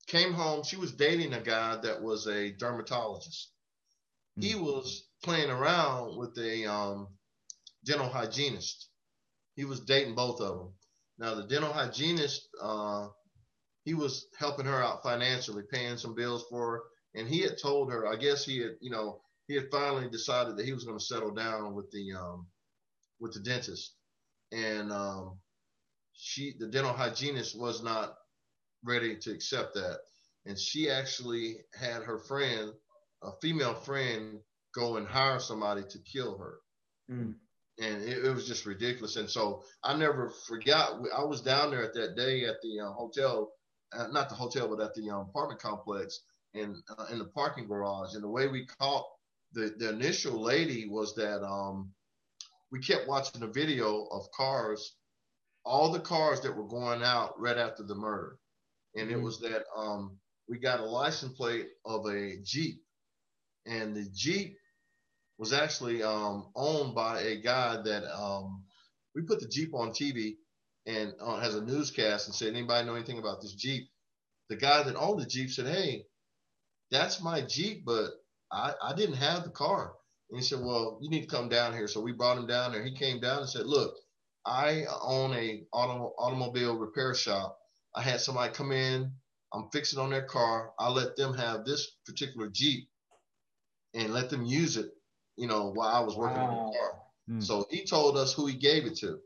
came 0.06 0.32
home. 0.32 0.62
She 0.62 0.76
was 0.76 0.92
dating 0.92 1.34
a 1.34 1.40
guy 1.40 1.76
that 1.82 2.00
was 2.00 2.28
a 2.28 2.52
dermatologist. 2.52 3.50
Mm-hmm. 4.38 4.48
He 4.48 4.54
was 4.54 5.08
playing 5.24 5.50
around 5.50 6.16
with 6.16 6.38
a 6.38 6.66
um 6.66 7.08
dental 7.84 8.08
hygienist. 8.08 8.88
He 9.56 9.64
was 9.64 9.80
dating 9.80 10.14
both 10.14 10.40
of 10.40 10.56
them. 10.56 10.68
Now, 11.18 11.34
the 11.34 11.46
dental 11.46 11.72
hygienist, 11.72 12.48
uh, 12.62 13.08
he 13.84 13.94
was 13.94 14.26
helping 14.38 14.66
her 14.66 14.82
out 14.82 15.02
financially, 15.02 15.64
paying 15.70 15.96
some 15.96 16.14
bills 16.14 16.44
for 16.48 16.72
her. 16.72 16.82
And 17.14 17.28
he 17.28 17.40
had 17.40 17.58
told 17.60 17.90
her, 17.90 18.06
I 18.06 18.16
guess 18.16 18.44
he 18.44 18.58
had, 18.58 18.72
you 18.80 18.90
know, 18.90 19.20
he 19.46 19.54
had 19.54 19.70
finally 19.70 20.08
decided 20.08 20.56
that 20.56 20.66
he 20.66 20.72
was 20.72 20.84
going 20.84 20.98
to 20.98 21.04
settle 21.04 21.32
down 21.32 21.74
with 21.74 21.90
the, 21.90 22.12
um, 22.12 22.46
with 23.18 23.32
the 23.32 23.40
dentist. 23.40 23.94
And 24.52 24.92
um, 24.92 25.38
she, 26.12 26.54
the 26.58 26.68
dental 26.68 26.92
hygienist, 26.92 27.58
was 27.58 27.82
not 27.82 28.14
ready 28.84 29.16
to 29.16 29.30
accept 29.32 29.74
that. 29.74 29.98
And 30.46 30.58
she 30.58 30.90
actually 30.90 31.56
had 31.74 32.02
her 32.02 32.18
friend, 32.18 32.72
a 33.22 33.30
female 33.42 33.74
friend, 33.74 34.38
go 34.74 34.96
and 34.96 35.06
hire 35.06 35.40
somebody 35.40 35.82
to 35.90 35.98
kill 35.98 36.38
her. 36.38 36.58
Mm. 37.10 37.34
And 37.80 38.02
it, 38.02 38.24
it, 38.24 38.34
was 38.34 38.46
just 38.46 38.66
ridiculous. 38.66 39.16
And 39.16 39.30
so 39.30 39.62
I 39.84 39.96
never 39.96 40.30
forgot. 40.30 41.00
I 41.16 41.22
was 41.22 41.40
down 41.40 41.70
there 41.70 41.84
at 41.84 41.94
that 41.94 42.16
day 42.16 42.44
at 42.44 42.56
the 42.62 42.80
uh, 42.80 42.92
hotel, 42.92 43.52
uh, 43.96 44.08
not 44.08 44.28
the 44.28 44.34
hotel, 44.34 44.68
but 44.68 44.82
at 44.82 44.94
the 44.94 45.08
um, 45.10 45.28
apartment 45.28 45.60
complex 45.60 46.20
and 46.54 46.76
uh, 46.98 47.04
in 47.12 47.18
the 47.18 47.26
parking 47.26 47.68
garage. 47.68 48.14
And 48.14 48.22
the 48.22 48.28
way 48.28 48.48
we 48.48 48.66
caught 48.66 49.06
the, 49.52 49.74
the 49.78 49.90
initial 49.90 50.40
lady 50.40 50.88
was 50.88 51.14
that 51.14 51.44
um, 51.44 51.92
we 52.70 52.80
kept 52.80 53.08
watching 53.08 53.40
the 53.40 53.46
video 53.46 54.06
of 54.10 54.30
cars, 54.32 54.96
all 55.64 55.90
the 55.90 56.00
cars 56.00 56.40
that 56.40 56.56
were 56.56 56.66
going 56.66 57.02
out 57.02 57.38
right 57.40 57.56
after 57.56 57.82
the 57.82 57.94
murder. 57.94 58.38
And 58.96 59.08
mm-hmm. 59.08 59.20
it 59.20 59.22
was 59.22 59.40
that 59.40 59.64
um, 59.76 60.16
we 60.48 60.58
got 60.58 60.80
a 60.80 60.84
license 60.84 61.34
plate 61.34 61.68
of 61.84 62.06
a 62.06 62.38
Jeep. 62.42 62.82
And 63.66 63.94
the 63.94 64.08
Jeep 64.14 64.56
was 65.38 65.52
actually 65.52 66.02
um, 66.02 66.46
owned 66.56 66.94
by 66.94 67.20
a 67.20 67.36
guy 67.40 67.80
that 67.82 68.04
um, 68.14 68.64
we 69.14 69.22
put 69.22 69.40
the 69.40 69.48
Jeep 69.48 69.74
on 69.74 69.90
TV 69.90 70.36
and 70.86 71.12
uh, 71.20 71.38
has 71.40 71.54
a 71.54 71.64
newscast 71.64 72.26
and 72.26 72.34
said, 72.34 72.48
anybody 72.48 72.86
know 72.86 72.94
anything 72.94 73.18
about 73.18 73.40
this 73.40 73.54
Jeep? 73.54 73.88
The 74.48 74.56
guy 74.56 74.82
that 74.82 74.96
owned 74.96 75.20
the 75.20 75.26
Jeep 75.26 75.50
said, 75.50 75.66
hey, 75.66 76.04
that's 76.90 77.22
my 77.22 77.42
Jeep, 77.42 77.84
but 77.84 78.10
I, 78.52 78.72
I 78.82 78.94
didn't 78.94 79.16
have 79.16 79.44
the 79.44 79.50
car. 79.50 79.92
And 80.30 80.38
he 80.38 80.44
said, 80.44 80.60
well, 80.60 80.98
you 81.02 81.10
need 81.10 81.22
to 81.22 81.36
come 81.36 81.48
down 81.48 81.72
here. 81.72 81.88
So 81.88 82.00
we 82.00 82.12
brought 82.12 82.38
him 82.38 82.46
down 82.46 82.72
there. 82.72 82.84
He 82.84 82.94
came 82.94 83.20
down 83.20 83.40
and 83.40 83.48
said, 83.48 83.66
look, 83.66 83.94
I 84.46 84.84
own 85.02 85.32
a 85.34 85.62
auto, 85.72 86.14
automobile 86.18 86.76
repair 86.76 87.14
shop. 87.14 87.58
I 87.94 88.02
had 88.02 88.20
somebody 88.20 88.52
come 88.52 88.72
in. 88.72 89.12
I'm 89.54 89.68
fixing 89.72 89.98
on 89.98 90.10
their 90.10 90.24
car. 90.26 90.72
I 90.78 90.90
let 90.90 91.16
them 91.16 91.34
have 91.34 91.64
this 91.64 91.92
particular 92.06 92.48
Jeep 92.52 92.88
and 93.94 94.12
let 94.12 94.30
them 94.30 94.44
use 94.44 94.76
it, 94.76 94.90
you 95.38 95.46
know, 95.46 95.70
while 95.70 95.94
I 95.94 96.00
was 96.00 96.16
working 96.16 96.38
wow. 96.38 96.50
on 96.50 96.66
the 96.72 96.78
car. 96.78 96.92
Hmm. 97.28 97.40
So 97.40 97.66
he 97.70 97.84
told 97.84 98.16
us 98.16 98.34
who 98.34 98.46
he 98.46 98.54
gave 98.54 98.84
it 98.84 98.96
to. 98.98 99.18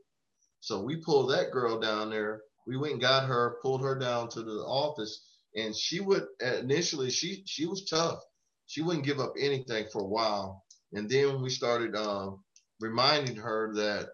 So 0.61 0.81
we 0.81 0.97
pulled 0.97 1.31
that 1.31 1.51
girl 1.51 1.81
down 1.81 2.11
there. 2.11 2.43
We 2.67 2.77
went 2.77 2.93
and 2.93 3.01
got 3.01 3.27
her, 3.27 3.57
pulled 3.63 3.83
her 3.83 3.99
down 3.99 4.29
to 4.31 4.43
the 4.43 4.61
office, 4.61 5.27
and 5.57 5.75
she 5.75 6.01
would 6.01 6.27
initially 6.41 7.11
she 7.11 7.43
she 7.47 7.67
was 7.67 7.85
tough. 7.85 8.21
She 8.67 8.83
wouldn't 8.83 9.05
give 9.05 9.19
up 9.19 9.35
anything 9.39 9.87
for 9.93 10.03
a 10.03 10.07
while, 10.07 10.65
and 10.93 11.11
then 11.11 11.43
we 11.43 11.51
started 11.51 11.97
um, 11.97 12.45
reminding 12.81 13.37
her 13.37 13.75
that 13.75 14.11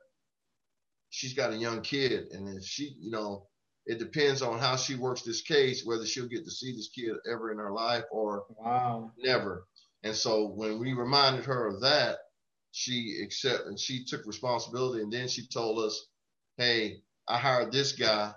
she's 1.11 1.35
got 1.35 1.53
a 1.53 1.57
young 1.57 1.83
kid, 1.83 2.29
and 2.33 2.57
if 2.57 2.65
she, 2.65 2.97
you 2.99 3.11
know, 3.11 3.47
it 3.89 3.99
depends 3.99 4.43
on 4.43 4.59
how 4.59 4.77
she 4.77 4.95
works 4.95 5.23
this 5.23 5.43
case 5.43 5.85
whether 5.85 6.07
she'll 6.07 6.29
get 6.29 6.45
to 6.45 6.51
see 6.51 6.73
this 6.73 6.89
kid 6.89 7.17
ever 7.31 7.51
in 7.51 7.59
her 7.59 7.73
life 7.73 8.05
or 8.11 8.45
wow. 8.59 9.11
never. 9.19 9.67
And 10.03 10.15
so 10.15 10.49
when 10.49 10.79
we 10.79 10.93
reminded 10.93 11.45
her 11.45 11.67
of 11.67 11.81
that, 11.81 12.19
she 12.73 13.21
accepted 13.23 13.67
and 13.67 13.79
she 13.79 14.05
took 14.05 14.27
responsibility, 14.27 15.03
and 15.03 15.13
then 15.13 15.29
she 15.29 15.47
told 15.47 15.79
us, 15.85 16.07
"Hey, 16.57 17.03
I 17.27 17.39
hired 17.39 17.73
this 17.73 17.93
guy." 17.93 18.35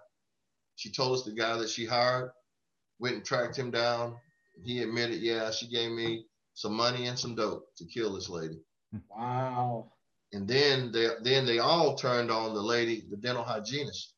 She 0.76 0.91
told 0.91 1.14
us 1.18 1.24
the 1.24 1.34
guy 1.34 1.57
that 1.57 1.70
she 1.70 1.86
hired 1.86 2.32
went 3.01 3.16
and 3.16 3.26
tracked 3.26 3.57
him 3.57 3.72
down. 3.72 4.16
He 4.64 4.82
admitted, 4.82 5.22
yeah, 5.22 5.51
she 5.51 5.68
gave 5.68 5.91
me 5.91 6.26
some 6.53 6.74
money 6.74 7.07
and 7.07 7.18
some 7.18 7.36
dope 7.36 7.66
to 7.78 7.86
kill 7.86 8.14
this 8.14 8.30
lady. 8.30 8.59
Wow. 9.09 9.91
And 10.34 10.47
then 10.47 10.91
they 10.91 11.09
then 11.24 11.45
they 11.45 11.59
all 11.59 11.95
turned 11.95 12.32
on 12.32 12.53
the 12.53 12.62
lady, 12.62 13.03
the 13.09 13.18
dental 13.18 13.43
hygienist. 13.43 14.14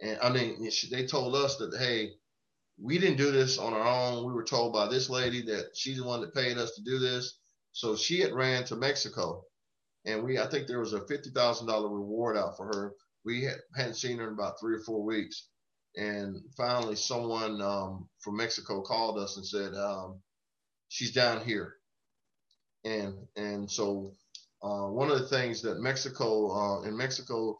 And 0.00 0.18
I 0.20 0.30
mean, 0.30 0.68
they 0.90 1.06
told 1.06 1.36
us 1.36 1.56
that 1.56 1.76
hey, 1.78 2.14
we 2.82 2.98
didn't 2.98 3.16
do 3.16 3.30
this 3.30 3.58
on 3.58 3.72
our 3.72 3.86
own. 3.86 4.26
We 4.26 4.32
were 4.32 4.44
told 4.44 4.72
by 4.72 4.88
this 4.88 5.08
lady 5.08 5.42
that 5.42 5.70
she's 5.74 5.98
the 5.98 6.04
one 6.04 6.20
that 6.20 6.34
paid 6.34 6.58
us 6.58 6.74
to 6.74 6.82
do 6.82 6.98
this. 6.98 7.38
So 7.72 7.96
she 7.96 8.20
had 8.20 8.32
ran 8.32 8.64
to 8.64 8.76
Mexico, 8.76 9.44
and 10.04 10.22
we 10.24 10.38
I 10.38 10.46
think 10.46 10.66
there 10.66 10.80
was 10.80 10.92
a 10.92 11.06
fifty 11.06 11.30
thousand 11.30 11.68
dollar 11.68 11.88
reward 11.88 12.36
out 12.36 12.56
for 12.56 12.66
her. 12.66 12.92
We 13.24 13.44
had, 13.44 13.56
hadn't 13.76 13.94
seen 13.94 14.18
her 14.18 14.26
in 14.26 14.34
about 14.34 14.58
three 14.60 14.74
or 14.74 14.80
four 14.80 15.02
weeks, 15.04 15.48
and 15.96 16.36
finally 16.56 16.96
someone 16.96 17.62
um, 17.62 18.08
from 18.20 18.36
Mexico 18.36 18.82
called 18.82 19.18
us 19.18 19.36
and 19.36 19.46
said 19.46 19.74
um, 19.74 20.20
she's 20.88 21.12
down 21.12 21.42
here, 21.44 21.76
and 22.84 23.14
and 23.36 23.70
so 23.70 24.12
uh, 24.62 24.88
one 24.88 25.10
of 25.10 25.18
the 25.18 25.28
things 25.28 25.62
that 25.62 25.80
Mexico 25.80 26.50
uh, 26.50 26.82
in 26.82 26.96
Mexico, 26.96 27.58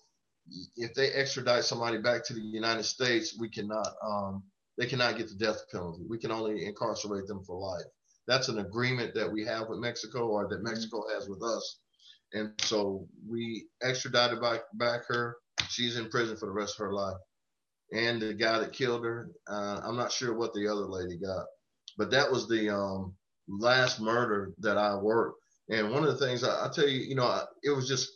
if 0.77 0.93
they 0.95 1.11
extradite 1.13 1.65
somebody 1.65 1.99
back 1.99 2.25
to 2.27 2.35
the 2.35 2.41
United 2.41 2.85
States, 2.85 3.37
we 3.39 3.49
cannot 3.49 3.89
um, 4.05 4.43
they 4.79 4.87
cannot 4.87 5.17
get 5.17 5.29
the 5.29 5.35
death 5.35 5.65
penalty. 5.71 6.03
We 6.09 6.19
can 6.19 6.31
only 6.31 6.65
incarcerate 6.65 7.27
them 7.27 7.45
for 7.45 7.57
life. 7.59 7.87
That's 8.27 8.49
an 8.49 8.59
agreement 8.59 9.15
that 9.15 9.31
we 9.31 9.45
have 9.45 9.69
with 9.69 9.79
Mexico 9.79 10.29
or 10.29 10.49
that 10.49 10.63
Mexico 10.63 11.05
has 11.15 11.29
with 11.29 11.43
us. 11.43 11.79
And 12.33 12.53
so 12.61 13.07
we 13.29 13.67
extradited 13.83 14.41
back 14.41 14.61
back 14.75 15.03
her. 15.09 15.37
She's 15.69 15.97
in 15.97 16.09
prison 16.09 16.37
for 16.37 16.47
the 16.47 16.53
rest 16.53 16.75
of 16.75 16.87
her 16.87 16.93
life 16.93 17.17
and 17.93 18.21
the 18.21 18.35
guy 18.35 18.59
that 18.59 18.73
killed 18.73 19.05
her. 19.05 19.31
Uh, 19.49 19.81
I'm 19.85 19.97
not 19.97 20.13
sure 20.13 20.35
what 20.35 20.55
the 20.55 20.67
other 20.67 20.87
lady 20.87 21.19
got, 21.19 21.47
but 21.99 22.11
that 22.11 22.31
was 22.31 22.49
the 22.49 22.75
um, 22.75 23.15
last 23.49 24.01
murder 24.01 24.53
that 24.61 24.79
I 24.79 24.97
worked. 24.97 25.39
And 25.69 25.91
one 25.91 26.05
of 26.05 26.19
the 26.19 26.27
things 26.27 26.43
I, 26.43 26.67
I 26.67 26.71
tell 26.71 26.89
you, 26.89 27.01
you 27.01 27.15
know, 27.15 27.27
I, 27.27 27.45
it 27.63 27.71
was 27.71 27.87
just 27.87 28.09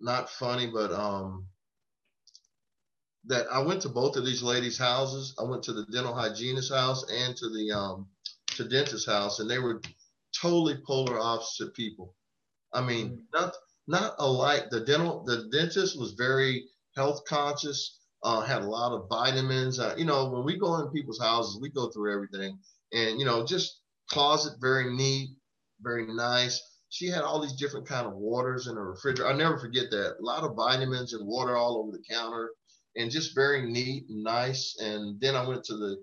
not 0.00 0.28
funny, 0.28 0.66
but 0.66 0.92
um, 0.92 1.46
that 3.26 3.46
I 3.50 3.60
went 3.60 3.82
to 3.82 3.88
both 3.88 4.16
of 4.16 4.24
these 4.24 4.42
ladies' 4.42 4.78
houses. 4.78 5.34
I 5.38 5.44
went 5.44 5.62
to 5.64 5.72
the 5.72 5.86
dental 5.86 6.14
hygienist 6.14 6.72
house 6.72 7.04
and 7.10 7.36
to 7.36 7.48
the 7.48 7.72
um, 7.72 8.06
to 8.56 8.64
dentist 8.68 9.06
house, 9.06 9.40
and 9.40 9.50
they 9.50 9.58
were 9.58 9.80
totally 10.40 10.76
polar 10.86 11.18
opposite 11.18 11.74
people. 11.74 12.14
I 12.72 12.80
mean, 12.80 13.10
mm. 13.10 13.18
not 13.32 13.54
not 13.86 14.14
alike. 14.18 14.70
The 14.70 14.80
dental 14.80 15.24
the 15.24 15.48
dentist 15.52 15.98
was 15.98 16.12
very 16.12 16.64
health 16.96 17.24
conscious 17.26 17.98
uh, 18.24 18.40
had 18.40 18.62
a 18.62 18.66
lot 18.66 18.92
of 18.92 19.06
vitamins. 19.08 19.78
Uh, 19.78 19.94
you 19.96 20.04
know, 20.04 20.30
when 20.30 20.44
we 20.44 20.56
go 20.56 20.76
in 20.80 20.88
people's 20.88 21.20
houses, 21.20 21.58
we 21.60 21.68
go 21.68 21.90
through 21.90 22.12
everything, 22.12 22.58
and 22.92 23.20
you 23.20 23.26
know, 23.26 23.44
just 23.44 23.80
closet 24.10 24.54
very 24.60 24.94
neat, 24.94 25.30
very 25.80 26.06
nice. 26.06 26.60
She 26.88 27.08
had 27.08 27.22
all 27.22 27.40
these 27.40 27.56
different 27.56 27.86
kind 27.86 28.06
of 28.06 28.14
waters 28.14 28.66
in 28.66 28.76
her 28.76 28.90
refrigerator. 28.92 29.30
I 29.30 29.36
never 29.36 29.58
forget 29.58 29.90
that. 29.90 30.16
A 30.18 30.22
lot 30.22 30.44
of 30.44 30.56
vitamins 30.56 31.12
and 31.12 31.26
water 31.26 31.56
all 31.56 31.78
over 31.78 31.90
the 31.90 32.02
counter, 32.08 32.50
and 32.96 33.10
just 33.10 33.34
very 33.34 33.70
neat 33.70 34.06
and 34.08 34.22
nice. 34.22 34.76
And 34.80 35.20
then 35.20 35.34
I 35.36 35.46
went 35.46 35.64
to 35.64 35.76
the 35.76 35.96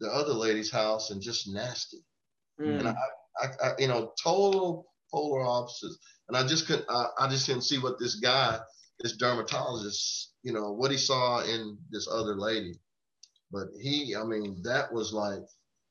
the 0.00 0.08
other 0.08 0.32
lady's 0.32 0.70
house 0.70 1.10
and 1.10 1.22
just 1.22 1.48
nasty. 1.48 1.98
Mm. 2.60 2.80
And 2.80 2.88
I, 2.88 2.94
I, 3.40 3.46
I, 3.64 3.72
you 3.78 3.86
know, 3.86 4.12
total 4.22 4.86
polar 5.12 5.42
opposites. 5.42 5.98
And 6.28 6.36
I 6.36 6.46
just 6.46 6.66
couldn't. 6.66 6.86
I, 6.88 7.06
I 7.20 7.28
just 7.28 7.46
didn't 7.46 7.62
see 7.62 7.78
what 7.78 7.98
this 7.98 8.16
guy, 8.16 8.58
this 9.00 9.16
dermatologist, 9.16 10.32
you 10.42 10.52
know, 10.52 10.72
what 10.72 10.90
he 10.90 10.96
saw 10.96 11.40
in 11.44 11.78
this 11.90 12.08
other 12.10 12.34
lady. 12.34 12.74
But 13.50 13.68
he, 13.80 14.16
I 14.16 14.24
mean, 14.24 14.60
that 14.64 14.92
was 14.92 15.12
like, 15.12 15.42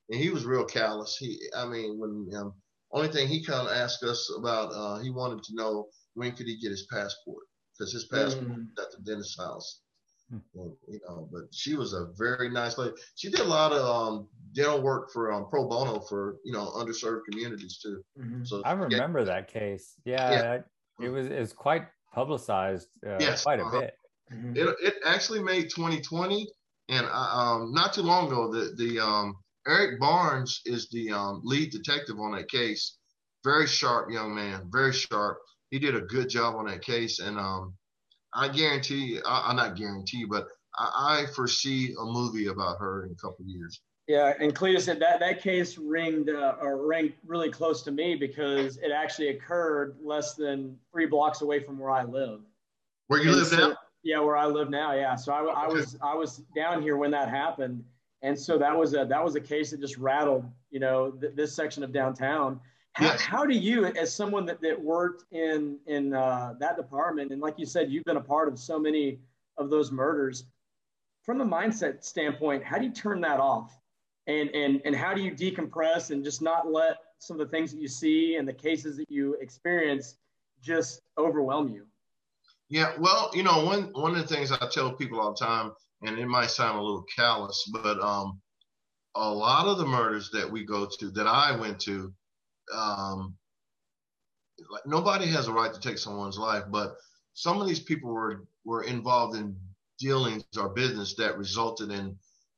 and 0.10 0.20
he 0.20 0.30
was 0.30 0.46
real 0.46 0.66
callous. 0.66 1.16
He, 1.18 1.40
I 1.56 1.66
mean, 1.66 2.00
when 2.00 2.28
um, 2.36 2.54
only 2.92 3.10
thing 3.10 3.28
he 3.28 3.46
kind 3.46 3.68
of 3.68 3.74
asked 3.74 4.04
us 4.04 4.30
about, 4.38 4.72
uh, 4.74 5.00
he 5.00 5.10
wanted 5.10 5.44
to 5.44 5.56
know 5.56 5.88
when 6.16 6.32
could 6.34 6.48
he 6.48 6.60
get 6.60 6.72
his 6.72 6.88
passport 6.92 7.44
because 7.78 7.94
his 7.94 8.06
passport 8.06 8.48
mm. 8.48 8.68
was 8.76 8.86
at 8.86 8.92
the 8.92 9.04
dentist's 9.10 9.38
house. 9.38 9.80
Mm. 10.34 10.42
And, 10.56 10.72
you 10.88 11.00
know, 11.08 11.28
but 11.32 11.44
she 11.52 11.76
was 11.76 11.94
a 11.94 12.08
very 12.18 12.50
nice 12.50 12.78
lady. 12.78 12.94
She 13.16 13.30
did 13.30 13.42
a 13.42 13.46
lot 13.46 13.72
of 13.72 13.84
um, 13.84 14.28
dental 14.54 14.82
work 14.82 15.12
for 15.12 15.32
um, 15.32 15.48
pro 15.50 15.68
bono 15.68 16.00
for 16.00 16.38
you 16.44 16.54
know 16.54 16.72
underserved 16.76 17.22
communities 17.30 17.80
too. 17.82 18.02
Mm-hmm. 18.20 18.44
So 18.46 18.62
I 18.64 18.74
remember 18.74 19.20
yeah. 19.20 19.26
that 19.26 19.52
case. 19.52 19.96
Yeah, 20.06 20.32
yeah. 20.32 21.06
it 21.06 21.10
was 21.10 21.28
it's 21.28 21.54
quite 21.54 21.84
publicized 22.14 22.88
uh, 23.06 23.18
yes. 23.20 23.44
quite 23.44 23.60
a 23.60 23.64
uh-huh. 23.64 23.80
bit. 23.82 23.94
Mm-hmm. 24.34 24.58
It, 24.58 24.76
it 24.82 24.96
actually 25.06 25.44
made 25.44 25.70
2020, 25.76 26.48
and 26.90 27.06
I, 27.06 27.32
um, 27.34 27.74
not 27.74 27.94
too 27.94 28.02
long 28.02 28.28
ago, 28.28 28.52
the 28.52 28.74
the 28.78 29.00
um, 29.00 29.36
Eric 29.68 30.00
Barnes 30.00 30.62
is 30.66 30.90
the 30.90 31.12
um, 31.12 31.42
lead 31.44 31.72
detective 31.72 32.18
on 32.20 32.32
that 32.34 32.50
case. 32.50 32.98
Very 33.44 33.68
sharp 33.68 34.12
young 34.12 34.34
man, 34.36 34.70
very 34.72 34.94
sharp. 34.94 35.40
He 35.72 35.80
did 35.80 35.96
a 35.96 36.02
good 36.02 36.30
job 36.30 36.56
on 36.56 36.68
that 36.68 36.82
case, 36.84 37.20
and 37.20 37.38
um, 37.38 37.74
I 38.34 38.48
guarantee, 38.50 39.20
I, 39.26 39.50
I 39.50 39.54
not 39.54 39.76
guarantee, 39.76 40.26
but 40.26 40.48
I, 40.78 41.24
I, 41.24 41.34
foresee 41.34 41.94
a 42.00 42.06
movie 42.06 42.48
about 42.48 42.80
her 42.80 43.06
in 43.06 43.12
a 43.12 43.16
couple 43.16 43.46
years. 43.46 43.82
Yeah, 44.08 44.34
and 44.40 44.54
Cletus 44.56 44.82
said 44.82 45.00
that 45.00 45.20
that 45.20 45.42
case 45.42 45.78
ringed 45.78 46.30
uh, 46.30 46.56
or 46.62 46.86
ranked 46.86 47.18
really 47.26 47.52
close 47.52 47.82
to 47.84 47.92
me 47.92 48.16
because 48.16 48.78
it 48.78 48.92
actually 48.92 49.30
occurred 49.30 49.96
less 50.04 50.36
than 50.36 50.78
three 50.92 51.06
blocks 51.06 51.42
away 51.42 51.60
from 51.60 51.78
where 51.78 51.92
I 51.92 52.04
live. 52.04 52.42
Where 53.08 53.22
you 53.22 53.30
and 53.30 53.38
live 53.38 53.48
so, 53.48 53.58
now? 53.58 53.76
Yeah, 54.04 54.20
where 54.20 54.38
I 54.38 54.48
live 54.48 54.70
now. 54.70 54.94
Yeah, 54.94 55.16
so 55.16 55.32
I, 55.32 55.66
I 55.66 55.68
was 55.68 55.98
I 56.02 56.16
was 56.16 56.38
down 56.56 56.82
here 56.82 56.98
when 56.98 57.12
that 57.12 57.30
happened, 57.30 57.84
and 58.22 58.38
so 58.38 58.58
that 58.58 58.78
was 58.78 58.94
a 58.94 59.06
that 59.06 59.24
was 59.24 59.36
a 59.36 59.42
case 59.42 59.72
that 59.72 59.80
just 59.80 59.98
rattled 59.98 60.46
you 60.72 60.80
know 60.80 61.12
th- 61.12 61.34
this 61.36 61.56
section 61.56 61.84
of 61.84 61.92
downtown. 61.92 62.60
How, 62.94 63.06
yes. 63.06 63.22
how 63.22 63.46
do 63.46 63.54
you, 63.54 63.86
as 63.86 64.14
someone 64.14 64.46
that, 64.48 64.62
that 64.62 64.80
worked 64.80 65.24
in 65.32 65.78
in 65.88 66.14
uh, 66.14 66.56
that 66.60 66.76
department, 66.76 67.32
and 67.32 67.42
like 67.42 67.58
you 67.58 67.66
said, 67.66 67.90
you've 67.90 68.04
been 68.04 68.18
a 68.18 68.22
part 68.22 68.48
of 68.48 68.60
so 68.60 68.78
many 68.78 69.20
of 69.58 69.70
those 69.70 69.92
murders, 69.92 70.46
from 71.24 71.40
a 71.42 71.46
mindset 71.46 72.04
standpoint, 72.04 72.64
how 72.64 72.78
do 72.78 72.86
you 72.86 72.92
turn 72.92 73.22
that 73.22 73.40
off? 73.40 73.78
and 74.28 74.50
and 74.50 74.82
and 74.86 74.96
how 74.96 75.14
do 75.14 75.22
you 75.22 75.32
decompress 75.32 76.12
and 76.12 76.24
just 76.24 76.42
not 76.42 76.72
let 76.72 76.98
some 77.20 77.40
of 77.40 77.48
the 77.48 77.52
things 77.52 77.72
that 77.72 77.82
you 77.82 77.88
see 77.88 78.36
and 78.36 78.48
the 78.48 78.54
cases 78.54 78.98
that 78.98 79.10
you 79.10 79.36
experience 79.36 80.16
just 80.62 81.02
overwhelm 81.18 81.70
you? 81.70 81.86
Yeah, 82.70 82.94
well, 83.00 83.32
you 83.34 83.44
know, 83.44 83.66
one 83.66 83.92
one 83.94 84.16
of 84.16 84.28
the 84.28 84.34
things 84.34 84.52
I 84.52 84.68
tell 84.72 84.94
people 84.94 85.20
all 85.20 85.34
the 85.34 85.46
time, 85.46 85.72
and 86.04 86.18
it 86.18 86.28
might 86.28 86.50
sound 86.50 86.78
a 86.78 86.82
little 86.82 87.06
callous, 87.16 87.70
but 87.72 88.00
um, 88.00 88.40
a 89.16 89.30
lot 89.30 89.68
of 89.68 89.78
the 89.78 89.86
murders 89.86 90.30
that 90.32 90.50
we 90.50 90.64
go 90.64 90.88
to, 91.00 91.12
that 91.12 91.28
I 91.28 91.56
went 91.56 91.80
to, 91.82 92.14
um, 92.74 93.36
like 94.70 94.86
nobody 94.86 95.28
has 95.28 95.48
a 95.48 95.54
right 95.54 95.74
to 95.74 95.80
take 95.80 95.98
someone's 95.98 96.38
life, 96.38 96.64
but 96.70 96.96
some 97.34 97.62
of 97.62 97.68
these 97.68 97.80
people 97.80 98.12
were 98.12 98.46
were 98.66 98.84
involved 98.84 99.36
in 99.36 99.56
dealings 100.00 100.44
or 100.58 100.70
business 100.70 101.16
that 101.16 101.38
resulted 101.38 101.92
in 101.92 102.18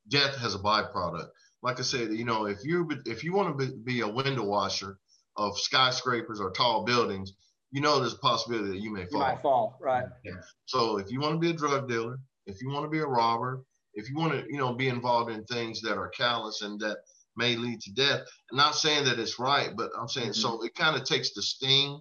death 0.10 0.36
as 0.44 0.56
a 0.56 0.60
byproduct. 0.60 1.28
Like 1.62 1.80
I 1.80 1.84
said, 1.84 2.12
you 2.14 2.26
know, 2.26 2.46
if 2.46 2.60
you 2.64 2.90
if 3.06 3.24
you 3.24 3.34
want 3.34 3.58
to 3.58 3.68
be, 3.86 4.02
a 4.02 4.08
window 4.08 4.44
washer 4.44 4.98
of 5.38 5.58
skyscrapers 5.58 6.40
or 6.40 6.52
tall 6.52 6.84
buildings, 6.84 7.34
you 7.72 7.82
know 7.82 8.00
there's 8.00 8.14
a 8.14 8.18
possibility 8.18 8.70
that 8.70 8.82
you 8.82 8.92
may 8.92 9.06
fall. 9.06 9.22
You 9.22 9.28
might 9.28 9.42
fall, 9.42 9.78
right? 9.80 10.06
Yeah. 10.24 10.34
So 10.66 10.98
if 10.98 11.10
you 11.10 11.20
want 11.20 11.36
to 11.36 11.40
be 11.40 11.52
a 11.52 11.54
drug 11.54 11.88
dealer, 11.88 12.20
if 12.46 12.62
you 12.62 12.70
want 12.70 12.86
to 12.86 12.90
be 12.90 13.00
a 13.00 13.06
robber, 13.06 13.64
if 13.94 14.10
you 14.10 14.16
want 14.18 14.34
to, 14.34 14.46
you 14.50 14.58
know, 14.58 14.74
be 14.74 14.90
involved 14.90 15.32
in 15.32 15.44
things 15.46 15.82
that 15.82 15.98
are 15.98 16.10
callous 16.10 16.62
and 16.62 16.80
that 16.82 16.98
may 17.36 17.56
lead 17.56 17.82
to 17.82 17.94
death, 17.94 18.22
I'm 18.52 18.58
not 18.58 18.76
saying 18.76 19.06
that 19.06 19.20
it's 19.20 19.40
right, 19.40 19.72
but 19.76 19.92
I'm 20.00 20.08
saying 20.08 20.32
mm-hmm. 20.32 20.58
so 20.58 20.64
it 20.64 20.76
kind 20.76 20.96
of 20.96 21.04
takes 21.04 21.34
the 21.34 21.42
sting 21.42 22.00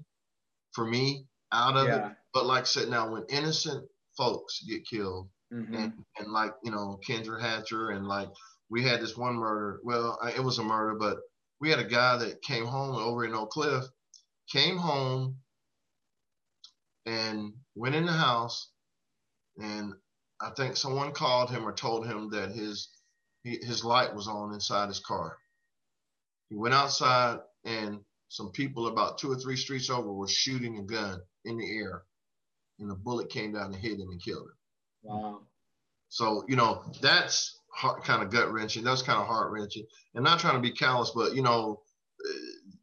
for 0.73 0.87
me 0.87 1.27
out 1.53 1.77
of 1.77 1.87
yeah. 1.87 2.09
it. 2.09 2.13
But 2.35 2.47
like 2.47 2.63
I 2.63 2.67
said, 2.67 2.89
now 2.89 3.13
when 3.13 3.25
innocent 3.29 3.87
folks 4.17 4.63
get 4.65 4.87
killed, 4.87 5.29
mm-hmm. 5.53 5.75
and, 5.75 5.93
and 6.19 6.33
like 6.33 6.55
you 6.63 6.71
know 6.71 6.99
Kendra 7.07 7.41
Hatcher, 7.41 7.91
and 7.91 8.07
like 8.07 8.29
we 8.71 8.83
had 8.83 9.01
this 9.01 9.17
one 9.17 9.35
murder. 9.35 9.81
Well, 9.85 10.19
it 10.35 10.43
was 10.43 10.59
a 10.59 10.65
murder, 10.65 10.97
but 10.99 11.19
we 11.61 11.71
had 11.71 11.79
a 11.79 11.85
guy 11.85 12.17
that 12.19 12.43
came 12.43 12.65
home 12.65 12.97
over 12.97 13.25
in 13.25 13.35
Oak 13.35 13.51
Cliff, 13.51 13.85
came 14.51 14.77
home 14.77 15.37
and 17.07 17.53
went 17.75 17.95
in 17.95 18.07
the 18.07 18.13
house, 18.13 18.71
and 19.59 19.93
I 20.41 20.51
think 20.57 20.77
someone 20.77 21.13
called 21.13 21.51
him 21.51 21.67
or 21.67 21.73
told 21.73 22.07
him 22.07 22.31
that 22.31 22.53
his 22.53 22.89
his 23.45 23.85
light 23.85 24.15
was 24.15 24.29
on 24.29 24.55
inside 24.55 24.89
his 24.89 25.01
car. 25.01 25.37
He 26.49 26.57
went 26.57 26.75
outside 26.75 27.39
and 27.65 28.01
some 28.29 28.51
people 28.51 28.87
about 28.87 29.19
two 29.19 29.31
or 29.31 29.37
three 29.37 29.57
streets 29.57 29.91
over 29.91 30.13
were 30.13 30.29
shooting 30.29 30.79
a 30.79 30.83
gun 30.83 31.21
in 31.45 31.59
the 31.59 31.79
air 31.79 32.03
and 32.79 32.91
a 32.91 32.95
bullet 32.95 33.31
came 33.31 33.53
down 33.53 33.67
and 33.67 33.77
hit 33.77 33.99
him 33.99 34.09
and 34.11 34.23
killed 34.23 34.47
him. 34.47 34.57
Wow. 35.03 35.41
So, 36.09 36.45
you 36.49 36.57
know, 36.57 36.85
that's 37.01 37.59
kind 38.05 38.23
of 38.23 38.31
gut 38.31 38.53
wrenching. 38.53 38.85
That's 38.85 39.03
kind 39.03 39.21
of 39.21 39.27
heart 39.27 39.51
wrenching. 39.51 39.87
And 40.15 40.25
not 40.25 40.39
trying 40.39 40.57
to 40.57 40.61
be 40.61 40.73
callous, 40.73 41.11
but, 41.15 41.35
you 41.35 41.43
know, 41.43 41.81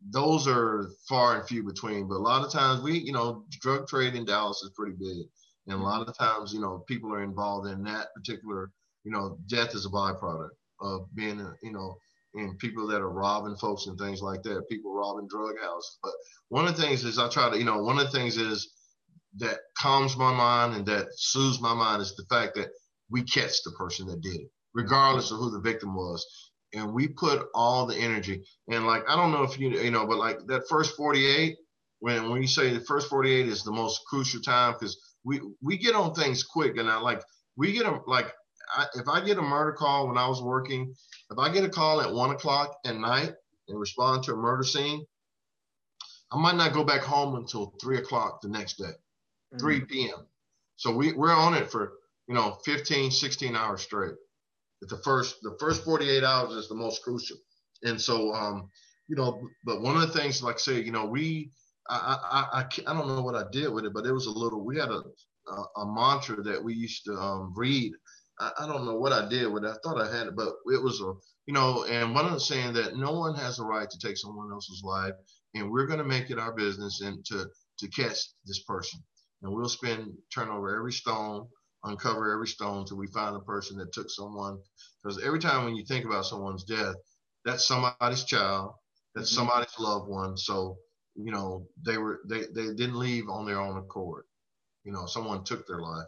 those 0.09 0.47
are 0.47 0.89
far 1.07 1.35
and 1.35 1.47
few 1.47 1.63
between. 1.63 2.07
But 2.07 2.15
a 2.15 2.25
lot 2.25 2.43
of 2.43 2.51
times 2.51 2.81
we, 2.81 2.97
you 2.97 3.11
know, 3.11 3.45
drug 3.61 3.87
trade 3.87 4.15
in 4.15 4.25
Dallas 4.25 4.61
is 4.63 4.71
pretty 4.75 4.95
big. 4.97 5.27
And 5.67 5.79
a 5.79 5.83
lot 5.83 6.07
of 6.07 6.17
times, 6.17 6.51
you 6.53 6.59
know, 6.59 6.83
people 6.87 7.13
are 7.13 7.23
involved 7.23 7.67
in 7.69 7.83
that 7.83 8.07
particular, 8.15 8.71
you 9.09 9.15
know, 9.15 9.39
death 9.47 9.73
is 9.73 9.87
a 9.87 9.89
byproduct 9.89 10.49
of 10.81 11.07
being, 11.15 11.39
you 11.63 11.71
know, 11.71 11.95
and 12.35 12.59
people 12.59 12.85
that 12.85 13.01
are 13.01 13.09
robbing 13.09 13.55
folks 13.55 13.87
and 13.87 13.97
things 13.97 14.21
like 14.21 14.43
that, 14.43 14.69
people 14.69 14.93
robbing 14.93 15.27
drug 15.27 15.55
houses. 15.59 15.97
But 16.03 16.11
one 16.49 16.67
of 16.67 16.75
the 16.77 16.83
things 16.83 17.03
is 17.03 17.17
I 17.17 17.27
try 17.27 17.49
to, 17.49 17.57
you 17.57 17.65
know, 17.65 17.81
one 17.81 17.97
of 17.97 18.05
the 18.05 18.17
things 18.17 18.37
is 18.37 18.71
that 19.37 19.57
calms 19.79 20.15
my 20.15 20.31
mind 20.31 20.75
and 20.75 20.85
that 20.85 21.07
soothes 21.15 21.59
my 21.59 21.73
mind 21.73 22.03
is 22.03 22.15
the 22.15 22.25
fact 22.29 22.53
that 22.55 22.69
we 23.09 23.23
catch 23.23 23.63
the 23.63 23.71
person 23.71 24.05
that 24.07 24.21
did 24.21 24.35
it, 24.35 24.51
regardless 24.75 25.31
of 25.31 25.39
who 25.39 25.49
the 25.49 25.59
victim 25.59 25.95
was. 25.95 26.23
And 26.75 26.93
we 26.93 27.07
put 27.07 27.47
all 27.55 27.87
the 27.87 27.95
energy 27.97 28.43
and 28.67 28.85
like 28.85 29.01
I 29.09 29.15
don't 29.15 29.31
know 29.31 29.41
if 29.41 29.59
you 29.59 29.71
you 29.71 29.89
know, 29.89 30.05
but 30.05 30.19
like 30.19 30.37
that 30.49 30.69
first 30.69 30.95
48, 30.95 31.57
when 31.99 32.29
when 32.29 32.43
you 32.43 32.47
say 32.47 32.71
the 32.71 32.81
first 32.81 33.09
48 33.09 33.47
is 33.47 33.63
the 33.63 33.71
most 33.71 34.01
crucial 34.07 34.39
time 34.39 34.73
because 34.73 34.95
we 35.23 35.41
we 35.63 35.79
get 35.79 35.95
on 35.95 36.13
things 36.13 36.43
quick 36.43 36.77
and 36.77 36.87
I 36.87 36.99
like 36.99 37.23
we 37.57 37.73
get 37.73 37.85
them 37.85 38.01
like 38.05 38.31
I, 38.71 38.85
if 38.95 39.07
I 39.07 39.23
get 39.23 39.37
a 39.37 39.41
murder 39.41 39.73
call 39.73 40.07
when 40.07 40.17
I 40.17 40.27
was 40.27 40.41
working, 40.41 40.93
if 41.31 41.37
I 41.37 41.51
get 41.51 41.63
a 41.63 41.69
call 41.69 42.01
at 42.01 42.11
one 42.11 42.31
o'clock 42.31 42.77
at 42.85 42.95
night 42.95 43.33
and 43.67 43.79
respond 43.79 44.23
to 44.23 44.33
a 44.33 44.37
murder 44.37 44.63
scene, 44.63 45.05
I 46.31 46.37
might 46.37 46.55
not 46.55 46.73
go 46.73 46.83
back 46.83 47.01
home 47.01 47.35
until 47.35 47.73
three 47.81 47.97
o'clock 47.97 48.41
the 48.41 48.49
next 48.49 48.75
day. 48.77 48.91
3 49.57 49.81
p.m. 49.81 50.09
Mm-hmm. 50.09 50.21
So 50.75 50.95
we, 50.95 51.13
we're 51.13 51.33
on 51.33 51.55
it 51.55 51.71
for, 51.71 51.93
you 52.27 52.35
know, 52.35 52.57
15, 52.65 53.11
16 53.11 53.55
hours 53.55 53.81
straight. 53.81 54.13
But 54.79 54.89
the 54.89 54.97
first, 54.97 55.37
the 55.41 55.57
first 55.59 55.83
48 55.83 56.23
hours 56.23 56.53
is 56.53 56.69
the 56.69 56.75
most 56.75 57.03
crucial. 57.03 57.37
And 57.83 57.99
so, 57.99 58.33
um, 58.33 58.69
you 59.07 59.15
know, 59.15 59.41
but 59.65 59.81
one 59.81 59.95
of 59.95 60.01
the 60.01 60.19
things, 60.19 60.43
like 60.43 60.55
I 60.55 60.59
say, 60.59 60.81
you 60.81 60.91
know, 60.91 61.05
we, 61.05 61.51
I, 61.89 62.17
I, 62.53 62.59
I, 62.59 62.91
I 62.91 62.93
don't 62.93 63.07
know 63.07 63.23
what 63.23 63.35
I 63.35 63.43
did 63.51 63.69
with 63.69 63.85
it, 63.85 63.93
but 63.93 64.05
it 64.05 64.11
was 64.11 64.27
a 64.27 64.31
little, 64.31 64.63
we 64.63 64.77
had 64.77 64.89
a, 64.89 65.01
a, 65.47 65.81
a 65.81 65.85
mantra 65.85 66.43
that 66.43 66.63
we 66.63 66.75
used 66.75 67.05
to 67.05 67.13
um, 67.13 67.53
read. 67.55 67.91
I, 68.39 68.51
I, 68.59 68.67
don't 68.67 68.85
know 68.85 68.95
what 68.95 69.11
I 69.11 69.27
did 69.27 69.51
with 69.51 69.65
it. 69.65 69.69
I 69.69 69.75
thought 69.83 70.01
I 70.01 70.15
had 70.15 70.27
it, 70.27 70.35
but 70.35 70.53
it 70.67 70.81
was 70.81 71.01
a, 71.01 71.13
you 71.45 71.53
know, 71.53 71.85
and 71.85 72.13
one 72.13 72.25
of 72.25 72.31
the 72.31 72.39
saying 72.39 72.73
that 72.73 72.95
no 72.95 73.11
one 73.11 73.35
has 73.35 73.59
a 73.59 73.63
right 73.63 73.89
to 73.89 73.99
take 73.99 74.17
someone 74.17 74.51
else's 74.51 74.81
life, 74.83 75.13
and 75.55 75.69
we're 75.69 75.87
going 75.87 75.99
to 75.99 76.05
make 76.05 76.29
it 76.29 76.39
our 76.39 76.53
business 76.53 77.01
and 77.01 77.23
to 77.25 77.47
to 77.79 77.87
catch 77.87 78.17
this 78.45 78.63
person 78.63 79.01
and 79.41 79.53
we'll 79.53 79.69
spend 79.69 80.13
turn 80.33 80.49
over 80.49 80.75
every 80.75 80.91
stone, 80.91 81.47
uncover 81.83 82.33
every 82.33 82.47
stone 82.47 82.85
till 82.85 82.97
we 82.97 83.07
find 83.07 83.35
the 83.35 83.39
person 83.39 83.77
that 83.77 83.93
took 83.93 84.09
someone. 84.09 84.59
Because 85.01 85.21
every 85.23 85.39
time 85.39 85.65
when 85.65 85.75
you 85.75 85.85
think 85.85 86.05
about 86.05 86.25
someone's 86.25 86.63
death, 86.63 86.95
that's 87.45 87.65
somebody's 87.65 88.25
child, 88.25 88.73
that's 89.15 89.29
mm-hmm. 89.29 89.47
somebody's 89.47 89.79
loved 89.79 90.09
one. 90.09 90.37
So 90.37 90.77
you 91.15 91.31
know 91.31 91.67
they 91.85 91.97
were 91.97 92.19
they 92.27 92.41
they 92.53 92.73
didn't 92.73 92.99
leave 92.99 93.29
on 93.29 93.45
their 93.45 93.59
own 93.59 93.77
accord. 93.77 94.25
You 94.83 94.91
know, 94.91 95.05
someone 95.05 95.43
took 95.43 95.67
their 95.67 95.81
life, 95.81 96.07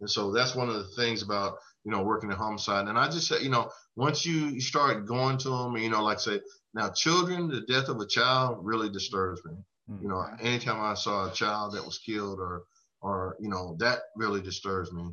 and 0.00 0.10
so 0.10 0.32
that's 0.32 0.54
one 0.54 0.68
of 0.68 0.74
the 0.74 0.88
things 0.96 1.22
about 1.22 1.58
you 1.84 1.90
know 1.90 2.02
working 2.02 2.30
in 2.30 2.36
homicide. 2.36 2.88
And 2.88 2.98
I 2.98 3.06
just 3.06 3.28
say 3.28 3.42
you 3.42 3.50
know 3.50 3.70
once 3.96 4.24
you 4.24 4.60
start 4.60 5.06
going 5.06 5.38
to 5.38 5.50
them, 5.50 5.76
you 5.76 5.90
know, 5.90 6.02
like 6.02 6.20
say 6.20 6.40
now 6.74 6.90
children, 6.90 7.48
the 7.48 7.62
death 7.62 7.88
of 7.88 8.00
a 8.00 8.06
child 8.06 8.58
really 8.62 8.88
disturbs 8.88 9.42
me. 9.44 9.54
You 10.00 10.08
know, 10.08 10.16
mm-hmm. 10.16 10.46
anytime 10.46 10.80
I 10.80 10.94
saw 10.94 11.28
a 11.28 11.32
child 11.32 11.74
that 11.74 11.84
was 11.84 11.98
killed 11.98 12.38
or 12.38 12.62
or 13.02 13.36
you 13.40 13.48
know 13.48 13.76
that 13.78 14.00
really 14.16 14.40
disturbs 14.40 14.92
me. 14.92 15.10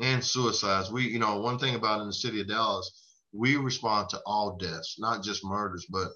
And 0.00 0.24
suicides. 0.24 0.90
We 0.90 1.02
you 1.08 1.18
know 1.18 1.40
one 1.40 1.58
thing 1.58 1.74
about 1.74 2.00
in 2.00 2.06
the 2.06 2.12
city 2.12 2.40
of 2.40 2.48
Dallas, 2.48 2.90
we 3.32 3.56
respond 3.56 4.08
to 4.10 4.20
all 4.26 4.56
deaths, 4.56 4.96
not 4.98 5.22
just 5.22 5.44
murders, 5.44 5.86
but 5.88 6.08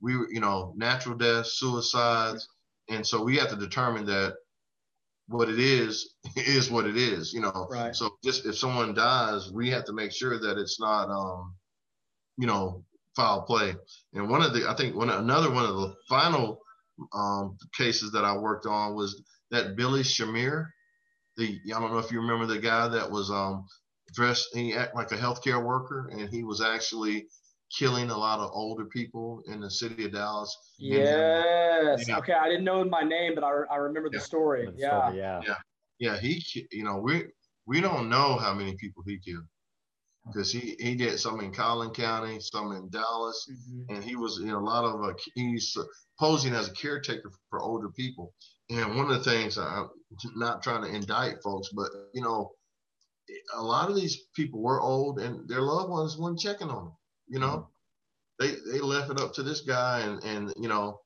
we 0.00 0.12
you 0.12 0.40
know 0.40 0.74
natural 0.76 1.16
deaths, 1.16 1.58
suicides, 1.58 2.46
and 2.88 3.06
so 3.06 3.22
we 3.22 3.36
have 3.36 3.50
to 3.50 3.56
determine 3.56 4.06
that 4.06 4.36
what 5.28 5.48
it 5.48 5.58
is 5.58 6.14
is 6.36 6.70
what 6.70 6.86
it 6.86 6.96
is. 6.96 7.32
You 7.32 7.40
know, 7.40 7.66
right. 7.70 7.94
so 7.94 8.16
just 8.24 8.46
if 8.46 8.56
someone 8.56 8.94
dies, 8.94 9.50
we 9.52 9.70
have 9.70 9.84
to 9.84 9.92
make 9.92 10.12
sure 10.12 10.38
that 10.38 10.58
it's 10.58 10.80
not 10.80 11.10
um 11.10 11.54
you 12.38 12.46
know 12.46 12.84
foul 13.14 13.42
play. 13.42 13.74
And 14.12 14.28
one 14.28 14.42
of 14.42 14.52
the 14.52 14.68
I 14.68 14.74
think 14.74 14.94
one 14.94 15.10
another 15.10 15.50
one 15.50 15.64
of 15.64 15.76
the 15.76 15.94
final 16.08 16.60
um, 17.12 17.56
cases 17.76 18.12
that 18.12 18.24
I 18.24 18.36
worked 18.36 18.66
on 18.66 18.94
was 18.94 19.22
that 19.50 19.76
Billy 19.76 20.02
Chemirmir. 20.02 20.66
The 21.36 21.60
I 21.74 21.80
don't 21.80 21.92
know 21.92 21.98
if 21.98 22.10
you 22.10 22.20
remember 22.20 22.46
the 22.46 22.60
guy 22.60 22.88
that 22.88 23.10
was 23.10 23.30
um, 23.30 23.66
dressed. 24.14 24.48
He 24.54 24.74
acted 24.74 24.96
like 24.96 25.12
a 25.12 25.16
healthcare 25.16 25.62
worker, 25.62 26.08
and 26.10 26.30
he 26.30 26.44
was 26.44 26.60
actually 26.62 27.26
killing 27.76 28.10
a 28.10 28.16
lot 28.16 28.40
of 28.40 28.50
older 28.52 28.86
people 28.86 29.42
in 29.46 29.60
the 29.60 29.70
city 29.70 30.06
of 30.06 30.12
Dallas. 30.12 30.56
Yes. 30.78 32.08
okay, 32.08 32.32
I 32.32 32.48
didn't 32.48 32.64
know 32.64 32.84
my 32.84 33.02
name, 33.02 33.34
but 33.34 33.44
I, 33.44 33.52
I 33.70 33.76
remember 33.76 34.08
the 34.10 34.20
story. 34.20 34.68
Yeah. 34.76 35.12
yeah. 35.12 35.40
Yeah. 35.44 35.54
Yeah. 35.98 36.18
He, 36.18 36.42
you 36.72 36.84
know, 36.84 36.96
we 36.98 37.24
we 37.66 37.80
don't 37.80 38.08
know 38.08 38.36
how 38.36 38.54
many 38.54 38.76
people 38.76 39.02
he 39.06 39.18
killed 39.18 39.44
because 40.26 40.52
he, 40.52 40.76
he 40.78 40.94
did 40.94 41.18
some 41.18 41.40
in 41.40 41.52
Collin 41.52 41.90
County, 41.90 42.38
some 42.40 42.72
in 42.72 42.88
Dallas, 42.90 43.48
mm-hmm. 43.50 43.94
and 43.94 44.04
he 44.04 44.16
was 44.16 44.40
in 44.40 44.50
a 44.50 44.60
lot 44.60 44.84
of 44.84 45.02
uh, 45.04 45.14
he's 45.34 45.76
posing 46.18 46.54
as 46.54 46.68
a 46.68 46.72
caretaker 46.72 47.30
for 47.50 47.60
older 47.60 47.90
people. 47.90 48.32
And 48.70 48.96
one 48.96 49.10
of 49.10 49.24
the 49.24 49.30
things 49.30 49.58
I'm 49.58 49.88
not 50.34 50.62
trying 50.62 50.82
to 50.82 50.94
indict 50.94 51.42
folks, 51.42 51.68
but 51.72 51.88
you 52.14 52.22
know, 52.22 52.52
a 53.54 53.62
lot 53.62 53.90
of 53.90 53.96
these 53.96 54.24
people 54.34 54.60
were 54.60 54.80
old 54.80 55.20
and 55.20 55.48
their 55.48 55.62
loved 55.62 55.90
ones 55.90 56.16
weren't 56.18 56.38
checking 56.38 56.68
on 56.68 56.86
them. 56.86 56.92
You 57.28 57.40
know, 57.40 57.68
they 58.38 58.52
they 58.70 58.80
left 58.80 59.10
it 59.10 59.20
up 59.20 59.32
to 59.34 59.42
this 59.42 59.62
guy, 59.62 60.00
and 60.00 60.22
and 60.24 60.52
you 60.56 60.68
know, 60.68 61.00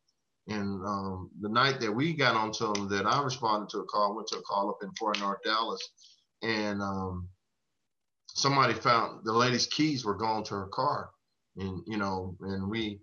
and 0.49 0.85
um, 0.87 1.31
the 1.41 1.49
night 1.49 1.81
that 1.81 1.93
we 1.93 2.15
got 2.15 2.37
onto 2.37 2.67
him, 2.75 2.89
that 2.89 3.07
I 3.07 3.23
responded 3.23 3.69
to 3.71 3.79
a 3.81 3.85
call, 3.85 4.17
went 4.17 4.29
to 4.29 4.39
a 4.39 4.43
call 4.43 4.71
up 4.71 4.79
in 4.83 4.91
Far 4.99 5.13
North 5.19 5.41
Dallas, 5.45 5.81
and 6.43 6.83
um, 6.83 7.29
somebody 8.29 8.75
found 8.75 9.25
the 9.25 9.33
lady's 9.33 9.67
keys 9.67 10.05
were 10.05 10.17
gone 10.17 10.45
to 10.45 10.55
her 10.55 10.69
car, 10.69 11.11
and 11.57 11.83
you 11.87 11.97
know, 11.99 12.37
and 12.41 12.69
we, 12.69 13.01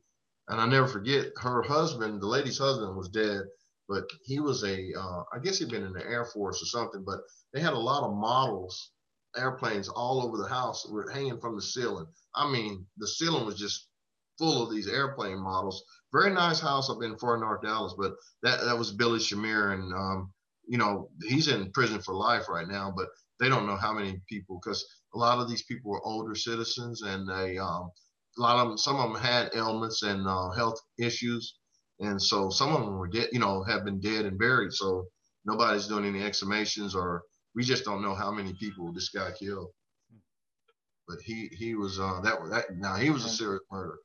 and 0.49 0.59
I 0.59 0.67
never 0.67 0.87
forget 0.87 1.27
her 1.41 1.63
husband, 1.63 2.21
the 2.21 2.27
lady's 2.27 2.59
husband 2.59 2.95
was 2.95 3.09
dead, 3.09 3.41
but 3.87 4.03
he 4.23 4.39
was 4.39 4.63
a, 4.63 4.91
uh, 4.99 5.23
I 5.33 5.39
guess 5.43 5.59
he'd 5.59 5.69
been 5.69 5.85
in 5.85 5.93
the 5.93 6.05
Air 6.05 6.25
Force 6.25 6.61
or 6.61 6.65
something, 6.65 7.03
but 7.05 7.19
they 7.53 7.61
had 7.61 7.73
a 7.73 7.79
lot 7.79 8.03
of 8.03 8.15
models 8.15 8.91
airplanes 9.37 9.87
all 9.89 10.21
over 10.25 10.37
the 10.37 10.47
house 10.47 10.87
were 10.89 11.09
hanging 11.11 11.39
from 11.39 11.55
the 11.55 11.61
ceiling. 11.61 12.07
I 12.37 12.51
mean, 12.51 12.85
the 12.97 13.07
ceiling 13.07 13.45
was 13.45 13.57
just 13.57 13.87
full 14.37 14.63
of 14.63 14.71
these 14.71 14.87
airplane 14.87 15.39
models. 15.39 15.83
Very 16.13 16.31
nice 16.31 16.59
house 16.59 16.89
up 16.89 17.01
in 17.03 17.17
Far 17.17 17.37
North 17.37 17.61
Dallas, 17.63 17.93
but 17.97 18.13
that 18.43 18.63
that 18.63 18.77
was 18.77 18.91
Billy 18.93 19.19
Chemirmir, 19.19 19.73
and 19.73 19.93
um, 19.93 20.31
you 20.67 20.77
know 20.77 21.09
he's 21.23 21.47
in 21.47 21.71
prison 21.71 22.01
for 22.01 22.13
life 22.13 22.47
right 22.47 22.67
now. 22.67 22.93
But 22.95 23.07
they 23.39 23.49
don't 23.49 23.67
know 23.67 23.75
how 23.75 23.93
many 23.93 24.21
people 24.29 24.59
because 24.63 24.85
a 25.13 25.17
lot 25.17 25.39
of 25.39 25.49
these 25.49 25.63
people 25.63 25.91
were 25.91 26.05
older 26.05 26.35
citizens, 26.35 27.01
and 27.01 27.27
they 27.27 27.57
um, 27.57 27.91
a 28.37 28.41
lot 28.41 28.57
of 28.57 28.67
them, 28.67 28.77
some 28.77 28.97
of 28.97 29.11
them 29.11 29.21
had 29.21 29.51
ailments 29.55 30.03
and 30.03 30.27
uh, 30.27 30.51
health 30.51 30.79
issues, 30.99 31.55
and 31.99 32.21
so 32.21 32.49
some 32.49 32.73
of 32.73 32.81
them 32.81 32.97
were 32.97 33.07
dead, 33.07 33.29
you 33.31 33.39
know, 33.39 33.63
have 33.63 33.83
been 33.83 33.99
dead 33.99 34.25
and 34.25 34.37
buried. 34.37 34.71
So 34.73 35.07
nobody's 35.45 35.87
doing 35.87 36.05
any 36.05 36.19
exhumations, 36.19 36.95
or 36.95 37.23
we 37.55 37.63
just 37.63 37.83
don't 37.83 38.03
know 38.03 38.15
how 38.15 38.31
many 38.31 38.53
people 38.53 38.93
this 38.93 39.09
guy 39.09 39.31
killed. 39.37 39.69
But 41.07 41.21
he 41.21 41.49
he 41.53 41.75
was 41.75 41.99
uh, 41.99 42.19
that 42.21 42.37
that 42.49 42.77
now 42.77 42.95
he 42.95 43.09
was 43.09 43.25
a 43.25 43.29
serious 43.29 43.63
murder. 43.71 43.99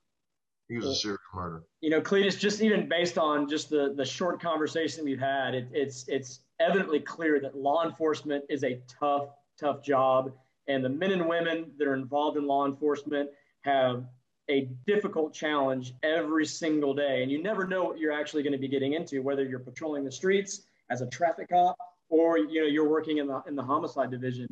He 0.69 0.77
was 0.77 0.87
a 0.87 0.95
serial 0.95 1.19
murder. 1.35 1.65
You 1.81 1.91
know, 1.91 2.01
Cletus, 2.01 2.39
just 2.39 2.63
even 2.63 2.89
based 2.89 3.19
on 3.19 3.49
just 3.49 3.71
the 3.71 3.93
the 3.97 4.05
short 4.05 4.41
conversation 4.41 5.05
we've 5.05 5.21
had, 5.21 5.55
it, 5.55 5.69
it's 5.73 6.07
it's 6.09 6.41
evidently 6.61 7.01
clear 7.01 7.41
that 7.41 7.57
law 7.57 7.85
enforcement 7.85 8.45
is 8.49 8.63
a 8.63 8.81
tough, 8.89 9.29
tough 9.59 9.83
job, 9.83 10.33
and 10.69 10.85
the 10.85 10.89
men 10.89 11.11
and 11.11 11.29
women 11.29 11.73
that 11.79 11.89
are 11.89 11.95
involved 11.95 12.37
in 12.37 12.47
law 12.47 12.67
enforcement 12.67 13.29
have 13.63 14.05
a 14.49 14.69
difficult 14.87 15.33
challenge 15.35 15.95
every 16.03 16.47
single 16.47 16.95
day, 16.95 17.23
and 17.23 17.31
you 17.31 17.43
never 17.43 17.67
know 17.67 17.85
what 17.85 17.99
you're 17.99 18.13
actually 18.13 18.43
going 18.43 18.53
to 18.53 18.59
be 18.59 18.69
getting 18.69 18.93
into, 18.93 19.23
whether 19.23 19.45
you're 19.45 19.59
patrolling 19.59 20.05
the 20.05 20.13
streets 20.13 20.63
as 20.91 21.01
a 21.01 21.07
traffic 21.09 21.49
cop 21.49 21.77
or 22.13 22.39
you 22.39 22.61
know 22.61 22.67
you're 22.67 22.89
working 22.89 23.19
in 23.19 23.27
the 23.27 23.43
in 23.49 23.57
the 23.57 23.63
homicide 23.63 24.11
division. 24.11 24.47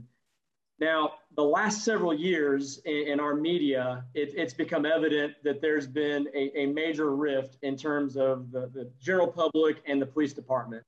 Now, 0.81 1.12
the 1.36 1.44
last 1.44 1.85
several 1.85 2.15
years 2.15 2.81
in, 2.86 3.09
in 3.09 3.20
our 3.20 3.35
media, 3.35 4.05
it, 4.15 4.32
it's 4.35 4.55
become 4.55 4.86
evident 4.86 5.35
that 5.44 5.61
there's 5.61 5.86
been 5.86 6.27
a, 6.35 6.51
a 6.59 6.66
major 6.66 7.15
rift 7.15 7.59
in 7.62 7.77
terms 7.77 8.16
of 8.16 8.51
the, 8.51 8.70
the 8.73 8.90
general 8.98 9.28
public 9.28 9.82
and 9.86 10.01
the 10.01 10.07
police 10.07 10.32
department. 10.32 10.82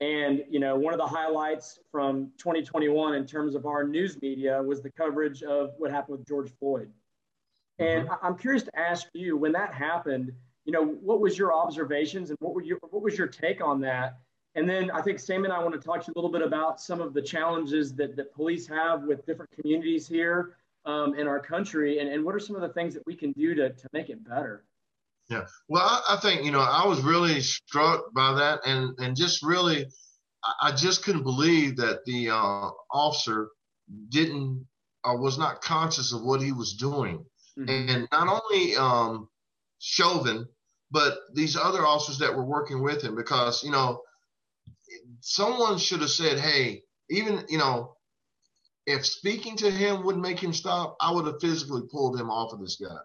And 0.00 0.44
you 0.50 0.58
know, 0.58 0.76
one 0.76 0.92
of 0.92 0.98
the 0.98 1.06
highlights 1.06 1.78
from 1.90 2.32
2021 2.38 3.14
in 3.14 3.24
terms 3.24 3.54
of 3.54 3.64
our 3.64 3.84
news 3.84 4.20
media 4.20 4.62
was 4.62 4.82
the 4.82 4.90
coverage 4.90 5.42
of 5.42 5.70
what 5.78 5.90
happened 5.90 6.18
with 6.18 6.28
George 6.28 6.50
Floyd. 6.58 6.90
And 7.78 8.08
mm-hmm. 8.08 8.26
I'm 8.26 8.36
curious 8.36 8.64
to 8.64 8.78
ask 8.78 9.06
you, 9.14 9.36
when 9.36 9.52
that 9.52 9.72
happened, 9.72 10.32
you 10.64 10.72
know, 10.72 10.84
what 10.84 11.20
was 11.20 11.38
your 11.38 11.54
observations 11.54 12.30
and 12.30 12.38
what 12.40 12.52
were 12.52 12.62
your 12.62 12.78
what 12.90 13.02
was 13.02 13.16
your 13.16 13.28
take 13.28 13.62
on 13.62 13.80
that? 13.82 14.18
And 14.56 14.68
then 14.68 14.90
I 14.90 15.02
think 15.02 15.18
Sam 15.18 15.44
and 15.44 15.52
I 15.52 15.62
want 15.62 15.74
to 15.74 15.80
talk 15.80 16.00
to 16.00 16.06
you 16.08 16.14
a 16.14 16.18
little 16.18 16.32
bit 16.32 16.42
about 16.42 16.80
some 16.80 17.00
of 17.00 17.12
the 17.12 17.22
challenges 17.22 17.94
that, 17.94 18.16
that 18.16 18.34
police 18.34 18.66
have 18.66 19.02
with 19.02 19.24
different 19.26 19.50
communities 19.52 20.08
here 20.08 20.56
um, 20.86 21.14
in 21.14 21.28
our 21.28 21.38
country, 21.38 21.98
and, 21.98 22.08
and 22.08 22.24
what 22.24 22.34
are 22.34 22.40
some 22.40 22.56
of 22.56 22.62
the 22.62 22.70
things 22.70 22.94
that 22.94 23.04
we 23.06 23.14
can 23.14 23.32
do 23.32 23.54
to, 23.54 23.70
to 23.70 23.88
make 23.92 24.08
it 24.08 24.26
better? 24.26 24.64
Yeah, 25.28 25.44
well, 25.68 25.82
I, 25.82 26.14
I 26.14 26.16
think, 26.20 26.44
you 26.44 26.52
know, 26.52 26.60
I 26.60 26.86
was 26.86 27.02
really 27.02 27.40
struck 27.40 28.14
by 28.14 28.32
that 28.34 28.60
and, 28.64 28.98
and 28.98 29.16
just 29.16 29.42
really, 29.42 29.86
I 30.62 30.72
just 30.72 31.04
couldn't 31.04 31.24
believe 31.24 31.76
that 31.76 32.04
the 32.06 32.30
uh, 32.30 32.70
officer 32.92 33.48
didn't 34.08 34.66
or 35.04 35.18
was 35.18 35.38
not 35.38 35.60
conscious 35.60 36.12
of 36.12 36.22
what 36.22 36.40
he 36.40 36.52
was 36.52 36.74
doing. 36.74 37.24
Mm-hmm. 37.58 37.68
And 37.68 38.08
not 38.12 38.28
only 38.28 38.76
um, 38.76 39.28
Chauvin, 39.80 40.46
but 40.90 41.18
these 41.34 41.56
other 41.56 41.84
officers 41.84 42.18
that 42.18 42.34
were 42.34 42.44
working 42.44 42.82
with 42.82 43.02
him 43.02 43.16
because, 43.16 43.64
you 43.64 43.72
know, 43.72 44.02
someone 45.20 45.78
should 45.78 46.00
have 46.00 46.10
said, 46.10 46.38
hey, 46.38 46.82
even, 47.10 47.44
you 47.48 47.58
know, 47.58 47.96
if 48.86 49.04
speaking 49.04 49.56
to 49.56 49.70
him 49.70 50.04
would 50.04 50.16
make 50.16 50.38
him 50.38 50.52
stop, 50.52 50.96
I 51.00 51.10
would 51.10 51.26
have 51.26 51.40
physically 51.40 51.82
pulled 51.90 52.18
him 52.18 52.30
off 52.30 52.52
of 52.52 52.60
this 52.60 52.76
guy. 52.76 52.96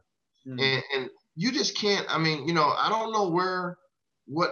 Mm-hmm. 0.48 0.60
And, 0.60 0.84
and 0.96 1.10
you 1.36 1.52
just 1.52 1.78
can't, 1.78 2.06
I 2.10 2.18
mean, 2.18 2.48
you 2.48 2.54
know, 2.54 2.74
I 2.78 2.90
don't 2.90 3.12
know 3.12 3.30
where, 3.30 3.78
what, 4.28 4.52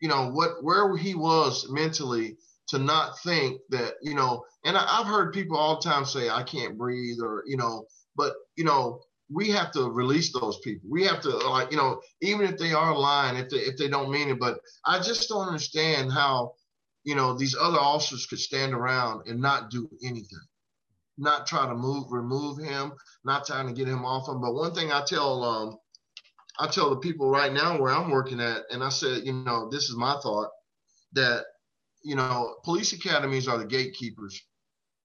you 0.00 0.08
know, 0.08 0.30
what, 0.30 0.62
where 0.62 0.96
he 0.96 1.14
was 1.14 1.68
mentally 1.68 2.36
to 2.68 2.78
not 2.78 3.18
think 3.20 3.60
that, 3.70 3.94
you 4.02 4.14
know, 4.14 4.44
and 4.64 4.76
I, 4.76 4.84
I've 4.88 5.06
heard 5.06 5.32
people 5.32 5.56
all 5.56 5.80
the 5.80 5.88
time 5.88 6.04
say, 6.04 6.28
I 6.28 6.42
can't 6.42 6.78
breathe 6.78 7.18
or, 7.22 7.42
you 7.46 7.56
know, 7.56 7.86
but, 8.16 8.34
you 8.56 8.64
know, 8.64 9.00
we 9.32 9.50
have 9.50 9.70
to 9.72 9.90
release 9.90 10.32
those 10.32 10.58
people. 10.58 10.88
We 10.90 11.04
have 11.06 11.20
to 11.22 11.30
like, 11.30 11.70
you 11.70 11.76
know, 11.76 12.00
even 12.20 12.46
if 12.46 12.58
they 12.58 12.72
are 12.72 12.96
lying, 12.96 13.36
if 13.36 13.48
they 13.48 13.58
if 13.58 13.78
they 13.78 13.88
don't 13.88 14.10
mean 14.10 14.28
it. 14.28 14.38
But 14.38 14.58
I 14.84 14.98
just 14.98 15.28
don't 15.28 15.46
understand 15.46 16.12
how, 16.12 16.52
you 17.04 17.14
know, 17.14 17.34
these 17.34 17.56
other 17.58 17.78
officers 17.78 18.26
could 18.26 18.38
stand 18.38 18.74
around 18.74 19.26
and 19.26 19.40
not 19.40 19.70
do 19.70 19.88
anything, 20.04 20.46
not 21.18 21.46
try 21.46 21.66
to 21.66 21.74
move, 21.74 22.06
remove 22.10 22.58
him, 22.58 22.92
not 23.24 23.46
trying 23.46 23.66
to 23.66 23.72
get 23.72 23.88
him 23.88 24.04
off 24.04 24.28
him. 24.28 24.40
But 24.40 24.54
one 24.54 24.74
thing 24.74 24.92
I 24.92 25.02
tell 25.04 25.42
um 25.44 25.78
I 26.58 26.68
tell 26.68 26.90
the 26.90 26.96
people 26.96 27.30
right 27.30 27.52
now 27.52 27.80
where 27.80 27.92
I'm 27.92 28.10
working 28.10 28.40
at, 28.40 28.64
and 28.70 28.84
I 28.84 28.90
said, 28.90 29.24
you 29.24 29.32
know, 29.32 29.70
this 29.70 29.88
is 29.88 29.96
my 29.96 30.18
thought 30.22 30.50
that, 31.14 31.44
you 32.04 32.14
know, 32.14 32.56
police 32.64 32.92
academies 32.92 33.48
are 33.48 33.58
the 33.58 33.64
gatekeepers 33.64 34.40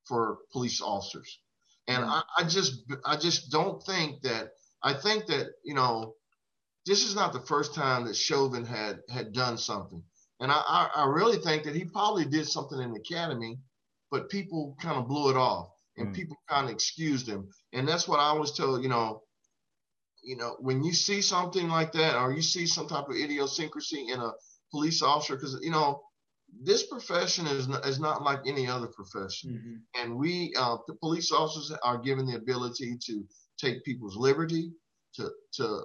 for 0.06 0.40
police 0.52 0.82
officers. 0.82 1.40
And 1.88 2.04
I, 2.04 2.22
I 2.38 2.44
just 2.44 2.84
I 3.06 3.16
just 3.16 3.50
don't 3.50 3.82
think 3.84 4.22
that 4.24 4.52
I 4.84 4.94
think 4.94 5.26
that 5.28 5.48
you 5.64 5.74
know 5.74 6.16
this 6.86 7.06
is 7.06 7.16
not 7.16 7.34
the 7.34 7.42
first 7.42 7.74
time 7.74 8.06
that 8.06 8.16
Chauvin 8.16 8.66
had 8.66 9.00
had 9.10 9.32
done 9.34 9.58
something, 9.58 10.04
and 10.40 10.52
I, 10.52 10.90
I, 10.96 11.06
really 11.06 11.38
think 11.38 11.64
that 11.64 11.76
he 11.76 11.86
probably 11.86 12.26
did 12.26 12.48
something 12.48 12.80
in 12.80 12.94
the 12.94 13.00
academy, 13.00 13.58
but 14.12 14.30
people 14.30 14.76
kind 14.80 14.98
of 14.98 15.08
blew 15.08 15.32
it 15.32 15.36
off, 15.38 15.70
and 15.98 16.10
mm. 16.10 16.16
people 16.16 16.38
kind 16.48 16.66
of 16.66 16.72
excused 16.72 17.28
him, 17.28 17.50
and 17.74 17.88
that's 17.88 18.08
what 18.08 18.20
I 18.20 18.34
was 18.34 18.56
told. 18.56 18.84
You 18.84 18.90
know, 18.90 19.24
you 20.22 20.38
know 20.38 20.56
when 20.60 20.84
you 20.84 20.94
see 20.94 21.22
something 21.22 21.68
like 21.68 21.92
that, 21.94 22.16
or 22.16 22.34
you 22.34 22.42
see 22.42 22.68
some 22.68 22.88
type 22.88 23.10
of 23.10 23.16
idiosyncrasy 23.16 24.10
in 24.10 24.20
a 24.20 24.32
police 24.72 25.02
officer, 25.02 25.36
because 25.36 25.58
you 25.62 25.72
know 25.72 26.04
this 26.64 26.86
profession 26.86 27.48
is 27.48 27.68
not, 27.68 27.86
is 27.86 28.00
not 28.00 28.24
like 28.24 28.42
any 28.46 28.68
other 28.68 28.88
profession, 28.88 29.52
mm-hmm. 29.52 30.02
and 30.02 30.16
we 30.16 30.54
uh, 30.58 30.78
the 30.88 30.94
police 30.96 31.32
officers 31.32 31.76
are 31.84 31.98
given 31.98 32.26
the 32.28 32.36
ability 32.36 32.98
to 33.06 33.26
take 33.58 33.84
people's 33.84 34.16
liberty, 34.16 34.72
to 35.16 35.32
to 35.54 35.82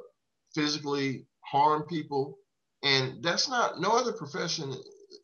physically 0.55 1.27
harm 1.41 1.85
people, 1.85 2.39
and 2.83 3.23
that's 3.23 3.49
not 3.49 3.81
no 3.81 3.97
other 3.97 4.13
profession 4.13 4.75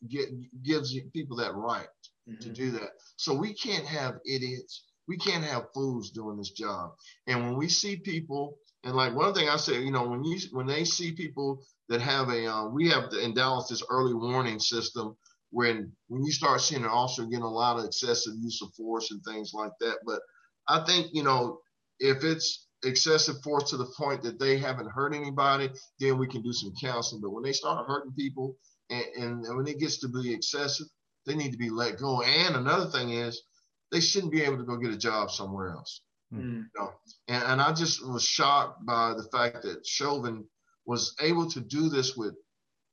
get, 0.09 0.29
gives 0.63 0.97
people 1.13 1.37
that 1.37 1.55
right 1.55 1.89
mm-hmm. 2.29 2.39
to 2.41 2.49
do 2.51 2.71
that. 2.73 2.91
So 3.17 3.35
we 3.35 3.55
can't 3.55 3.87
have 3.87 4.19
idiots, 4.27 4.85
we 5.07 5.17
can't 5.17 5.45
have 5.45 5.73
fools 5.75 6.11
doing 6.11 6.37
this 6.37 6.51
job. 6.51 6.93
And 7.27 7.45
when 7.45 7.57
we 7.57 7.69
see 7.69 7.97
people, 7.97 8.59
and 8.85 8.95
like 8.95 9.15
one 9.15 9.35
thing 9.35 9.49
I 9.49 9.57
say, 9.57 9.83
you 9.83 9.91
know, 9.91 10.07
when 10.07 10.23
you 10.23 10.39
when 10.53 10.67
they 10.67 10.85
see 10.85 11.13
people 11.13 11.63
that 11.89 12.01
have 12.01 12.29
a, 12.29 12.47
uh, 12.47 12.69
we 12.69 12.89
have 12.91 13.13
in 13.23 13.35
Dallas 13.35 13.69
this 13.69 13.83
early 13.91 14.15
warning 14.15 14.61
system 14.61 15.17
when 15.51 15.91
when 16.09 16.25
you 16.25 16.31
start 16.31 16.61
seeing 16.61 16.85
an 16.85 16.91
officer 16.91 17.25
getting 17.25 17.43
a 17.43 17.51
lot 17.51 17.79
of 17.79 17.85
excessive 17.85 18.35
use 18.39 18.61
of 18.63 18.73
force 18.75 19.11
and 19.11 19.23
things 19.25 19.53
like 19.53 19.73
that. 19.81 19.97
But 20.07 20.21
I 20.69 20.85
think 20.85 21.09
you 21.13 21.25
know 21.25 21.61
if 21.99 22.23
it's 22.23 22.68
excessive 22.85 23.37
force 23.43 23.71
to 23.71 23.77
the 23.77 23.93
point 23.97 24.23
that 24.23 24.39
they 24.39 24.59
haven't 24.59 24.91
hurt 24.91 25.15
anybody, 25.15 25.71
then 25.99 26.19
we 26.19 26.27
can 26.27 26.43
do 26.43 26.53
some 26.53 26.73
counseling. 26.81 27.21
But 27.21 27.31
when 27.31 27.43
they 27.43 27.53
start 27.53 27.87
hurting 27.87 28.13
people 28.13 28.57
and, 28.91 29.05
and 29.45 29.57
when 29.57 29.67
it 29.67 29.79
gets 29.79 29.99
to 30.01 30.09
be 30.09 30.33
excessive, 30.33 30.87
they 31.27 31.35
need 31.35 31.53
to 31.53 31.59
be 31.59 31.71
let 31.71 31.99
go. 31.99 32.23
And 32.23 32.57
another 32.57 32.87
thing 32.91 33.11
is 33.11 33.43
they 33.91 34.01
shouldn't 34.01 34.33
be 34.33 34.43
able 34.43 34.59
to 34.59 34.65
go 34.65 34.77
get 34.77 34.93
a 34.93 34.99
job 34.99 35.31
somewhere 35.31 35.71
else. 35.71 36.03
Mm. 36.33 36.41
You 36.41 36.65
know? 36.77 36.93
and, 37.29 37.45
and 37.45 37.61
I 37.61 37.73
just 37.73 38.07
was 38.07 38.25
shocked 38.25 38.85
by 38.87 39.15
the 39.15 39.29
fact 39.33 39.63
that 39.63 39.87
Chauvin 39.87 40.45
was 40.87 41.15
able 41.21 41.51
to 41.51 41.61
do 41.61 41.89
this 41.89 42.17
with 42.17 42.35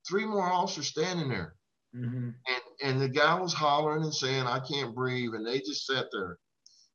three 0.08 0.26
more 0.26 0.44
officers 0.44 0.88
standing 0.88 1.30
there. 1.30 1.56
Mm-hmm. 1.96 2.30
And 2.48 2.62
and 2.84 3.02
the 3.02 3.08
guy 3.08 3.40
was 3.40 3.54
hollering 3.54 4.04
and 4.04 4.14
saying, 4.14 4.46
I 4.46 4.60
can't 4.60 4.94
breathe. 4.94 5.34
And 5.34 5.48
they 5.48 5.60
just 5.60 5.86
sat 5.86 6.08
there. 6.12 6.38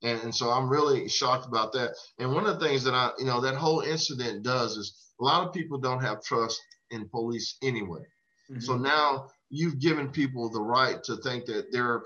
And, 0.02 0.20
and 0.22 0.34
so 0.34 0.50
I'm 0.50 0.68
really 0.68 1.08
shocked 1.08 1.46
about 1.46 1.72
that. 1.72 1.94
And 2.18 2.32
one 2.32 2.46
of 2.46 2.58
the 2.58 2.66
things 2.66 2.84
that 2.84 2.94
I, 2.94 3.10
you 3.18 3.26
know, 3.26 3.40
that 3.40 3.54
whole 3.54 3.80
incident 3.80 4.42
does 4.42 4.76
is 4.76 4.96
a 5.20 5.24
lot 5.24 5.46
of 5.46 5.52
people 5.52 5.78
don't 5.78 6.02
have 6.02 6.22
trust 6.22 6.60
in 6.90 7.08
police 7.08 7.56
anyway. 7.62 8.04
Mm-hmm. 8.50 8.60
So 8.60 8.76
now 8.76 9.28
you've 9.50 9.78
given 9.78 10.10
people 10.10 10.50
the 10.50 10.62
right 10.62 11.02
to 11.04 11.16
think 11.18 11.46
that 11.46 11.70
their 11.72 12.02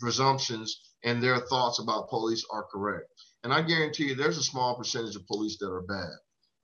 presumptions 0.00 0.80
and 1.04 1.22
their 1.22 1.38
thoughts 1.38 1.78
about 1.80 2.08
police 2.08 2.44
are 2.50 2.64
correct. 2.64 3.06
And 3.42 3.52
I 3.52 3.60
guarantee 3.62 4.04
you 4.04 4.14
there's 4.14 4.38
a 4.38 4.42
small 4.42 4.76
percentage 4.76 5.16
of 5.16 5.26
police 5.26 5.58
that 5.58 5.70
are 5.70 5.82
bad, 5.82 6.14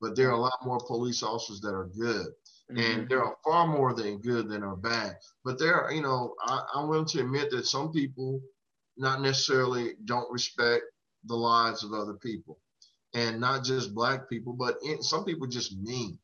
but 0.01 0.17
there 0.17 0.29
are 0.29 0.35
a 0.35 0.41
lot 0.41 0.65
more 0.65 0.81
police 0.87 1.23
officers 1.23 1.61
that 1.61 1.75
are 1.75 1.91
good. 1.99 2.27
Mm-hmm. 2.73 2.79
And 2.79 3.09
there 3.09 3.23
are 3.23 3.37
far 3.45 3.67
more 3.67 3.93
than 3.93 4.21
good 4.21 4.49
than 4.49 4.63
are 4.63 4.77
bad. 4.77 5.17
But 5.45 5.59
there 5.59 5.75
are, 5.75 5.93
you 5.93 6.03
know, 6.03 6.35
I, 6.43 6.63
I'm 6.75 6.89
willing 6.89 7.07
to 7.07 7.21
admit 7.21 7.51
that 7.51 7.67
some 7.67 7.93
people 7.93 8.41
not 9.01 9.23
necessarily 9.23 9.95
don't 10.05 10.31
respect 10.31 10.85
the 11.25 11.35
lives 11.35 11.83
of 11.83 11.93
other 11.93 12.15
people. 12.15 12.59
And 13.15 13.41
not 13.41 13.65
just 13.65 13.95
black 13.95 14.29
people, 14.29 14.53
but 14.53 14.77
in, 14.85 15.03
some 15.03 15.25
people 15.25 15.49
just 15.49 15.77
mean. 15.79 16.19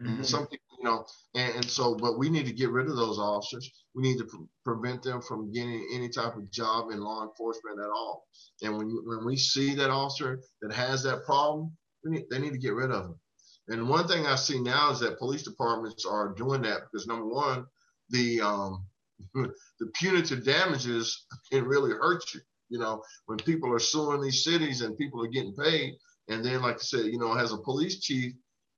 Mm-hmm. 0.00 0.22
Some 0.22 0.46
people 0.46 0.70
you 0.80 0.84
know, 0.84 1.04
and, 1.34 1.56
and, 1.56 1.64
so, 1.64 1.94
but 1.94 2.18
we 2.18 2.30
need 2.30 2.46
to 2.46 2.52
get 2.52 2.70
rid 2.70 2.88
of 2.88 2.96
those 2.96 3.18
officers. 3.18 3.70
We 3.94 4.02
need 4.02 4.18
to 4.18 4.24
pre- 4.24 4.46
prevent 4.64 5.02
them 5.02 5.20
from 5.20 5.52
getting 5.52 5.86
any 5.92 6.08
type 6.08 6.36
of 6.36 6.50
job 6.50 6.90
in 6.90 7.00
law 7.00 7.22
enforcement 7.22 7.78
at 7.78 7.90
all. 7.90 8.24
And 8.62 8.78
when 8.78 8.88
you, 8.88 9.02
when 9.04 9.26
we 9.26 9.36
see 9.36 9.74
that 9.74 9.90
officer 9.90 10.40
that 10.62 10.72
has 10.72 11.02
that 11.02 11.24
problem, 11.24 11.72
need, 12.04 12.24
they 12.30 12.38
need 12.38 12.52
to 12.52 12.58
get 12.58 12.72
rid 12.72 12.90
of 12.90 13.02
them. 13.02 13.20
And 13.68 13.88
one 13.88 14.08
thing 14.08 14.26
I 14.26 14.36
see 14.36 14.58
now 14.58 14.90
is 14.90 15.00
that 15.00 15.18
police 15.18 15.42
departments 15.42 16.06
are 16.06 16.32
doing 16.34 16.62
that 16.62 16.80
because 16.90 17.06
number 17.06 17.26
one, 17.26 17.66
the 18.08 18.40
um, 18.40 18.86
the 19.34 19.86
punitive 19.94 20.44
damages 20.44 21.26
can 21.50 21.64
really 21.64 21.90
hurt 21.90 22.22
you. 22.34 22.40
You 22.68 22.78
know, 22.78 23.02
when 23.26 23.38
people 23.38 23.72
are 23.72 23.80
suing 23.80 24.20
these 24.20 24.44
cities 24.44 24.82
and 24.82 24.96
people 24.96 25.24
are 25.24 25.28
getting 25.28 25.54
paid, 25.54 25.94
and 26.28 26.44
then 26.44 26.62
like 26.62 26.76
I 26.76 26.78
said, 26.78 27.06
you 27.06 27.18
know, 27.18 27.34
as 27.34 27.52
a 27.52 27.58
police 27.58 28.00
chief, 28.00 28.32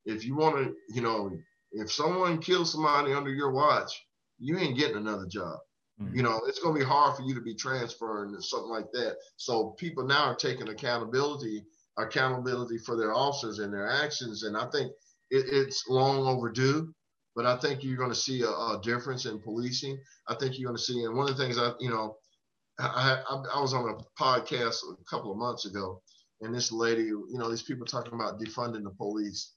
if 0.06 0.24
you 0.24 0.34
want 0.34 0.56
to, 0.56 0.74
you 0.94 1.02
know, 1.02 1.30
if 1.72 1.92
someone 1.92 2.38
kills 2.38 2.72
somebody 2.72 3.12
under 3.12 3.30
your 3.30 3.52
watch, 3.52 3.92
you 4.38 4.58
ain't 4.58 4.78
getting 4.78 4.96
another 4.96 5.26
job. 5.26 5.58
Mm-hmm. 6.00 6.16
You 6.16 6.22
know, 6.22 6.40
it's 6.46 6.58
going 6.58 6.74
to 6.74 6.80
be 6.80 6.86
hard 6.86 7.16
for 7.16 7.22
you 7.22 7.34
to 7.34 7.40
be 7.42 7.54
transferred 7.54 8.30
and 8.30 8.42
something 8.42 8.70
like 8.70 8.90
that. 8.92 9.16
So 9.36 9.74
people 9.78 10.04
now 10.06 10.24
are 10.24 10.34
taking 10.34 10.68
accountability 10.68 11.64
accountability 11.98 12.78
for 12.78 12.96
their 12.96 13.14
officers 13.14 13.58
and 13.58 13.72
their 13.72 13.90
actions. 13.90 14.44
And 14.44 14.56
I 14.56 14.66
think 14.70 14.92
it, 15.30 15.44
it's 15.48 15.88
long 15.88 16.26
overdue, 16.26 16.92
but 17.34 17.46
I 17.46 17.56
think 17.56 17.82
you're 17.82 17.96
going 17.96 18.10
to 18.10 18.14
see 18.14 18.42
a, 18.42 18.48
a, 18.48 18.80
difference 18.82 19.26
in 19.26 19.40
policing. 19.40 19.98
I 20.28 20.34
think 20.34 20.58
you're 20.58 20.68
going 20.68 20.76
to 20.76 20.82
see, 20.82 21.04
and 21.04 21.16
one 21.16 21.28
of 21.28 21.36
the 21.36 21.42
things 21.42 21.58
I, 21.58 21.72
you 21.80 21.90
know, 21.90 22.16
I, 22.78 23.22
I, 23.28 23.42
I 23.54 23.60
was 23.60 23.74
on 23.74 23.88
a 23.88 24.22
podcast 24.22 24.76
a 24.90 25.04
couple 25.04 25.30
of 25.30 25.38
months 25.38 25.66
ago, 25.66 26.02
and 26.40 26.54
this 26.54 26.72
lady, 26.72 27.04
you 27.04 27.34
know, 27.34 27.50
these 27.50 27.62
people 27.62 27.86
talking 27.86 28.14
about 28.14 28.40
defunding 28.40 28.84
the 28.84 28.90
police. 28.90 29.52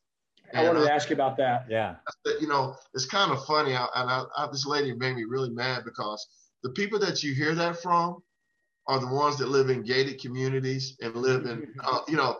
And 0.53 0.68
I 0.68 0.72
wanted 0.72 0.85
to 0.85 0.93
ask 0.93 1.10
you 1.10 1.15
about 1.15 1.38
that. 1.38 1.65
Yeah. 1.69 1.95
You 2.39 2.47
know, 2.47 2.76
it's 2.93 3.06
kind 3.06 3.31
of 3.31 3.43
funny, 3.45 3.72
and 3.72 3.89
I, 3.95 4.47
this 4.52 4.65
lady 4.65 4.93
made 4.93 5.15
me 5.15 5.23
really 5.23 5.49
mad 5.49 5.84
because 5.85 6.26
the 6.64 6.69
people 6.72 6.99
that 6.99 7.23
you 7.23 7.34
hear 7.34 7.56
that 7.56 7.81
from 7.81 8.18
are 8.88 8.99
the 8.99 9.07
ones 9.07 9.38
that 9.38 9.49
live 9.49 9.69
in 9.69 9.81
gated 9.81 10.22
communities 10.22 10.95
and 11.02 11.15
live 11.15 11.45
in, 11.45 11.73
uh, 11.84 12.02
you 12.07 12.15
know, 12.15 12.38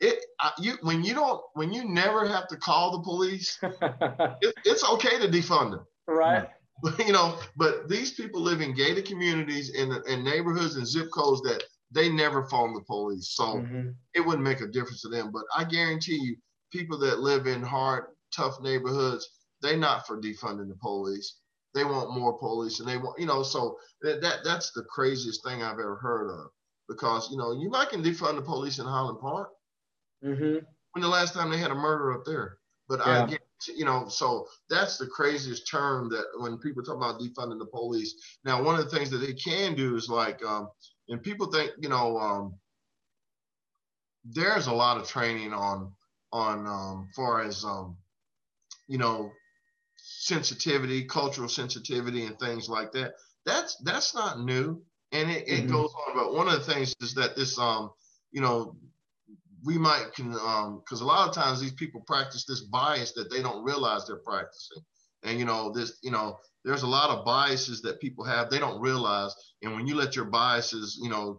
it 0.00 0.24
you 0.58 0.78
when 0.82 1.04
you 1.04 1.14
don't 1.14 1.40
when 1.54 1.72
you 1.72 1.84
never 1.84 2.26
have 2.26 2.46
to 2.48 2.56
call 2.56 2.92
the 2.92 3.02
police, 3.02 3.58
it, 3.62 4.54
it's 4.64 4.84
okay 4.84 5.18
to 5.18 5.28
defund 5.28 5.72
them. 5.72 5.86
Right. 6.06 6.48
you 6.98 7.12
know, 7.12 7.36
but 7.56 7.88
these 7.88 8.12
people 8.12 8.40
live 8.40 8.60
in 8.60 8.74
gated 8.74 9.04
communities 9.04 9.70
in 9.70 9.92
in 10.06 10.24
neighborhoods 10.24 10.76
and 10.76 10.86
zip 10.86 11.08
codes 11.12 11.42
that 11.42 11.62
they 11.90 12.08
never 12.08 12.44
phone 12.44 12.74
the 12.74 12.82
police, 12.82 13.30
so 13.30 13.56
mm-hmm. 13.56 13.88
it 14.14 14.20
wouldn't 14.20 14.44
make 14.44 14.60
a 14.60 14.66
difference 14.66 15.02
to 15.02 15.08
them. 15.08 15.30
But 15.32 15.44
I 15.56 15.64
guarantee 15.64 16.18
you, 16.20 16.36
people 16.70 16.98
that 16.98 17.20
live 17.20 17.46
in 17.46 17.62
hard, 17.62 18.04
tough 18.34 18.60
neighborhoods, 18.60 19.28
they're 19.62 19.76
not 19.76 20.06
for 20.06 20.20
defunding 20.20 20.68
the 20.68 20.76
police. 20.80 21.38
They 21.74 21.84
want 21.84 22.14
more 22.14 22.38
police, 22.38 22.80
and 22.80 22.88
they 22.88 22.96
want, 22.96 23.18
you 23.18 23.26
know, 23.26 23.42
so 23.42 23.78
that, 24.02 24.20
that 24.20 24.38
that's 24.44 24.70
the 24.72 24.84
craziest 24.84 25.42
thing 25.44 25.62
I've 25.62 25.72
ever 25.78 25.96
heard 25.96 26.30
of. 26.30 26.50
Because 26.88 27.30
you 27.30 27.36
know, 27.36 27.52
you 27.52 27.68
might 27.70 27.90
can 27.90 28.02
defund 28.02 28.36
the 28.36 28.42
police 28.42 28.78
in 28.78 28.86
Highland 28.86 29.20
Park. 29.20 29.50
Mm-hmm. 30.24 30.64
When 30.92 31.02
the 31.02 31.08
last 31.08 31.34
time 31.34 31.50
they 31.50 31.58
had 31.58 31.70
a 31.70 31.76
murder 31.76 32.12
up 32.12 32.24
there, 32.24 32.58
but 32.88 33.00
yeah. 33.00 33.24
I 33.24 33.26
get, 33.26 33.40
you 33.74 33.84
know, 33.84 34.08
so 34.08 34.46
that's 34.70 34.96
the 34.96 35.06
craziest 35.06 35.68
term 35.68 36.08
that 36.10 36.24
when 36.38 36.58
people 36.58 36.82
talk 36.82 36.96
about 36.96 37.20
defunding 37.20 37.58
the 37.58 37.66
police. 37.66 38.14
Now, 38.44 38.62
one 38.62 38.78
of 38.78 38.84
the 38.84 38.96
things 38.96 39.10
that 39.10 39.18
they 39.18 39.34
can 39.34 39.74
do 39.74 39.96
is 39.96 40.08
like, 40.08 40.44
um, 40.44 40.68
and 41.08 41.22
people 41.22 41.52
think, 41.52 41.72
you 41.78 41.88
know, 41.88 42.18
um, 42.18 42.54
there's 44.24 44.66
a 44.66 44.72
lot 44.72 44.96
of 44.96 45.08
training 45.08 45.52
on 45.52 45.92
on 46.32 46.66
um, 46.66 47.08
far 47.16 47.42
as 47.42 47.64
um, 47.64 47.96
you 48.86 48.98
know 48.98 49.30
sensitivity, 49.96 51.04
cultural 51.04 51.48
sensitivity, 51.48 52.24
and 52.24 52.38
things 52.38 52.68
like 52.68 52.92
that. 52.92 53.14
That's 53.46 53.76
that's 53.84 54.14
not 54.14 54.40
new, 54.40 54.82
and 55.12 55.30
it, 55.30 55.48
it 55.48 55.60
mm-hmm. 55.60 55.72
goes 55.72 55.92
on. 56.06 56.14
But 56.14 56.34
one 56.34 56.48
of 56.48 56.54
the 56.54 56.72
things 56.72 56.94
is 57.00 57.14
that 57.14 57.36
this, 57.36 57.58
um, 57.58 57.90
you 58.30 58.40
know, 58.40 58.76
we 59.64 59.78
might 59.78 60.12
can, 60.14 60.34
um, 60.34 60.82
because 60.84 61.00
a 61.00 61.06
lot 61.06 61.28
of 61.28 61.34
times 61.34 61.60
these 61.60 61.72
people 61.72 62.02
practice 62.06 62.44
this 62.44 62.60
bias 62.60 63.12
that 63.12 63.30
they 63.30 63.42
don't 63.42 63.64
realize 63.64 64.06
they're 64.06 64.16
practicing, 64.16 64.82
and 65.24 65.38
you 65.38 65.44
know 65.44 65.72
this, 65.72 65.98
you 66.02 66.10
know, 66.10 66.38
there's 66.64 66.82
a 66.82 66.88
lot 66.88 67.10
of 67.10 67.24
biases 67.24 67.82
that 67.82 68.00
people 68.00 68.24
have 68.24 68.50
they 68.50 68.58
don't 68.58 68.80
realize, 68.80 69.34
and 69.62 69.74
when 69.74 69.86
you 69.86 69.94
let 69.94 70.16
your 70.16 70.26
biases, 70.26 70.98
you 71.02 71.10
know, 71.10 71.38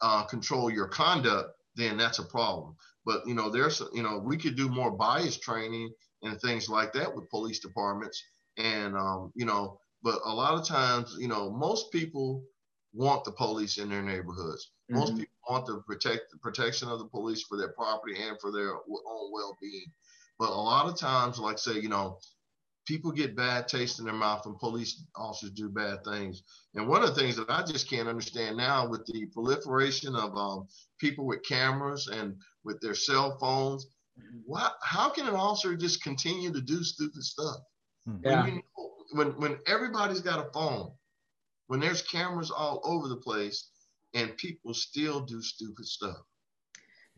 uh, 0.00 0.24
control 0.24 0.70
your 0.70 0.88
conduct, 0.88 1.50
then 1.76 1.96
that's 1.96 2.18
a 2.18 2.24
problem. 2.24 2.76
But 3.04 3.26
you 3.26 3.34
know, 3.34 3.50
there's 3.50 3.82
you 3.92 4.02
know, 4.02 4.18
we 4.18 4.36
could 4.36 4.56
do 4.56 4.68
more 4.68 4.90
bias 4.90 5.38
training 5.38 5.92
and 6.22 6.40
things 6.40 6.68
like 6.68 6.92
that 6.94 7.14
with 7.14 7.30
police 7.30 7.60
departments. 7.60 8.22
And 8.56 8.96
um, 8.96 9.32
you 9.34 9.44
know, 9.44 9.78
but 10.02 10.20
a 10.24 10.32
lot 10.32 10.54
of 10.54 10.66
times, 10.66 11.16
you 11.18 11.28
know, 11.28 11.50
most 11.50 11.90
people 11.92 12.42
want 12.92 13.24
the 13.24 13.32
police 13.32 13.78
in 13.78 13.88
their 13.88 14.02
neighborhoods. 14.02 14.70
Mm-hmm. 14.90 15.00
Most 15.00 15.16
people 15.16 15.23
want 15.48 15.66
to 15.66 15.82
protect 15.86 16.30
the 16.30 16.38
protection 16.38 16.88
of 16.88 16.98
the 16.98 17.06
police 17.06 17.42
for 17.42 17.56
their 17.56 17.72
property 17.72 18.16
and 18.20 18.38
for 18.40 18.50
their 18.50 18.72
own 18.74 19.32
well-being. 19.32 19.86
But 20.38 20.50
a 20.50 20.54
lot 20.54 20.86
of 20.86 20.98
times, 20.98 21.38
like 21.38 21.58
say, 21.58 21.74
you 21.74 21.88
know, 21.88 22.18
people 22.86 23.12
get 23.12 23.36
bad 23.36 23.68
taste 23.68 23.98
in 23.98 24.04
their 24.04 24.14
mouth 24.14 24.44
when 24.44 24.56
police 24.56 25.04
officers 25.16 25.50
do 25.50 25.68
bad 25.68 26.04
things. 26.04 26.42
And 26.74 26.88
one 26.88 27.02
of 27.02 27.14
the 27.14 27.20
things 27.20 27.36
that 27.36 27.50
I 27.50 27.62
just 27.62 27.88
can't 27.88 28.08
understand 28.08 28.56
now 28.56 28.88
with 28.88 29.06
the 29.06 29.26
proliferation 29.26 30.14
of 30.14 30.36
um, 30.36 30.66
people 30.98 31.26
with 31.26 31.44
cameras 31.44 32.08
and 32.08 32.34
with 32.64 32.80
their 32.80 32.94
cell 32.94 33.38
phones, 33.38 33.86
why, 34.44 34.70
how 34.82 35.08
can 35.08 35.26
an 35.26 35.34
officer 35.34 35.74
just 35.76 36.02
continue 36.02 36.52
to 36.52 36.60
do 36.60 36.82
stupid 36.82 37.22
stuff? 37.22 37.56
Hmm. 38.06 38.16
Yeah. 38.22 38.42
When, 38.42 38.54
you 38.54 38.62
know, 38.76 38.90
when, 39.12 39.28
when 39.40 39.58
everybody's 39.66 40.20
got 40.20 40.46
a 40.46 40.50
phone, 40.52 40.90
when 41.68 41.80
there's 41.80 42.02
cameras 42.02 42.50
all 42.50 42.80
over 42.84 43.08
the 43.08 43.16
place, 43.16 43.70
and 44.14 44.36
people 44.36 44.72
still 44.74 45.20
do 45.20 45.42
stupid 45.42 45.86
stuff. 45.86 46.18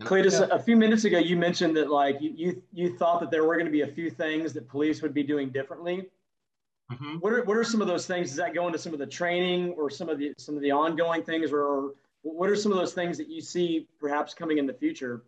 Cletus, 0.02 0.47
a 0.51 0.59
few 0.59 0.77
minutes 0.77 1.05
ago, 1.05 1.18
you 1.18 1.36
mentioned 1.36 1.74
that 1.77 1.90
like 1.90 2.20
you, 2.20 2.32
you, 2.36 2.62
you 2.73 2.97
thought 2.98 3.20
that 3.20 3.31
there 3.31 3.44
were 3.44 3.55
going 3.55 3.66
to 3.66 3.73
be 3.73 3.81
a 3.81 3.86
few 3.86 4.10
things 4.10 4.52
that 4.52 4.68
police 4.68 5.01
would 5.01 5.14
be 5.14 5.23
doing 5.23 5.48
differently. 5.48 6.06
Mm-hmm. 6.93 7.16
What 7.16 7.32
are 7.32 7.44
what 7.44 7.56
are 7.56 7.64
some 7.64 7.81
of 7.81 7.89
those 7.89 8.06
things? 8.06 8.28
Does 8.28 8.36
that 8.36 8.55
go 8.55 8.66
into 8.66 8.78
some 8.78 8.93
of 8.93 8.98
the 8.98 9.06
training 9.06 9.70
or 9.70 9.90
some 9.90 10.09
of 10.09 10.18
the 10.18 10.35
some 10.39 10.55
of 10.55 10.62
the 10.62 10.70
ongoing 10.70 11.23
things, 11.23 11.51
or 11.51 11.94
what 12.23 12.48
are 12.48 12.56
some 12.56 12.73
of 12.73 12.78
those 12.78 12.93
things 12.93 13.16
that 13.18 13.28
you 13.28 13.40
see 13.40 13.89
perhaps 13.98 14.35
coming 14.35 14.59
in 14.59 14.66
the 14.66 14.74
future? 14.74 15.24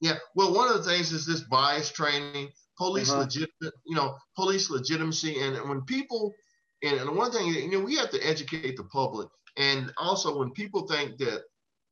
Yeah, 0.00 0.18
well, 0.34 0.54
one 0.54 0.68
of 0.68 0.76
the 0.76 0.90
things 0.90 1.12
is 1.12 1.24
this 1.24 1.40
bias 1.40 1.90
training, 1.90 2.50
police 2.76 3.10
uh-huh. 3.10 3.20
legitimate, 3.20 3.74
you 3.86 3.96
know, 3.96 4.16
police 4.36 4.68
legitimacy, 4.68 5.40
and 5.40 5.56
when 5.68 5.80
people, 5.82 6.32
and 6.82 7.16
one 7.16 7.32
thing, 7.32 7.46
you 7.46 7.70
know, 7.70 7.80
we 7.80 7.96
have 7.96 8.10
to 8.10 8.20
educate 8.20 8.76
the 8.76 8.84
public, 8.84 9.28
and 9.56 9.92
also 9.96 10.38
when 10.38 10.50
people 10.50 10.86
think 10.86 11.18
that 11.18 11.42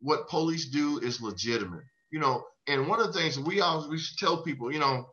what 0.01 0.29
police 0.29 0.67
do 0.67 0.99
is 0.99 1.21
legitimate, 1.21 1.85
you 2.11 2.19
know, 2.19 2.45
and 2.67 2.89
one 2.89 3.01
of 3.01 3.13
the 3.13 3.19
things 3.19 3.39
we 3.39 3.61
always 3.61 3.89
we 3.89 3.99
should 3.99 4.19
tell 4.19 4.43
people, 4.43 4.73
you 4.73 4.79
know, 4.79 5.07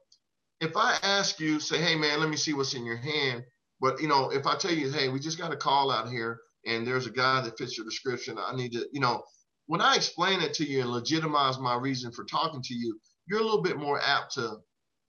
if 0.61 0.75
I 0.75 0.97
ask 1.03 1.39
you, 1.39 1.59
say, 1.59 1.77
hey 1.81 1.95
man, 1.95 2.19
let 2.19 2.29
me 2.29 2.37
see 2.37 2.53
what's 2.53 2.73
in 2.73 2.85
your 2.85 2.97
hand, 2.97 3.43
but 3.79 4.01
you 4.01 4.07
know, 4.07 4.31
if 4.31 4.45
I 4.47 4.55
tell 4.55 4.73
you, 4.73 4.91
hey, 4.91 5.09
we 5.09 5.19
just 5.19 5.37
got 5.37 5.53
a 5.53 5.57
call 5.57 5.91
out 5.91 6.09
here, 6.09 6.39
and 6.65 6.85
there's 6.85 7.07
a 7.07 7.11
guy 7.11 7.41
that 7.41 7.57
fits 7.57 7.77
your 7.77 7.85
description, 7.85 8.37
I 8.37 8.55
need 8.55 8.73
to, 8.73 8.87
you 8.91 8.99
know, 8.99 9.23
when 9.67 9.81
I 9.81 9.95
explain 9.95 10.41
it 10.41 10.53
to 10.55 10.65
you 10.65 10.81
and 10.81 10.89
legitimize 10.89 11.59
my 11.59 11.75
reason 11.75 12.11
for 12.11 12.23
talking 12.23 12.61
to 12.61 12.73
you, 12.73 12.99
you're 13.27 13.39
a 13.39 13.43
little 13.43 13.61
bit 13.61 13.77
more 13.77 13.99
apt 14.01 14.33
to 14.35 14.57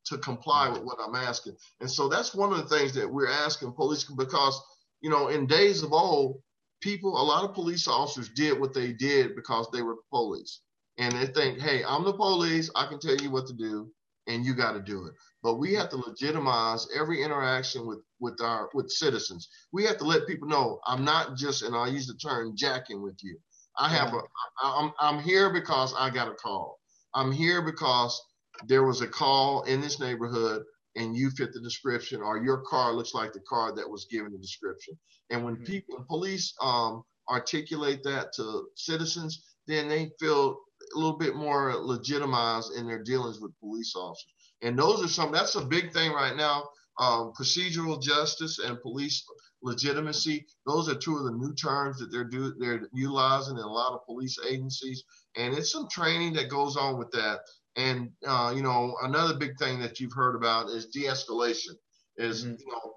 to 0.07 0.19
comply 0.19 0.69
with 0.71 0.83
what 0.83 0.99
I'm 1.05 1.15
asking. 1.15 1.55
And 1.81 1.91
so 1.91 2.09
that's 2.09 2.35
one 2.35 2.53
of 2.53 2.59
the 2.59 2.77
things 2.77 2.95
that 2.95 3.11
we're 3.11 3.29
asking 3.29 3.73
police 3.73 4.05
because, 4.05 4.59
you 5.03 5.11
know, 5.11 5.29
in 5.29 5.47
days 5.47 5.83
of 5.83 5.93
old, 5.93 6.41
people, 6.81 7.21
a 7.21 7.23
lot 7.23 7.45
of 7.45 7.55
police 7.55 7.89
officers 7.89 8.29
did 8.31 8.59
what 8.59 8.75
they 8.75 8.93
did 8.93 9.35
because 9.35 9.69
they 9.73 9.83
were 9.83 9.97
police. 10.11 10.61
And 10.99 11.13
they 11.15 11.27
think, 11.27 11.61
hey, 11.61 11.83
I'm 11.87 12.05
the 12.05 12.13
police, 12.13 12.71
I 12.75 12.87
can 12.87 12.99
tell 12.99 13.17
you 13.17 13.31
what 13.31 13.47
to 13.47 13.55
do, 13.55 13.91
and 14.27 14.45
you 14.45 14.55
got 14.55 14.73
to 14.73 14.81
do 14.81 15.07
it. 15.07 15.15
But 15.43 15.57
we 15.57 15.75
have 15.75 15.89
to 15.91 15.97
legitimize 15.97 16.89
every 16.97 17.23
interaction 17.23 17.87
with 17.87 18.01
with 18.21 18.41
our 18.41 18.69
with 18.75 18.91
citizens. 18.91 19.49
We 19.73 19.85
have 19.85 19.99
to 19.99 20.05
let 20.05 20.27
people 20.27 20.49
know 20.49 20.81
I'm 20.87 21.05
not 21.05 21.37
just, 21.37 21.63
and 21.63 21.77
I 21.77 21.87
use 21.87 22.09
the 22.09 22.15
term 22.15 22.55
jacking 22.57 23.01
with 23.03 23.19
you. 23.23 23.39
I 23.79 23.89
have 23.91 24.13
a, 24.13 24.21
I'm, 24.63 24.93
I'm 24.99 25.23
here 25.23 25.53
because 25.53 25.95
I 25.97 26.11
got 26.11 26.29
a 26.29 26.35
call. 26.35 26.81
I'm 27.15 27.31
here 27.31 27.63
because 27.63 28.21
there 28.67 28.85
was 28.85 29.01
a 29.01 29.07
call 29.07 29.63
in 29.63 29.81
this 29.81 30.01
neighborhood 30.01 30.65
and 30.99 31.17
you 31.17 31.31
fit 31.31 31.53
the 31.53 31.61
description 31.61 32.21
or 32.21 32.43
your 32.43 32.59
car 32.59 32.93
looks 32.93 33.15
like 33.15 33.33
the 33.33 33.41
car 33.41 33.75
that 33.75 33.89
was 33.89 34.07
given 34.07 34.33
the 34.33 34.39
description. 34.39 34.99
And 35.31 35.45
when 35.45 35.55
mm-hmm. 35.55 35.65
people, 35.65 36.05
police 36.09 36.55
um, 36.61 37.05
articulate 37.31 38.03
that 38.03 38.33
to 38.35 38.67
citizens, 38.75 39.45
then 39.67 39.89
they 39.89 40.11
feel 40.19 40.59
a 40.95 40.99
little 40.99 41.19
bit 41.19 41.37
more 41.37 41.75
legitimized 41.75 42.73
in 42.77 42.87
their 42.87 43.03
dealings 43.03 43.41
with 43.41 43.59
police 43.61 43.95
officers. 43.95 44.33
And 44.63 44.79
those 44.79 45.05
are 45.05 45.09
some, 45.09 45.33
that's 45.33 45.55
a 45.55 45.65
big 45.65 45.93
thing 45.93 46.13
right 46.13 46.37
now. 46.37 46.65
Um, 46.99 47.33
procedural 47.39 48.03
justice 48.03 48.59
and 48.59 48.81
police 48.81 49.25
legitimacy. 49.63 50.47
Those 50.67 50.89
are 50.89 50.95
two 50.95 51.17
of 51.17 51.25
the 51.25 51.33
new 51.33 51.55
terms 51.55 51.99
that 51.99 52.11
they're 52.11 52.25
do 52.25 52.55
they're 52.59 52.89
utilizing 52.93 53.57
in 53.57 53.63
a 53.63 53.73
lot 53.73 53.93
of 53.93 54.05
police 54.05 54.39
agencies, 54.49 55.05
and 55.37 55.55
it's 55.55 55.73
some 55.73 55.89
training 55.89 56.33
that 56.35 56.49
goes 56.49 56.77
on 56.77 56.99
with 56.99 57.11
that. 57.13 57.41
And 57.79 58.11
uh, 58.27 58.53
you 58.55 58.63
know, 58.63 58.97
another 59.03 59.35
big 59.39 59.57
thing 59.59 59.81
that 59.81 60.01
you've 60.01 60.13
heard 60.13 60.35
about 60.35 60.69
is 60.69 60.87
de-escalation. 60.87 61.77
is 62.17 62.45
mm-hmm. 62.45 62.55
you 62.59 62.67
know 62.73 62.95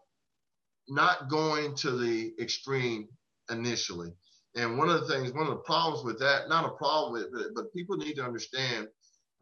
not 0.90 1.30
going 1.30 1.76
to 1.76 1.92
the 1.92 2.34
extreme 2.40 3.08
initially. 3.50 4.12
And 4.56 4.78
one 4.78 4.90
of 4.90 5.00
the 5.00 5.08
things, 5.08 5.32
one 5.32 5.48
of 5.48 5.54
the 5.54 5.64
problems 5.64 6.04
with 6.04 6.20
that, 6.20 6.50
not 6.50 6.66
a 6.66 6.76
problem 6.76 7.14
with 7.14 7.42
it, 7.42 7.54
but 7.56 7.72
people 7.74 7.96
need 7.96 8.16
to 8.16 8.26
understand 8.26 8.90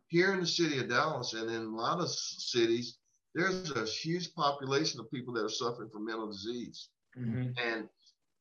here 0.09 0.33
in 0.33 0.41
the 0.41 0.47
city 0.47 0.79
of 0.79 0.89
Dallas 0.89 1.33
and 1.33 1.49
in 1.49 1.63
a 1.63 1.75
lot 1.75 1.99
of 1.99 2.09
cities, 2.09 2.97
there's 3.33 3.71
a 3.71 3.85
huge 3.85 4.33
population 4.33 4.99
of 4.99 5.09
people 5.11 5.33
that 5.35 5.45
are 5.45 5.49
suffering 5.49 5.89
from 5.89 6.05
mental 6.05 6.27
disease. 6.27 6.89
Mm-hmm. 7.17 7.51
And 7.63 7.87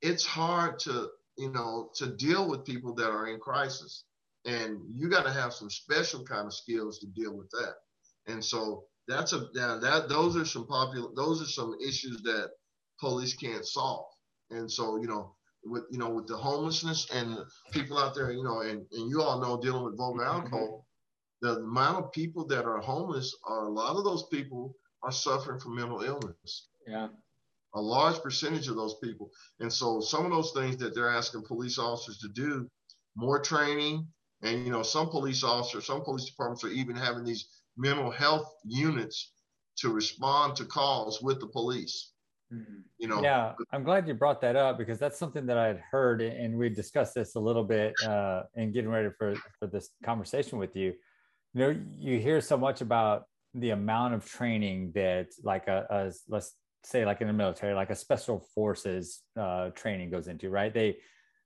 it's 0.02 0.24
hard 0.24 0.78
to, 0.80 1.10
you 1.36 1.52
know, 1.52 1.90
to 1.96 2.06
deal 2.06 2.48
with 2.48 2.64
people 2.64 2.94
that 2.94 3.10
are 3.10 3.28
in 3.28 3.38
crisis. 3.38 4.04
And 4.48 4.80
you 4.94 5.10
got 5.10 5.24
to 5.24 5.32
have 5.32 5.52
some 5.52 5.68
special 5.68 6.24
kind 6.24 6.46
of 6.46 6.54
skills 6.54 6.98
to 7.00 7.06
deal 7.08 7.36
with 7.36 7.50
that. 7.50 7.74
And 8.26 8.42
so 8.42 8.84
that's 9.06 9.32
a 9.34 9.40
that, 9.54 9.80
that 9.82 10.08
those 10.08 10.36
are 10.36 10.44
some 10.44 10.66
popular 10.66 11.10
those 11.14 11.42
are 11.42 11.46
some 11.46 11.76
issues 11.86 12.22
that 12.22 12.50
police 12.98 13.34
can't 13.34 13.66
solve. 13.66 14.06
And 14.50 14.70
so, 14.70 14.96
you 15.00 15.06
know, 15.06 15.34
with 15.64 15.84
you 15.90 15.98
know, 15.98 16.10
with 16.10 16.26
the 16.26 16.36
homelessness 16.36 17.10
and 17.12 17.38
people 17.72 17.98
out 17.98 18.14
there, 18.14 18.32
you 18.32 18.42
know, 18.42 18.60
and, 18.60 18.86
and 18.92 19.10
you 19.10 19.20
all 19.20 19.40
know 19.40 19.60
dealing 19.60 19.84
with 19.84 19.98
vulgar 19.98 20.22
mm-hmm. 20.22 20.36
alcohol, 20.36 20.86
the 21.42 21.56
amount 21.56 22.04
of 22.04 22.12
people 22.12 22.46
that 22.46 22.64
are 22.64 22.78
homeless 22.78 23.36
are 23.44 23.66
a 23.66 23.70
lot 23.70 23.96
of 23.96 24.04
those 24.04 24.26
people 24.30 24.74
are 25.02 25.12
suffering 25.12 25.60
from 25.60 25.76
mental 25.76 26.02
illness. 26.02 26.68
Yeah. 26.86 27.08
A 27.74 27.80
large 27.80 28.20
percentage 28.22 28.68
of 28.68 28.76
those 28.76 28.96
people. 29.02 29.30
And 29.60 29.70
so 29.70 30.00
some 30.00 30.24
of 30.24 30.30
those 30.32 30.52
things 30.52 30.78
that 30.78 30.94
they're 30.94 31.10
asking 31.10 31.42
police 31.42 31.78
officers 31.78 32.18
to 32.18 32.28
do, 32.28 32.68
more 33.14 33.40
training, 33.40 34.06
and 34.42 34.64
you 34.64 34.70
know, 34.70 34.82
some 34.82 35.08
police 35.08 35.42
officers, 35.42 35.86
some 35.86 36.02
police 36.02 36.26
departments 36.26 36.64
are 36.64 36.68
even 36.68 36.94
having 36.94 37.24
these 37.24 37.48
mental 37.76 38.10
health 38.10 38.54
units 38.64 39.32
to 39.78 39.90
respond 39.90 40.56
to 40.56 40.64
calls 40.64 41.22
with 41.22 41.40
the 41.40 41.46
police. 41.46 42.12
Mm-hmm. 42.52 42.80
You 42.98 43.08
know, 43.08 43.22
yeah, 43.22 43.52
I'm 43.72 43.84
glad 43.84 44.08
you 44.08 44.14
brought 44.14 44.40
that 44.40 44.56
up 44.56 44.78
because 44.78 44.98
that's 44.98 45.18
something 45.18 45.44
that 45.46 45.58
I 45.58 45.66
had 45.66 45.82
heard, 45.90 46.22
and 46.22 46.56
we 46.56 46.68
discussed 46.70 47.14
this 47.14 47.34
a 47.34 47.40
little 47.40 47.64
bit 47.64 47.92
uh, 48.02 48.44
in 48.54 48.72
getting 48.72 48.90
ready 48.90 49.10
for 49.18 49.34
for 49.58 49.66
this 49.66 49.90
conversation 50.02 50.58
with 50.58 50.74
you. 50.74 50.94
You 51.52 51.60
know, 51.60 51.80
you 51.96 52.18
hear 52.18 52.40
so 52.40 52.56
much 52.56 52.80
about 52.80 53.24
the 53.52 53.70
amount 53.70 54.14
of 54.14 54.24
training 54.24 54.92
that, 54.94 55.28
like 55.42 55.68
a, 55.68 55.86
a 55.90 56.12
let's 56.28 56.54
say, 56.84 57.04
like 57.04 57.20
in 57.20 57.26
the 57.26 57.34
military, 57.34 57.74
like 57.74 57.90
a 57.90 57.94
special 57.94 58.46
forces 58.54 59.20
uh, 59.38 59.68
training 59.70 60.10
goes 60.10 60.26
into, 60.26 60.48
right? 60.48 60.72
They 60.72 60.96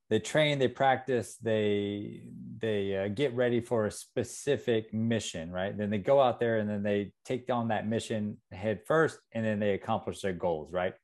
they 0.08 0.20
train, 0.20 0.58
they 0.58 0.68
practice, 0.68 1.36
they 1.42 2.22
they 2.62 2.96
uh, 2.96 3.08
get 3.08 3.34
ready 3.34 3.60
for 3.60 3.86
a 3.86 3.90
specific 3.90 4.94
mission, 4.94 5.50
right? 5.50 5.76
Then 5.76 5.90
they 5.90 5.98
go 5.98 6.20
out 6.20 6.38
there 6.38 6.58
and 6.58 6.70
then 6.70 6.82
they 6.84 7.12
take 7.24 7.50
on 7.50 7.68
that 7.68 7.88
mission 7.88 8.38
head 8.52 8.80
first, 8.86 9.18
and 9.32 9.44
then 9.44 9.58
they 9.58 9.72
accomplish 9.72 10.22
their 10.22 10.32
goals, 10.32 10.72
right? 10.72 10.94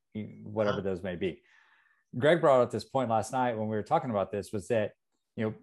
Whatever 0.45 0.81
those 0.81 1.03
may 1.03 1.17
be. 1.17 1.43
Greg 2.17 2.41
brought 2.41 2.63
up 2.63 2.71
this 2.71 2.85
point 2.85 3.11
last 3.11 3.33
night 3.33 3.59
when 3.59 3.69
we 3.69 3.77
were 3.77 3.83
talking 3.83 4.11
about 4.11 4.31
this 4.31 4.53
was 4.53 4.69
that 4.69 4.93
you 5.37 5.45
know 5.45 5.55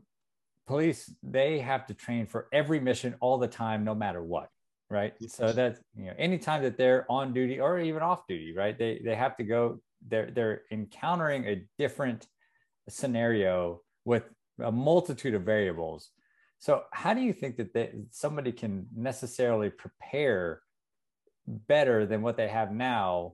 police 0.67 1.11
they 1.23 1.59
have 1.59 1.87
to 1.87 1.93
train 1.93 2.27
for 2.27 2.47
every 2.51 2.79
mission 2.79 3.15
all 3.21 3.37
the 3.37 3.47
time, 3.47 3.83
no 3.83 3.95
matter 3.95 4.21
what, 4.21 4.49
right? 4.89 5.13
So 5.27 5.51
that 5.53 5.79
you 5.95 6.05
know 6.05 6.13
anytime 6.19 6.61
that 6.63 6.77
they're 6.77 7.09
on 7.09 7.33
duty 7.33 7.59
or 7.59 7.79
even 7.79 8.01
off 8.03 8.27
duty, 8.27 8.53
right? 8.53 8.77
They 8.77 9.01
they 9.03 9.15
have 9.15 9.37
to 9.37 9.43
go. 9.43 9.79
They're 10.07 10.29
they're 10.29 10.61
encountering 10.71 11.45
a 11.47 11.65
different 11.79 12.27
scenario 12.89 13.81
with 14.03 14.23
a 14.61 14.71
multitude 14.71 15.33
of 15.33 15.43
variables. 15.43 16.09
So, 16.59 16.83
how 16.91 17.13
do 17.13 17.21
you 17.21 17.33
think 17.33 17.57
that 17.57 17.73
they, 17.73 17.91
somebody 18.11 18.51
can 18.51 18.87
necessarily 18.95 19.69
prepare 19.69 20.61
better 21.47 22.05
than 22.05 22.21
what 22.21 22.37
they 22.37 22.47
have 22.47 22.71
now 22.71 23.33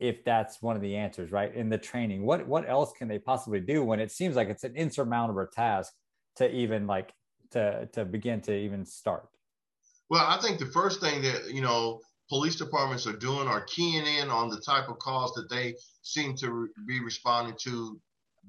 if 0.00 0.24
that's 0.24 0.60
one 0.60 0.74
of 0.74 0.82
the 0.82 0.96
answers, 0.96 1.30
right? 1.30 1.54
In 1.54 1.68
the 1.68 1.78
training, 1.78 2.26
what 2.26 2.46
what 2.48 2.68
else 2.68 2.92
can 2.92 3.06
they 3.06 3.18
possibly 3.18 3.60
do 3.60 3.84
when 3.84 4.00
it 4.00 4.10
seems 4.10 4.34
like 4.34 4.48
it's 4.48 4.64
an 4.64 4.74
insurmountable 4.74 5.46
task 5.46 5.92
to 6.36 6.50
even 6.50 6.86
like 6.86 7.12
to 7.52 7.88
to 7.92 8.04
begin 8.04 8.40
to 8.42 8.52
even 8.54 8.84
start? 8.84 9.28
Well, 10.10 10.26
I 10.26 10.38
think 10.38 10.58
the 10.58 10.66
first 10.66 11.00
thing 11.00 11.22
that 11.22 11.52
you 11.52 11.60
know 11.60 12.00
police 12.28 12.56
departments 12.56 13.06
are 13.06 13.16
doing 13.16 13.46
are 13.46 13.62
keying 13.64 14.06
in 14.06 14.28
on 14.28 14.48
the 14.48 14.60
type 14.60 14.88
of 14.88 14.98
calls 14.98 15.34
that 15.34 15.48
they 15.48 15.74
seem 16.02 16.34
to 16.36 16.50
re- 16.50 16.68
be 16.86 17.00
responding 17.00 17.54
to 17.62 18.00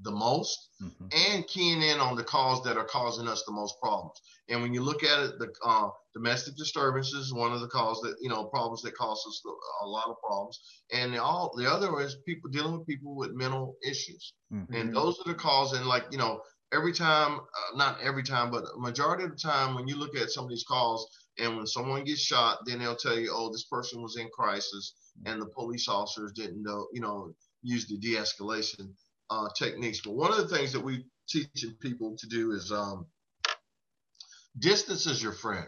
the 0.02 0.12
most 0.12 0.70
mm-hmm. 0.82 1.06
and 1.30 1.48
keying 1.48 1.82
in 1.82 2.00
on 2.00 2.16
the 2.16 2.24
cause 2.24 2.64
that 2.64 2.78
are 2.78 2.86
causing 2.86 3.28
us 3.28 3.44
the 3.46 3.52
most 3.52 3.80
problems. 3.80 4.20
And 4.50 4.62
when 4.62 4.74
you 4.74 4.82
look 4.82 5.04
at 5.04 5.20
it, 5.20 5.40
the 5.40 5.54
uh, 5.64 5.90
domestic 6.14 6.56
disturbances 6.56 7.34
one 7.34 7.54
of 7.54 7.62
the 7.62 7.68
cause 7.68 8.02
that 8.02 8.16
you 8.20 8.30
know 8.30 8.46
problems 8.46 8.82
that 8.82 8.96
cause 8.96 9.24
us 9.28 9.42
a 9.82 9.88
lot 9.88 10.10
of 10.10 10.20
problems. 10.20 10.60
And 10.92 11.14
the, 11.14 11.22
all 11.22 11.54
the 11.56 11.72
other 11.72 12.02
is 12.02 12.18
people 12.26 12.50
dealing 12.50 12.78
with 12.78 12.88
people 12.88 13.16
with 13.16 13.32
mental 13.34 13.76
issues, 13.88 14.34
mm-hmm. 14.52 14.74
and 14.74 14.96
those 14.96 15.20
are 15.20 15.32
the 15.32 15.36
cause. 15.36 15.74
And 15.74 15.88
like 15.88 16.06
you 16.12 16.18
know, 16.18 16.42
every 16.74 16.94
time, 16.94 17.40
uh, 17.40 17.78
not 17.78 18.02
every 18.02 18.24
time, 18.24 18.52
but 18.52 18.66
majority 18.78 19.24
of 19.24 19.32
the 19.32 19.38
time, 19.38 19.76
when 19.76 19.88
you 19.88 19.96
look 19.96 20.16
at 20.18 20.32
some 20.32 20.46
of 20.46 20.50
these 20.50 20.66
calls, 20.66 21.08
and 21.40 21.56
when 21.56 21.68
someone 21.68 22.04
gets 22.04 22.22
shot, 22.22 22.60
then 22.66 22.80
they'll 22.80 22.96
tell 22.96 23.18
you, 23.18 23.32
oh, 23.32 23.52
this 23.52 23.66
person 23.66 24.02
was 24.02 24.18
in 24.18 24.28
crisis, 24.34 24.96
and 25.26 25.42
the 25.42 25.48
police 25.48 25.88
officers 25.88 26.32
didn't 26.34 26.62
know, 26.62 26.88
you 26.94 27.02
know, 27.02 27.34
use 27.62 27.88
the 27.88 27.98
de-escalation 27.98 28.90
uh, 29.30 29.50
techniques. 29.58 30.02
But 30.02 30.16
one 30.16 30.32
of 30.32 30.38
the 30.38 30.56
things 30.56 30.74
that 30.74 30.84
we 30.84 31.06
teaching 31.28 31.76
people 31.80 32.16
to 32.18 32.28
do 32.28 32.52
is 32.52 32.72
um, 32.72 33.06
distance 34.60 35.06
is 35.06 35.22
your 35.22 35.32
friend. 35.32 35.68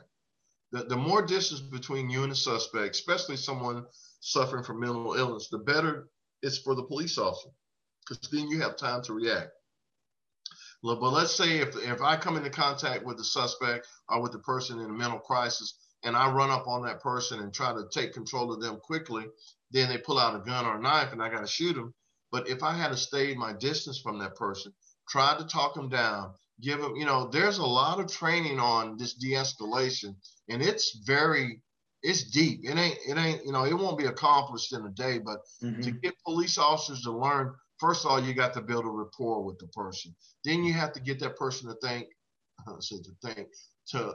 The, 0.71 0.83
the 0.83 0.97
more 0.97 1.21
distance 1.21 1.61
between 1.61 2.09
you 2.09 2.23
and 2.23 2.31
the 2.31 2.35
suspect, 2.35 2.95
especially 2.95 3.37
someone 3.37 3.85
suffering 4.19 4.63
from 4.63 4.79
mental 4.79 5.13
illness, 5.13 5.47
the 5.49 5.59
better 5.59 6.09
it's 6.41 6.57
for 6.59 6.75
the 6.75 6.83
police 6.83 7.17
officer 7.17 7.49
because 8.07 8.29
then 8.29 8.47
you 8.49 8.61
have 8.61 8.77
time 8.77 9.01
to 9.03 9.13
react. 9.13 9.51
But 10.83 11.01
let's 11.01 11.33
say 11.33 11.57
if, 11.57 11.75
if 11.77 12.01
I 12.01 12.15
come 12.15 12.37
into 12.37 12.51
contact 12.51 13.03
with 13.03 13.17
the 13.17 13.23
suspect 13.23 13.87
or 14.07 14.21
with 14.21 14.31
the 14.31 14.39
person 14.39 14.79
in 14.79 14.85
a 14.85 14.93
mental 14.93 15.17
crisis 15.17 15.73
and 16.03 16.15
I 16.15 16.31
run 16.31 16.51
up 16.51 16.67
on 16.67 16.83
that 16.83 17.01
person 17.01 17.39
and 17.39 17.51
try 17.51 17.73
to 17.73 17.87
take 17.91 18.13
control 18.13 18.53
of 18.53 18.61
them 18.61 18.77
quickly, 18.77 19.25
then 19.71 19.89
they 19.89 19.97
pull 19.97 20.19
out 20.19 20.35
a 20.35 20.45
gun 20.45 20.65
or 20.65 20.75
a 20.75 20.81
knife 20.81 21.11
and 21.11 21.23
I 21.23 21.29
got 21.29 21.41
to 21.41 21.47
shoot 21.47 21.73
them 21.73 21.95
but 22.31 22.49
if 22.49 22.63
I 22.63 22.73
had 22.73 22.89
to 22.89 22.97
stay 22.97 23.33
my 23.35 23.53
distance 23.53 23.99
from 23.99 24.19
that 24.19 24.35
person, 24.35 24.73
try 25.09 25.37
to 25.37 25.45
talk 25.45 25.75
them 25.75 25.89
down, 25.89 26.33
give 26.61 26.79
them, 26.79 26.95
you 26.95 27.05
know, 27.05 27.27
there's 27.27 27.57
a 27.57 27.65
lot 27.65 27.99
of 27.99 28.11
training 28.11 28.59
on 28.59 28.97
this 28.97 29.13
de-escalation, 29.13 30.15
and 30.49 30.61
it's 30.61 30.99
very, 31.05 31.61
it's 32.01 32.29
deep. 32.31 32.61
It 32.63 32.77
ain't, 32.77 32.97
it 33.07 33.17
ain't, 33.17 33.45
you 33.45 33.51
know, 33.51 33.65
it 33.65 33.73
won't 33.73 33.97
be 33.97 34.05
accomplished 34.05 34.73
in 34.73 34.85
a 34.85 34.89
day. 34.89 35.19
But 35.19 35.39
mm-hmm. 35.63 35.81
to 35.81 35.91
get 35.91 36.13
police 36.25 36.57
officers 36.57 37.01
to 37.03 37.11
learn, 37.11 37.53
first 37.79 38.05
of 38.05 38.11
all, 38.11 38.21
you 38.21 38.33
got 38.33 38.53
to 38.53 38.61
build 38.61 38.85
a 38.85 38.89
rapport 38.89 39.43
with 39.43 39.57
the 39.59 39.67
person. 39.67 40.15
Then 40.43 40.63
you 40.63 40.73
have 40.73 40.93
to 40.93 40.99
get 40.99 41.19
that 41.19 41.37
person 41.37 41.69
to 41.69 41.75
think, 41.75 42.07
so 42.79 42.97
to 42.97 43.11
think, 43.23 43.47
to 43.89 44.13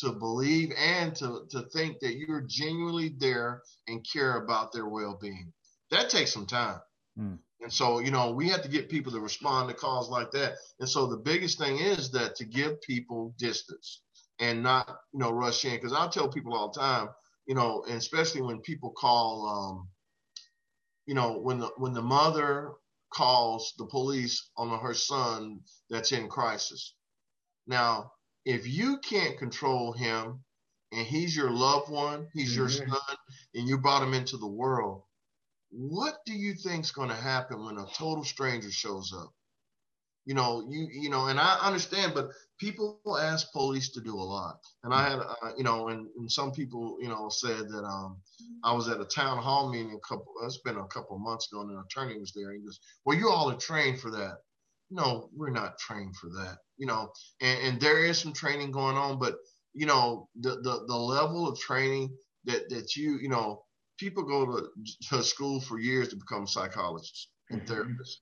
to 0.00 0.10
believe 0.10 0.72
and 0.76 1.14
to, 1.14 1.44
to 1.50 1.62
think 1.72 2.00
that 2.00 2.16
you're 2.16 2.42
genuinely 2.48 3.14
there 3.18 3.62
and 3.86 4.04
care 4.12 4.38
about 4.38 4.72
their 4.72 4.88
well-being. 4.88 5.52
That 5.90 6.10
takes 6.10 6.32
some 6.32 6.46
time. 6.46 6.80
Mm. 7.18 7.38
And 7.60 7.72
so, 7.72 8.00
you 8.00 8.10
know, 8.10 8.30
we 8.30 8.48
have 8.50 8.62
to 8.62 8.68
get 8.68 8.90
people 8.90 9.10
to 9.12 9.20
respond 9.20 9.68
to 9.68 9.74
calls 9.74 10.10
like 10.10 10.30
that. 10.32 10.54
And 10.80 10.88
so 10.88 11.06
the 11.06 11.16
biggest 11.16 11.58
thing 11.58 11.78
is 11.78 12.10
that 12.10 12.36
to 12.36 12.44
give 12.44 12.80
people 12.82 13.34
distance 13.38 14.02
and 14.38 14.62
not, 14.62 14.88
you 15.12 15.20
know, 15.20 15.30
rush 15.30 15.64
in. 15.64 15.74
Because 15.74 15.92
I 15.92 16.08
tell 16.08 16.28
people 16.28 16.54
all 16.54 16.70
the 16.70 16.80
time, 16.80 17.08
you 17.46 17.54
know, 17.54 17.84
and 17.88 17.96
especially 17.96 18.42
when 18.42 18.60
people 18.60 18.90
call, 18.90 19.48
um, 19.48 19.88
you 21.06 21.14
know, 21.14 21.38
when 21.38 21.58
the 21.58 21.70
when 21.76 21.92
the 21.92 22.02
mother 22.02 22.72
calls 23.12 23.72
the 23.78 23.86
police 23.86 24.50
on 24.56 24.78
her 24.78 24.94
son 24.94 25.60
that's 25.88 26.12
in 26.12 26.28
crisis. 26.28 26.94
Now, 27.66 28.12
if 28.44 28.66
you 28.66 28.98
can't 28.98 29.38
control 29.38 29.92
him 29.92 30.40
and 30.92 31.06
he's 31.06 31.36
your 31.36 31.50
loved 31.50 31.90
one, 31.90 32.26
he's 32.34 32.50
mm-hmm. 32.50 32.60
your 32.60 32.68
son, 32.68 33.16
and 33.54 33.68
you 33.68 33.78
brought 33.78 34.02
him 34.02 34.14
into 34.14 34.36
the 34.36 34.46
world, 34.46 35.02
what 35.76 36.18
do 36.24 36.32
you 36.32 36.54
think's 36.54 36.92
going 36.92 37.08
to 37.08 37.16
happen 37.16 37.64
when 37.64 37.78
a 37.78 37.86
total 37.86 38.24
stranger 38.24 38.70
shows 38.70 39.12
up? 39.16 39.30
You 40.24 40.34
know, 40.34 40.66
you 40.70 40.88
you 40.90 41.10
know, 41.10 41.26
and 41.26 41.38
I 41.38 41.58
understand, 41.60 42.14
but 42.14 42.30
people 42.58 42.98
ask 43.20 43.52
police 43.52 43.90
to 43.90 44.00
do 44.00 44.14
a 44.14 44.22
lot. 44.22 44.58
And 44.82 44.94
I 44.94 45.10
had, 45.10 45.18
uh, 45.18 45.52
you 45.58 45.64
know, 45.64 45.88
and, 45.88 46.06
and 46.16 46.30
some 46.30 46.50
people, 46.50 46.96
you 47.00 47.08
know, 47.08 47.28
said 47.28 47.68
that 47.68 47.84
um, 47.84 48.16
I 48.62 48.72
was 48.72 48.88
at 48.88 49.00
a 49.00 49.04
town 49.04 49.36
hall 49.36 49.70
meeting 49.70 49.92
a 49.92 50.08
couple. 50.08 50.32
It's 50.44 50.58
been 50.58 50.78
a 50.78 50.86
couple 50.86 51.18
months 51.18 51.52
ago, 51.52 51.60
and 51.60 51.72
an 51.72 51.84
attorney 51.84 52.18
was 52.18 52.32
there. 52.32 52.50
And 52.50 52.60
he 52.60 52.64
goes, 52.64 52.80
"Well, 53.04 53.18
you 53.18 53.28
all 53.28 53.50
are 53.50 53.56
trained 53.56 54.00
for 54.00 54.10
that." 54.12 54.38
No, 54.90 55.28
we're 55.34 55.50
not 55.50 55.78
trained 55.78 56.16
for 56.16 56.28
that. 56.28 56.56
You 56.78 56.86
know, 56.86 57.10
and, 57.42 57.60
and 57.66 57.80
there 57.80 58.04
is 58.04 58.18
some 58.18 58.32
training 58.32 58.70
going 58.70 58.96
on, 58.96 59.18
but 59.18 59.34
you 59.74 59.86
know, 59.86 60.28
the 60.40 60.50
the 60.62 60.84
the 60.86 60.96
level 60.96 61.46
of 61.46 61.58
training 61.58 62.16
that 62.44 62.70
that 62.70 62.96
you 62.96 63.18
you 63.18 63.28
know 63.28 63.64
people 63.98 64.22
go 64.22 64.46
to, 64.46 64.68
to 65.10 65.22
school 65.22 65.60
for 65.60 65.78
years 65.78 66.08
to 66.08 66.16
become 66.16 66.46
psychologists 66.46 67.28
and 67.50 67.62
mm-hmm. 67.62 67.74
therapists. 67.74 68.16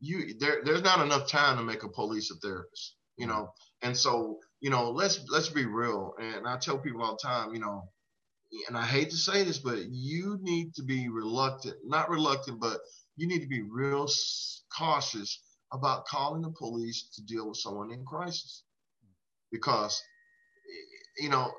You 0.00 0.34
there 0.38 0.60
there's 0.62 0.82
not 0.82 1.04
enough 1.04 1.28
time 1.28 1.56
to 1.56 1.64
make 1.64 1.82
a 1.82 1.88
police 1.88 2.30
a 2.30 2.34
therapist, 2.34 2.96
you 3.16 3.26
know. 3.26 3.52
And 3.82 3.96
so, 3.96 4.38
you 4.60 4.68
know, 4.70 4.90
let's 4.90 5.24
let's 5.28 5.48
be 5.48 5.64
real. 5.64 6.14
And 6.20 6.46
I 6.46 6.58
tell 6.58 6.78
people 6.78 7.02
all 7.02 7.16
the 7.20 7.28
time, 7.28 7.54
you 7.54 7.60
know, 7.60 7.88
and 8.68 8.76
I 8.76 8.84
hate 8.84 9.10
to 9.10 9.16
say 9.16 9.42
this, 9.42 9.58
but 9.58 9.78
you 9.88 10.38
need 10.42 10.74
to 10.74 10.82
be 10.82 11.08
reluctant, 11.08 11.76
not 11.84 12.10
reluctant, 12.10 12.60
but 12.60 12.78
you 13.16 13.26
need 13.26 13.40
to 13.40 13.48
be 13.48 13.62
real 13.62 14.06
cautious 14.76 15.40
about 15.72 16.06
calling 16.06 16.42
the 16.42 16.50
police 16.50 17.08
to 17.14 17.22
deal 17.24 17.48
with 17.48 17.58
someone 17.58 17.90
in 17.90 18.04
crisis 18.04 18.64
because 19.50 20.00
you 21.18 21.28
know 21.28 21.50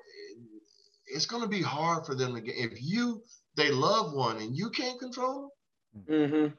it's 1.07 1.25
going 1.25 1.41
to 1.41 1.47
be 1.47 1.61
hard 1.61 2.05
for 2.05 2.15
them 2.15 2.33
to 2.35 2.41
get 2.41 2.55
if 2.55 2.81
you 2.81 3.21
they 3.57 3.69
love 3.71 4.13
one 4.13 4.37
and 4.37 4.55
you 4.55 4.69
can't 4.69 4.99
control 4.99 5.51
them 5.93 6.03
mm-hmm. 6.09 6.53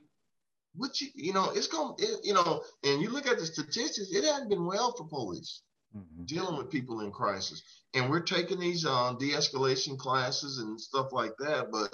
what 0.75 1.01
you 1.01 1.09
you 1.15 1.33
know 1.33 1.51
it's 1.51 1.69
going 1.69 1.95
it, 1.99 2.20
you 2.23 2.35
know 2.35 2.62
and 2.85 3.01
you 3.01 3.09
look 3.09 3.27
at 3.27 3.39
the 3.39 3.47
statistics 3.47 4.11
it 4.12 4.25
hasn't 4.25 4.51
been 4.51 4.66
well 4.66 4.95
for 4.97 5.09
police 5.09 5.62
mm-hmm. 5.97 6.25
dealing 6.25 6.59
with 6.59 6.70
people 6.70 7.01
in 7.01 7.11
crisis 7.11 7.62
and 7.95 8.11
we're 8.11 8.20
taking 8.20 8.61
these 8.61 8.85
uh, 8.85 9.15
de-escalation 9.19 9.97
classes 9.97 10.59
and 10.59 10.79
stuff 10.79 11.12
like 11.12 11.33
that 11.39 11.70
but 11.73 11.89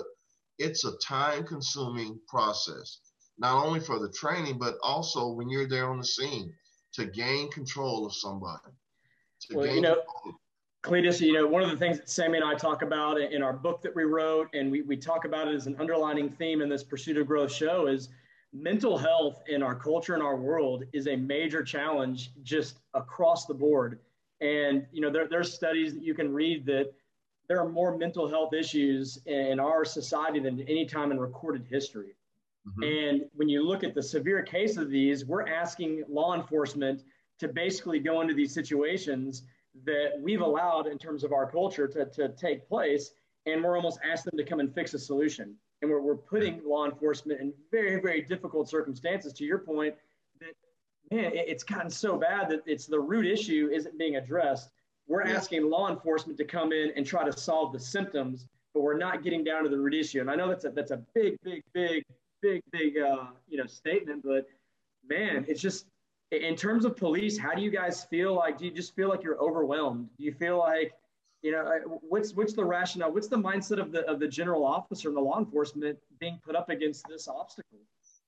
it's 0.58 0.84
a 0.84 0.96
time 0.98 1.44
consuming 1.44 2.18
process 2.26 2.98
not 3.38 3.64
only 3.64 3.80
for 3.80 3.98
the 3.98 4.10
training, 4.10 4.58
but 4.58 4.76
also 4.82 5.28
when 5.28 5.48
you're 5.48 5.68
there 5.68 5.88
on 5.88 5.98
the 5.98 6.04
scene 6.04 6.52
to 6.92 7.06
gain 7.06 7.50
control 7.50 8.06
of 8.06 8.14
somebody. 8.14 8.72
Well, 9.50 9.66
you 9.66 9.80
know, 9.80 10.02
Cletus, 10.84 11.18
you 11.18 11.32
know, 11.32 11.46
one 11.46 11.62
of 11.62 11.70
the 11.70 11.76
things 11.78 11.98
that 11.98 12.10
Sammy 12.10 12.36
and 12.36 12.44
I 12.44 12.54
talk 12.54 12.82
about 12.82 13.18
in 13.18 13.42
our 13.42 13.54
book 13.54 13.80
that 13.80 13.96
we 13.96 14.04
wrote, 14.04 14.50
and 14.52 14.70
we, 14.70 14.82
we 14.82 14.98
talk 14.98 15.24
about 15.24 15.48
it 15.48 15.54
as 15.54 15.66
an 15.66 15.76
underlining 15.80 16.28
theme 16.28 16.60
in 16.60 16.68
this 16.68 16.84
Pursuit 16.84 17.16
of 17.16 17.26
Growth 17.26 17.50
show, 17.50 17.86
is 17.86 18.10
mental 18.52 18.98
health 18.98 19.42
in 19.48 19.62
our 19.62 19.74
culture 19.74 20.12
and 20.12 20.22
our 20.22 20.36
world 20.36 20.84
is 20.92 21.06
a 21.06 21.16
major 21.16 21.64
challenge 21.64 22.32
just 22.42 22.80
across 22.92 23.46
the 23.46 23.54
board. 23.54 23.98
And, 24.42 24.86
you 24.92 25.00
know, 25.00 25.10
there, 25.10 25.26
there's 25.26 25.54
studies 25.54 25.94
that 25.94 26.02
you 26.02 26.12
can 26.12 26.30
read 26.34 26.66
that 26.66 26.92
there 27.48 27.58
are 27.60 27.68
more 27.68 27.96
mental 27.96 28.28
health 28.28 28.52
issues 28.52 29.18
in 29.24 29.58
our 29.58 29.86
society 29.86 30.38
than 30.38 30.60
any 30.68 30.84
time 30.84 31.10
in 31.10 31.18
recorded 31.18 31.66
history. 31.66 32.14
Mm-hmm. 32.68 32.82
And 32.82 33.22
when 33.34 33.48
you 33.48 33.66
look 33.66 33.84
at 33.84 33.94
the 33.94 34.02
severe 34.02 34.42
case 34.42 34.76
of 34.76 34.90
these, 34.90 35.24
we're 35.24 35.48
asking 35.48 36.04
law 36.10 36.34
enforcement 36.34 37.04
to 37.38 37.48
basically 37.48 38.00
go 38.00 38.20
into 38.20 38.34
these 38.34 38.52
situations 38.52 39.44
that 39.84 40.12
we've 40.20 40.40
allowed 40.40 40.86
in 40.86 40.98
terms 40.98 41.24
of 41.24 41.32
our 41.32 41.50
culture 41.50 41.88
to, 41.88 42.06
to 42.06 42.28
take 42.30 42.68
place. 42.68 43.10
And 43.46 43.62
we're 43.62 43.76
almost 43.76 43.98
asking 44.04 44.32
them 44.32 44.44
to 44.44 44.48
come 44.48 44.60
and 44.60 44.74
fix 44.74 44.94
a 44.94 44.98
solution. 44.98 45.54
And 45.82 45.90
we're, 45.90 46.00
we're 46.00 46.16
putting 46.16 46.62
law 46.64 46.86
enforcement 46.86 47.40
in 47.40 47.52
very, 47.70 48.00
very 48.00 48.22
difficult 48.22 48.68
circumstances. 48.68 49.32
To 49.34 49.44
your 49.44 49.58
point, 49.58 49.94
that 50.40 50.54
man, 51.10 51.32
it's 51.34 51.64
gotten 51.64 51.90
so 51.90 52.16
bad 52.16 52.48
that 52.50 52.62
it's 52.66 52.86
the 52.86 52.98
root 52.98 53.26
issue 53.26 53.68
isn't 53.72 53.98
being 53.98 54.16
addressed. 54.16 54.70
We're 55.06 55.26
yeah. 55.26 55.36
asking 55.36 55.68
law 55.68 55.90
enforcement 55.90 56.38
to 56.38 56.44
come 56.44 56.72
in 56.72 56.92
and 56.96 57.04
try 57.04 57.24
to 57.24 57.32
solve 57.32 57.72
the 57.72 57.80
symptoms, 57.80 58.46
but 58.72 58.82
we're 58.82 58.96
not 58.96 59.22
getting 59.22 59.44
down 59.44 59.64
to 59.64 59.68
the 59.68 59.78
root 59.78 59.94
issue. 59.94 60.20
And 60.20 60.30
I 60.30 60.36
know 60.36 60.48
that's 60.48 60.64
a 60.64 60.70
that's 60.70 60.92
a 60.92 61.02
big, 61.14 61.36
big, 61.44 61.62
big 61.74 62.04
big, 62.44 62.62
big, 62.72 62.98
uh, 62.98 63.26
you 63.48 63.56
know, 63.56 63.66
statement. 63.66 64.22
But 64.24 64.46
man, 65.08 65.44
it's 65.48 65.60
just 65.60 65.86
in 66.30 66.56
terms 66.56 66.84
of 66.84 66.96
police. 66.96 67.38
How 67.38 67.54
do 67.54 67.62
you 67.62 67.70
guys 67.70 68.04
feel? 68.04 68.34
Like, 68.34 68.58
do 68.58 68.64
you 68.64 68.70
just 68.70 68.94
feel 68.94 69.08
like 69.08 69.22
you're 69.22 69.38
overwhelmed? 69.38 70.08
Do 70.18 70.24
you 70.24 70.32
feel 70.32 70.58
like, 70.58 70.92
you 71.42 71.52
know, 71.52 72.00
what's 72.08 72.34
what's 72.34 72.54
the 72.54 72.64
rationale? 72.64 73.12
What's 73.12 73.28
the 73.28 73.36
mindset 73.36 73.80
of 73.80 73.92
the 73.92 74.00
of 74.10 74.20
the 74.20 74.28
general 74.28 74.64
officer 74.64 75.08
and 75.08 75.16
the 75.16 75.20
law 75.20 75.38
enforcement 75.38 75.98
being 76.18 76.38
put 76.44 76.56
up 76.56 76.70
against 76.70 77.06
this 77.08 77.28
obstacle? 77.28 77.78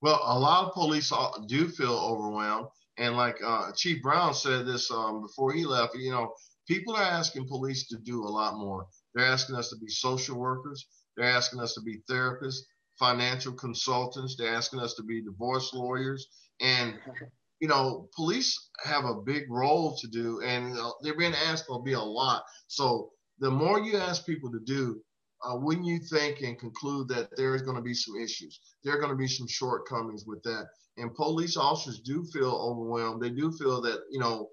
Well, 0.02 0.20
a 0.22 0.38
lot 0.38 0.66
of 0.66 0.72
police 0.72 1.12
do 1.46 1.68
feel 1.68 1.96
overwhelmed, 1.96 2.68
and 2.98 3.16
like 3.16 3.38
uh, 3.44 3.72
Chief 3.74 4.02
Brown 4.02 4.34
said 4.34 4.66
this 4.66 4.90
um, 4.90 5.22
before 5.22 5.52
he 5.52 5.64
left. 5.64 5.96
You 5.96 6.10
know, 6.10 6.34
people 6.68 6.94
are 6.94 7.02
asking 7.02 7.48
police 7.48 7.88
to 7.88 7.96
do 7.96 8.24
a 8.24 8.28
lot 8.28 8.58
more. 8.58 8.86
They're 9.14 9.24
asking 9.24 9.56
us 9.56 9.70
to 9.70 9.76
be 9.76 9.88
social 9.88 10.38
workers. 10.38 10.86
They're 11.16 11.30
asking 11.30 11.60
us 11.60 11.72
to 11.74 11.80
be 11.80 12.02
therapists 12.10 12.60
financial 12.98 13.52
consultants. 13.52 14.36
They're 14.36 14.54
asking 14.54 14.80
us 14.80 14.94
to 14.94 15.02
be 15.02 15.22
divorce 15.22 15.72
lawyers. 15.74 16.28
And, 16.60 16.94
you 17.60 17.68
know, 17.68 18.08
police 18.14 18.68
have 18.84 19.04
a 19.04 19.14
big 19.14 19.44
role 19.50 19.96
to 19.96 20.08
do, 20.08 20.40
and 20.42 20.76
they're 21.02 21.16
being 21.16 21.34
asked 21.34 21.66
to 21.66 21.82
be 21.82 21.94
a 21.94 22.00
lot. 22.00 22.42
So 22.68 23.10
the 23.38 23.50
more 23.50 23.80
you 23.80 23.96
ask 23.96 24.26
people 24.26 24.50
to 24.52 24.60
do, 24.60 25.00
uh, 25.44 25.56
when 25.56 25.84
you 25.84 25.98
think 25.98 26.40
and 26.40 26.58
conclude 26.58 27.08
that 27.08 27.28
there 27.36 27.54
is 27.54 27.62
going 27.62 27.76
to 27.76 27.82
be 27.82 27.94
some 27.94 28.16
issues, 28.16 28.60
there 28.84 28.94
are 28.94 29.00
going 29.00 29.10
to 29.10 29.16
be 29.16 29.28
some 29.28 29.46
shortcomings 29.46 30.24
with 30.26 30.42
that. 30.42 30.66
And 30.96 31.14
police 31.14 31.56
officers 31.56 32.00
do 32.00 32.24
feel 32.32 32.52
overwhelmed. 32.52 33.22
They 33.22 33.30
do 33.30 33.52
feel 33.52 33.82
that, 33.82 34.00
you 34.10 34.18
know, 34.18 34.48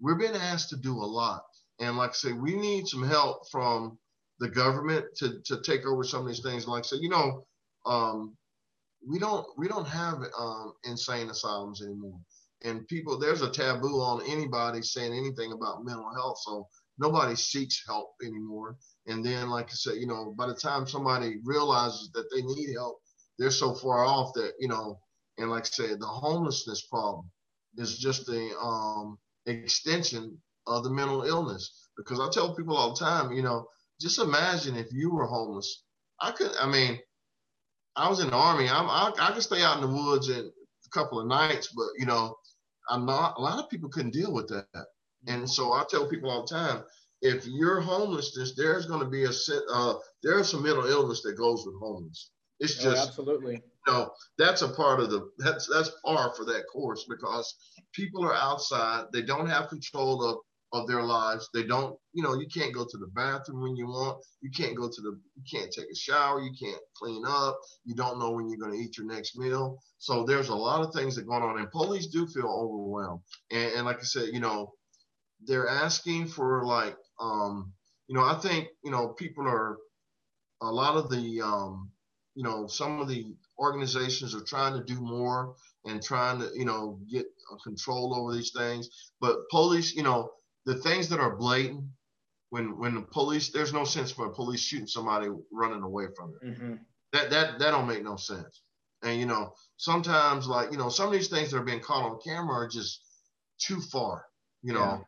we're 0.00 0.16
being 0.16 0.34
asked 0.34 0.70
to 0.70 0.76
do 0.76 0.92
a 0.92 1.06
lot. 1.06 1.42
And 1.80 1.96
like 1.96 2.10
I 2.10 2.14
say, 2.14 2.32
we 2.32 2.54
need 2.54 2.88
some 2.88 3.06
help 3.06 3.48
from 3.50 3.98
the 4.40 4.48
government 4.48 5.06
to, 5.18 5.40
to 5.46 5.62
take 5.62 5.86
over 5.86 6.02
some 6.02 6.22
of 6.22 6.26
these 6.26 6.42
things. 6.42 6.66
Like 6.66 6.84
I 6.84 6.86
say, 6.86 6.96
you 7.00 7.08
know, 7.08 7.46
um, 7.86 8.36
we 9.08 9.18
don't 9.18 9.46
we 9.58 9.68
don't 9.68 9.86
have 9.86 10.18
um, 10.38 10.72
insane 10.84 11.30
asylums 11.30 11.82
anymore. 11.82 12.18
And 12.64 12.88
people, 12.88 13.18
there's 13.18 13.42
a 13.42 13.50
taboo 13.50 14.00
on 14.00 14.22
anybody 14.26 14.82
saying 14.82 15.12
anything 15.12 15.52
about 15.52 15.84
mental 15.84 16.10
health. 16.14 16.38
So 16.42 16.66
nobody 16.98 17.36
seeks 17.36 17.82
help 17.86 18.14
anymore. 18.24 18.76
And 19.06 19.24
then, 19.24 19.50
like 19.50 19.66
I 19.66 19.74
said, 19.74 19.96
you 19.96 20.06
know, 20.06 20.34
by 20.36 20.46
the 20.46 20.54
time 20.54 20.86
somebody 20.86 21.36
realizes 21.44 22.10
that 22.14 22.26
they 22.34 22.42
need 22.42 22.72
help, 22.74 22.98
they're 23.38 23.50
so 23.50 23.74
far 23.74 24.04
off 24.04 24.32
that 24.34 24.52
you 24.58 24.68
know. 24.68 24.98
And 25.38 25.50
like 25.50 25.64
I 25.64 25.66
said, 25.66 26.00
the 26.00 26.06
homelessness 26.06 26.86
problem 26.86 27.30
is 27.76 27.98
just 27.98 28.26
the 28.26 28.56
um, 28.62 29.18
extension 29.46 30.38
of 30.66 30.84
the 30.84 30.90
mental 30.90 31.22
illness. 31.22 31.88
Because 31.96 32.20
I 32.20 32.28
tell 32.30 32.54
people 32.54 32.76
all 32.76 32.94
the 32.94 33.04
time, 33.04 33.32
you 33.32 33.42
know, 33.42 33.66
just 34.00 34.18
imagine 34.20 34.76
if 34.76 34.92
you 34.92 35.12
were 35.12 35.26
homeless. 35.26 35.82
I 36.20 36.30
could, 36.32 36.52
I 36.60 36.66
mean, 36.68 36.98
I 37.96 38.08
was 38.08 38.20
in 38.20 38.28
the 38.28 38.36
army. 38.36 38.68
I'm, 38.68 38.88
I, 38.88 39.12
I 39.18 39.32
could 39.32 39.42
stay 39.42 39.62
out 39.62 39.82
in 39.82 39.88
the 39.88 39.96
woods 39.96 40.28
in 40.28 40.44
a 40.46 40.90
couple 40.90 41.20
of 41.20 41.26
nights, 41.26 41.68
but 41.74 41.86
you 41.98 42.06
know, 42.06 42.36
not. 42.90 43.34
A 43.38 43.40
lot 43.40 43.58
of 43.58 43.70
people 43.70 43.88
couldn't 43.88 44.12
deal 44.12 44.32
with 44.32 44.48
that, 44.48 44.86
and 45.26 45.48
so 45.48 45.72
I 45.72 45.84
tell 45.88 46.08
people 46.08 46.30
all 46.30 46.46
the 46.46 46.54
time, 46.54 46.84
if 47.22 47.46
you're 47.46 47.80
homelessness, 47.80 48.54
there's 48.56 48.86
going 48.86 49.00
to 49.00 49.08
be 49.08 49.24
a 49.24 49.32
set. 49.32 49.62
uh, 49.72 49.94
there's 50.22 50.50
some 50.50 50.62
mental 50.62 50.86
illness 50.86 51.22
that 51.22 51.38
goes 51.38 51.64
with 51.66 51.74
homeless. 51.80 52.30
It's 52.60 52.78
oh, 52.80 52.90
just 52.90 53.04
oh, 53.04 53.08
absolutely. 53.08 53.54
You 53.54 53.92
know, 53.92 54.10
that's 54.38 54.62
a 54.62 54.68
part 54.68 55.00
of 55.00 55.10
the 55.10 55.30
that's 55.38 55.68
that's 55.72 55.90
par 56.04 56.32
for 56.36 56.44
that 56.44 56.64
course 56.72 57.06
because 57.08 57.54
people 57.92 58.24
are 58.24 58.34
outside. 58.34 59.06
They 59.12 59.22
don't 59.22 59.48
have 59.48 59.68
control 59.68 60.22
of 60.22 60.38
of 60.74 60.86
their 60.86 61.02
lives. 61.02 61.48
They 61.54 61.62
don't, 61.62 61.96
you 62.12 62.22
know, 62.22 62.34
you 62.34 62.46
can't 62.52 62.74
go 62.74 62.84
to 62.84 62.98
the 62.98 63.06
bathroom 63.14 63.62
when 63.62 63.76
you 63.76 63.86
want. 63.86 64.22
You 64.42 64.50
can't 64.50 64.76
go 64.76 64.88
to 64.88 65.00
the, 65.00 65.18
you 65.36 65.42
can't 65.50 65.72
take 65.72 65.90
a 65.90 65.96
shower. 65.96 66.42
You 66.42 66.50
can't 66.60 66.82
clean 66.98 67.24
up. 67.26 67.58
You 67.84 67.94
don't 67.94 68.18
know 68.18 68.32
when 68.32 68.48
you're 68.48 68.58
going 68.58 68.72
to 68.72 68.78
eat 68.84 68.98
your 68.98 69.06
next 69.06 69.38
meal. 69.38 69.78
So 69.98 70.24
there's 70.24 70.50
a 70.50 70.54
lot 70.54 70.82
of 70.84 70.92
things 70.92 71.16
that 71.16 71.26
going 71.26 71.42
on, 71.42 71.58
and 71.58 71.70
police 71.70 72.08
do 72.08 72.26
feel 72.26 72.48
overwhelmed. 72.48 73.22
And, 73.50 73.72
and 73.76 73.86
like 73.86 74.00
I 74.00 74.02
said, 74.02 74.28
you 74.32 74.40
know, 74.40 74.72
they're 75.46 75.68
asking 75.68 76.26
for 76.26 76.66
like, 76.66 76.96
um, 77.20 77.72
you 78.08 78.14
know, 78.14 78.24
I 78.24 78.34
think, 78.34 78.68
you 78.84 78.90
know, 78.90 79.08
people 79.08 79.46
are, 79.46 79.78
a 80.62 80.70
lot 80.70 80.96
of 80.96 81.10
the, 81.10 81.40
um, 81.40 81.90
you 82.34 82.42
know, 82.42 82.66
some 82.66 83.00
of 83.00 83.08
the 83.08 83.34
organizations 83.58 84.34
are 84.34 84.44
trying 84.44 84.74
to 84.74 84.84
do 84.84 85.00
more 85.00 85.54
and 85.84 86.02
trying 86.02 86.40
to, 86.40 86.50
you 86.54 86.64
know, 86.64 86.98
get 87.10 87.26
control 87.62 88.14
over 88.14 88.34
these 88.34 88.52
things. 88.56 88.88
But 89.20 89.36
police, 89.50 89.94
you 89.94 90.02
know, 90.02 90.30
the 90.66 90.76
things 90.76 91.08
that 91.08 91.20
are 91.20 91.36
blatant 91.36 91.84
when 92.50 92.78
when 92.78 92.94
the 92.94 93.02
police 93.02 93.50
there's 93.50 93.72
no 93.72 93.84
sense 93.84 94.10
for 94.10 94.26
a 94.26 94.34
police 94.34 94.60
shooting 94.60 94.86
somebody 94.86 95.28
running 95.52 95.82
away 95.82 96.06
from 96.16 96.34
it. 96.40 96.46
Mm-hmm. 96.46 96.74
That 97.12 97.30
that 97.30 97.58
that 97.58 97.70
don't 97.70 97.88
make 97.88 98.04
no 98.04 98.16
sense. 98.16 98.62
And 99.02 99.18
you 99.18 99.26
know, 99.26 99.54
sometimes 99.76 100.46
like 100.46 100.70
you 100.72 100.78
know, 100.78 100.88
some 100.88 101.06
of 101.06 101.12
these 101.12 101.28
things 101.28 101.50
that 101.50 101.58
are 101.58 101.64
being 101.64 101.80
caught 101.80 102.10
on 102.10 102.18
camera 102.24 102.54
are 102.54 102.68
just 102.68 103.00
too 103.58 103.80
far. 103.80 104.24
You 104.62 104.74
know. 104.74 104.80
Yeah. 104.80 104.98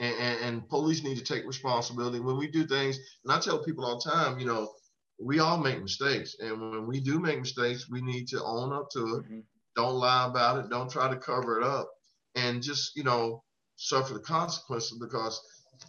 And, 0.00 0.14
and, 0.20 0.44
and 0.44 0.68
police 0.68 1.02
need 1.02 1.16
to 1.16 1.24
take 1.24 1.44
responsibility 1.44 2.20
when 2.20 2.38
we 2.38 2.46
do 2.46 2.64
things. 2.64 3.00
And 3.24 3.32
I 3.32 3.40
tell 3.40 3.58
people 3.58 3.84
all 3.84 3.98
the 3.98 4.08
time, 4.08 4.38
you 4.38 4.46
know, 4.46 4.70
we 5.18 5.40
all 5.40 5.58
make 5.58 5.82
mistakes, 5.82 6.36
and 6.38 6.60
when 6.60 6.86
we 6.86 7.00
do 7.00 7.18
make 7.18 7.40
mistakes, 7.40 7.90
we 7.90 8.00
need 8.00 8.28
to 8.28 8.42
own 8.42 8.72
up 8.72 8.88
to 8.90 9.00
it. 9.00 9.24
Mm-hmm. 9.24 9.40
Don't 9.74 9.96
lie 9.96 10.26
about 10.26 10.58
it. 10.58 10.70
Don't 10.70 10.90
try 10.90 11.08
to 11.08 11.16
cover 11.16 11.60
it 11.60 11.66
up, 11.66 11.90
and 12.36 12.62
just 12.62 12.94
you 12.96 13.02
know, 13.02 13.42
suffer 13.78 14.14
the 14.14 14.20
consequences 14.20 14.98
because 14.98 15.40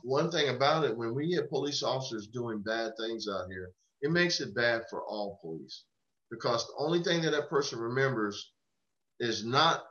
one 0.03 0.29
thing 0.31 0.49
about 0.49 0.85
it, 0.85 0.95
when 0.95 1.15
we 1.15 1.33
get 1.33 1.49
police 1.49 1.83
officers 1.83 2.27
doing 2.27 2.61
bad 2.61 2.91
things 2.97 3.27
out 3.27 3.47
here, 3.49 3.71
it 4.01 4.11
makes 4.11 4.39
it 4.39 4.55
bad 4.55 4.83
for 4.89 5.03
all 5.03 5.39
police 5.41 5.83
because 6.29 6.67
the 6.67 6.73
only 6.77 7.03
thing 7.03 7.21
that 7.23 7.31
that 7.31 7.49
person 7.49 7.79
remembers 7.79 8.51
is 9.19 9.43
not 9.43 9.83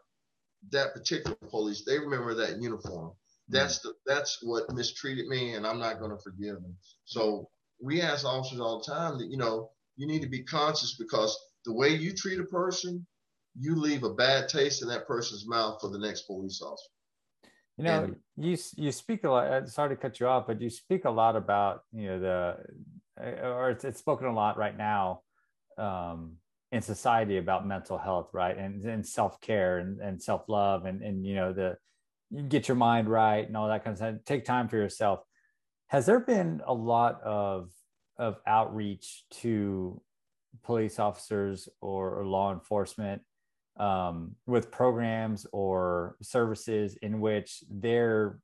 that 0.70 0.94
particular 0.94 1.36
police. 1.50 1.84
They 1.84 1.98
remember 1.98 2.34
that 2.34 2.62
uniform. 2.62 3.08
Mm-hmm. 3.10 3.54
That's 3.54 3.80
the 3.80 3.94
that's 4.06 4.38
what 4.42 4.72
mistreated 4.72 5.26
me, 5.26 5.54
and 5.54 5.66
I'm 5.66 5.78
not 5.78 5.98
going 5.98 6.10
to 6.10 6.22
forgive 6.22 6.54
them. 6.54 6.76
So 7.04 7.48
we 7.82 8.00
ask 8.00 8.24
officers 8.24 8.60
all 8.60 8.78
the 8.78 8.92
time 8.92 9.18
that 9.18 9.30
you 9.30 9.36
know 9.36 9.70
you 9.96 10.06
need 10.06 10.22
to 10.22 10.28
be 10.28 10.44
conscious 10.44 10.96
because 10.98 11.36
the 11.64 11.74
way 11.74 11.90
you 11.90 12.12
treat 12.12 12.38
a 12.38 12.44
person, 12.44 13.06
you 13.58 13.74
leave 13.74 14.04
a 14.04 14.14
bad 14.14 14.48
taste 14.48 14.82
in 14.82 14.88
that 14.88 15.06
person's 15.06 15.46
mouth 15.46 15.80
for 15.80 15.90
the 15.90 15.98
next 15.98 16.22
police 16.22 16.62
officer. 16.62 16.90
You 17.78 17.84
know, 17.84 18.05
and, 18.05 18.16
you 18.36 18.59
you 18.76 18.92
speak 18.92 19.24
a 19.24 19.30
lot. 19.30 19.46
Uh, 19.46 19.66
sorry 19.66 19.90
to 19.90 19.96
cut 19.96 20.20
you 20.20 20.26
off, 20.26 20.46
but 20.46 20.60
you 20.60 20.68
speak 20.68 21.05
a 21.05 21.10
lot 21.10 21.36
about 21.36 21.82
you 21.92 22.09
know 22.09 22.20
the 22.20 22.56
or 23.20 23.70
it's, 23.70 23.84
it's 23.84 23.98
spoken 23.98 24.26
a 24.26 24.34
lot 24.34 24.56
right 24.56 24.76
now 24.76 25.22
um, 25.76 26.36
in 26.72 26.82
society 26.82 27.38
about 27.38 27.66
mental 27.66 27.98
health, 27.98 28.30
right? 28.32 28.56
And, 28.56 28.84
and 28.84 29.06
self-care 29.06 29.78
and, 29.78 30.00
and 30.00 30.22
self-love 30.22 30.84
and, 30.84 31.02
and, 31.02 31.26
you 31.26 31.34
know, 31.34 31.52
the, 31.52 31.76
you 32.30 32.42
get 32.42 32.68
your 32.68 32.76
mind 32.76 33.09
right 33.09 33.46
and 33.46 33.56
all 33.56 33.68
that 33.68 33.84
kind 33.84 33.94
of 33.94 33.98
stuff. 33.98 34.14
Take 34.26 34.44
time 34.44 34.68
for 34.68 34.76
yourself. 34.76 35.20
Has 35.88 36.06
there 36.06 36.20
been 36.20 36.60
a 36.66 36.74
lot 36.74 37.22
of, 37.22 37.70
of 38.18 38.36
outreach 38.46 39.24
to 39.30 40.00
police 40.64 40.98
officers 40.98 41.68
or, 41.80 42.20
or 42.20 42.26
law 42.26 42.52
enforcement 42.52 43.22
um, 43.78 44.34
with 44.46 44.70
programs 44.70 45.46
or 45.52 46.16
services 46.22 46.96
in 47.02 47.20
which 47.20 47.62
they're 47.70 48.38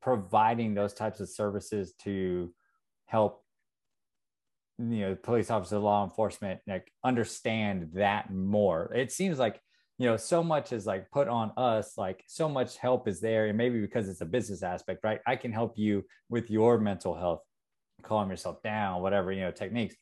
providing 0.00 0.74
those 0.74 0.94
types 0.94 1.20
of 1.20 1.28
services 1.28 1.92
to 2.00 2.52
help 3.06 3.44
you 4.78 5.00
know 5.00 5.16
police 5.16 5.50
officers 5.50 5.82
law 5.82 6.04
enforcement 6.04 6.60
like 6.66 6.92
understand 7.04 7.90
that 7.94 8.32
more. 8.32 8.92
It 8.94 9.10
seems 9.10 9.38
like 9.38 9.60
you 9.98 10.06
know 10.06 10.16
so 10.16 10.42
much 10.42 10.72
is 10.72 10.86
like 10.86 11.10
put 11.10 11.26
on 11.28 11.52
us 11.56 11.98
like 11.98 12.22
so 12.28 12.48
much 12.48 12.76
help 12.76 13.08
is 13.08 13.20
there 13.20 13.46
and 13.46 13.58
maybe 13.58 13.80
because 13.80 14.08
it's 14.08 14.20
a 14.20 14.26
business 14.26 14.62
aspect 14.62 15.02
right? 15.02 15.20
I 15.26 15.36
can 15.36 15.52
help 15.52 15.76
you 15.76 16.04
with 16.28 16.50
your 16.50 16.78
mental 16.78 17.14
health 17.14 17.42
calm 18.02 18.30
yourself 18.30 18.62
down 18.62 19.02
whatever 19.02 19.32
you 19.32 19.40
know 19.40 19.50
techniques 19.50 19.96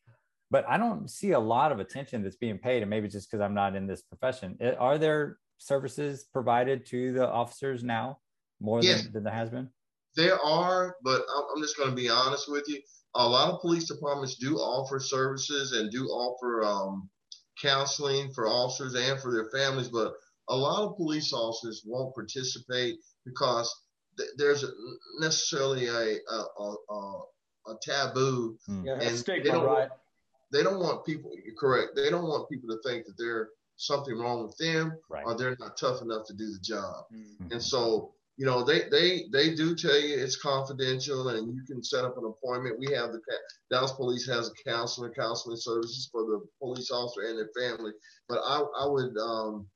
but 0.51 0.64
i 0.68 0.77
don't 0.77 1.10
see 1.10 1.32
a 1.32 1.39
lot 1.39 1.73
of 1.73 1.81
attention 1.81 2.23
that's 2.23 2.36
being 2.36 2.59
paid 2.59 2.82
and 2.82 2.90
maybe 2.90 3.09
just 3.09 3.31
because 3.31 3.43
i'm 3.43 3.55
not 3.55 3.74
in 3.77 3.86
this 3.86 4.02
profession 4.02 4.59
are 4.78 4.98
there 4.98 5.39
services 5.59 6.24
provided 6.32 6.85
to 6.85 7.12
the 7.12 7.27
officers 7.27 7.82
now 7.82 8.18
more 8.60 8.82
yes. 8.82 9.02
than, 9.02 9.12
than 9.12 9.24
there 9.24 9.32
has 9.32 9.51
been 9.51 9.68
there 10.16 10.39
are 10.40 10.97
but 11.02 11.23
i'm 11.55 11.62
just 11.62 11.77
going 11.77 11.90
to 11.90 11.97
be 11.97 12.09
honest 12.09 12.51
with 12.51 12.64
you 12.68 12.81
a 13.16 13.28
lot 13.28 13.51
of 13.51 13.60
police 13.60 13.89
departments 13.89 14.36
do 14.36 14.56
offer 14.56 15.01
services 15.01 15.73
and 15.73 15.90
do 15.90 16.05
offer 16.06 16.64
um, 16.64 17.09
counseling 17.60 18.32
for 18.32 18.47
officers 18.47 18.94
and 18.94 19.20
for 19.20 19.32
their 19.32 19.48
families, 19.51 19.89
but 19.89 20.14
a 20.48 20.56
lot 20.56 20.82
of 20.82 20.97
police 20.97 21.32
officers 21.32 21.82
won't 21.86 22.14
participate 22.14 22.98
because 23.24 23.74
th- 24.18 24.31
there's 24.36 24.64
necessarily 25.18 25.86
a 25.86 26.18
a, 26.31 26.74
a, 26.90 27.23
a 27.68 27.74
taboo 27.82 28.56
mm. 28.68 28.85
yeah, 28.85 28.98
and 29.01 29.16
stigma, 29.16 29.44
they 29.44 29.51
don't, 29.51 29.64
right? 29.64 29.89
They 30.52 30.62
don't 30.62 30.81
want 30.81 31.05
people. 31.05 31.32
Correct. 31.59 31.93
They 31.97 32.10
don't 32.10 32.28
want 32.28 32.48
people 32.48 32.68
to 32.68 32.89
think 32.89 33.06
that 33.06 33.14
there's 33.18 33.48
something 33.77 34.18
wrong 34.18 34.47
with 34.47 34.56
them 34.56 34.94
right. 35.10 35.24
or 35.27 35.36
they're 35.36 35.56
not 35.60 35.77
tough 35.77 36.01
enough 36.02 36.27
to 36.27 36.35
do 36.35 36.47
the 36.47 36.60
job. 36.60 37.05
Mm-hmm. 37.12 37.52
And 37.52 37.62
so 37.62 38.14
you 38.36 38.44
know, 38.44 38.62
they 38.62 38.82
they 38.90 39.24
they 39.32 39.55
do 39.55 39.74
tell 39.74 39.98
you 39.98 40.18
it's 40.18 40.36
confidential 40.36 41.31
and 41.31 41.55
you 41.55 41.62
can 41.66 41.82
set 41.82 42.05
up 42.05 42.18
an 42.18 42.27
appointment. 42.27 42.78
We 42.78 42.94
have 42.94 43.12
the 43.12 43.20
Dallas 43.70 43.93
Police 43.93 44.28
has 44.28 44.48
a 44.48 44.70
counselor, 44.70 45.10
counseling 45.10 45.56
services 45.56 46.09
for 46.12 46.23
the 46.23 46.47
police 46.60 46.90
officer 46.90 47.23
and 47.28 47.39
their 47.39 47.48
family. 47.59 47.93
But 48.28 48.40
I 48.44 48.62
I 48.78 48.86
would 48.86 49.16
um, 49.16 49.66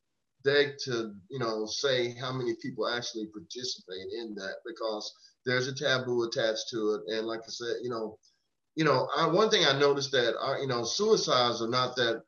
beg 0.45 0.77
to 0.85 1.15
you 1.31 1.39
know 1.39 1.65
say 1.65 2.15
how 2.15 2.33
many 2.33 2.55
people 2.61 2.87
actually 2.87 3.29
participate 3.29 4.13
in 4.19 4.35
that 4.35 4.57
because 4.67 5.11
there's 5.47 5.67
a 5.67 5.75
taboo 5.75 6.25
attached 6.25 6.69
to 6.71 6.95
it. 6.95 7.17
And 7.17 7.27
like 7.27 7.41
I 7.41 7.49
said, 7.49 7.77
you 7.83 7.89
know, 7.89 8.19
you 8.77 8.85
know, 8.85 9.09
I, 9.17 9.27
one 9.27 9.51
thing 9.51 9.65
I 9.65 9.79
noticed 9.79 10.13
that 10.13 10.39
our, 10.39 10.57
uh, 10.57 10.61
you 10.61 10.67
know 10.67 10.85
suicides 10.85 11.63
are 11.63 11.69
not 11.69 11.97
that 11.97 12.23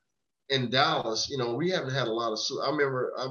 in 0.48 0.70
Dallas. 0.70 1.28
You 1.30 1.38
know, 1.38 1.54
we 1.54 1.70
haven't 1.70 1.94
had 1.94 2.08
a 2.08 2.12
lot 2.12 2.32
of. 2.32 2.38
Su- 2.38 2.60
I 2.60 2.70
remember 2.70 3.12
I, 3.18 3.28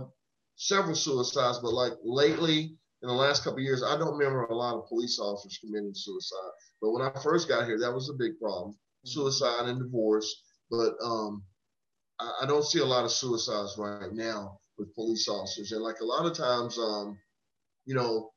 several 0.56 0.96
suicides, 0.96 1.60
but 1.60 1.74
like 1.74 1.94
lately 2.04 2.78
in 3.02 3.08
the 3.08 3.14
last 3.14 3.44
couple 3.44 3.60
years, 3.60 3.84
I 3.84 3.98
don't 3.98 4.18
remember 4.18 4.46
a 4.46 4.56
lot 4.56 4.76
of 4.76 4.88
police 4.88 5.20
officers 5.20 5.60
committing 5.60 5.94
suicide. 5.94 6.52
But 6.82 6.92
when 6.92 7.02
I 7.02 7.12
first 7.22 7.48
got 7.48 7.66
here, 7.66 7.80
that 7.80 7.94
was 7.94 8.10
a 8.10 8.14
big 8.14 8.40
problem: 8.40 8.72
mm-hmm. 8.72 9.10
suicide 9.10 9.68
and 9.68 9.80
divorce. 9.80 10.44
But 10.70 10.94
um, 11.04 11.44
I, 12.20 12.40
I, 12.44 12.46
don't 12.46 12.64
see 12.64 12.80
a 12.80 12.86
lot 12.86 13.04
of 13.04 13.12
suicides 13.12 13.76
right 13.78 14.14
now 14.14 14.58
with 14.78 14.96
police 14.96 15.28
officers. 15.28 15.74
And 15.74 15.82
like 15.82 16.00
a 16.00 16.06
lot 16.06 16.26
of 16.26 16.38
times, 16.38 16.78
um, 16.78 17.18
you 17.86 17.94
know, 17.94 18.32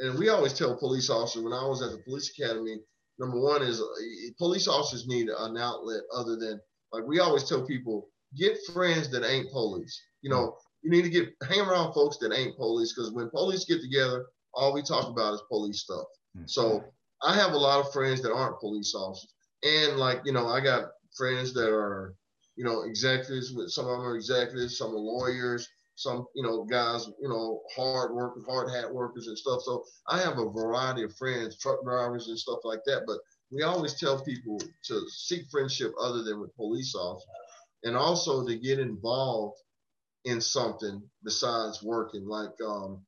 and 0.00 0.18
we 0.18 0.28
always 0.28 0.52
tell 0.52 0.76
police 0.76 1.08
officers 1.10 1.42
when 1.42 1.52
I 1.52 1.64
was 1.64 1.82
at 1.82 1.90
the 1.90 1.98
police 1.98 2.30
academy, 2.38 2.78
number 3.18 3.40
one 3.40 3.62
is 3.62 3.80
uh, 3.80 3.84
police 4.38 4.68
officers 4.68 5.06
need 5.06 5.28
an 5.28 5.56
outlet 5.56 6.02
other 6.14 6.36
than 6.36 6.60
like 6.92 7.04
we 7.06 7.20
always 7.20 7.44
tell 7.44 7.66
people 7.66 8.08
get 8.36 8.58
friends 8.72 9.10
that 9.10 9.24
ain't 9.24 9.50
police. 9.50 10.00
You 10.22 10.30
know, 10.30 10.56
you 10.82 10.90
need 10.90 11.02
to 11.02 11.10
get 11.10 11.28
hang 11.48 11.60
around 11.60 11.92
folks 11.92 12.18
that 12.18 12.32
ain't 12.32 12.56
police 12.56 12.92
because 12.92 13.12
when 13.12 13.30
police 13.30 13.64
get 13.64 13.80
together, 13.80 14.26
all 14.54 14.72
we 14.72 14.82
talk 14.82 15.08
about 15.08 15.34
is 15.34 15.42
police 15.48 15.80
stuff. 15.80 16.06
Mm-hmm. 16.36 16.46
So 16.46 16.84
I 17.22 17.34
have 17.34 17.52
a 17.52 17.58
lot 17.58 17.84
of 17.84 17.92
friends 17.92 18.22
that 18.22 18.32
aren't 18.32 18.60
police 18.60 18.94
officers, 18.94 19.32
and 19.62 19.98
like 19.98 20.20
you 20.24 20.32
know, 20.32 20.46
I 20.48 20.60
got 20.60 20.90
friends 21.16 21.52
that 21.54 21.72
are 21.72 22.14
you 22.56 22.64
know 22.64 22.82
executives. 22.82 23.52
with 23.52 23.70
Some 23.70 23.86
of 23.86 23.92
them 23.92 24.06
are 24.06 24.16
executives, 24.16 24.78
some 24.78 24.92
are 24.92 24.98
lawyers, 24.98 25.68
some 25.98 26.26
you 26.34 26.42
know 26.42 26.64
guys 26.64 27.08
you 27.20 27.28
know 27.28 27.60
hard 27.74 28.14
workers, 28.14 28.44
hard 28.48 28.70
hat 28.70 28.92
workers 28.92 29.26
and 29.26 29.36
stuff. 29.36 29.62
So 29.62 29.84
I 30.08 30.20
have 30.20 30.38
a 30.38 30.50
variety 30.50 31.02
of 31.02 31.16
friends, 31.16 31.58
truck 31.58 31.82
drivers 31.84 32.28
and 32.28 32.38
stuff 32.38 32.60
like 32.64 32.80
that. 32.86 33.02
But 33.06 33.18
we 33.50 33.62
always 33.62 33.98
tell 33.98 34.24
people 34.24 34.60
to 34.84 35.02
seek 35.08 35.50
friendship 35.50 35.92
other 36.00 36.22
than 36.22 36.40
with 36.40 36.54
police 36.56 36.94
officers, 36.94 37.28
and 37.84 37.96
also 37.96 38.46
to 38.46 38.56
get 38.56 38.78
involved 38.78 39.58
in 40.24 40.40
something 40.40 41.02
besides 41.24 41.82
working, 41.82 42.26
like 42.26 42.52
um, 42.64 43.00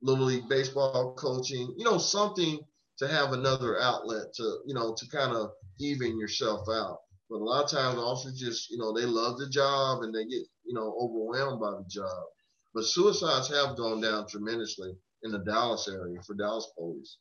little 0.00 0.24
league 0.24 0.48
baseball 0.48 1.14
coaching, 1.14 1.74
you 1.76 1.84
know, 1.84 1.98
something 1.98 2.58
to 2.98 3.08
have 3.08 3.32
another 3.32 3.80
outlet 3.80 4.32
to, 4.34 4.58
you 4.66 4.74
know, 4.74 4.94
to 4.94 5.08
kind 5.08 5.32
of 5.32 5.50
even 5.80 6.18
yourself 6.18 6.68
out. 6.70 6.98
But 7.28 7.38
a 7.40 7.44
lot 7.44 7.64
of 7.64 7.70
times, 7.70 7.98
also 7.98 8.28
just, 8.34 8.70
you 8.70 8.78
know, 8.78 8.92
they 8.92 9.06
love 9.06 9.38
the 9.38 9.48
job 9.48 10.02
and 10.02 10.14
they 10.14 10.24
get, 10.24 10.42
you 10.64 10.74
know, 10.74 10.94
overwhelmed 11.00 11.60
by 11.60 11.70
the 11.70 11.84
job. 11.88 12.24
But 12.74 12.84
suicides 12.84 13.48
have 13.48 13.76
gone 13.76 14.00
down 14.00 14.26
tremendously 14.26 14.92
in 15.22 15.30
the 15.30 15.38
Dallas 15.40 15.88
area 15.88 16.20
for 16.26 16.34
Dallas 16.34 16.68
police. 16.76 17.18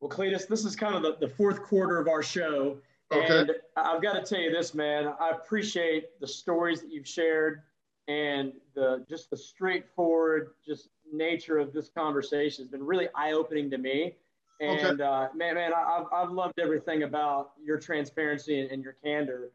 Well, 0.00 0.10
Cletus, 0.10 0.46
this 0.46 0.64
is 0.64 0.76
kind 0.76 0.94
of 0.94 1.02
the, 1.02 1.16
the 1.26 1.32
fourth 1.32 1.62
quarter 1.62 1.98
of 1.98 2.08
our 2.08 2.22
show. 2.22 2.78
Okay. 3.12 3.38
And 3.38 3.52
I've 3.76 4.02
got 4.02 4.14
to 4.14 4.22
tell 4.22 4.42
you 4.42 4.50
this, 4.50 4.74
man. 4.74 5.12
I 5.20 5.30
appreciate 5.30 6.18
the 6.20 6.26
stories 6.26 6.80
that 6.80 6.90
you've 6.90 7.06
shared 7.06 7.62
and 8.08 8.52
the 8.74 9.04
just 9.08 9.30
the 9.30 9.36
straightforward 9.36 10.50
just 10.64 10.88
nature 11.12 11.58
of 11.58 11.72
this 11.72 11.88
conversation 11.88 12.64
has 12.64 12.70
been 12.70 12.84
really 12.84 13.08
eye-opening 13.14 13.70
to 13.70 13.78
me 13.78 14.14
and 14.60 15.00
okay. 15.00 15.02
uh, 15.02 15.28
man 15.34 15.54
man 15.54 15.72
I've, 15.74 16.06
I've 16.12 16.30
loved 16.30 16.58
everything 16.58 17.02
about 17.02 17.52
your 17.62 17.78
transparency 17.78 18.60
and, 18.60 18.70
and 18.70 18.82
your 18.82 18.96
candor 19.04 19.50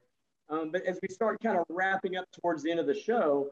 um, 0.51 0.69
but 0.71 0.83
as 0.85 0.99
we 1.01 1.07
start 1.13 1.37
kind 1.41 1.57
of 1.57 1.65
wrapping 1.69 2.17
up 2.17 2.25
towards 2.41 2.63
the 2.63 2.71
end 2.71 2.79
of 2.79 2.85
the 2.85 2.93
show 2.93 3.49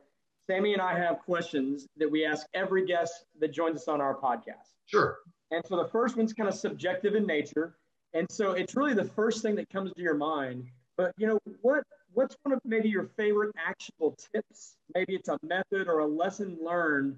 sammy 0.47 0.73
and 0.73 0.81
i 0.81 0.97
have 0.97 1.19
questions 1.19 1.87
that 1.97 2.09
we 2.09 2.25
ask 2.25 2.45
every 2.53 2.85
guest 2.85 3.25
that 3.39 3.51
joins 3.51 3.75
us 3.77 3.87
on 3.87 4.01
our 4.01 4.15
podcast 4.15 4.75
sure 4.85 5.19
and 5.51 5.63
so 5.65 5.75
the 5.77 5.89
first 5.89 6.15
one's 6.15 6.33
kind 6.33 6.47
of 6.47 6.55
subjective 6.55 7.15
in 7.15 7.25
nature 7.25 7.75
and 8.13 8.27
so 8.29 8.51
it's 8.51 8.75
really 8.75 8.93
the 8.93 9.05
first 9.05 9.41
thing 9.41 9.55
that 9.55 9.69
comes 9.69 9.91
to 9.93 10.01
your 10.01 10.15
mind 10.15 10.65
but 10.97 11.13
you 11.17 11.27
know 11.27 11.39
what 11.61 11.83
what's 12.13 12.35
one 12.43 12.53
of 12.53 12.59
maybe 12.65 12.89
your 12.89 13.05
favorite 13.17 13.55
actionable 13.57 14.15
tips? 14.33 14.75
Maybe 14.95 15.15
it's 15.15 15.29
a 15.29 15.37
method 15.43 15.87
or 15.87 15.99
a 15.99 16.05
lesson 16.07 16.57
learned 16.63 17.15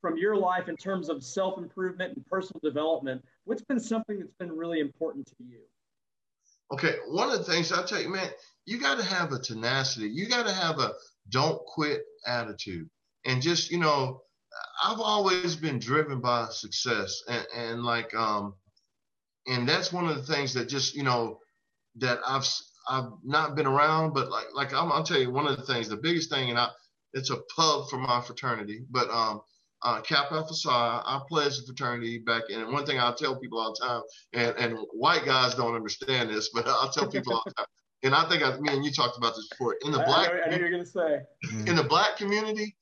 from 0.00 0.16
your 0.16 0.36
life 0.36 0.68
in 0.68 0.76
terms 0.76 1.08
of 1.08 1.22
self 1.22 1.58
improvement 1.58 2.16
and 2.16 2.26
personal 2.26 2.60
development. 2.62 3.24
What's 3.44 3.62
been 3.62 3.80
something 3.80 4.18
that's 4.18 4.34
been 4.38 4.56
really 4.56 4.80
important 4.80 5.26
to 5.26 5.34
you? 5.40 5.60
Okay, 6.72 6.96
one 7.08 7.30
of 7.30 7.38
the 7.38 7.44
things 7.44 7.72
I'll 7.72 7.84
tell 7.84 8.00
you, 8.02 8.10
man, 8.10 8.30
you 8.66 8.78
got 8.78 8.98
to 8.98 9.04
have 9.04 9.32
a 9.32 9.38
tenacity. 9.38 10.08
You 10.08 10.28
got 10.28 10.46
to 10.46 10.52
have 10.52 10.78
a 10.80 10.92
don't 11.30 11.60
quit 11.66 12.02
attitude. 12.26 12.88
And 13.26 13.42
just, 13.42 13.70
you 13.70 13.78
know, 13.78 14.22
I've 14.84 15.00
always 15.00 15.56
been 15.56 15.78
driven 15.78 16.20
by 16.20 16.48
success. 16.50 17.22
And, 17.28 17.46
and 17.56 17.84
like, 17.84 18.14
um, 18.14 18.54
and 19.46 19.68
that's 19.68 19.92
one 19.92 20.08
of 20.08 20.16
the 20.16 20.32
things 20.34 20.54
that 20.54 20.68
just, 20.68 20.94
you 20.94 21.04
know, 21.04 21.38
that 21.96 22.20
I've 22.26 22.48
I've 22.88 23.10
not 23.24 23.56
been 23.56 23.66
around, 23.66 24.14
but 24.14 24.30
like 24.30 24.46
like 24.54 24.74
i 24.74 24.82
will 24.82 25.04
tell 25.04 25.20
you 25.20 25.30
one 25.30 25.46
of 25.48 25.56
the 25.56 25.64
things, 25.64 25.88
the 25.88 25.96
biggest 25.98 26.30
thing, 26.30 26.50
and 26.50 26.58
I 26.58 26.68
it's 27.14 27.30
a 27.30 27.38
pub 27.56 27.88
for 27.90 27.98
my 27.98 28.22
fraternity, 28.22 28.84
but 28.90 29.10
um 29.10 29.42
uh, 29.82 30.00
Kappa 30.00 30.34
Alpha 30.34 30.54
Psi, 30.54 30.70
I 30.70 31.20
pledged 31.28 31.62
the 31.62 31.66
fraternity 31.66 32.18
back 32.18 32.44
in. 32.48 32.60
And 32.60 32.72
one 32.72 32.84
thing 32.84 32.98
I'll 32.98 33.14
tell 33.14 33.38
people 33.38 33.58
all 33.60 33.74
the 33.78 33.86
time, 33.86 34.02
and, 34.32 34.56
and 34.56 34.78
white 34.92 35.24
guys 35.24 35.54
don't 35.54 35.74
understand 35.74 36.30
this, 36.30 36.50
but 36.54 36.66
I'll 36.66 36.90
tell 36.90 37.08
people 37.08 37.34
all 37.34 37.42
the 37.46 37.52
time. 37.54 37.66
And 38.04 38.14
I 38.14 38.28
think 38.28 38.44
I, 38.44 38.56
me 38.58 38.72
and 38.72 38.84
you 38.84 38.92
talked 38.92 39.16
about 39.16 39.34
this 39.34 39.48
before. 39.48 39.76
In 39.84 39.90
the 39.90 39.98
black, 39.98 40.30
I, 40.30 40.42
I 40.42 40.50
know 40.50 40.56
you're 40.56 40.70
gonna 40.70 40.86
say. 40.86 41.20
In 41.66 41.74
the 41.74 41.82
black 41.82 42.16
community, 42.16 42.76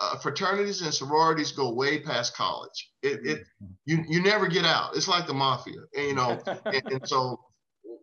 uh, 0.00 0.18
fraternities 0.18 0.82
and 0.82 0.92
sororities 0.92 1.52
go 1.52 1.72
way 1.72 2.00
past 2.00 2.36
college. 2.36 2.90
It, 3.02 3.20
it 3.24 3.46
you 3.86 4.04
you 4.06 4.22
never 4.22 4.48
get 4.48 4.66
out. 4.66 4.94
It's 4.94 5.08
like 5.08 5.26
the 5.26 5.32
mafia, 5.32 5.80
and, 5.96 6.06
you 6.06 6.14
know. 6.14 6.38
and, 6.66 6.82
and 6.84 7.08
so 7.08 7.40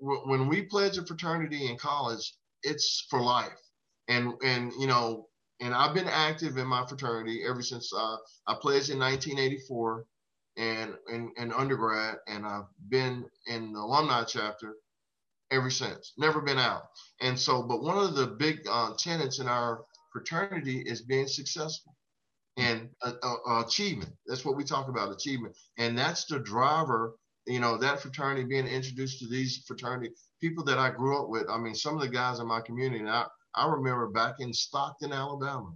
when 0.02 0.48
we 0.48 0.64
pledge 0.64 0.98
a 0.98 1.06
fraternity 1.06 1.70
in 1.70 1.78
college, 1.78 2.34
it's 2.64 3.06
for 3.10 3.22
life. 3.22 3.60
And 4.08 4.34
and 4.44 4.74
you 4.80 4.88
know, 4.88 5.28
and 5.62 5.74
I've 5.74 5.94
been 5.94 6.08
active 6.08 6.58
in 6.58 6.68
my 6.68 6.86
fraternity 6.86 7.44
ever 7.48 7.62
since 7.62 7.92
uh, 7.94 8.18
I 8.48 8.56
pledged 8.56 8.90
in 8.90 9.00
1984, 9.00 10.06
and 10.58 10.94
in, 11.10 11.52
undergrad, 11.54 12.18
and 12.28 12.46
I've 12.46 12.68
been 12.90 13.26
in 13.48 13.74
the 13.74 13.80
alumni 13.80 14.24
chapter 14.24 14.76
ever 15.52 15.70
since. 15.70 16.14
Never 16.18 16.42
been 16.42 16.60
out. 16.60 16.84
And 17.22 17.40
so, 17.40 17.64
but 17.64 17.82
one 17.82 17.98
of 17.98 18.16
the 18.16 18.28
big 18.28 18.60
uh, 18.70 18.94
tenets 18.98 19.40
in 19.40 19.48
our 19.48 19.82
fraternity 20.12 20.82
is 20.86 21.02
being 21.02 21.28
successful 21.28 21.96
and 22.58 22.90
uh, 23.02 23.14
uh, 23.24 23.64
achievement. 23.66 24.12
That's 24.28 24.44
what 24.44 24.58
we 24.58 24.64
talk 24.64 24.90
about, 24.90 25.12
achievement, 25.12 25.56
and 25.78 25.98
that's 25.98 26.26
the 26.26 26.40
driver. 26.40 27.16
You 27.48 27.60
know, 27.60 27.78
that 27.78 28.02
fraternity 28.02 28.44
being 28.44 28.68
introduced 28.68 29.20
to 29.20 29.28
these 29.28 29.64
fraternity 29.66 30.12
people 30.42 30.64
that 30.66 30.78
I 30.78 30.92
grew 30.92 31.20
up 31.20 31.30
with. 31.30 31.50
I 31.50 31.58
mean, 31.58 31.74
some 31.74 31.96
of 31.96 32.02
the 32.02 32.10
guys 32.10 32.40
in 32.40 32.48
my 32.48 32.62
community. 32.62 33.00
And 33.00 33.10
I, 33.10 33.26
I 33.56 33.68
remember 33.68 34.08
back 34.10 34.36
in 34.40 34.54
Stockton, 34.54 35.12
Alabama, 35.12 35.74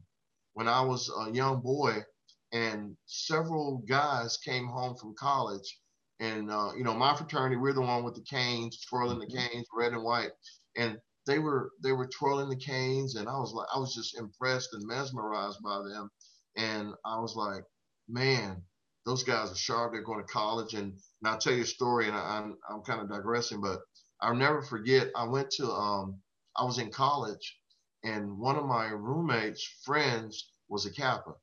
when 0.53 0.67
I 0.67 0.81
was 0.81 1.11
a 1.17 1.31
young 1.31 1.61
boy, 1.61 2.03
and 2.51 2.95
several 3.07 3.83
guys 3.87 4.37
came 4.37 4.67
home 4.67 4.95
from 4.95 5.15
college. 5.15 5.79
And 6.19 6.51
uh, 6.51 6.71
you 6.77 6.83
know, 6.83 6.93
my 6.93 7.15
fraternity, 7.15 7.57
we're 7.57 7.73
the 7.73 7.81
one 7.81 8.03
with 8.03 8.15
the 8.15 8.21
canes, 8.21 8.79
twirling 8.87 9.19
the 9.19 9.25
mm-hmm. 9.25 9.53
canes, 9.53 9.67
red 9.75 9.93
and 9.93 10.03
white. 10.03 10.31
And 10.77 10.97
they 11.25 11.39
were 11.39 11.71
they 11.81 11.91
were 11.91 12.07
twirling 12.07 12.49
the 12.49 12.55
canes, 12.55 13.15
and 13.15 13.27
I 13.27 13.37
was 13.37 13.53
like, 13.53 13.67
I 13.73 13.79
was 13.79 13.95
just 13.95 14.17
impressed 14.17 14.73
and 14.73 14.85
mesmerized 14.85 15.61
by 15.63 15.79
them. 15.79 16.09
And 16.55 16.93
I 17.05 17.19
was 17.19 17.35
like, 17.35 17.63
man, 18.07 18.61
those 19.05 19.23
guys 19.23 19.51
are 19.51 19.55
sharp. 19.55 19.93
They're 19.93 20.03
going 20.03 20.19
to 20.19 20.31
college. 20.31 20.75
And, 20.75 20.93
and 20.93 21.25
I'll 21.25 21.37
tell 21.37 21.53
you 21.53 21.63
a 21.63 21.65
story, 21.65 22.07
and 22.07 22.15
I, 22.15 22.37
am 22.37 22.57
I'm, 22.69 22.77
I'm 22.77 22.81
kind 22.83 23.01
of 23.01 23.09
digressing, 23.09 23.61
but 23.61 23.79
I'll 24.21 24.35
never 24.35 24.61
forget. 24.61 25.09
I 25.15 25.25
went 25.25 25.49
to 25.51 25.65
um, 25.71 26.21
I 26.55 26.63
was 26.63 26.77
in 26.77 26.91
college, 26.91 27.57
and 28.03 28.37
one 28.37 28.57
of 28.57 28.65
my 28.65 28.87
roommates' 28.87 29.63
friends 29.83 30.49
was 30.69 30.85
a 30.85 30.91
Kappa 30.91 31.33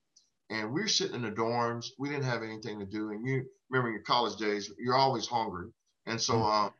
and 0.50 0.72
we 0.72 0.82
were 0.82 0.88
sitting 0.88 1.14
in 1.14 1.22
the 1.22 1.30
dorms. 1.30 1.86
We 1.98 2.08
didn't 2.08 2.24
have 2.24 2.42
anything 2.42 2.80
to 2.80 2.86
do. 2.86 3.10
And 3.10 3.24
you 3.24 3.44
remember 3.70 3.90
your 3.90 4.02
college 4.02 4.36
days, 4.36 4.70
you're 4.78 4.96
always 4.96 5.26
hungry. 5.26 5.70
And 6.06 6.20
so 6.20 6.34
mm-hmm. 6.34 6.66
um, 6.66 6.72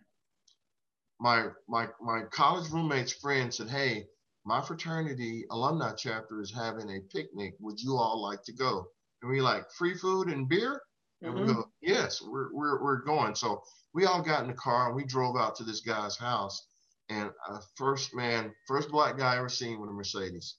my 1.21 1.47
my 1.69 1.89
my 2.01 2.23
college 2.31 2.71
roommate's 2.71 3.13
friend 3.13 3.55
said, 3.55 3.71
"Hey, 3.71 4.07
my 4.45 4.61
fraternity 4.61 5.45
alumni 5.51 5.93
chapter 5.97 6.41
is 6.41 6.53
having 6.53 6.91
a 6.91 7.01
picnic. 7.01 7.55
Would 7.61 7.81
you 7.81 7.97
all 7.97 8.21
like 8.21 8.43
to 8.45 8.53
go?" 8.53 8.87
And 9.23 9.31
we 9.31 9.41
like 9.41 9.71
free 9.71 9.95
food 9.95 10.29
and 10.29 10.49
beer. 10.49 10.83
And 11.23 11.35
mm-hmm. 11.35 11.47
we 11.47 11.53
go, 11.55 11.69
"Yes, 11.81 12.21
we're 12.23 12.53
we're 12.53 12.83
we're 12.83 13.03
going." 13.03 13.35
So 13.35 13.63
we 13.95 14.07
all 14.07 14.23
got 14.23 14.43
in 14.43 14.49
the 14.49 14.55
car 14.55 14.87
and 14.87 14.97
we 14.97 15.05
drove 15.05 15.37
out 15.37 15.55
to 15.57 15.65
this 15.65 15.81
guy's 15.81 16.17
house. 16.17 16.67
And 17.11 17.31
uh, 17.49 17.59
first 17.77 18.15
man, 18.15 18.53
first 18.67 18.91
black 18.91 19.19
guy 19.19 19.35
I 19.35 19.39
ever 19.39 19.49
seen 19.49 19.81
with 19.81 19.91
a 19.91 19.93
Mercedes 19.93 20.57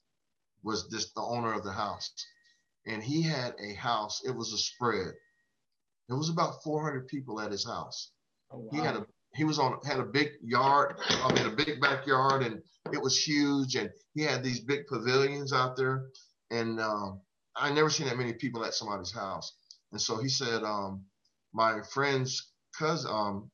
was 0.64 0.90
this 0.90 1.12
the 1.14 1.22
owner 1.22 1.54
of 1.54 1.64
the 1.64 1.72
house 1.72 2.12
and 2.86 3.04
he 3.04 3.22
had 3.22 3.56
a 3.60 3.74
house. 3.76 4.22
It 4.26 4.36
was 4.36 4.54
a 4.54 4.58
spread. 4.58 5.14
It 6.10 6.14
was 6.14 6.30
about 6.30 6.64
400 6.64 7.08
people 7.08 7.40
at 7.40 7.52
his 7.52 7.66
house. 7.66 8.12
Oh, 8.52 8.60
wow. 8.60 8.70
He 8.72 8.78
had 8.80 8.96
a 8.96 9.06
he 9.34 9.46
was 9.46 9.60
on 9.60 9.80
had 9.86 10.00
a 10.00 10.06
big 10.06 10.32
yard, 10.44 11.00
I 11.10 11.34
mean 11.34 11.46
a 11.46 11.56
big 11.56 11.80
backyard, 11.80 12.44
and 12.44 12.62
it 12.92 13.02
was 13.02 13.18
huge. 13.18 13.76
And 13.76 13.90
he 14.14 14.24
had 14.24 14.44
these 14.44 14.60
big 14.60 14.88
pavilions 14.88 15.54
out 15.54 15.78
there, 15.78 16.08
and 16.50 16.82
um, 16.82 17.22
I 17.56 17.72
never 17.72 17.90
seen 17.90 18.08
that 18.08 18.18
many 18.18 18.34
people 18.34 18.66
at 18.66 18.74
somebody's 18.74 19.14
house. 19.14 19.54
And 19.94 20.02
so 20.02 20.18
he 20.18 20.28
said, 20.28 20.64
um, 20.64 21.06
my 21.54 21.80
friend's 21.94 22.52
cousin, 22.78 23.10
um, 23.10 23.52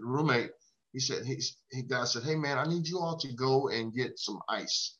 roommate, 0.00 0.52
he 0.92 1.00
said 1.00 1.24
he 1.24 1.40
he 1.70 1.82
guy 1.82 2.04
said, 2.04 2.24
hey 2.24 2.36
man, 2.36 2.58
I 2.58 2.64
need 2.64 2.86
you 2.86 2.98
all 2.98 3.16
to 3.18 3.32
go 3.34 3.68
and 3.68 3.94
get 3.94 4.18
some 4.18 4.40
ice. 4.48 4.96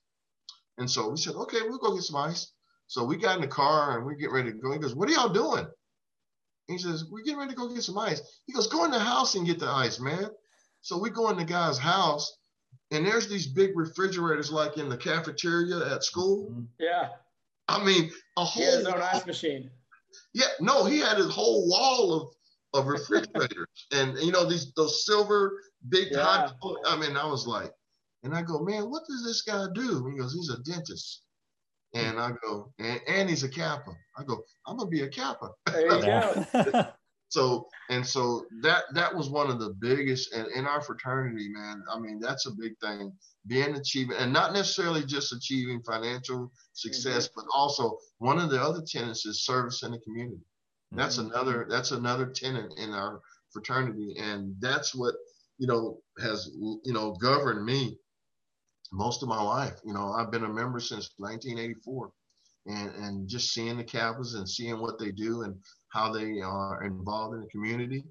And 0.78 0.90
so 0.90 1.10
we 1.10 1.16
said, 1.16 1.34
okay, 1.34 1.58
we'll 1.62 1.78
go 1.78 1.94
get 1.94 2.04
some 2.04 2.16
ice. 2.16 2.52
So 2.90 3.04
we 3.04 3.16
got 3.16 3.36
in 3.36 3.40
the 3.40 3.46
car 3.46 3.96
and 3.96 4.04
we 4.04 4.16
get 4.16 4.32
ready 4.32 4.50
to 4.50 4.58
go. 4.58 4.72
He 4.72 4.78
goes, 4.80 4.96
What 4.96 5.08
are 5.08 5.12
y'all 5.12 5.28
doing? 5.28 5.64
He 6.66 6.76
says, 6.76 7.04
We're 7.08 7.22
getting 7.22 7.38
ready 7.38 7.52
to 7.52 7.56
go 7.56 7.72
get 7.72 7.84
some 7.84 7.96
ice. 7.96 8.20
He 8.46 8.52
goes, 8.52 8.66
Go 8.66 8.84
in 8.84 8.90
the 8.90 8.98
house 8.98 9.36
and 9.36 9.46
get 9.46 9.60
the 9.60 9.68
ice, 9.68 10.00
man. 10.00 10.26
So 10.82 10.98
we 10.98 11.10
go 11.10 11.30
in 11.30 11.36
the 11.36 11.44
guy's 11.44 11.78
house 11.78 12.36
and 12.90 13.06
there's 13.06 13.28
these 13.28 13.46
big 13.46 13.76
refrigerators 13.76 14.50
like 14.50 14.76
in 14.76 14.88
the 14.88 14.96
cafeteria 14.96 15.94
at 15.94 16.02
school. 16.02 16.50
Mm-hmm. 16.50 16.62
Yeah. 16.80 17.10
I 17.68 17.84
mean, 17.84 18.10
a 18.36 18.44
whole. 18.44 18.60
He 18.60 18.68
has 18.68 18.78
his 18.78 18.86
own 18.88 19.00
ice 19.00 19.24
machine. 19.24 19.70
Yeah, 20.34 20.46
no, 20.58 20.84
he 20.84 20.98
had 20.98 21.16
his 21.16 21.30
whole 21.30 21.68
wall 21.68 22.12
of 22.12 22.34
of 22.72 22.86
refrigerators 22.86 23.66
and 23.92 24.16
you 24.18 24.30
know 24.30 24.48
these 24.48 24.72
those 24.74 25.04
silver 25.04 25.52
big 25.88 26.08
yeah. 26.10 26.22
hot. 26.22 26.56
I 26.86 26.96
mean, 26.96 27.16
I 27.16 27.26
was 27.26 27.46
like, 27.46 27.72
and 28.22 28.34
I 28.34 28.42
go, 28.42 28.60
man, 28.60 28.90
what 28.90 29.02
does 29.08 29.24
this 29.24 29.42
guy 29.42 29.66
do? 29.74 30.06
He 30.08 30.18
goes, 30.18 30.34
he's 30.34 30.50
a 30.50 30.62
dentist. 30.62 31.22
And 31.94 32.20
I 32.20 32.30
go, 32.42 32.72
and, 32.78 33.00
and 33.08 33.28
he's 33.28 33.42
a 33.42 33.48
Kappa. 33.48 33.90
I 34.16 34.22
go, 34.22 34.44
I'm 34.66 34.76
gonna 34.76 34.88
be 34.88 35.02
a 35.02 35.08
Kappa. 35.08 35.50
There 35.66 35.82
you 35.82 36.02
go. 36.62 36.86
so 37.30 37.66
and 37.88 38.06
so 38.06 38.46
that 38.62 38.84
that 38.94 39.12
was 39.12 39.28
one 39.28 39.50
of 39.50 39.58
the 39.58 39.74
biggest 39.80 40.32
and 40.32 40.46
in 40.54 40.66
our 40.66 40.80
fraternity, 40.80 41.48
man. 41.48 41.82
I 41.92 41.98
mean, 41.98 42.20
that's 42.20 42.46
a 42.46 42.52
big 42.52 42.78
thing. 42.80 43.12
Being 43.48 43.74
achieving 43.74 44.16
and 44.18 44.32
not 44.32 44.52
necessarily 44.52 45.04
just 45.04 45.32
achieving 45.32 45.82
financial 45.82 46.52
success, 46.74 47.26
mm-hmm. 47.26 47.40
but 47.40 47.46
also 47.52 47.98
one 48.18 48.38
of 48.38 48.50
the 48.50 48.62
other 48.62 48.82
tenets 48.86 49.26
is 49.26 49.44
service 49.44 49.82
in 49.82 49.90
the 49.90 49.98
community. 49.98 50.44
That's 50.92 51.18
mm-hmm. 51.18 51.32
another 51.32 51.66
that's 51.68 51.92
another 51.92 52.26
tenet 52.26 52.72
in 52.76 52.90
our 52.92 53.20
fraternity. 53.52 54.14
And 54.18 54.54
that's 54.60 54.94
what, 54.94 55.14
you 55.58 55.66
know, 55.66 56.00
has 56.20 56.50
you 56.54 56.92
know 56.92 57.12
governed 57.12 57.64
me 57.64 57.98
most 58.92 59.22
of 59.22 59.28
my 59.28 59.40
life. 59.40 59.78
You 59.84 59.92
know, 59.92 60.12
I've 60.12 60.30
been 60.30 60.44
a 60.44 60.48
member 60.48 60.80
since 60.80 61.10
1984, 61.18 62.10
and 62.66 62.94
and 63.04 63.28
just 63.28 63.52
seeing 63.52 63.76
the 63.76 63.84
Kappas 63.84 64.34
and 64.34 64.48
seeing 64.48 64.80
what 64.80 64.98
they 64.98 65.12
do 65.12 65.42
and 65.42 65.56
how 65.88 66.12
they 66.12 66.40
are 66.40 66.84
involved 66.84 67.34
in 67.34 67.40
the 67.42 67.48
community, 67.48 68.04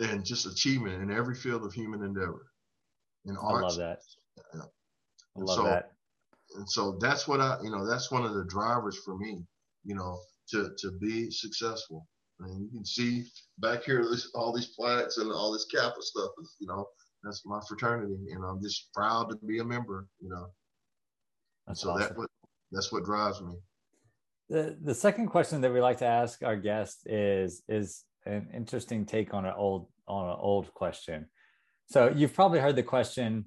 and 0.00 0.24
just 0.24 0.46
achievement 0.46 1.02
in 1.02 1.10
every 1.10 1.34
field 1.34 1.64
of 1.64 1.72
human 1.72 2.02
endeavor. 2.02 2.46
In 3.26 3.36
arts. 3.36 3.62
I 3.62 3.66
love 3.66 3.76
that. 3.76 3.98
Yeah. 4.54 4.60
I 5.36 5.40
love 5.40 5.56
so, 5.56 5.64
that. 5.64 5.92
And 6.56 6.68
so 6.68 6.96
that's 7.00 7.28
what 7.28 7.40
I, 7.40 7.58
you 7.62 7.70
know, 7.70 7.86
that's 7.86 8.10
one 8.10 8.24
of 8.24 8.34
the 8.34 8.44
drivers 8.44 8.98
for 9.04 9.16
me, 9.16 9.44
you 9.84 9.94
know, 9.94 10.18
to 10.50 10.70
to 10.78 10.92
be 11.00 11.30
successful. 11.30 12.06
And 12.40 12.62
you 12.62 12.68
can 12.70 12.84
see 12.84 13.24
back 13.58 13.84
here, 13.84 14.02
this, 14.10 14.30
all 14.34 14.54
these 14.54 14.68
plaques 14.78 15.18
and 15.18 15.30
all 15.30 15.52
this 15.52 15.66
Kappa 15.66 16.00
stuff 16.00 16.30
is, 16.40 16.56
you 16.58 16.66
know, 16.66 16.86
that's 17.22 17.44
my 17.44 17.60
fraternity, 17.68 18.16
and 18.32 18.44
I'm 18.44 18.62
just 18.62 18.92
proud 18.94 19.28
to 19.30 19.36
be 19.46 19.58
a 19.58 19.64
member. 19.64 20.06
You 20.20 20.30
know, 20.30 20.46
that's 21.66 21.82
so 21.82 21.90
awesome. 21.90 22.00
that 22.00 22.16
what 22.16 22.30
that's 22.72 22.92
what 22.92 23.04
drives 23.04 23.40
me. 23.42 23.54
The 24.48 24.78
the 24.82 24.94
second 24.94 25.28
question 25.28 25.60
that 25.60 25.72
we 25.72 25.80
like 25.80 25.98
to 25.98 26.06
ask 26.06 26.42
our 26.42 26.56
guests 26.56 27.04
is 27.06 27.62
is 27.68 28.04
an 28.24 28.48
interesting 28.54 29.04
take 29.04 29.34
on 29.34 29.44
an 29.44 29.54
old 29.56 29.88
on 30.08 30.30
an 30.30 30.36
old 30.40 30.72
question. 30.72 31.26
So 31.86 32.08
you've 32.08 32.34
probably 32.34 32.60
heard 32.60 32.76
the 32.76 32.82
question 32.82 33.46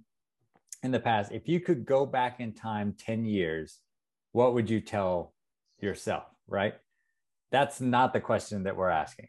in 0.84 0.92
the 0.92 1.00
past: 1.00 1.32
if 1.32 1.48
you 1.48 1.60
could 1.60 1.86
go 1.86 2.06
back 2.06 2.40
in 2.40 2.54
time 2.54 2.96
ten 2.98 3.26
years, 3.26 3.80
what 4.34 4.54
would 4.54 4.70
you 4.70 4.82
tell 4.82 5.34
yourself? 5.80 6.26
Right? 6.48 6.76
That's 7.54 7.80
not 7.80 8.14
the 8.14 8.20
question 8.20 8.64
that 8.64 8.76
we're 8.76 8.90
asking. 8.90 9.28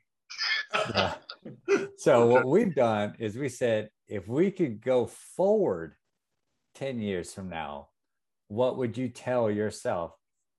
so 1.98 2.26
what 2.26 2.46
we've 2.46 2.74
done 2.74 3.14
is 3.18 3.36
we 3.36 3.50
said 3.50 3.90
if 4.08 4.26
we 4.26 4.50
could 4.50 4.80
go 4.80 5.04
forward 5.36 5.94
10 6.76 7.00
years 7.00 7.34
from 7.34 7.50
now, 7.50 7.88
what 8.48 8.78
would 8.78 8.96
you 8.96 9.10
tell 9.10 9.50
yourself 9.50 10.16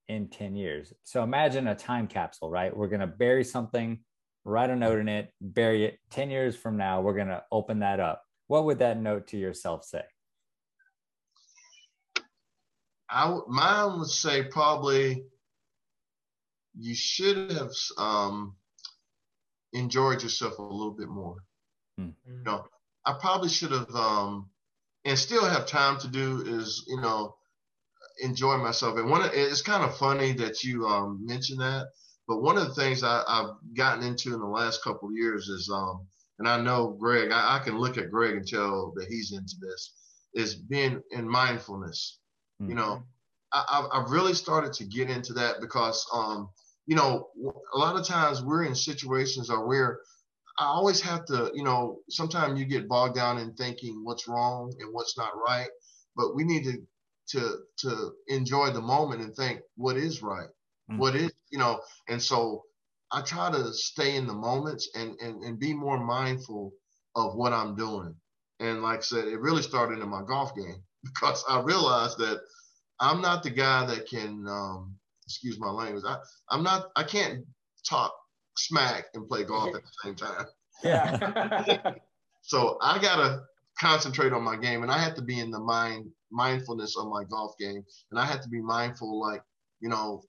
in 0.07 0.27
10 0.27 0.55
years? 0.55 0.93
So 1.05 1.23
imagine 1.23 1.67
a 1.67 1.73
time 1.73 2.05
capsule, 2.05 2.51
right? 2.51 2.75
We're 2.75 2.87
going 2.87 2.99
to 2.99 3.07
bury 3.07 3.43
something, 3.43 3.99
write 4.43 4.69
a 4.69 4.75
note 4.75 4.99
in 4.99 5.09
it, 5.09 5.33
bury 5.41 5.85
it. 5.85 5.97
10 6.11 6.29
years 6.29 6.55
from 6.55 6.77
now, 6.77 7.01
we're 7.01 7.15
going 7.15 7.29
to 7.29 7.43
open 7.51 7.79
that 7.79 7.99
up. 7.99 8.21
What 8.45 8.65
would 8.65 8.77
that 8.77 8.99
note 8.99 9.29
to 9.29 9.37
yourself 9.37 9.85
say? 9.85 10.03
I 13.09 13.39
mine 13.47 13.97
would 13.97 14.07
say 14.07 14.43
probably 14.43 15.23
you 16.77 16.95
should 16.95 17.51
have 17.51 17.71
um, 17.97 18.55
enjoyed 19.73 20.23
yourself 20.23 20.57
a 20.59 20.61
little 20.61 20.93
bit 20.93 21.07
more. 21.07 21.37
Hmm. 21.97 22.09
You 22.25 22.43
know, 22.43 22.65
I 23.05 23.13
probably 23.19 23.49
should 23.49 23.71
have, 23.71 23.89
um, 23.95 24.49
and 25.05 25.17
still 25.17 25.45
have 25.45 25.67
time 25.67 25.99
to 25.99 26.07
do 26.07 26.43
is, 26.45 26.83
you 26.87 26.99
know, 26.99 27.35
enjoy 28.21 28.57
myself. 28.57 28.97
And 28.97 29.09
one, 29.09 29.21
of, 29.21 29.31
it's 29.33 29.61
kind 29.61 29.83
of 29.83 29.97
funny 29.97 30.33
that 30.33 30.63
you 30.63 30.85
um, 30.87 31.25
mentioned 31.25 31.59
that. 31.61 31.87
But 32.27 32.41
one 32.41 32.57
of 32.57 32.67
the 32.67 32.73
things 32.73 33.03
I, 33.03 33.23
have 33.27 33.55
gotten 33.75 34.03
into 34.03 34.33
in 34.33 34.39
the 34.39 34.47
last 34.47 34.83
couple 34.83 35.09
of 35.09 35.15
years 35.15 35.47
is, 35.47 35.69
um, 35.71 36.07
and 36.39 36.47
I 36.47 36.59
know 36.59 36.87
Greg, 36.99 37.31
I, 37.31 37.57
I, 37.57 37.59
can 37.59 37.77
look 37.77 37.97
at 37.97 38.09
Greg 38.09 38.35
and 38.35 38.47
tell 38.47 38.93
that 38.95 39.07
he's 39.07 39.31
into 39.31 39.55
this, 39.61 39.93
is 40.33 40.55
being 40.55 41.01
in 41.11 41.29
mindfulness. 41.29 42.17
Mm-hmm. 42.61 42.71
You 42.71 42.75
know, 42.75 43.03
I, 43.53 43.87
I've 43.93 44.09
really 44.09 44.33
started 44.33 44.73
to 44.73 44.85
get 44.85 45.09
into 45.09 45.33
that 45.33 45.61
because, 45.61 46.05
um, 46.11 46.49
you 46.87 46.95
know, 46.95 47.29
a 47.73 47.77
lot 47.77 47.95
of 47.95 48.05
times 48.05 48.43
we're 48.43 48.63
in 48.63 48.75
situations 48.75 49.49
or 49.49 49.67
we're 49.67 49.99
I 50.57 50.65
always 50.67 51.01
have 51.01 51.25
to, 51.25 51.51
you 51.53 51.63
know, 51.63 51.99
sometimes 52.09 52.57
you 52.57 52.65
get 52.65 52.87
bogged 52.87 53.15
down 53.15 53.39
in 53.39 53.53
thinking 53.55 54.01
what's 54.03 54.27
wrong 54.27 54.73
and 54.79 54.93
what's 54.93 55.17
not 55.17 55.33
right, 55.35 55.67
but 56.15 56.33
we 56.35 56.43
need 56.43 56.63
to 56.63 56.81
to 57.27 57.57
to 57.79 58.11
enjoy 58.27 58.71
the 58.71 58.81
moment 58.81 59.21
and 59.21 59.35
think 59.35 59.59
what 59.75 59.97
is 59.97 60.21
right, 60.21 60.47
mm-hmm. 60.89 60.97
what 60.97 61.15
is, 61.15 61.31
you 61.49 61.59
know, 61.59 61.81
and 62.07 62.21
so 62.21 62.63
I 63.11 63.21
try 63.21 63.51
to 63.51 63.73
stay 63.73 64.15
in 64.15 64.27
the 64.27 64.33
moments 64.33 64.89
and, 64.95 65.17
and, 65.21 65.43
and 65.43 65.59
be 65.59 65.73
more 65.73 66.03
mindful 66.03 66.73
of 67.15 67.35
what 67.35 67.53
I'm 67.53 67.75
doing. 67.75 68.15
And 68.59 68.81
like 68.81 68.99
I 68.99 69.01
said, 69.01 69.27
it 69.27 69.39
really 69.39 69.61
started 69.61 69.99
in 69.99 70.09
my 70.09 70.21
golf 70.27 70.55
game 70.55 70.83
because 71.03 71.43
I 71.47 71.61
realized 71.61 72.17
that 72.19 72.41
I'm 72.99 73.21
not 73.21 73.43
the 73.43 73.49
guy 73.49 73.85
that 73.85 74.07
can, 74.07 74.45
um, 74.47 74.95
excuse 75.25 75.59
my 75.59 75.69
language. 75.69 76.03
I, 76.07 76.17
I'm 76.49 76.63
not, 76.63 76.91
I 76.95 77.03
can't 77.03 77.45
talk 77.87 78.13
smack 78.57 79.05
and 79.13 79.27
play 79.27 79.43
golf 79.43 79.75
at 79.75 79.81
the 79.81 79.91
same 80.03 80.15
time. 80.15 80.45
Yeah. 80.83 81.93
so 82.41 82.77
I 82.81 82.99
gotta 83.01 83.41
concentrate 83.79 84.33
on 84.33 84.43
my 84.43 84.55
game, 84.55 84.83
and 84.83 84.91
I 84.91 84.97
have 84.97 85.15
to 85.15 85.21
be 85.21 85.39
in 85.39 85.51
the 85.51 85.59
mind 85.59 86.09
mindfulness 86.31 86.97
of 86.97 87.07
my 87.07 87.23
golf 87.23 87.53
game, 87.59 87.83
and 88.11 88.19
I 88.19 88.25
have 88.25 88.41
to 88.41 88.49
be 88.49 88.61
mindful, 88.61 89.19
like 89.19 89.41
you 89.81 89.89
know, 89.89 90.23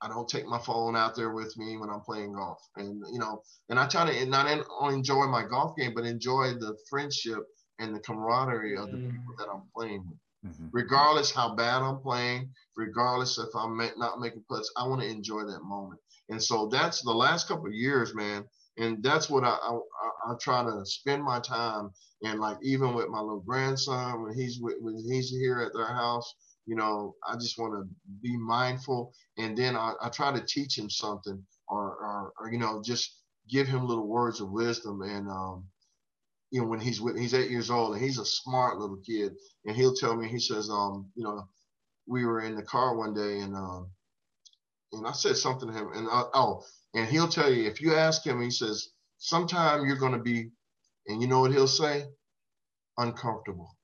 I 0.00 0.08
don't 0.08 0.28
take 0.28 0.46
my 0.46 0.58
phone 0.58 0.96
out 0.96 1.14
there 1.14 1.32
with 1.32 1.56
me 1.56 1.76
when 1.76 1.90
I'm 1.90 2.00
playing 2.00 2.34
golf, 2.34 2.58
and 2.76 3.02
you 3.12 3.18
know, 3.18 3.42
and 3.68 3.78
I 3.78 3.86
try 3.86 4.10
to 4.10 4.26
not 4.26 4.46
only 4.80 4.94
enjoy 4.94 5.26
my 5.26 5.44
golf 5.46 5.76
game, 5.76 5.92
but 5.94 6.04
enjoy 6.04 6.54
the 6.54 6.76
friendship 6.88 7.40
and 7.78 7.94
the 7.94 8.00
camaraderie 8.00 8.76
of 8.76 8.90
the 8.90 8.98
mm. 8.98 9.10
people 9.10 9.34
that 9.38 9.48
I'm 9.52 9.62
playing 9.74 10.04
with. 10.08 10.18
Mm-hmm. 10.46 10.66
Regardless 10.72 11.30
how 11.30 11.54
bad 11.54 11.82
I'm 11.82 11.98
playing, 11.98 12.50
regardless 12.76 13.38
if 13.38 13.54
I'm 13.54 13.76
not 13.96 14.20
making 14.20 14.44
putts, 14.48 14.72
I 14.76 14.86
want 14.88 15.00
to 15.02 15.08
enjoy 15.08 15.44
that 15.44 15.62
moment. 15.62 16.00
And 16.30 16.42
so 16.42 16.68
that's 16.68 17.02
the 17.02 17.12
last 17.12 17.48
couple 17.48 17.66
of 17.66 17.74
years, 17.74 18.14
man. 18.14 18.44
And 18.78 19.02
that's 19.02 19.28
what 19.28 19.44
I, 19.44 19.50
I, 19.50 19.78
I 20.30 20.34
try 20.40 20.64
to 20.64 20.84
spend 20.84 21.22
my 21.22 21.40
time. 21.40 21.90
And 22.24 22.40
like 22.40 22.56
even 22.62 22.94
with 22.94 23.08
my 23.08 23.20
little 23.20 23.40
grandson, 23.40 24.22
when 24.22 24.34
he's 24.34 24.58
when 24.60 24.96
he's 25.10 25.30
here 25.30 25.60
at 25.60 25.72
their 25.74 25.86
house, 25.86 26.34
you 26.66 26.76
know, 26.76 27.14
I 27.28 27.34
just 27.34 27.58
want 27.58 27.74
to 27.74 27.88
be 28.22 28.36
mindful. 28.36 29.12
And 29.36 29.56
then 29.56 29.76
I, 29.76 29.92
I 30.00 30.08
try 30.08 30.32
to 30.32 30.44
teach 30.46 30.78
him 30.78 30.88
something, 30.88 31.42
or, 31.68 31.80
or, 31.80 32.32
or 32.38 32.52
you 32.52 32.58
know, 32.58 32.80
just 32.84 33.18
give 33.48 33.66
him 33.66 33.86
little 33.86 34.06
words 34.06 34.40
of 34.40 34.50
wisdom. 34.50 35.02
And 35.02 35.28
um, 35.28 35.64
you 36.52 36.60
know, 36.60 36.66
when 36.68 36.80
he's 36.80 37.00
with, 37.00 37.18
he's 37.18 37.34
eight 37.34 37.50
years 37.50 37.70
old, 37.70 37.94
and 37.94 38.04
he's 38.04 38.18
a 38.18 38.26
smart 38.26 38.78
little 38.78 38.98
kid, 38.98 39.32
and 39.64 39.74
he'll 39.74 39.94
tell 39.94 40.14
me, 40.14 40.28
he 40.28 40.38
says, 40.38 40.68
um, 40.68 41.10
you 41.14 41.24
know, 41.24 41.48
we 42.06 42.26
were 42.26 42.42
in 42.42 42.54
the 42.54 42.62
car 42.62 42.94
one 42.94 43.14
day, 43.14 43.40
and 43.40 43.56
um, 43.56 43.88
and 44.92 45.06
I 45.06 45.12
said 45.12 45.36
something 45.36 45.68
to 45.68 45.74
him, 45.74 45.88
and 45.94 46.08
I, 46.08 46.24
oh, 46.34 46.62
and 46.94 47.08
he'll 47.08 47.28
tell 47.28 47.50
you 47.50 47.66
if 47.66 47.80
you 47.80 47.94
ask 47.94 48.24
him, 48.24 48.42
he 48.42 48.50
says, 48.50 48.90
sometime 49.16 49.86
you're 49.86 49.96
going 49.96 50.12
to 50.12 50.18
be, 50.18 50.50
and 51.06 51.22
you 51.22 51.26
know 51.26 51.40
what 51.40 51.52
he'll 51.52 51.66
say? 51.66 52.04
Uncomfortable. 52.98 53.74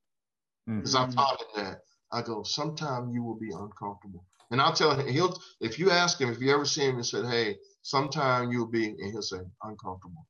Because 0.67 0.95
mm-hmm. 0.95 1.09
I've 1.09 1.15
taught 1.15 1.41
him 1.41 1.65
that. 1.65 1.79
I 2.13 2.21
go, 2.21 2.43
sometime 2.43 3.13
you 3.15 3.23
will 3.23 3.39
be 3.39 3.51
uncomfortable. 3.51 4.25
And 4.51 4.61
I'll 4.61 4.75
tell 4.75 4.95
him, 4.95 5.07
he'll, 5.09 5.35
if 5.61 5.79
you 5.79 5.91
ask 5.91 6.21
him, 6.21 6.31
if 6.31 6.41
you 6.41 6.53
ever 6.53 6.67
see 6.67 6.83
him 6.83 6.97
and 6.97 7.07
said, 7.07 7.25
hey, 7.25 7.57
sometime 7.81 8.51
you'll 8.51 8.67
be, 8.67 8.89
and 8.89 9.11
he'll 9.11 9.23
say, 9.23 9.39
uncomfortable. 9.63 10.27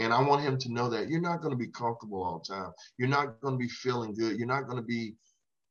And 0.00 0.12
I 0.12 0.22
want 0.22 0.42
him 0.42 0.58
to 0.58 0.72
know 0.72 0.88
that 0.90 1.08
you're 1.08 1.20
not 1.20 1.42
going 1.42 1.52
to 1.52 1.58
be 1.58 1.68
comfortable 1.68 2.22
all 2.22 2.42
the 2.44 2.54
time. 2.54 2.72
You're 2.98 3.08
not 3.08 3.40
going 3.40 3.54
to 3.54 3.58
be 3.58 3.68
feeling 3.68 4.14
good. 4.14 4.38
You're 4.38 4.48
not 4.48 4.66
going 4.66 4.78
to 4.78 4.86
be 4.86 5.14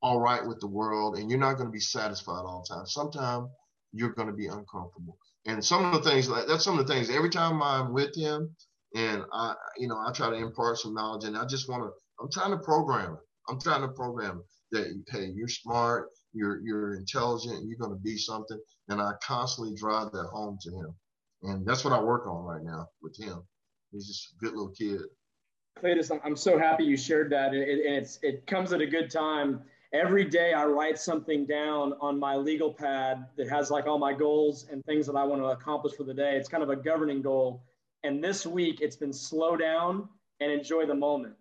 all 0.02 0.20
right 0.20 0.46
with 0.46 0.60
the 0.62 0.68
world, 0.68 1.18
and 1.18 1.30
you're 1.30 1.40
not 1.40 1.56
going 1.56 1.68
to 1.68 1.74
be 1.74 1.80
satisfied 1.80 2.44
all 2.46 2.64
the 2.68 2.76
time. 2.76 2.86
Sometimes 2.86 3.50
you're 3.92 4.14
going 4.14 4.28
to 4.28 4.34
be 4.34 4.48
uncomfortable. 4.48 5.18
And 5.46 5.64
some 5.64 5.84
of 5.86 6.04
the 6.04 6.10
things 6.10 6.28
that's 6.28 6.64
some 6.64 6.78
of 6.78 6.86
the 6.86 6.94
things 6.94 7.10
every 7.10 7.30
time 7.30 7.62
I'm 7.64 7.92
with 7.92 8.16
him 8.16 8.56
and 8.96 9.24
I, 9.34 9.54
you 9.78 9.88
know, 9.88 9.98
I 9.98 10.12
try 10.12 10.30
to 10.30 10.36
impart 10.36 10.78
some 10.78 10.94
knowledge 10.94 11.24
and 11.24 11.38
I 11.38 11.46
just 11.46 11.70
want 11.70 11.84
to, 11.84 11.90
I'm 12.22 12.30
trying 12.32 12.52
to 12.52 12.64
program 12.64 13.14
it. 13.14 13.20
I'm 13.48 13.60
trying 13.60 13.82
to 13.82 13.88
program 13.88 14.44
that, 14.72 15.04
hey, 15.10 15.32
you're 15.34 15.48
smart, 15.48 16.10
you're, 16.34 16.60
you're 16.62 16.96
intelligent, 16.96 17.66
you're 17.68 17.78
going 17.78 17.96
to 17.96 18.04
be 18.04 18.18
something. 18.18 18.60
And 18.90 19.02
I 19.02 19.14
constantly 19.24 19.76
drive 19.76 20.12
that 20.12 20.28
home 20.32 20.58
to 20.62 20.72
him. 20.72 20.96
And 21.44 21.66
that's 21.66 21.84
what 21.84 21.94
I 21.94 22.02
work 22.02 22.28
on 22.28 22.44
right 22.44 22.64
now 22.64 22.88
with 23.02 23.18
him. 23.18 23.42
He's 23.92 24.08
just 24.08 24.34
a 24.34 24.46
good 24.46 24.54
little 24.54 24.70
kid. 24.70 25.02
Cletus, 25.82 26.12
I'm 26.24 26.36
so 26.36 26.58
happy 26.58 26.84
you 26.84 26.98
shared 26.98 27.32
that. 27.32 27.54
And 27.54 27.64
it's, 27.64 28.20
it 28.22 28.46
comes 28.48 28.74
at 28.74 28.82
a 28.82 28.88
good 28.88 29.10
time 29.10 29.62
every 29.94 30.26
day 30.26 30.54
I 30.54 30.66
write 30.66 31.00
something 31.00 31.46
down 31.46 31.94
on 32.02 32.20
my 32.20 32.36
legal 32.36 32.74
pad 32.74 33.26
that 33.38 33.50
has 33.50 33.72
like 33.72 33.88
all 33.88 33.98
my 33.98 34.14
goals 34.14 34.68
and 34.72 34.84
things 34.86 35.06
that 35.08 35.16
I 35.16 35.24
want 35.24 35.42
to 35.42 35.48
accomplish 35.48 35.94
for 35.96 36.04
the 36.04 36.14
day. 36.14 36.36
It's 36.36 36.50
kind 36.50 36.64
of 36.64 36.70
a 36.70 36.76
governing 36.76 37.22
goal. 37.22 37.64
And 38.04 38.24
this 38.24 38.46
week 38.46 38.82
it's 38.82 38.96
been 38.96 39.14
slow 39.14 39.58
down 39.58 40.08
and 40.40 40.52
enjoy 40.52 40.86
the 40.86 40.96
moment. 40.96 41.36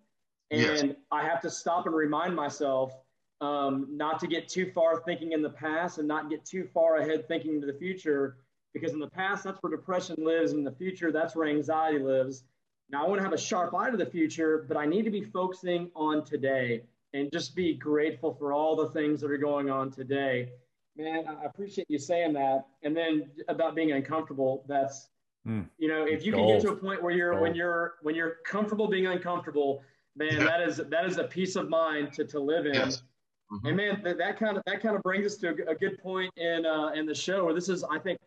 And 0.51 0.61
yes. 0.61 0.95
I 1.11 1.23
have 1.23 1.41
to 1.41 1.49
stop 1.49 1.85
and 1.85 1.95
remind 1.95 2.35
myself 2.35 2.91
um, 3.39 3.87
not 3.91 4.19
to 4.19 4.27
get 4.27 4.49
too 4.49 4.71
far 4.73 5.01
thinking 5.01 5.31
in 5.31 5.41
the 5.41 5.49
past 5.49 5.99
and 5.99 6.07
not 6.07 6.29
get 6.29 6.43
too 6.43 6.67
far 6.73 6.97
ahead 6.97 7.27
thinking 7.27 7.55
into 7.55 7.67
the 7.67 7.77
future. 7.77 8.37
Because 8.73 8.93
in 8.93 8.99
the 8.99 9.09
past, 9.09 9.43
that's 9.43 9.57
where 9.61 9.71
depression 9.71 10.15
lives. 10.19 10.53
In 10.53 10.63
the 10.63 10.71
future, 10.71 11.11
that's 11.11 11.35
where 11.35 11.47
anxiety 11.47 11.99
lives. 11.99 12.43
Now, 12.91 13.05
I 13.05 13.07
want 13.07 13.19
to 13.19 13.23
have 13.23 13.33
a 13.33 13.37
sharp 13.37 13.73
eye 13.75 13.91
to 13.91 13.97
the 13.97 14.05
future, 14.05 14.65
but 14.67 14.77
I 14.77 14.85
need 14.85 15.03
to 15.03 15.11
be 15.11 15.23
focusing 15.23 15.91
on 15.95 16.23
today 16.23 16.83
and 17.13 17.31
just 17.31 17.55
be 17.55 17.73
grateful 17.73 18.33
for 18.33 18.53
all 18.53 18.75
the 18.75 18.89
things 18.89 19.21
that 19.21 19.31
are 19.31 19.37
going 19.37 19.69
on 19.69 19.91
today. 19.91 20.49
Man, 20.97 21.25
I 21.27 21.45
appreciate 21.45 21.87
you 21.89 21.99
saying 21.99 22.33
that. 22.33 22.65
And 22.83 22.95
then 22.95 23.29
about 23.47 23.75
being 23.75 23.91
uncomfortable, 23.91 24.65
that's 24.67 25.09
mm. 25.47 25.65
you 25.77 25.87
know, 25.87 26.05
if 26.05 26.25
you 26.25 26.33
can 26.33 26.47
get 26.47 26.61
to 26.61 26.71
a 26.71 26.75
point 26.75 27.01
where 27.01 27.13
you're 27.13 27.39
when 27.39 27.55
you're 27.55 27.95
when 28.01 28.15
you're 28.15 28.37
comfortable 28.45 28.87
being 28.87 29.07
uncomfortable, 29.07 29.81
man, 30.15 30.33
yeah. 30.33 30.43
that 30.43 30.61
is 30.61 30.77
that 30.77 31.05
is 31.05 31.17
a 31.17 31.23
peace 31.23 31.55
of 31.55 31.69
mind 31.69 32.11
to 32.13 32.25
to 32.25 32.39
live 32.39 32.65
in. 32.65 32.73
Yes. 32.73 33.03
Mm-hmm. 33.51 33.67
And 33.67 33.77
man, 33.77 34.01
that, 34.03 34.17
that 34.17 34.37
kind 34.37 34.57
of 34.57 34.63
that 34.65 34.81
kind 34.81 34.95
of 34.95 35.01
brings 35.01 35.25
us 35.25 35.35
to 35.37 35.49
a, 35.49 35.71
a 35.71 35.75
good 35.75 35.97
point 35.99 36.31
in 36.37 36.65
uh, 36.65 36.89
in 36.89 37.05
the 37.05 37.15
show. 37.15 37.45
Where 37.45 37.53
this 37.53 37.69
is, 37.69 37.83
I 37.83 37.97
think, 37.97 38.19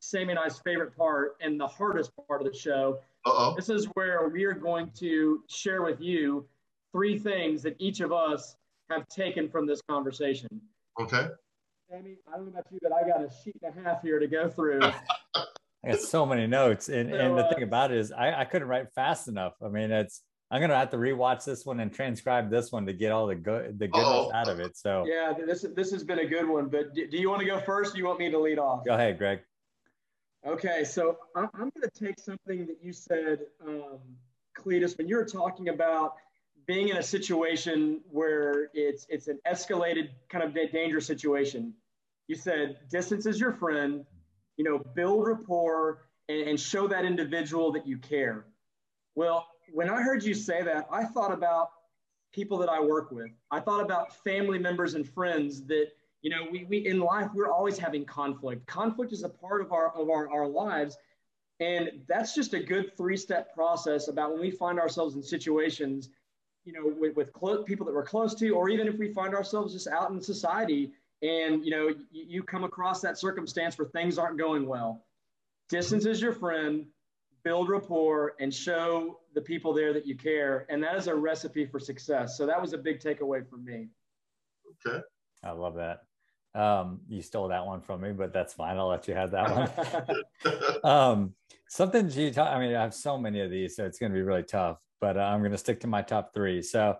Sammy 0.00 0.30
and 0.30 0.38
I's 0.38 0.58
favorite 0.58 0.96
part 0.96 1.36
and 1.40 1.58
the 1.58 1.66
hardest 1.66 2.12
part 2.26 2.40
of 2.40 2.50
the 2.50 2.56
show. 2.56 3.00
Uh-oh. 3.26 3.54
This 3.56 3.68
is 3.68 3.86
where 3.94 4.28
we 4.28 4.44
are 4.44 4.54
going 4.54 4.90
to 4.98 5.42
share 5.48 5.82
with 5.82 6.00
you 6.00 6.46
three 6.92 7.18
things 7.18 7.62
that 7.62 7.76
each 7.78 8.00
of 8.00 8.12
us 8.12 8.56
have 8.90 9.08
taken 9.08 9.48
from 9.48 9.66
this 9.66 9.82
conversation. 9.88 10.48
Okay. 11.00 11.28
Sammy, 11.90 12.16
I 12.26 12.36
don't 12.36 12.46
know 12.46 12.50
about 12.50 12.66
you, 12.70 12.78
but 12.82 12.92
I 12.92 13.06
got 13.06 13.22
a 13.22 13.30
sheet 13.42 13.56
and 13.62 13.74
a 13.76 13.88
half 13.88 14.02
here 14.02 14.18
to 14.18 14.26
go 14.26 14.48
through. 14.48 14.80
I 15.84 15.92
got 15.92 16.00
so 16.00 16.26
many 16.26 16.46
notes, 16.46 16.88
and, 16.88 17.10
so, 17.10 17.16
and 17.16 17.38
the 17.38 17.44
uh, 17.44 17.54
thing 17.54 17.62
about 17.62 17.92
it 17.92 17.98
is, 17.98 18.10
I, 18.12 18.40
I 18.40 18.44
couldn't 18.44 18.68
write 18.68 18.92
fast 18.94 19.28
enough. 19.28 19.54
I 19.62 19.68
mean, 19.68 19.90
it's 19.90 20.22
I'm 20.50 20.60
gonna 20.60 20.76
have 20.76 20.90
to 20.90 20.96
rewatch 20.96 21.44
this 21.44 21.66
one 21.66 21.80
and 21.80 21.92
transcribe 21.92 22.50
this 22.50 22.72
one 22.72 22.86
to 22.86 22.92
get 22.92 23.12
all 23.12 23.26
the 23.26 23.34
good 23.34 23.78
the 23.78 23.86
goodness 23.86 24.08
oh. 24.08 24.32
out 24.32 24.48
of 24.48 24.60
it. 24.60 24.76
So 24.76 25.04
yeah, 25.06 25.34
this 25.46 25.66
this 25.76 25.90
has 25.92 26.04
been 26.04 26.20
a 26.20 26.26
good 26.26 26.48
one. 26.48 26.68
But 26.68 26.94
do, 26.94 27.06
do 27.06 27.18
you 27.18 27.28
want 27.28 27.40
to 27.40 27.46
go 27.46 27.60
first? 27.60 27.92
do 27.92 27.98
you 27.98 28.06
want 28.06 28.18
me 28.18 28.30
to 28.30 28.38
lead 28.38 28.58
off? 28.58 28.84
Go 28.84 28.94
ahead, 28.94 29.18
Greg. 29.18 29.40
Okay, 30.46 30.84
so 30.84 31.18
I'm 31.34 31.48
going 31.52 31.72
to 31.82 31.90
take 31.90 32.18
something 32.20 32.66
that 32.66 32.78
you 32.80 32.92
said, 32.92 33.40
um, 33.66 33.98
Cletus, 34.56 34.96
when 34.96 35.08
you 35.08 35.16
were 35.16 35.24
talking 35.24 35.68
about 35.68 36.14
being 36.66 36.88
in 36.88 36.98
a 36.98 37.02
situation 37.02 38.00
where 38.10 38.68
it's 38.74 39.06
it's 39.08 39.26
an 39.26 39.40
escalated 39.50 40.10
kind 40.28 40.44
of 40.44 40.54
dangerous 40.54 41.06
situation. 41.06 41.74
You 42.28 42.36
said 42.36 42.78
distance 42.90 43.26
is 43.26 43.40
your 43.40 43.52
friend. 43.52 44.04
You 44.56 44.64
know, 44.64 44.78
build 44.94 45.26
rapport 45.26 46.02
and, 46.28 46.48
and 46.48 46.60
show 46.60 46.86
that 46.88 47.04
individual 47.04 47.72
that 47.72 47.86
you 47.86 47.96
care. 47.96 48.44
Well, 49.14 49.46
when 49.72 49.88
I 49.88 50.02
heard 50.02 50.22
you 50.22 50.34
say 50.34 50.62
that, 50.62 50.86
I 50.92 51.04
thought 51.04 51.32
about 51.32 51.70
people 52.32 52.58
that 52.58 52.68
I 52.68 52.80
work 52.80 53.10
with. 53.10 53.30
I 53.50 53.60
thought 53.60 53.82
about 53.82 54.14
family 54.22 54.58
members 54.58 54.94
and 54.94 55.08
friends 55.08 55.64
that 55.66 55.88
you 56.22 56.30
know 56.30 56.46
we, 56.50 56.64
we 56.64 56.86
in 56.86 57.00
life 57.00 57.30
we're 57.34 57.50
always 57.50 57.78
having 57.78 58.04
conflict. 58.04 58.66
Conflict 58.66 59.12
is 59.12 59.22
a 59.24 59.28
part 59.28 59.60
of 59.60 59.72
our 59.72 59.94
of 59.96 60.10
our, 60.10 60.30
our 60.30 60.46
lives. 60.46 60.96
And 61.60 61.90
that's 62.06 62.36
just 62.36 62.54
a 62.54 62.60
good 62.60 62.96
three 62.96 63.16
step 63.16 63.52
process 63.52 64.06
about 64.06 64.30
when 64.30 64.40
we 64.40 64.52
find 64.52 64.78
ourselves 64.78 65.16
in 65.16 65.22
situations 65.24 66.08
you 66.68 66.74
know, 66.74 66.92
with, 67.00 67.16
with 67.16 67.32
close, 67.32 67.64
people 67.66 67.86
that 67.86 67.94
we're 67.94 68.04
close 68.04 68.34
to, 68.34 68.50
or 68.50 68.68
even 68.68 68.86
if 68.86 68.98
we 68.98 69.10
find 69.10 69.34
ourselves 69.34 69.72
just 69.72 69.88
out 69.88 70.10
in 70.10 70.20
society 70.20 70.92
and, 71.22 71.64
you 71.64 71.70
know, 71.70 71.88
you, 71.88 72.24
you 72.28 72.42
come 72.42 72.62
across 72.62 73.00
that 73.00 73.18
circumstance 73.18 73.78
where 73.78 73.88
things 73.88 74.18
aren't 74.18 74.36
going 74.36 74.66
well. 74.66 75.06
Distance 75.70 76.04
is 76.04 76.20
your 76.20 76.32
friend, 76.32 76.84
build 77.42 77.70
rapport, 77.70 78.34
and 78.38 78.52
show 78.52 79.18
the 79.34 79.40
people 79.40 79.72
there 79.72 79.94
that 79.94 80.06
you 80.06 80.14
care. 80.14 80.66
And 80.68 80.82
that 80.82 80.94
is 80.96 81.06
a 81.06 81.14
recipe 81.14 81.64
for 81.64 81.80
success. 81.80 82.36
So 82.36 82.44
that 82.44 82.60
was 82.60 82.74
a 82.74 82.78
big 82.78 83.00
takeaway 83.00 83.48
for 83.48 83.56
me. 83.56 83.88
Okay. 84.86 85.00
I 85.42 85.52
love 85.52 85.74
that. 85.76 86.02
Um, 86.54 87.00
you 87.08 87.22
stole 87.22 87.48
that 87.48 87.64
one 87.64 87.80
from 87.80 88.00
me, 88.00 88.12
but 88.12 88.32
that's 88.32 88.54
fine. 88.54 88.78
I'll 88.78 88.88
let 88.88 89.06
you 89.06 89.14
have 89.14 89.30
that 89.32 89.72
one. 90.44 90.84
um, 90.84 91.34
something 91.68 92.10
you 92.10 92.32
talk, 92.32 92.48
I 92.48 92.58
mean, 92.58 92.74
I 92.74 92.82
have 92.82 92.94
so 92.94 93.18
many 93.18 93.40
of 93.40 93.50
these, 93.50 93.76
so 93.76 93.84
it's 93.84 93.98
going 93.98 94.12
to 94.12 94.16
be 94.16 94.22
really 94.22 94.42
tough 94.42 94.78
but 95.00 95.16
uh, 95.16 95.20
I'm 95.20 95.40
going 95.40 95.52
to 95.52 95.58
stick 95.58 95.80
to 95.80 95.86
my 95.86 96.02
top 96.02 96.32
three. 96.34 96.62
So 96.62 96.96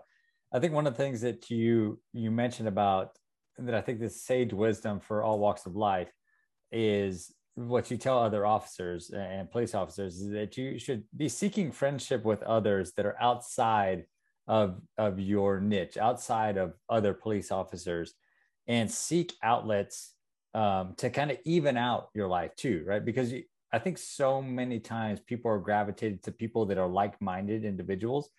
I 0.53 0.59
think 0.59 0.73
one 0.73 0.87
of 0.87 0.97
the 0.97 1.03
things 1.03 1.21
that 1.23 1.51
you 1.51 2.01
you 2.13 2.31
mentioned 2.31 2.69
about 2.69 3.19
that 3.59 3.75
I 3.75 3.81
think 3.81 4.01
this 4.01 4.23
sage 4.23 4.53
wisdom 4.53 5.01
for 5.01 5.23
all 5.23 5.39
walks 5.39 5.67
of 5.67 5.75
life 5.75 6.13
is 6.71 7.33
what 7.55 7.91
you 7.91 7.97
tell 7.97 8.19
other 8.21 8.47
officers 8.47 9.11
and 9.11 9.51
police 9.51 9.75
officers 9.75 10.21
is 10.21 10.31
that 10.31 10.57
you 10.57 10.79
should 10.79 11.03
be 11.17 11.29
seeking 11.29 11.73
friendship 11.73 12.25
with 12.25 12.43
others 12.45 12.93
that 12.93 13.05
are 13.07 13.21
outside 13.21 14.05
of 14.47 14.81
of 14.97 15.19
your 15.19 15.61
niche, 15.61 15.97
outside 15.97 16.57
of 16.57 16.75
other 16.89 17.13
police 17.13 17.51
officers, 17.51 18.15
and 18.69 18.91
seek 18.91 19.35
outlets 19.43 20.15
um, 20.55 20.95
to 20.99 21.11
kind 21.11 21.31
of 21.31 21.39
even 21.45 21.77
out 21.77 22.09
your 22.15 22.29
life 22.29 22.55
too, 22.55 22.85
right? 22.87 23.05
Because 23.05 23.33
you, 23.33 23.43
I 23.73 23.79
think 23.79 23.99
so 23.99 24.41
many 24.41 24.79
times 24.79 25.21
people 25.21 25.51
are 25.51 25.59
gravitated 25.59 26.23
to 26.25 26.33
people 26.33 26.67
that 26.67 26.79
are 26.79 26.89
like-minded 26.89 27.65
individuals. 27.65 28.31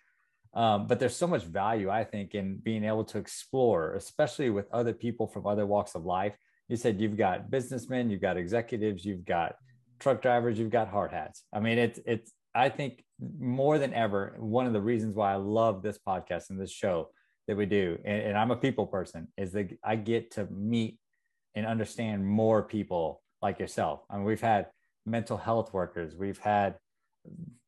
Um, 0.54 0.88
but 0.88 0.98
there's 0.98 1.14
so 1.14 1.28
much 1.28 1.44
value, 1.44 1.90
I 1.90 2.02
think, 2.02 2.34
in 2.34 2.56
being 2.56 2.84
able 2.84 3.04
to 3.04 3.18
explore, 3.18 3.94
especially 3.94 4.50
with 4.50 4.66
other 4.72 4.92
people 4.92 5.28
from 5.28 5.46
other 5.46 5.66
walks 5.66 5.94
of 5.94 6.04
life. 6.04 6.34
You 6.68 6.76
said 6.76 7.00
you've 7.00 7.16
got 7.16 7.50
businessmen, 7.50 8.10
you've 8.10 8.20
got 8.20 8.36
executives, 8.36 9.04
you've 9.04 9.24
got 9.24 9.54
truck 10.00 10.22
drivers, 10.22 10.58
you've 10.58 10.70
got 10.70 10.88
hard 10.88 11.12
hats. 11.12 11.44
I 11.52 11.60
mean, 11.60 11.78
it's 11.78 12.00
it's 12.04 12.32
I 12.54 12.68
think 12.68 13.04
more 13.38 13.78
than 13.78 13.94
ever, 13.94 14.34
one 14.38 14.66
of 14.66 14.72
the 14.72 14.80
reasons 14.80 15.14
why 15.14 15.32
I 15.32 15.36
love 15.36 15.82
this 15.82 15.98
podcast 16.04 16.50
and 16.50 16.60
this 16.60 16.72
show 16.72 17.10
that 17.50 17.56
we 17.56 17.66
do, 17.66 17.98
and, 18.04 18.22
and 18.22 18.38
I'm 18.38 18.52
a 18.52 18.56
people 18.56 18.86
person, 18.86 19.26
is 19.36 19.50
that 19.54 19.76
I 19.82 19.96
get 19.96 20.30
to 20.32 20.46
meet 20.52 21.00
and 21.56 21.66
understand 21.66 22.24
more 22.24 22.62
people 22.62 23.22
like 23.42 23.58
yourself. 23.58 24.04
I 24.08 24.14
mean, 24.14 24.24
we've 24.24 24.40
had 24.40 24.68
mental 25.04 25.36
health 25.36 25.74
workers, 25.74 26.14
we've 26.14 26.38
had 26.38 26.76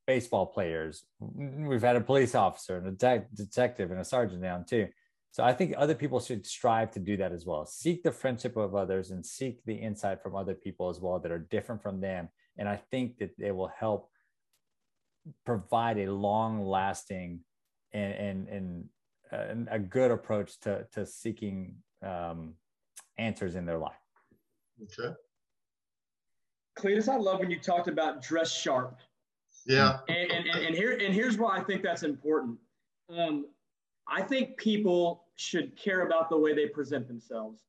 baseball 0.06 0.46
players, 0.46 1.02
we've 1.18 1.82
had 1.82 1.96
a 1.96 2.00
police 2.00 2.36
officer 2.36 2.76
and 2.76 2.86
a 2.86 2.92
de- 2.92 3.26
detective 3.34 3.90
and 3.90 3.98
a 3.98 4.04
sergeant 4.04 4.40
down 4.40 4.64
too. 4.64 4.86
So 5.32 5.42
I 5.42 5.52
think 5.52 5.74
other 5.76 5.96
people 5.96 6.20
should 6.20 6.46
strive 6.46 6.92
to 6.92 7.00
do 7.00 7.16
that 7.16 7.32
as 7.32 7.44
well. 7.44 7.66
Seek 7.66 8.04
the 8.04 8.12
friendship 8.12 8.56
of 8.56 8.76
others 8.76 9.10
and 9.10 9.26
seek 9.26 9.64
the 9.64 9.74
insight 9.74 10.22
from 10.22 10.36
other 10.36 10.54
people 10.54 10.90
as 10.90 11.00
well 11.00 11.18
that 11.18 11.32
are 11.32 11.40
different 11.40 11.82
from 11.82 12.00
them. 12.00 12.28
And 12.56 12.68
I 12.68 12.76
think 12.76 13.18
that 13.18 13.30
it 13.36 13.50
will 13.50 13.72
help 13.76 14.10
provide 15.44 15.98
a 15.98 16.12
long 16.12 16.64
lasting 16.64 17.40
and, 17.92 18.12
and, 18.14 18.48
and, 18.48 18.84
uh, 19.32 19.54
a 19.70 19.78
good 19.78 20.10
approach 20.10 20.59
to, 20.60 20.86
to 20.92 21.06
seeking 21.06 21.76
um, 22.02 22.54
answers 23.18 23.54
in 23.54 23.64
their 23.64 23.78
life. 23.78 23.92
Okay. 24.82 25.14
Cletus, 26.78 27.09
I 27.09 27.16
love 27.16 27.40
when 27.40 27.50
you 27.50 27.59
talked 27.59 27.88
about 27.88 28.22
dress 28.22 28.52
sharp. 28.52 28.98
Yeah. 29.66 29.98
And, 30.09 30.30
and, 30.30 30.46
and, 30.46 30.74
here, 30.74 30.92
and 30.92 31.14
here's 31.14 31.38
why 31.38 31.59
I 31.59 31.62
think 31.62 31.82
that's 31.82 32.02
important. 32.02 32.59
Um, 33.10 33.46
I 34.09 34.22
think 34.22 34.56
people 34.56 35.24
should 35.36 35.76
care 35.76 36.06
about 36.06 36.28
the 36.28 36.36
way 36.36 36.54
they 36.54 36.66
present 36.66 37.06
themselves. 37.06 37.62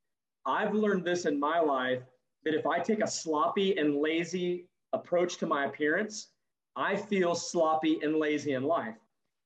I've 0.46 0.74
learned 0.74 1.06
this 1.06 1.26
in 1.26 1.40
my 1.40 1.60
life 1.60 2.02
that 2.44 2.54
if 2.54 2.66
I 2.66 2.80
take 2.80 3.02
a 3.02 3.08
sloppy 3.08 3.78
and 3.78 3.98
lazy 3.98 4.68
approach 4.94 5.38
to 5.38 5.46
my 5.46 5.66
appearance, 5.66 6.30
I 6.76 6.96
feel 6.96 7.36
sloppy 7.36 8.00
and 8.02 8.18
lazy 8.18 8.54
in 8.54 8.64
life. 8.64 8.96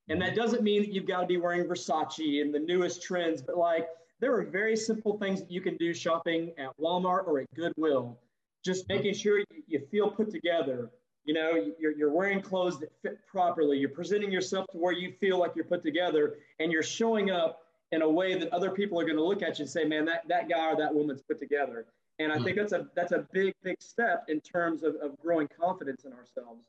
And 0.09 0.21
that 0.21 0.35
doesn't 0.35 0.63
mean 0.63 0.83
that 0.83 0.93
you've 0.93 1.07
got 1.07 1.21
to 1.21 1.27
be 1.27 1.37
wearing 1.37 1.65
Versace 1.65 2.41
and 2.41 2.53
the 2.53 2.59
newest 2.59 3.01
trends, 3.01 3.41
but 3.41 3.57
like 3.57 3.87
there 4.19 4.33
are 4.35 4.43
very 4.43 4.75
simple 4.75 5.17
things 5.17 5.41
that 5.41 5.51
you 5.51 5.61
can 5.61 5.75
do 5.77 5.93
shopping 5.93 6.53
at 6.57 6.69
Walmart 6.79 7.27
or 7.27 7.39
at 7.39 7.53
Goodwill. 7.55 8.17
Just 8.63 8.87
making 8.89 9.13
sure 9.13 9.43
you 9.67 9.79
feel 9.91 10.09
put 10.09 10.31
together. 10.31 10.89
You 11.25 11.33
know, 11.33 11.71
you're, 11.77 11.91
you're 11.91 12.11
wearing 12.11 12.41
clothes 12.41 12.79
that 12.79 12.91
fit 13.01 13.19
properly. 13.27 13.77
You're 13.77 13.89
presenting 13.89 14.31
yourself 14.31 14.65
to 14.71 14.77
where 14.77 14.93
you 14.93 15.13
feel 15.19 15.37
like 15.37 15.51
you're 15.55 15.65
put 15.65 15.83
together 15.83 16.37
and 16.59 16.71
you're 16.71 16.83
showing 16.83 17.29
up 17.29 17.59
in 17.91 18.01
a 18.01 18.09
way 18.09 18.37
that 18.37 18.51
other 18.53 18.71
people 18.71 18.99
are 18.99 19.03
going 19.03 19.17
to 19.17 19.23
look 19.23 19.41
at 19.41 19.59
you 19.59 19.63
and 19.63 19.69
say, 19.69 19.83
man, 19.83 20.05
that, 20.05 20.27
that 20.27 20.49
guy 20.49 20.71
or 20.71 20.77
that 20.77 20.93
woman's 20.93 21.21
put 21.21 21.39
together. 21.39 21.85
And 22.19 22.31
I 22.31 22.37
hmm. 22.37 22.45
think 22.45 22.57
that's 22.57 22.73
a, 22.73 22.87
that's 22.95 23.11
a 23.11 23.27
big, 23.31 23.53
big 23.61 23.75
step 23.79 24.25
in 24.29 24.41
terms 24.41 24.83
of, 24.83 24.95
of 24.95 25.17
growing 25.19 25.47
confidence 25.59 26.05
in 26.05 26.13
ourselves. 26.13 26.63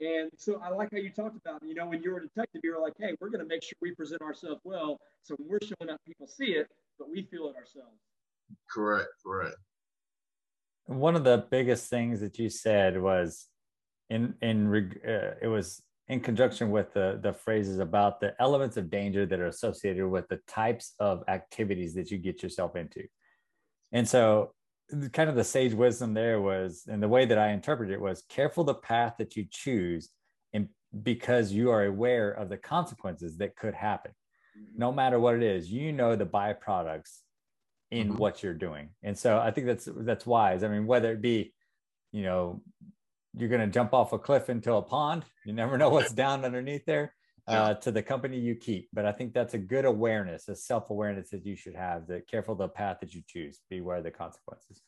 And 0.00 0.30
so 0.36 0.60
I 0.62 0.70
like 0.70 0.90
how 0.92 0.98
you 0.98 1.10
talked 1.10 1.36
about, 1.36 1.62
you 1.66 1.74
know, 1.74 1.86
when 1.86 2.02
you 2.02 2.12
were 2.12 2.18
a 2.18 2.22
detective, 2.22 2.60
you 2.62 2.74
were 2.74 2.80
like, 2.80 2.94
hey, 2.98 3.16
we're 3.20 3.30
going 3.30 3.42
to 3.42 3.46
make 3.46 3.62
sure 3.62 3.74
we 3.82 3.94
present 3.94 4.22
ourselves 4.22 4.60
well. 4.64 5.00
So 5.22 5.34
when 5.38 5.48
we're 5.48 5.58
showing 5.62 5.92
up, 5.92 6.00
people 6.06 6.26
see 6.28 6.52
it, 6.52 6.68
but 6.98 7.10
we 7.10 7.22
feel 7.22 7.48
it 7.48 7.56
ourselves. 7.56 7.98
Correct, 8.70 9.08
correct. 9.24 9.56
One 10.86 11.16
of 11.16 11.24
the 11.24 11.46
biggest 11.50 11.90
things 11.90 12.20
that 12.20 12.38
you 12.38 12.48
said 12.48 13.00
was 13.00 13.48
in, 14.08 14.34
in, 14.40 14.72
uh, 15.06 15.34
it 15.42 15.48
was 15.48 15.82
in 16.06 16.20
conjunction 16.20 16.70
with 16.70 16.94
the, 16.94 17.18
the 17.22 17.32
phrases 17.32 17.80
about 17.80 18.20
the 18.20 18.34
elements 18.40 18.76
of 18.76 18.90
danger 18.90 19.26
that 19.26 19.40
are 19.40 19.48
associated 19.48 20.08
with 20.08 20.28
the 20.28 20.40
types 20.46 20.94
of 20.98 21.24
activities 21.28 21.94
that 21.94 22.10
you 22.10 22.18
get 22.18 22.42
yourself 22.42 22.76
into. 22.76 23.02
And 23.92 24.08
so 24.08 24.52
kind 25.12 25.28
of 25.28 25.36
the 25.36 25.44
sage 25.44 25.74
wisdom 25.74 26.14
there 26.14 26.40
was, 26.40 26.84
and 26.88 27.02
the 27.02 27.08
way 27.08 27.26
that 27.26 27.38
I 27.38 27.50
interpreted 27.50 27.94
it 27.94 28.00
was 28.00 28.22
careful 28.28 28.64
the 28.64 28.74
path 28.74 29.14
that 29.18 29.36
you 29.36 29.46
choose 29.50 30.10
and 30.52 30.68
because 31.02 31.52
you 31.52 31.70
are 31.70 31.84
aware 31.84 32.30
of 32.30 32.48
the 32.48 32.56
consequences 32.56 33.36
that 33.38 33.56
could 33.56 33.74
happen. 33.74 34.12
Mm-hmm. 34.58 34.78
No 34.78 34.92
matter 34.92 35.20
what 35.20 35.34
it 35.34 35.42
is, 35.42 35.70
you 35.70 35.92
know 35.92 36.16
the 36.16 36.26
byproducts 36.26 37.18
in 37.90 38.08
mm-hmm. 38.08 38.16
what 38.16 38.42
you're 38.42 38.54
doing. 38.54 38.90
And 39.02 39.16
so 39.16 39.38
I 39.38 39.50
think 39.50 39.66
that's 39.66 39.88
that's 39.92 40.26
wise. 40.26 40.62
I 40.62 40.68
mean, 40.68 40.86
whether 40.86 41.12
it 41.12 41.20
be, 41.20 41.52
you 42.12 42.22
know, 42.22 42.62
you're 43.34 43.50
going 43.50 43.60
to 43.60 43.66
jump 43.66 43.92
off 43.92 44.12
a 44.12 44.18
cliff 44.18 44.48
into 44.48 44.74
a 44.74 44.82
pond, 44.82 45.24
you 45.44 45.52
never 45.52 45.76
know 45.78 45.90
what's 45.90 46.12
down 46.12 46.44
underneath 46.44 46.84
there 46.86 47.14
uh, 47.48 47.74
to 47.74 47.90
the 47.90 48.02
company 48.02 48.38
you 48.38 48.54
keep. 48.54 48.88
But 48.92 49.06
I 49.06 49.12
think 49.12 49.32
that's 49.32 49.54
a 49.54 49.58
good 49.58 49.84
awareness, 49.84 50.48
a 50.48 50.56
self 50.56 50.90
awareness 50.90 51.30
that 51.30 51.46
you 51.46 51.56
should 51.56 51.74
have. 51.74 52.06
That 52.06 52.28
careful 52.28 52.54
the 52.54 52.68
path 52.68 52.98
that 53.00 53.14
you 53.14 53.22
choose, 53.26 53.60
beware 53.70 53.96
of 53.96 54.04
the 54.04 54.10
consequences. 54.10 54.82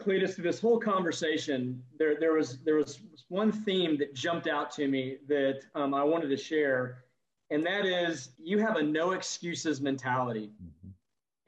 Cletus, 0.00 0.34
through 0.34 0.44
this 0.44 0.60
whole 0.60 0.78
conversation, 0.78 1.82
there 1.98 2.18
there 2.18 2.34
was 2.34 2.58
there 2.64 2.76
was 2.76 3.00
one 3.28 3.52
theme 3.52 3.96
that 3.98 4.14
jumped 4.14 4.46
out 4.46 4.70
to 4.72 4.88
me 4.88 5.18
that 5.28 5.60
um, 5.74 5.94
I 5.94 6.04
wanted 6.04 6.28
to 6.28 6.36
share, 6.36 7.04
and 7.50 7.64
that 7.64 7.86
is 7.86 8.30
you 8.38 8.58
have 8.58 8.76
a 8.76 8.82
no 8.82 9.12
excuses 9.12 9.80
mentality. 9.80 10.50
Mm-hmm. 10.62 10.90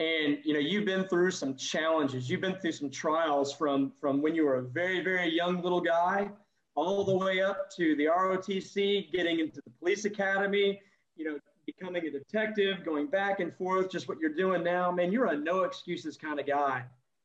And 0.01 0.39
you 0.45 0.55
know 0.55 0.61
you've 0.61 0.86
been 0.86 1.09
through 1.09 1.32
some 1.32 1.57
challenges. 1.57 2.31
You've 2.31 2.40
been 2.40 2.55
through 2.57 2.73
some 2.73 2.90
trials 2.90 3.53
from 3.53 3.93
from 4.01 4.23
when 4.23 4.35
you 4.35 4.45
were 4.45 4.57
a 4.57 4.62
very 4.62 5.03
very 5.03 5.28
young 5.28 5.61
little 5.61 5.81
guy 5.81 6.31
all 6.79 7.03
the 7.03 7.17
way 7.17 7.43
up 7.43 7.69
to 7.73 7.97
the 7.97 8.05
ROTC, 8.05 9.11
getting 9.11 9.41
into 9.41 9.61
the 9.65 9.71
police 9.81 10.05
academy, 10.05 10.81
you 11.17 11.25
know, 11.25 11.39
becoming 11.67 12.07
a 12.07 12.11
detective, 12.11 12.85
going 12.85 13.09
back 13.09 13.41
and 13.41 13.53
forth, 13.57 13.91
just 13.91 14.09
what 14.09 14.21
you're 14.21 14.35
doing 14.35 14.63
now. 14.63 14.91
Man, 14.93 15.11
you're 15.11 15.27
a 15.27 15.37
no 15.37 15.65
excuses 15.65 16.17
kind 16.17 16.39
of 16.39 16.47
guy. 16.47 16.85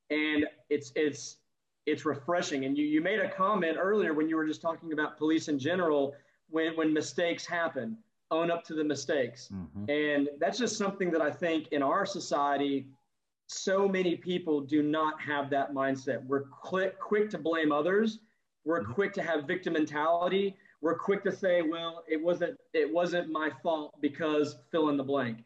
And 0.09 0.47
it's 0.69 0.91
it's 0.95 1.37
it's 1.85 2.03
refreshing. 2.03 2.65
And 2.65 2.75
you 2.75 2.85
you 2.85 2.99
made 2.99 3.19
a 3.19 3.29
comment 3.29 3.77
earlier 3.79 4.13
when 4.13 4.27
you 4.27 4.37
were 4.37 4.47
just 4.47 4.61
talking 4.61 4.91
about 4.91 5.17
police 5.17 5.47
in 5.47 5.59
general, 5.59 6.15
when 6.49 6.75
when 6.75 6.91
mistakes 6.91 7.45
happen, 7.45 7.95
own 8.31 8.49
up 8.49 8.63
to 8.65 8.73
the 8.73 8.83
mistakes. 8.83 9.49
Mm-hmm. 9.53 9.89
And 9.89 10.29
that's 10.39 10.57
just 10.57 10.77
something 10.77 11.11
that 11.11 11.21
I 11.21 11.29
think 11.29 11.67
in 11.67 11.83
our 11.83 12.07
society, 12.07 12.87
so 13.45 13.87
many 13.87 14.15
people 14.15 14.61
do 14.61 14.81
not 14.81 15.21
have 15.21 15.51
that 15.51 15.73
mindset. 15.73 16.25
We're 16.25 16.45
quick 16.45 16.99
quick 16.99 17.29
to 17.29 17.37
blame 17.37 17.71
others 17.71 18.17
we're 18.65 18.81
mm-hmm. 18.81 18.93
quick 18.93 19.13
to 19.13 19.21
have 19.21 19.45
victim 19.45 19.73
mentality. 19.73 20.55
We're 20.81 20.97
quick 20.97 21.23
to 21.23 21.31
say, 21.31 21.61
well, 21.61 22.03
it 22.07 22.21
wasn't 22.21 22.57
it 22.73 22.91
wasn't 22.91 23.31
my 23.31 23.49
fault 23.61 23.95
because 24.01 24.57
fill 24.71 24.89
in 24.89 24.97
the 24.97 25.03
blank. 25.03 25.43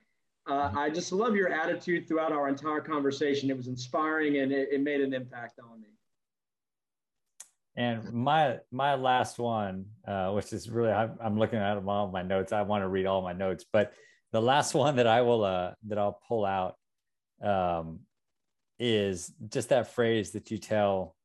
Uh, 0.48 0.70
mm-hmm. 0.70 0.78
I 0.78 0.90
just 0.90 1.12
love 1.12 1.36
your 1.36 1.50
attitude 1.50 2.08
throughout 2.08 2.32
our 2.32 2.48
entire 2.48 2.82
conversation. 2.82 3.50
It 3.50 3.58
was 3.58 3.68
inspiring 3.68 4.38
and 4.38 4.52
it, 4.52 4.70
it 4.72 4.82
made 4.82 5.02
an 5.02 5.14
impact 5.14 5.60
on 5.60 5.82
me. 5.82 5.88
And 7.76 8.12
my 8.12 8.58
my 8.72 8.96
last 8.96 9.38
one, 9.38 9.86
uh, 10.08 10.32
which 10.32 10.54
is 10.54 10.70
really 10.70 10.92
I'm, 10.92 11.18
I'm 11.22 11.38
looking 11.38 11.60
at 11.60 11.78
all 11.78 12.06
of 12.06 12.12
my 12.12 12.24
notes. 12.24 12.52
I 12.52 12.64
want 12.64 12.84
to 12.84 12.88
read 12.88 13.06
all 13.06 13.22
my 13.22 13.34
notes, 13.34 13.66
but 13.72 13.94
the 14.32 14.42
last 14.42 14.74
one 14.74 14.96
that 14.96 15.08
I 15.08 15.22
will 15.22 15.44
uh, 15.44 15.74
that 15.88 15.98
I'll 15.98 16.20
pull 16.28 16.46
out 16.46 16.76
um, 17.44 18.00
is 18.80 19.32
just 19.50 19.70
that 19.70 19.94
phrase 19.94 20.32
that 20.32 20.50
you 20.50 20.58
tell 20.58 21.16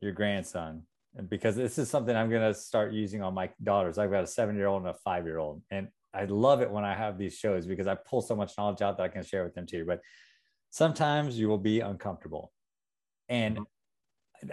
your 0.00 0.12
grandson 0.12 0.84
and 1.16 1.28
because 1.28 1.56
this 1.56 1.78
is 1.78 1.90
something 1.90 2.14
I'm 2.14 2.30
going 2.30 2.42
to 2.42 2.54
start 2.54 2.92
using 2.92 3.22
on 3.22 3.34
my 3.34 3.50
daughters. 3.62 3.98
I've 3.98 4.10
got 4.10 4.24
a 4.24 4.28
seven 4.28 4.56
year 4.56 4.66
old 4.66 4.82
and 4.82 4.90
a 4.90 4.94
five 4.94 5.24
year 5.26 5.38
old. 5.38 5.62
And 5.70 5.88
I 6.14 6.24
love 6.24 6.60
it 6.60 6.70
when 6.70 6.84
I 6.84 6.94
have 6.94 7.18
these 7.18 7.36
shows 7.36 7.66
because 7.66 7.86
I 7.86 7.94
pull 7.94 8.20
so 8.20 8.36
much 8.36 8.52
knowledge 8.56 8.82
out 8.82 8.96
that 8.96 9.02
I 9.02 9.08
can 9.08 9.24
share 9.24 9.44
with 9.44 9.54
them 9.54 9.66
too. 9.66 9.84
But 9.86 10.00
sometimes 10.70 11.38
you 11.38 11.48
will 11.48 11.58
be 11.58 11.80
uncomfortable. 11.80 12.52
And 13.28 13.58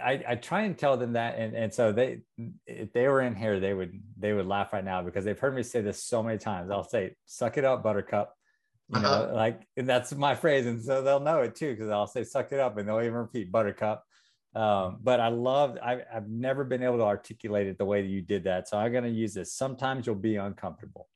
I, 0.02 0.22
I 0.28 0.34
try 0.34 0.62
and 0.62 0.76
tell 0.76 0.96
them 0.96 1.12
that. 1.12 1.38
And, 1.38 1.54
and 1.54 1.72
so 1.72 1.92
they, 1.92 2.20
if 2.66 2.92
they 2.92 3.06
were 3.08 3.20
in 3.20 3.34
here, 3.34 3.60
they 3.60 3.74
would, 3.74 3.92
they 4.18 4.32
would 4.32 4.46
laugh 4.46 4.72
right 4.72 4.84
now 4.84 5.02
because 5.02 5.24
they've 5.24 5.38
heard 5.38 5.54
me 5.54 5.62
say 5.62 5.80
this 5.80 6.04
so 6.04 6.22
many 6.22 6.38
times. 6.38 6.70
I'll 6.70 6.88
say, 6.88 7.14
suck 7.26 7.56
it 7.56 7.64
up, 7.64 7.82
buttercup. 7.82 8.34
You 8.94 9.00
know, 9.02 9.08
uh-huh. 9.08 9.34
like 9.34 9.68
and 9.76 9.86
that's 9.86 10.14
my 10.14 10.34
phrase. 10.34 10.64
And 10.64 10.82
so 10.82 11.02
they'll 11.02 11.20
know 11.20 11.42
it 11.42 11.54
too, 11.54 11.72
because 11.72 11.90
I'll 11.90 12.06
say, 12.06 12.24
suck 12.24 12.52
it 12.52 12.58
up. 12.58 12.78
And 12.78 12.88
they'll 12.88 13.00
even 13.00 13.12
repeat 13.12 13.52
buttercup 13.52 14.02
um, 14.54 14.98
but 15.02 15.20
I 15.20 15.28
love, 15.28 15.78
I, 15.82 16.02
I've 16.12 16.28
never 16.28 16.64
been 16.64 16.82
able 16.82 16.98
to 16.98 17.04
articulate 17.04 17.66
it 17.66 17.78
the 17.78 17.84
way 17.84 18.02
that 18.02 18.08
you 18.08 18.22
did 18.22 18.44
that. 18.44 18.68
So 18.68 18.78
I'm 18.78 18.92
going 18.92 19.04
to 19.04 19.10
use 19.10 19.34
this. 19.34 19.52
Sometimes 19.52 20.06
you'll 20.06 20.16
be 20.16 20.36
uncomfortable 20.36 21.08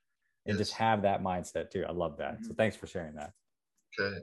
and 0.46 0.59
yes. 0.59 0.68
just 0.68 0.78
have 0.78 1.02
that 1.02 1.22
mindset 1.22 1.70
too. 1.70 1.84
I 1.88 1.92
love 1.92 2.18
that. 2.18 2.34
Mm-hmm. 2.34 2.44
So 2.44 2.54
thanks 2.54 2.76
for 2.76 2.86
sharing 2.86 3.14
that. 3.14 3.32
Okay. 3.98 4.18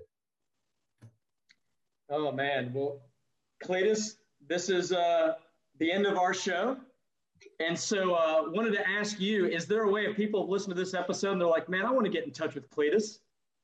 Oh 2.09 2.31
man. 2.31 2.71
Well, 2.73 3.01
Cletus, 3.63 4.15
this 4.47 4.69
is 4.69 4.91
uh, 4.91 5.33
the 5.79 5.91
end 5.91 6.05
of 6.05 6.17
our 6.17 6.33
show. 6.33 6.77
And 7.59 7.77
so 7.77 8.13
uh, 8.13 8.43
wanted 8.47 8.71
to 8.71 8.87
ask 8.87 9.19
you, 9.19 9.45
is 9.45 9.65
there 9.65 9.83
a 9.83 9.91
way 9.91 10.05
if 10.05 10.15
people 10.15 10.49
listen 10.49 10.69
to 10.69 10.75
this 10.75 10.93
episode 10.93 11.33
and 11.33 11.41
they're 11.41 11.47
like, 11.47 11.69
man, 11.69 11.85
I 11.85 11.91
want 11.91 12.05
to 12.05 12.11
get 12.11 12.25
in 12.25 12.31
touch 12.31 12.55
with 12.55 12.69
Cletus. 12.69 13.19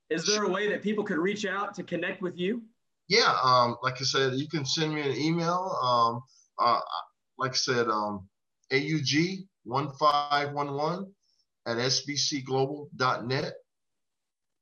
Is 0.10 0.26
there 0.26 0.44
a 0.44 0.50
way 0.50 0.70
that 0.70 0.82
people 0.82 1.04
could 1.04 1.18
reach 1.18 1.46
out 1.46 1.74
to 1.76 1.84
connect 1.84 2.22
with 2.22 2.38
you? 2.38 2.62
Yeah, 3.08 3.38
um, 3.44 3.78
like 3.84 3.96
I 4.02 4.06
said, 4.06 4.34
you 4.34 4.48
can 4.48 4.66
send 4.66 4.94
me 4.94 5.02
an 5.02 5.16
email. 5.16 5.78
Um, 5.82 6.24
uh, 6.60 6.82
like 7.38 7.52
I 7.52 7.56
said, 7.56 7.88
um, 7.88 8.28
AUG 8.72 9.48
one 9.64 9.92
five 10.00 10.54
one 10.54 10.74
one 10.74 11.08
at 11.66 11.78
sbcglobal.net. 11.78 13.54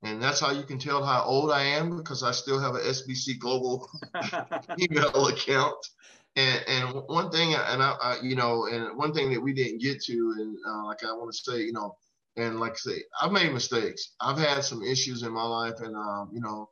And 0.02 0.22
that's 0.22 0.40
how 0.40 0.50
you 0.50 0.64
can 0.64 0.78
tell 0.78 1.02
how 1.02 1.22
old 1.24 1.50
I 1.50 1.62
am 1.62 1.96
because 1.96 2.22
I 2.22 2.32
still 2.32 2.60
have 2.60 2.74
an 2.74 2.82
SBC 2.82 3.38
Global 3.38 3.88
email 4.78 5.28
account. 5.28 5.76
And, 6.36 6.64
and 6.68 7.02
one 7.06 7.30
thing, 7.30 7.54
and 7.54 7.82
I, 7.82 7.94
I, 8.02 8.18
you 8.22 8.36
know, 8.36 8.66
and 8.66 8.98
one 8.98 9.14
thing 9.14 9.32
that 9.32 9.40
we 9.40 9.54
didn't 9.54 9.80
get 9.80 10.02
to, 10.02 10.34
and 10.38 10.56
uh, 10.68 10.84
like 10.84 11.04
I 11.04 11.12
want 11.12 11.32
to 11.32 11.50
say, 11.50 11.62
you 11.62 11.72
know, 11.72 11.96
and 12.36 12.58
like 12.60 12.72
I 12.72 12.76
say, 12.76 13.04
I've 13.22 13.32
made 13.32 13.52
mistakes. 13.52 14.14
I've 14.20 14.36
had 14.36 14.64
some 14.64 14.82
issues 14.82 15.22
in 15.22 15.32
my 15.32 15.44
life, 15.44 15.80
and 15.80 15.94
um, 15.94 16.30
you 16.34 16.40
know, 16.40 16.68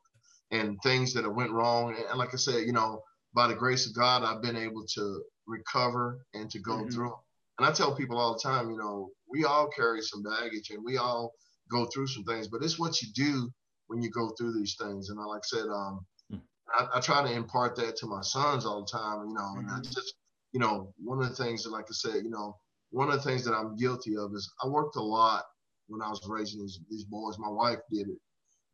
and 0.53 0.79
things 0.83 1.13
that 1.15 1.25
have 1.25 1.35
went 1.35 1.51
wrong. 1.51 1.97
And 2.09 2.19
like 2.19 2.33
I 2.33 2.37
said, 2.37 2.67
you 2.67 2.73
know, 2.73 3.03
by 3.35 3.49
the 3.49 3.55
grace 3.55 3.87
of 3.87 3.95
God, 3.95 4.23
I've 4.23 4.43
been 4.43 4.57
able 4.57 4.85
to 4.95 5.23
recover 5.47 6.25
and 6.35 6.51
to 6.51 6.61
go 6.61 6.77
mm-hmm. 6.77 6.91
through. 6.91 7.15
And 7.59 7.67
I 7.67 7.73
tell 7.73 7.97
people 7.97 8.19
all 8.19 8.35
the 8.35 8.41
time, 8.41 8.71
you 8.71 8.77
know, 8.77 9.11
we 9.29 9.45
all 9.45 9.69
carry 9.69 10.03
some 10.03 10.23
baggage 10.23 10.71
and 10.71 10.85
we 10.85 10.99
all 10.99 11.33
go 11.71 11.87
through 11.87 12.07
some 12.07 12.25
things, 12.25 12.49
but 12.49 12.63
it's 12.63 12.79
what 12.79 13.01
you 13.01 13.09
do 13.15 13.51
when 13.87 14.03
you 14.03 14.11
go 14.11 14.31
through 14.31 14.53
these 14.53 14.77
things. 14.79 15.09
And 15.09 15.19
I, 15.19 15.25
like 15.25 15.41
I 15.41 15.57
said, 15.57 15.65
um, 15.69 16.05
mm-hmm. 16.31 16.37
I, 16.79 16.99
I, 16.99 17.01
try 17.01 17.23
to 17.23 17.33
impart 17.33 17.75
that 17.77 17.97
to 17.97 18.07
my 18.07 18.21
sons 18.21 18.67
all 18.67 18.85
the 18.85 18.99
time, 18.99 19.27
you 19.29 19.35
know, 19.35 19.41
mm-hmm. 19.41 19.59
and 19.61 19.71
I 19.71 19.75
mm-hmm. 19.75 19.91
just, 19.91 20.15
you 20.53 20.61
know, 20.61 20.93
one 21.03 21.23
of 21.23 21.29
the 21.29 21.43
things 21.43 21.65
that, 21.65 21.71
like 21.71 21.87
I 21.89 21.93
said, 21.93 22.25
you 22.25 22.31
know, 22.31 22.57
one 22.91 23.09
of 23.09 23.15
the 23.15 23.23
things 23.23 23.45
that 23.45 23.55
I'm 23.55 23.77
guilty 23.77 24.17
of 24.19 24.35
is 24.35 24.53
I 24.63 24.69
worked 24.69 24.97
a 24.97 25.03
lot 25.03 25.45
when 25.89 26.03
I 26.03 26.11
was 26.11 26.21
raising 26.29 26.61
these, 26.61 26.79
these 26.91 27.05
boys. 27.05 27.39
My 27.39 27.49
wife 27.49 27.79
did 27.91 28.09
it 28.09 28.19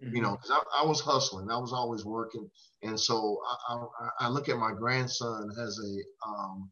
mm-hmm. 0.02 0.16
you 0.16 0.22
know, 0.22 0.32
because 0.32 0.50
I, 0.50 0.82
I, 0.82 0.86
was 0.86 1.00
hustling. 1.00 1.50
I 1.50 1.58
was 1.58 1.72
always 1.72 2.04
working. 2.04 2.48
And 2.82 2.98
so 2.98 3.40
I, 3.68 3.74
I, 3.74 4.08
I 4.20 4.28
look 4.28 4.48
at 4.48 4.58
my 4.58 4.72
grandson 4.72 5.50
as 5.60 5.78
a, 5.78 6.28
um, 6.28 6.70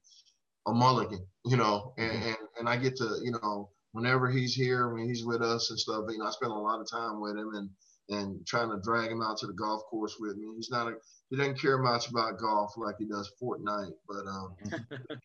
a 0.67 0.73
mulligan, 0.73 1.25
you 1.45 1.57
know, 1.57 1.93
and, 1.99 2.11
mm-hmm. 2.11 2.29
and, 2.29 2.37
and 2.61 2.69
I 2.69 2.77
get 2.77 2.97
to, 2.97 3.19
you 3.23 3.33
know, 3.33 3.71
whenever 3.93 4.31
he's 4.31 4.55
here, 4.55 4.93
when 4.93 5.09
he's 5.09 5.25
with 5.25 5.43
us 5.43 5.71
and 5.71 5.79
stuff, 5.79 6.05
you 6.09 6.19
know, 6.19 6.27
I 6.27 6.31
spend 6.31 6.53
a 6.53 6.55
lot 6.55 6.81
of 6.81 6.91
time 6.91 7.21
with 7.21 7.37
him 7.37 7.55
and, 7.55 7.71
and 8.09 8.47
trying 8.47 8.71
to 8.71 8.81
drag 8.83 9.11
him 9.11 9.23
out 9.23 9.39
to 9.39 9.47
the 9.47 9.53
golf 9.53 9.83
course 9.91 10.17
with 10.21 10.37
me. 10.37 10.47
He's 10.57 10.71
not 10.71 10.89
a, 10.89 10.95
he 11.31 11.37
doesn't 11.37 11.61
care 11.61 11.79
much 11.79 12.09
about 12.09 12.39
golf 12.39 12.73
like 12.77 12.97
he 12.99 13.05
does 13.07 13.33
Fortnite, 13.43 13.95
but, 14.09 14.27
um, 14.27 14.55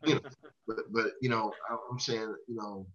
you 0.06 0.16
know, 0.16 0.22
but, 0.68 0.78
but, 0.92 1.12
you 1.22 1.30
know, 1.30 1.54
I'm 1.92 2.00
saying, 2.00 2.34
you 2.48 2.56
know, 2.56 2.88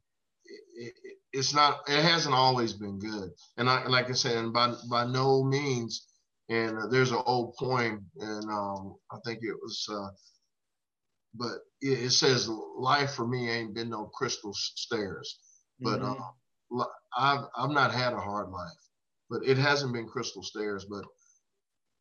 it, 0.76 0.92
it's 1.32 1.54
not 1.54 1.80
it 1.88 2.02
hasn't 2.02 2.34
always 2.34 2.72
been 2.72 2.98
good 2.98 3.30
and 3.56 3.68
I, 3.68 3.86
like 3.86 4.08
i 4.08 4.12
said 4.12 4.36
and 4.36 4.52
by 4.52 4.74
by 4.88 5.04
no 5.06 5.42
means 5.42 6.06
and 6.48 6.78
uh, 6.78 6.86
there's 6.86 7.12
an 7.12 7.22
old 7.26 7.54
poem 7.56 8.06
and 8.18 8.50
um, 8.50 8.96
i 9.10 9.18
think 9.24 9.40
it 9.42 9.56
was 9.62 9.86
uh, 9.90 10.08
but 11.34 11.58
it, 11.80 12.04
it, 12.04 12.10
says 12.10 12.48
life 12.78 13.12
for 13.12 13.26
me 13.26 13.50
ain't 13.50 13.74
been 13.74 13.90
no 13.90 14.06
crystal 14.14 14.52
stairs 14.54 15.38
but 15.80 16.00
mm-hmm. 16.00 16.80
uh, 16.80 16.84
i've 17.16 17.44
i've 17.56 17.70
not 17.70 17.92
had 17.92 18.12
a 18.12 18.20
hard 18.20 18.48
life 18.50 18.82
but 19.28 19.42
it 19.44 19.58
hasn't 19.58 19.92
been 19.92 20.06
crystal 20.08 20.42
stairs 20.42 20.86
but 20.88 21.04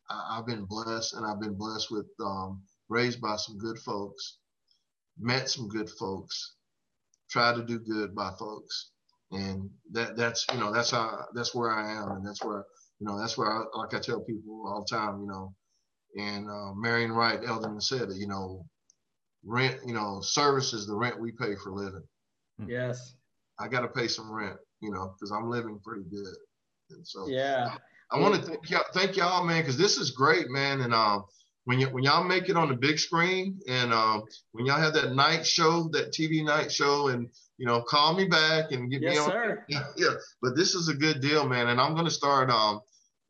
I, 0.08 0.36
have 0.36 0.46
been 0.46 0.64
blessed 0.64 1.14
and 1.14 1.26
i've 1.26 1.40
been 1.40 1.56
blessed 1.56 1.90
with 1.90 2.06
um, 2.24 2.62
raised 2.88 3.20
by 3.20 3.36
some 3.36 3.58
good 3.58 3.78
folks 3.78 4.38
met 5.18 5.48
some 5.48 5.68
good 5.68 5.90
folks 5.90 6.54
try 7.30 7.54
to 7.54 7.64
do 7.64 7.78
good 7.78 8.14
by 8.14 8.30
folks 8.38 8.90
and 9.32 9.68
that 9.92 10.16
that's 10.16 10.46
you 10.52 10.58
know 10.58 10.72
that's 10.72 10.90
how 10.90 11.24
that's 11.34 11.54
where 11.54 11.70
I 11.70 11.92
am, 11.92 12.10
and 12.12 12.26
that's 12.26 12.44
where 12.44 12.64
you 13.00 13.06
know 13.06 13.18
that's 13.18 13.36
where 13.36 13.50
I, 13.50 13.64
like 13.74 13.94
I 13.94 13.98
tell 13.98 14.20
people 14.20 14.64
all 14.66 14.84
the 14.88 14.96
time, 14.96 15.20
you 15.20 15.26
know, 15.26 15.54
and 16.16 16.48
uh, 16.48 16.72
Marian 16.74 17.12
Wright 17.12 17.40
Edelman 17.40 17.82
said 17.82 18.10
it, 18.10 18.16
you 18.16 18.28
know, 18.28 18.64
rent, 19.44 19.80
you 19.84 19.94
know, 19.94 20.20
service 20.22 20.72
is 20.72 20.86
the 20.86 20.94
rent 20.94 21.20
we 21.20 21.32
pay 21.32 21.54
for 21.62 21.72
living. 21.72 22.04
Hmm. 22.60 22.70
Yes, 22.70 23.14
I 23.58 23.68
got 23.68 23.80
to 23.80 23.88
pay 23.88 24.06
some 24.06 24.30
rent, 24.30 24.56
you 24.80 24.92
know, 24.92 25.14
because 25.14 25.32
I'm 25.32 25.50
living 25.50 25.80
pretty 25.84 26.04
good, 26.08 26.36
and 26.90 27.06
so 27.06 27.26
yeah. 27.28 27.70
I, 28.12 28.16
I 28.16 28.20
want 28.20 28.36
to 28.36 28.42
thank 28.42 28.70
y'all, 28.70 28.84
thank 28.94 29.16
y'all, 29.16 29.44
man, 29.44 29.62
because 29.62 29.76
this 29.76 29.98
is 29.98 30.12
great, 30.12 30.48
man, 30.50 30.80
and 30.80 30.94
um. 30.94 31.24
When 31.66 31.80
y- 31.80 31.92
when 31.92 32.04
y'all 32.04 32.24
make 32.24 32.48
it 32.48 32.56
on 32.56 32.68
the 32.68 32.74
big 32.74 32.98
screen 32.98 33.60
and 33.68 33.92
um, 33.92 34.22
when 34.52 34.64
y'all 34.66 34.80
have 34.80 34.94
that 34.94 35.14
night 35.14 35.44
show, 35.44 35.88
that 35.92 36.12
TV 36.12 36.44
night 36.44 36.72
show, 36.72 37.08
and 37.08 37.28
you 37.58 37.66
know, 37.66 37.82
call 37.82 38.14
me 38.14 38.26
back 38.26 38.70
and 38.70 38.90
get 38.90 39.02
yes, 39.02 39.14
me 39.14 39.18
on. 39.18 39.30
Sir. 39.30 39.66
Yeah, 39.96 40.14
but 40.40 40.56
this 40.56 40.74
is 40.74 40.88
a 40.88 40.94
good 40.94 41.20
deal, 41.20 41.46
man. 41.46 41.68
And 41.68 41.80
I'm 41.80 41.94
gonna 41.94 42.10
start. 42.10 42.50
Um, 42.50 42.80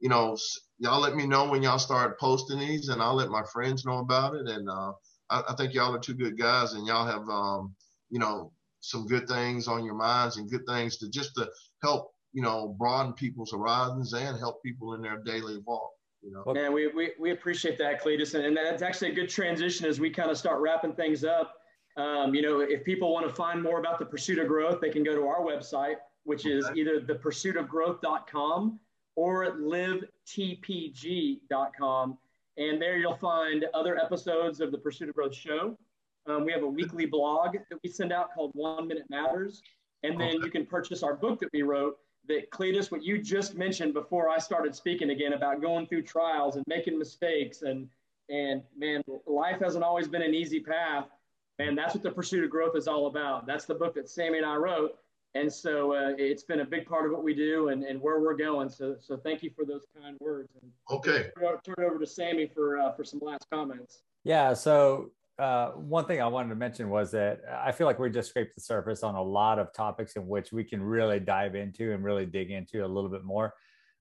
you 0.00 0.10
know, 0.10 0.36
y'all 0.78 1.00
let 1.00 1.16
me 1.16 1.26
know 1.26 1.48
when 1.48 1.62
y'all 1.62 1.78
start 1.78 2.20
posting 2.20 2.60
these, 2.60 2.88
and 2.88 3.02
I'll 3.02 3.14
let 3.14 3.30
my 3.30 3.42
friends 3.52 3.86
know 3.86 3.98
about 3.98 4.34
it. 4.34 4.46
And 4.46 4.68
uh, 4.68 4.92
I, 5.30 5.42
I 5.48 5.54
think 5.56 5.72
y'all 5.72 5.94
are 5.94 5.98
two 5.98 6.14
good 6.14 6.38
guys, 6.38 6.74
and 6.74 6.86
y'all 6.86 7.06
have, 7.06 7.26
um, 7.30 7.74
you 8.10 8.18
know, 8.18 8.52
some 8.80 9.06
good 9.06 9.26
things 9.26 9.66
on 9.66 9.84
your 9.84 9.94
minds 9.94 10.36
and 10.36 10.50
good 10.50 10.66
things 10.68 10.98
to 10.98 11.08
just 11.08 11.34
to 11.36 11.48
help, 11.82 12.12
you 12.34 12.42
know, 12.42 12.76
broaden 12.78 13.14
people's 13.14 13.52
horizons 13.52 14.12
and 14.12 14.38
help 14.38 14.62
people 14.62 14.92
in 14.92 15.00
their 15.00 15.22
daily 15.24 15.56
walk. 15.66 15.90
You 16.22 16.32
know? 16.32 16.44
Man, 16.52 16.72
we, 16.72 16.88
we, 16.88 17.12
we 17.18 17.30
appreciate 17.30 17.78
that, 17.78 18.02
Cletus. 18.02 18.34
And, 18.34 18.44
and 18.44 18.56
that's 18.56 18.82
actually 18.82 19.10
a 19.10 19.14
good 19.14 19.28
transition 19.28 19.86
as 19.86 20.00
we 20.00 20.10
kind 20.10 20.30
of 20.30 20.38
start 20.38 20.60
wrapping 20.60 20.92
things 20.92 21.24
up. 21.24 21.54
Um, 21.96 22.34
you 22.34 22.42
know, 22.42 22.60
if 22.60 22.84
people 22.84 23.12
want 23.12 23.28
to 23.28 23.34
find 23.34 23.62
more 23.62 23.80
about 23.80 23.98
the 23.98 24.04
pursuit 24.04 24.38
of 24.38 24.48
growth, 24.48 24.80
they 24.80 24.90
can 24.90 25.02
go 25.02 25.14
to 25.14 25.26
our 25.26 25.40
website, 25.40 25.96
which 26.24 26.44
is 26.44 26.68
either 26.74 27.00
thepursuitofgrowth.com 27.00 28.78
or 29.14 29.58
livetpg.com. 29.58 32.18
And 32.58 32.80
there 32.80 32.98
you'll 32.98 33.16
find 33.16 33.64
other 33.74 33.98
episodes 33.98 34.60
of 34.60 34.72
the 34.72 34.78
Pursuit 34.78 35.08
of 35.08 35.14
Growth 35.14 35.34
show. 35.34 35.78
Um, 36.26 36.44
we 36.44 36.52
have 36.52 36.62
a 36.62 36.68
weekly 36.68 37.06
blog 37.06 37.52
that 37.52 37.78
we 37.82 37.90
send 37.90 38.12
out 38.12 38.34
called 38.34 38.50
One 38.54 38.88
Minute 38.88 39.06
Matters. 39.08 39.62
And 40.02 40.20
then 40.20 40.42
you 40.42 40.50
can 40.50 40.66
purchase 40.66 41.02
our 41.02 41.14
book 41.14 41.40
that 41.40 41.48
we 41.52 41.62
wrote 41.62 41.98
that 42.28 42.50
Cletus, 42.50 42.90
what 42.90 43.02
you 43.02 43.18
just 43.18 43.54
mentioned 43.56 43.94
before 43.94 44.28
I 44.28 44.38
started 44.38 44.74
speaking 44.74 45.10
again 45.10 45.32
about 45.32 45.60
going 45.60 45.86
through 45.86 46.02
trials 46.02 46.56
and 46.56 46.64
making 46.66 46.98
mistakes 46.98 47.62
and 47.62 47.88
and 48.28 48.62
man, 48.76 49.04
life 49.26 49.60
hasn't 49.60 49.84
always 49.84 50.08
been 50.08 50.22
an 50.22 50.34
easy 50.34 50.58
path. 50.58 51.06
And 51.60 51.78
that's 51.78 51.94
what 51.94 52.02
the 52.02 52.10
pursuit 52.10 52.44
of 52.44 52.50
growth 52.50 52.76
is 52.76 52.88
all 52.88 53.06
about. 53.06 53.46
That's 53.46 53.66
the 53.66 53.74
book 53.74 53.94
that 53.94 54.08
Sammy 54.08 54.38
and 54.38 54.46
I 54.46 54.56
wrote. 54.56 54.98
And 55.34 55.52
so 55.52 55.92
uh, 55.92 56.14
it's 56.18 56.42
been 56.42 56.60
a 56.60 56.64
big 56.64 56.86
part 56.86 57.06
of 57.06 57.12
what 57.12 57.22
we 57.22 57.34
do 57.34 57.68
and, 57.68 57.84
and 57.84 58.00
where 58.00 58.20
we're 58.20 58.36
going. 58.36 58.68
So 58.68 58.96
so 58.98 59.16
thank 59.16 59.42
you 59.42 59.50
for 59.54 59.64
those 59.64 59.86
kind 60.00 60.16
words. 60.20 60.50
And 60.60 60.70
okay. 60.90 61.30
Turn 61.38 61.74
it 61.78 61.84
over 61.84 61.98
to 61.98 62.06
Sammy 62.06 62.46
for 62.46 62.78
uh, 62.78 62.92
for 62.92 63.04
some 63.04 63.20
last 63.22 63.46
comments. 63.50 64.02
Yeah. 64.24 64.54
So 64.54 65.10
uh, 65.38 65.70
one 65.72 66.06
thing 66.06 66.20
I 66.22 66.26
wanted 66.26 66.48
to 66.50 66.54
mention 66.54 66.88
was 66.88 67.10
that 67.10 67.40
I 67.62 67.72
feel 67.72 67.86
like 67.86 67.98
we 67.98 68.08
just 68.10 68.30
scraped 68.30 68.54
the 68.54 68.62
surface 68.62 69.02
on 69.02 69.14
a 69.14 69.22
lot 69.22 69.58
of 69.58 69.72
topics 69.72 70.16
in 70.16 70.26
which 70.26 70.52
we 70.52 70.64
can 70.64 70.82
really 70.82 71.20
dive 71.20 71.54
into 71.54 71.92
and 71.92 72.02
really 72.02 72.26
dig 72.26 72.50
into 72.50 72.84
a 72.84 72.88
little 72.88 73.10
bit 73.10 73.24
more. 73.24 73.52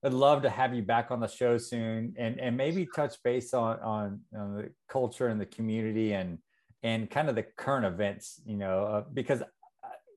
I'd 0.03 0.14
love 0.14 0.44
to 0.44 0.49
have 0.49 0.74
you 0.74 0.84
back 0.84 1.12
on 1.12 1.20
the 1.20 1.28
show 1.28 1.57
soon 1.57 2.14
and, 2.18 2.40
and 2.40 2.56
maybe 2.56 2.88
touch 2.95 3.16
base 3.24 3.53
on, 3.53 3.80
on, 3.80 4.22
on 4.38 4.56
the 4.56 4.70
culture 4.88 5.28
and 5.28 5.41
the 5.41 5.45
community 5.45 6.14
and 6.14 6.38
and 6.84 7.10
kind 7.10 7.30
of 7.30 7.36
the 7.36 7.41
current 7.41 7.84
events, 7.84 8.40
you 8.45 8.56
know, 8.56 8.86
uh, 8.86 9.03
because 9.12 9.41
uh, 9.41 9.45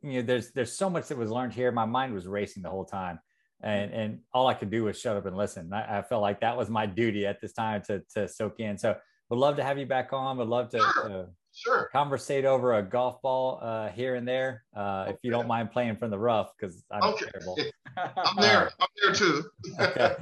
you 0.02 0.20
know 0.20 0.22
there's 0.22 0.52
there's 0.52 0.72
so 0.72 0.90
much 0.90 1.08
that 1.08 1.16
was 1.16 1.30
learned 1.30 1.54
here. 1.54 1.72
My 1.72 1.86
mind 1.86 2.12
was 2.12 2.26
racing 2.26 2.62
the 2.62 2.68
whole 2.68 2.84
time, 2.84 3.18
and 3.62 3.90
and 3.90 4.18
all 4.34 4.46
I 4.48 4.54
could 4.54 4.70
do 4.70 4.84
was 4.84 5.00
shut 5.00 5.16
up 5.16 5.24
and 5.24 5.34
listen. 5.34 5.72
I, 5.72 6.00
I 6.00 6.02
felt 6.02 6.20
like 6.20 6.40
that 6.40 6.58
was 6.58 6.68
my 6.68 6.84
duty 6.84 7.26
at 7.26 7.40
this 7.40 7.54
time 7.54 7.80
to 7.86 8.02
to 8.14 8.28
soak 8.28 8.60
in. 8.60 8.76
So 8.76 8.96
would 9.30 9.38
love 9.38 9.56
to 9.56 9.64
have 9.64 9.78
you 9.78 9.86
back 9.86 10.12
on. 10.12 10.38
Would 10.38 10.48
love 10.48 10.70
to, 10.70 10.78
sure. 10.78 11.08
to 11.08 11.28
sure. 11.52 11.88
conversate 11.92 12.44
over 12.44 12.74
a 12.74 12.82
golf 12.82 13.20
ball 13.22 13.58
uh, 13.62 13.88
here 13.88 14.14
and 14.14 14.26
there, 14.26 14.64
uh, 14.76 15.02
okay. 15.02 15.10
if 15.12 15.16
you 15.22 15.30
don't 15.30 15.46
mind 15.46 15.70
playing 15.70 15.96
from 15.96 16.10
the 16.10 16.18
rough, 16.18 16.52
because 16.58 16.84
I'm 16.90 17.02
okay. 17.14 17.26
terrible. 17.32 17.58
I'm 17.96 18.36
there. 18.40 18.70
I'm 18.80 18.88
there 19.02 19.14
too. 19.14 19.44
okay, 19.80 20.16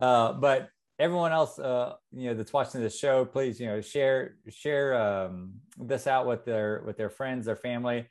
uh, 0.00 0.32
but 0.34 0.70
everyone 0.98 1.32
else, 1.32 1.58
uh, 1.58 1.94
you 2.12 2.28
know, 2.28 2.34
that's 2.34 2.52
watching 2.52 2.80
this 2.80 2.98
show, 2.98 3.24
please, 3.24 3.60
you 3.60 3.66
know, 3.66 3.80
share 3.80 4.36
share 4.48 4.94
um, 5.00 5.54
this 5.78 6.06
out 6.06 6.26
with 6.26 6.44
their 6.44 6.82
with 6.86 6.96
their 6.96 7.10
friends, 7.10 7.46
their 7.46 7.56
family. 7.56 8.06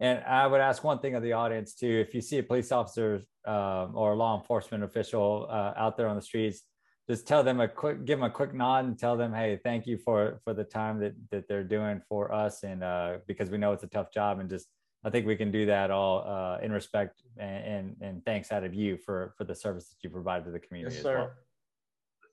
And 0.00 0.22
I 0.24 0.46
would 0.46 0.60
ask 0.60 0.84
one 0.84 1.00
thing 1.00 1.16
of 1.16 1.22
the 1.22 1.32
audience 1.32 1.74
too: 1.74 2.04
if 2.06 2.14
you 2.14 2.20
see 2.20 2.38
a 2.38 2.42
police 2.42 2.70
officer 2.70 3.22
um, 3.46 3.92
or 3.94 4.12
a 4.12 4.16
law 4.16 4.38
enforcement 4.38 4.84
official 4.84 5.46
uh, 5.50 5.72
out 5.76 5.96
there 5.96 6.08
on 6.08 6.14
the 6.14 6.22
streets, 6.22 6.62
just 7.08 7.26
tell 7.26 7.42
them 7.42 7.60
a 7.60 7.68
quick, 7.68 8.04
give 8.04 8.18
them 8.18 8.26
a 8.26 8.30
quick 8.30 8.52
nod, 8.52 8.84
and 8.84 8.98
tell 8.98 9.16
them, 9.16 9.32
"Hey, 9.32 9.58
thank 9.62 9.86
you 9.86 9.98
for 9.98 10.40
for 10.44 10.52
the 10.52 10.64
time 10.64 11.00
that 11.00 11.14
that 11.30 11.48
they're 11.48 11.64
doing 11.64 12.02
for 12.08 12.32
us," 12.32 12.62
and 12.64 12.84
uh, 12.84 13.18
because 13.26 13.50
we 13.50 13.58
know 13.58 13.72
it's 13.72 13.84
a 13.84 13.88
tough 13.88 14.12
job, 14.12 14.40
and 14.40 14.50
just 14.50 14.68
I 15.04 15.10
think 15.10 15.26
we 15.26 15.36
can 15.36 15.50
do 15.50 15.64
that 15.66 15.90
all 15.90 16.26
uh, 16.26 16.58
in 16.62 16.72
respect 16.72 17.22
and, 17.36 17.64
and, 17.64 17.96
and 18.00 18.24
thanks 18.24 18.52
out 18.52 18.64
of 18.64 18.74
you 18.74 18.96
for 18.96 19.32
for 19.38 19.44
the 19.44 19.54
service 19.54 19.88
that 19.88 19.96
you 20.02 20.10
provide 20.10 20.44
to 20.44 20.50
the 20.50 20.58
community 20.58 20.96
yes, 20.96 21.04
as 21.04 21.06
well. 21.06 21.30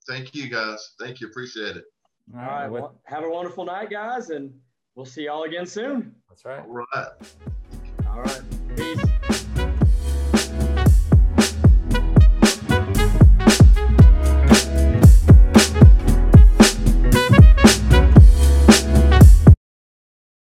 Thank 0.07 0.35
you, 0.35 0.49
guys. 0.49 0.93
Thank 0.99 1.22
you. 1.22 1.27
Appreciate 1.27 1.77
it. 1.77 1.85
All 2.34 2.41
right. 2.41 2.68
Well, 2.68 2.99
have 3.06 3.23
a 3.23 3.30
wonderful 3.30 3.65
night, 3.65 3.89
guys, 3.89 4.30
and 4.30 4.53
we'll 4.95 5.06
see 5.06 5.26
y'all 5.26 5.43
again 5.43 5.65
soon. 5.65 6.15
That's 6.27 6.43
right. 6.45 6.64
All 6.64 6.85
right. 6.93 7.07
All 8.07 8.22
right. 8.22 8.41
Peace. 8.76 9.44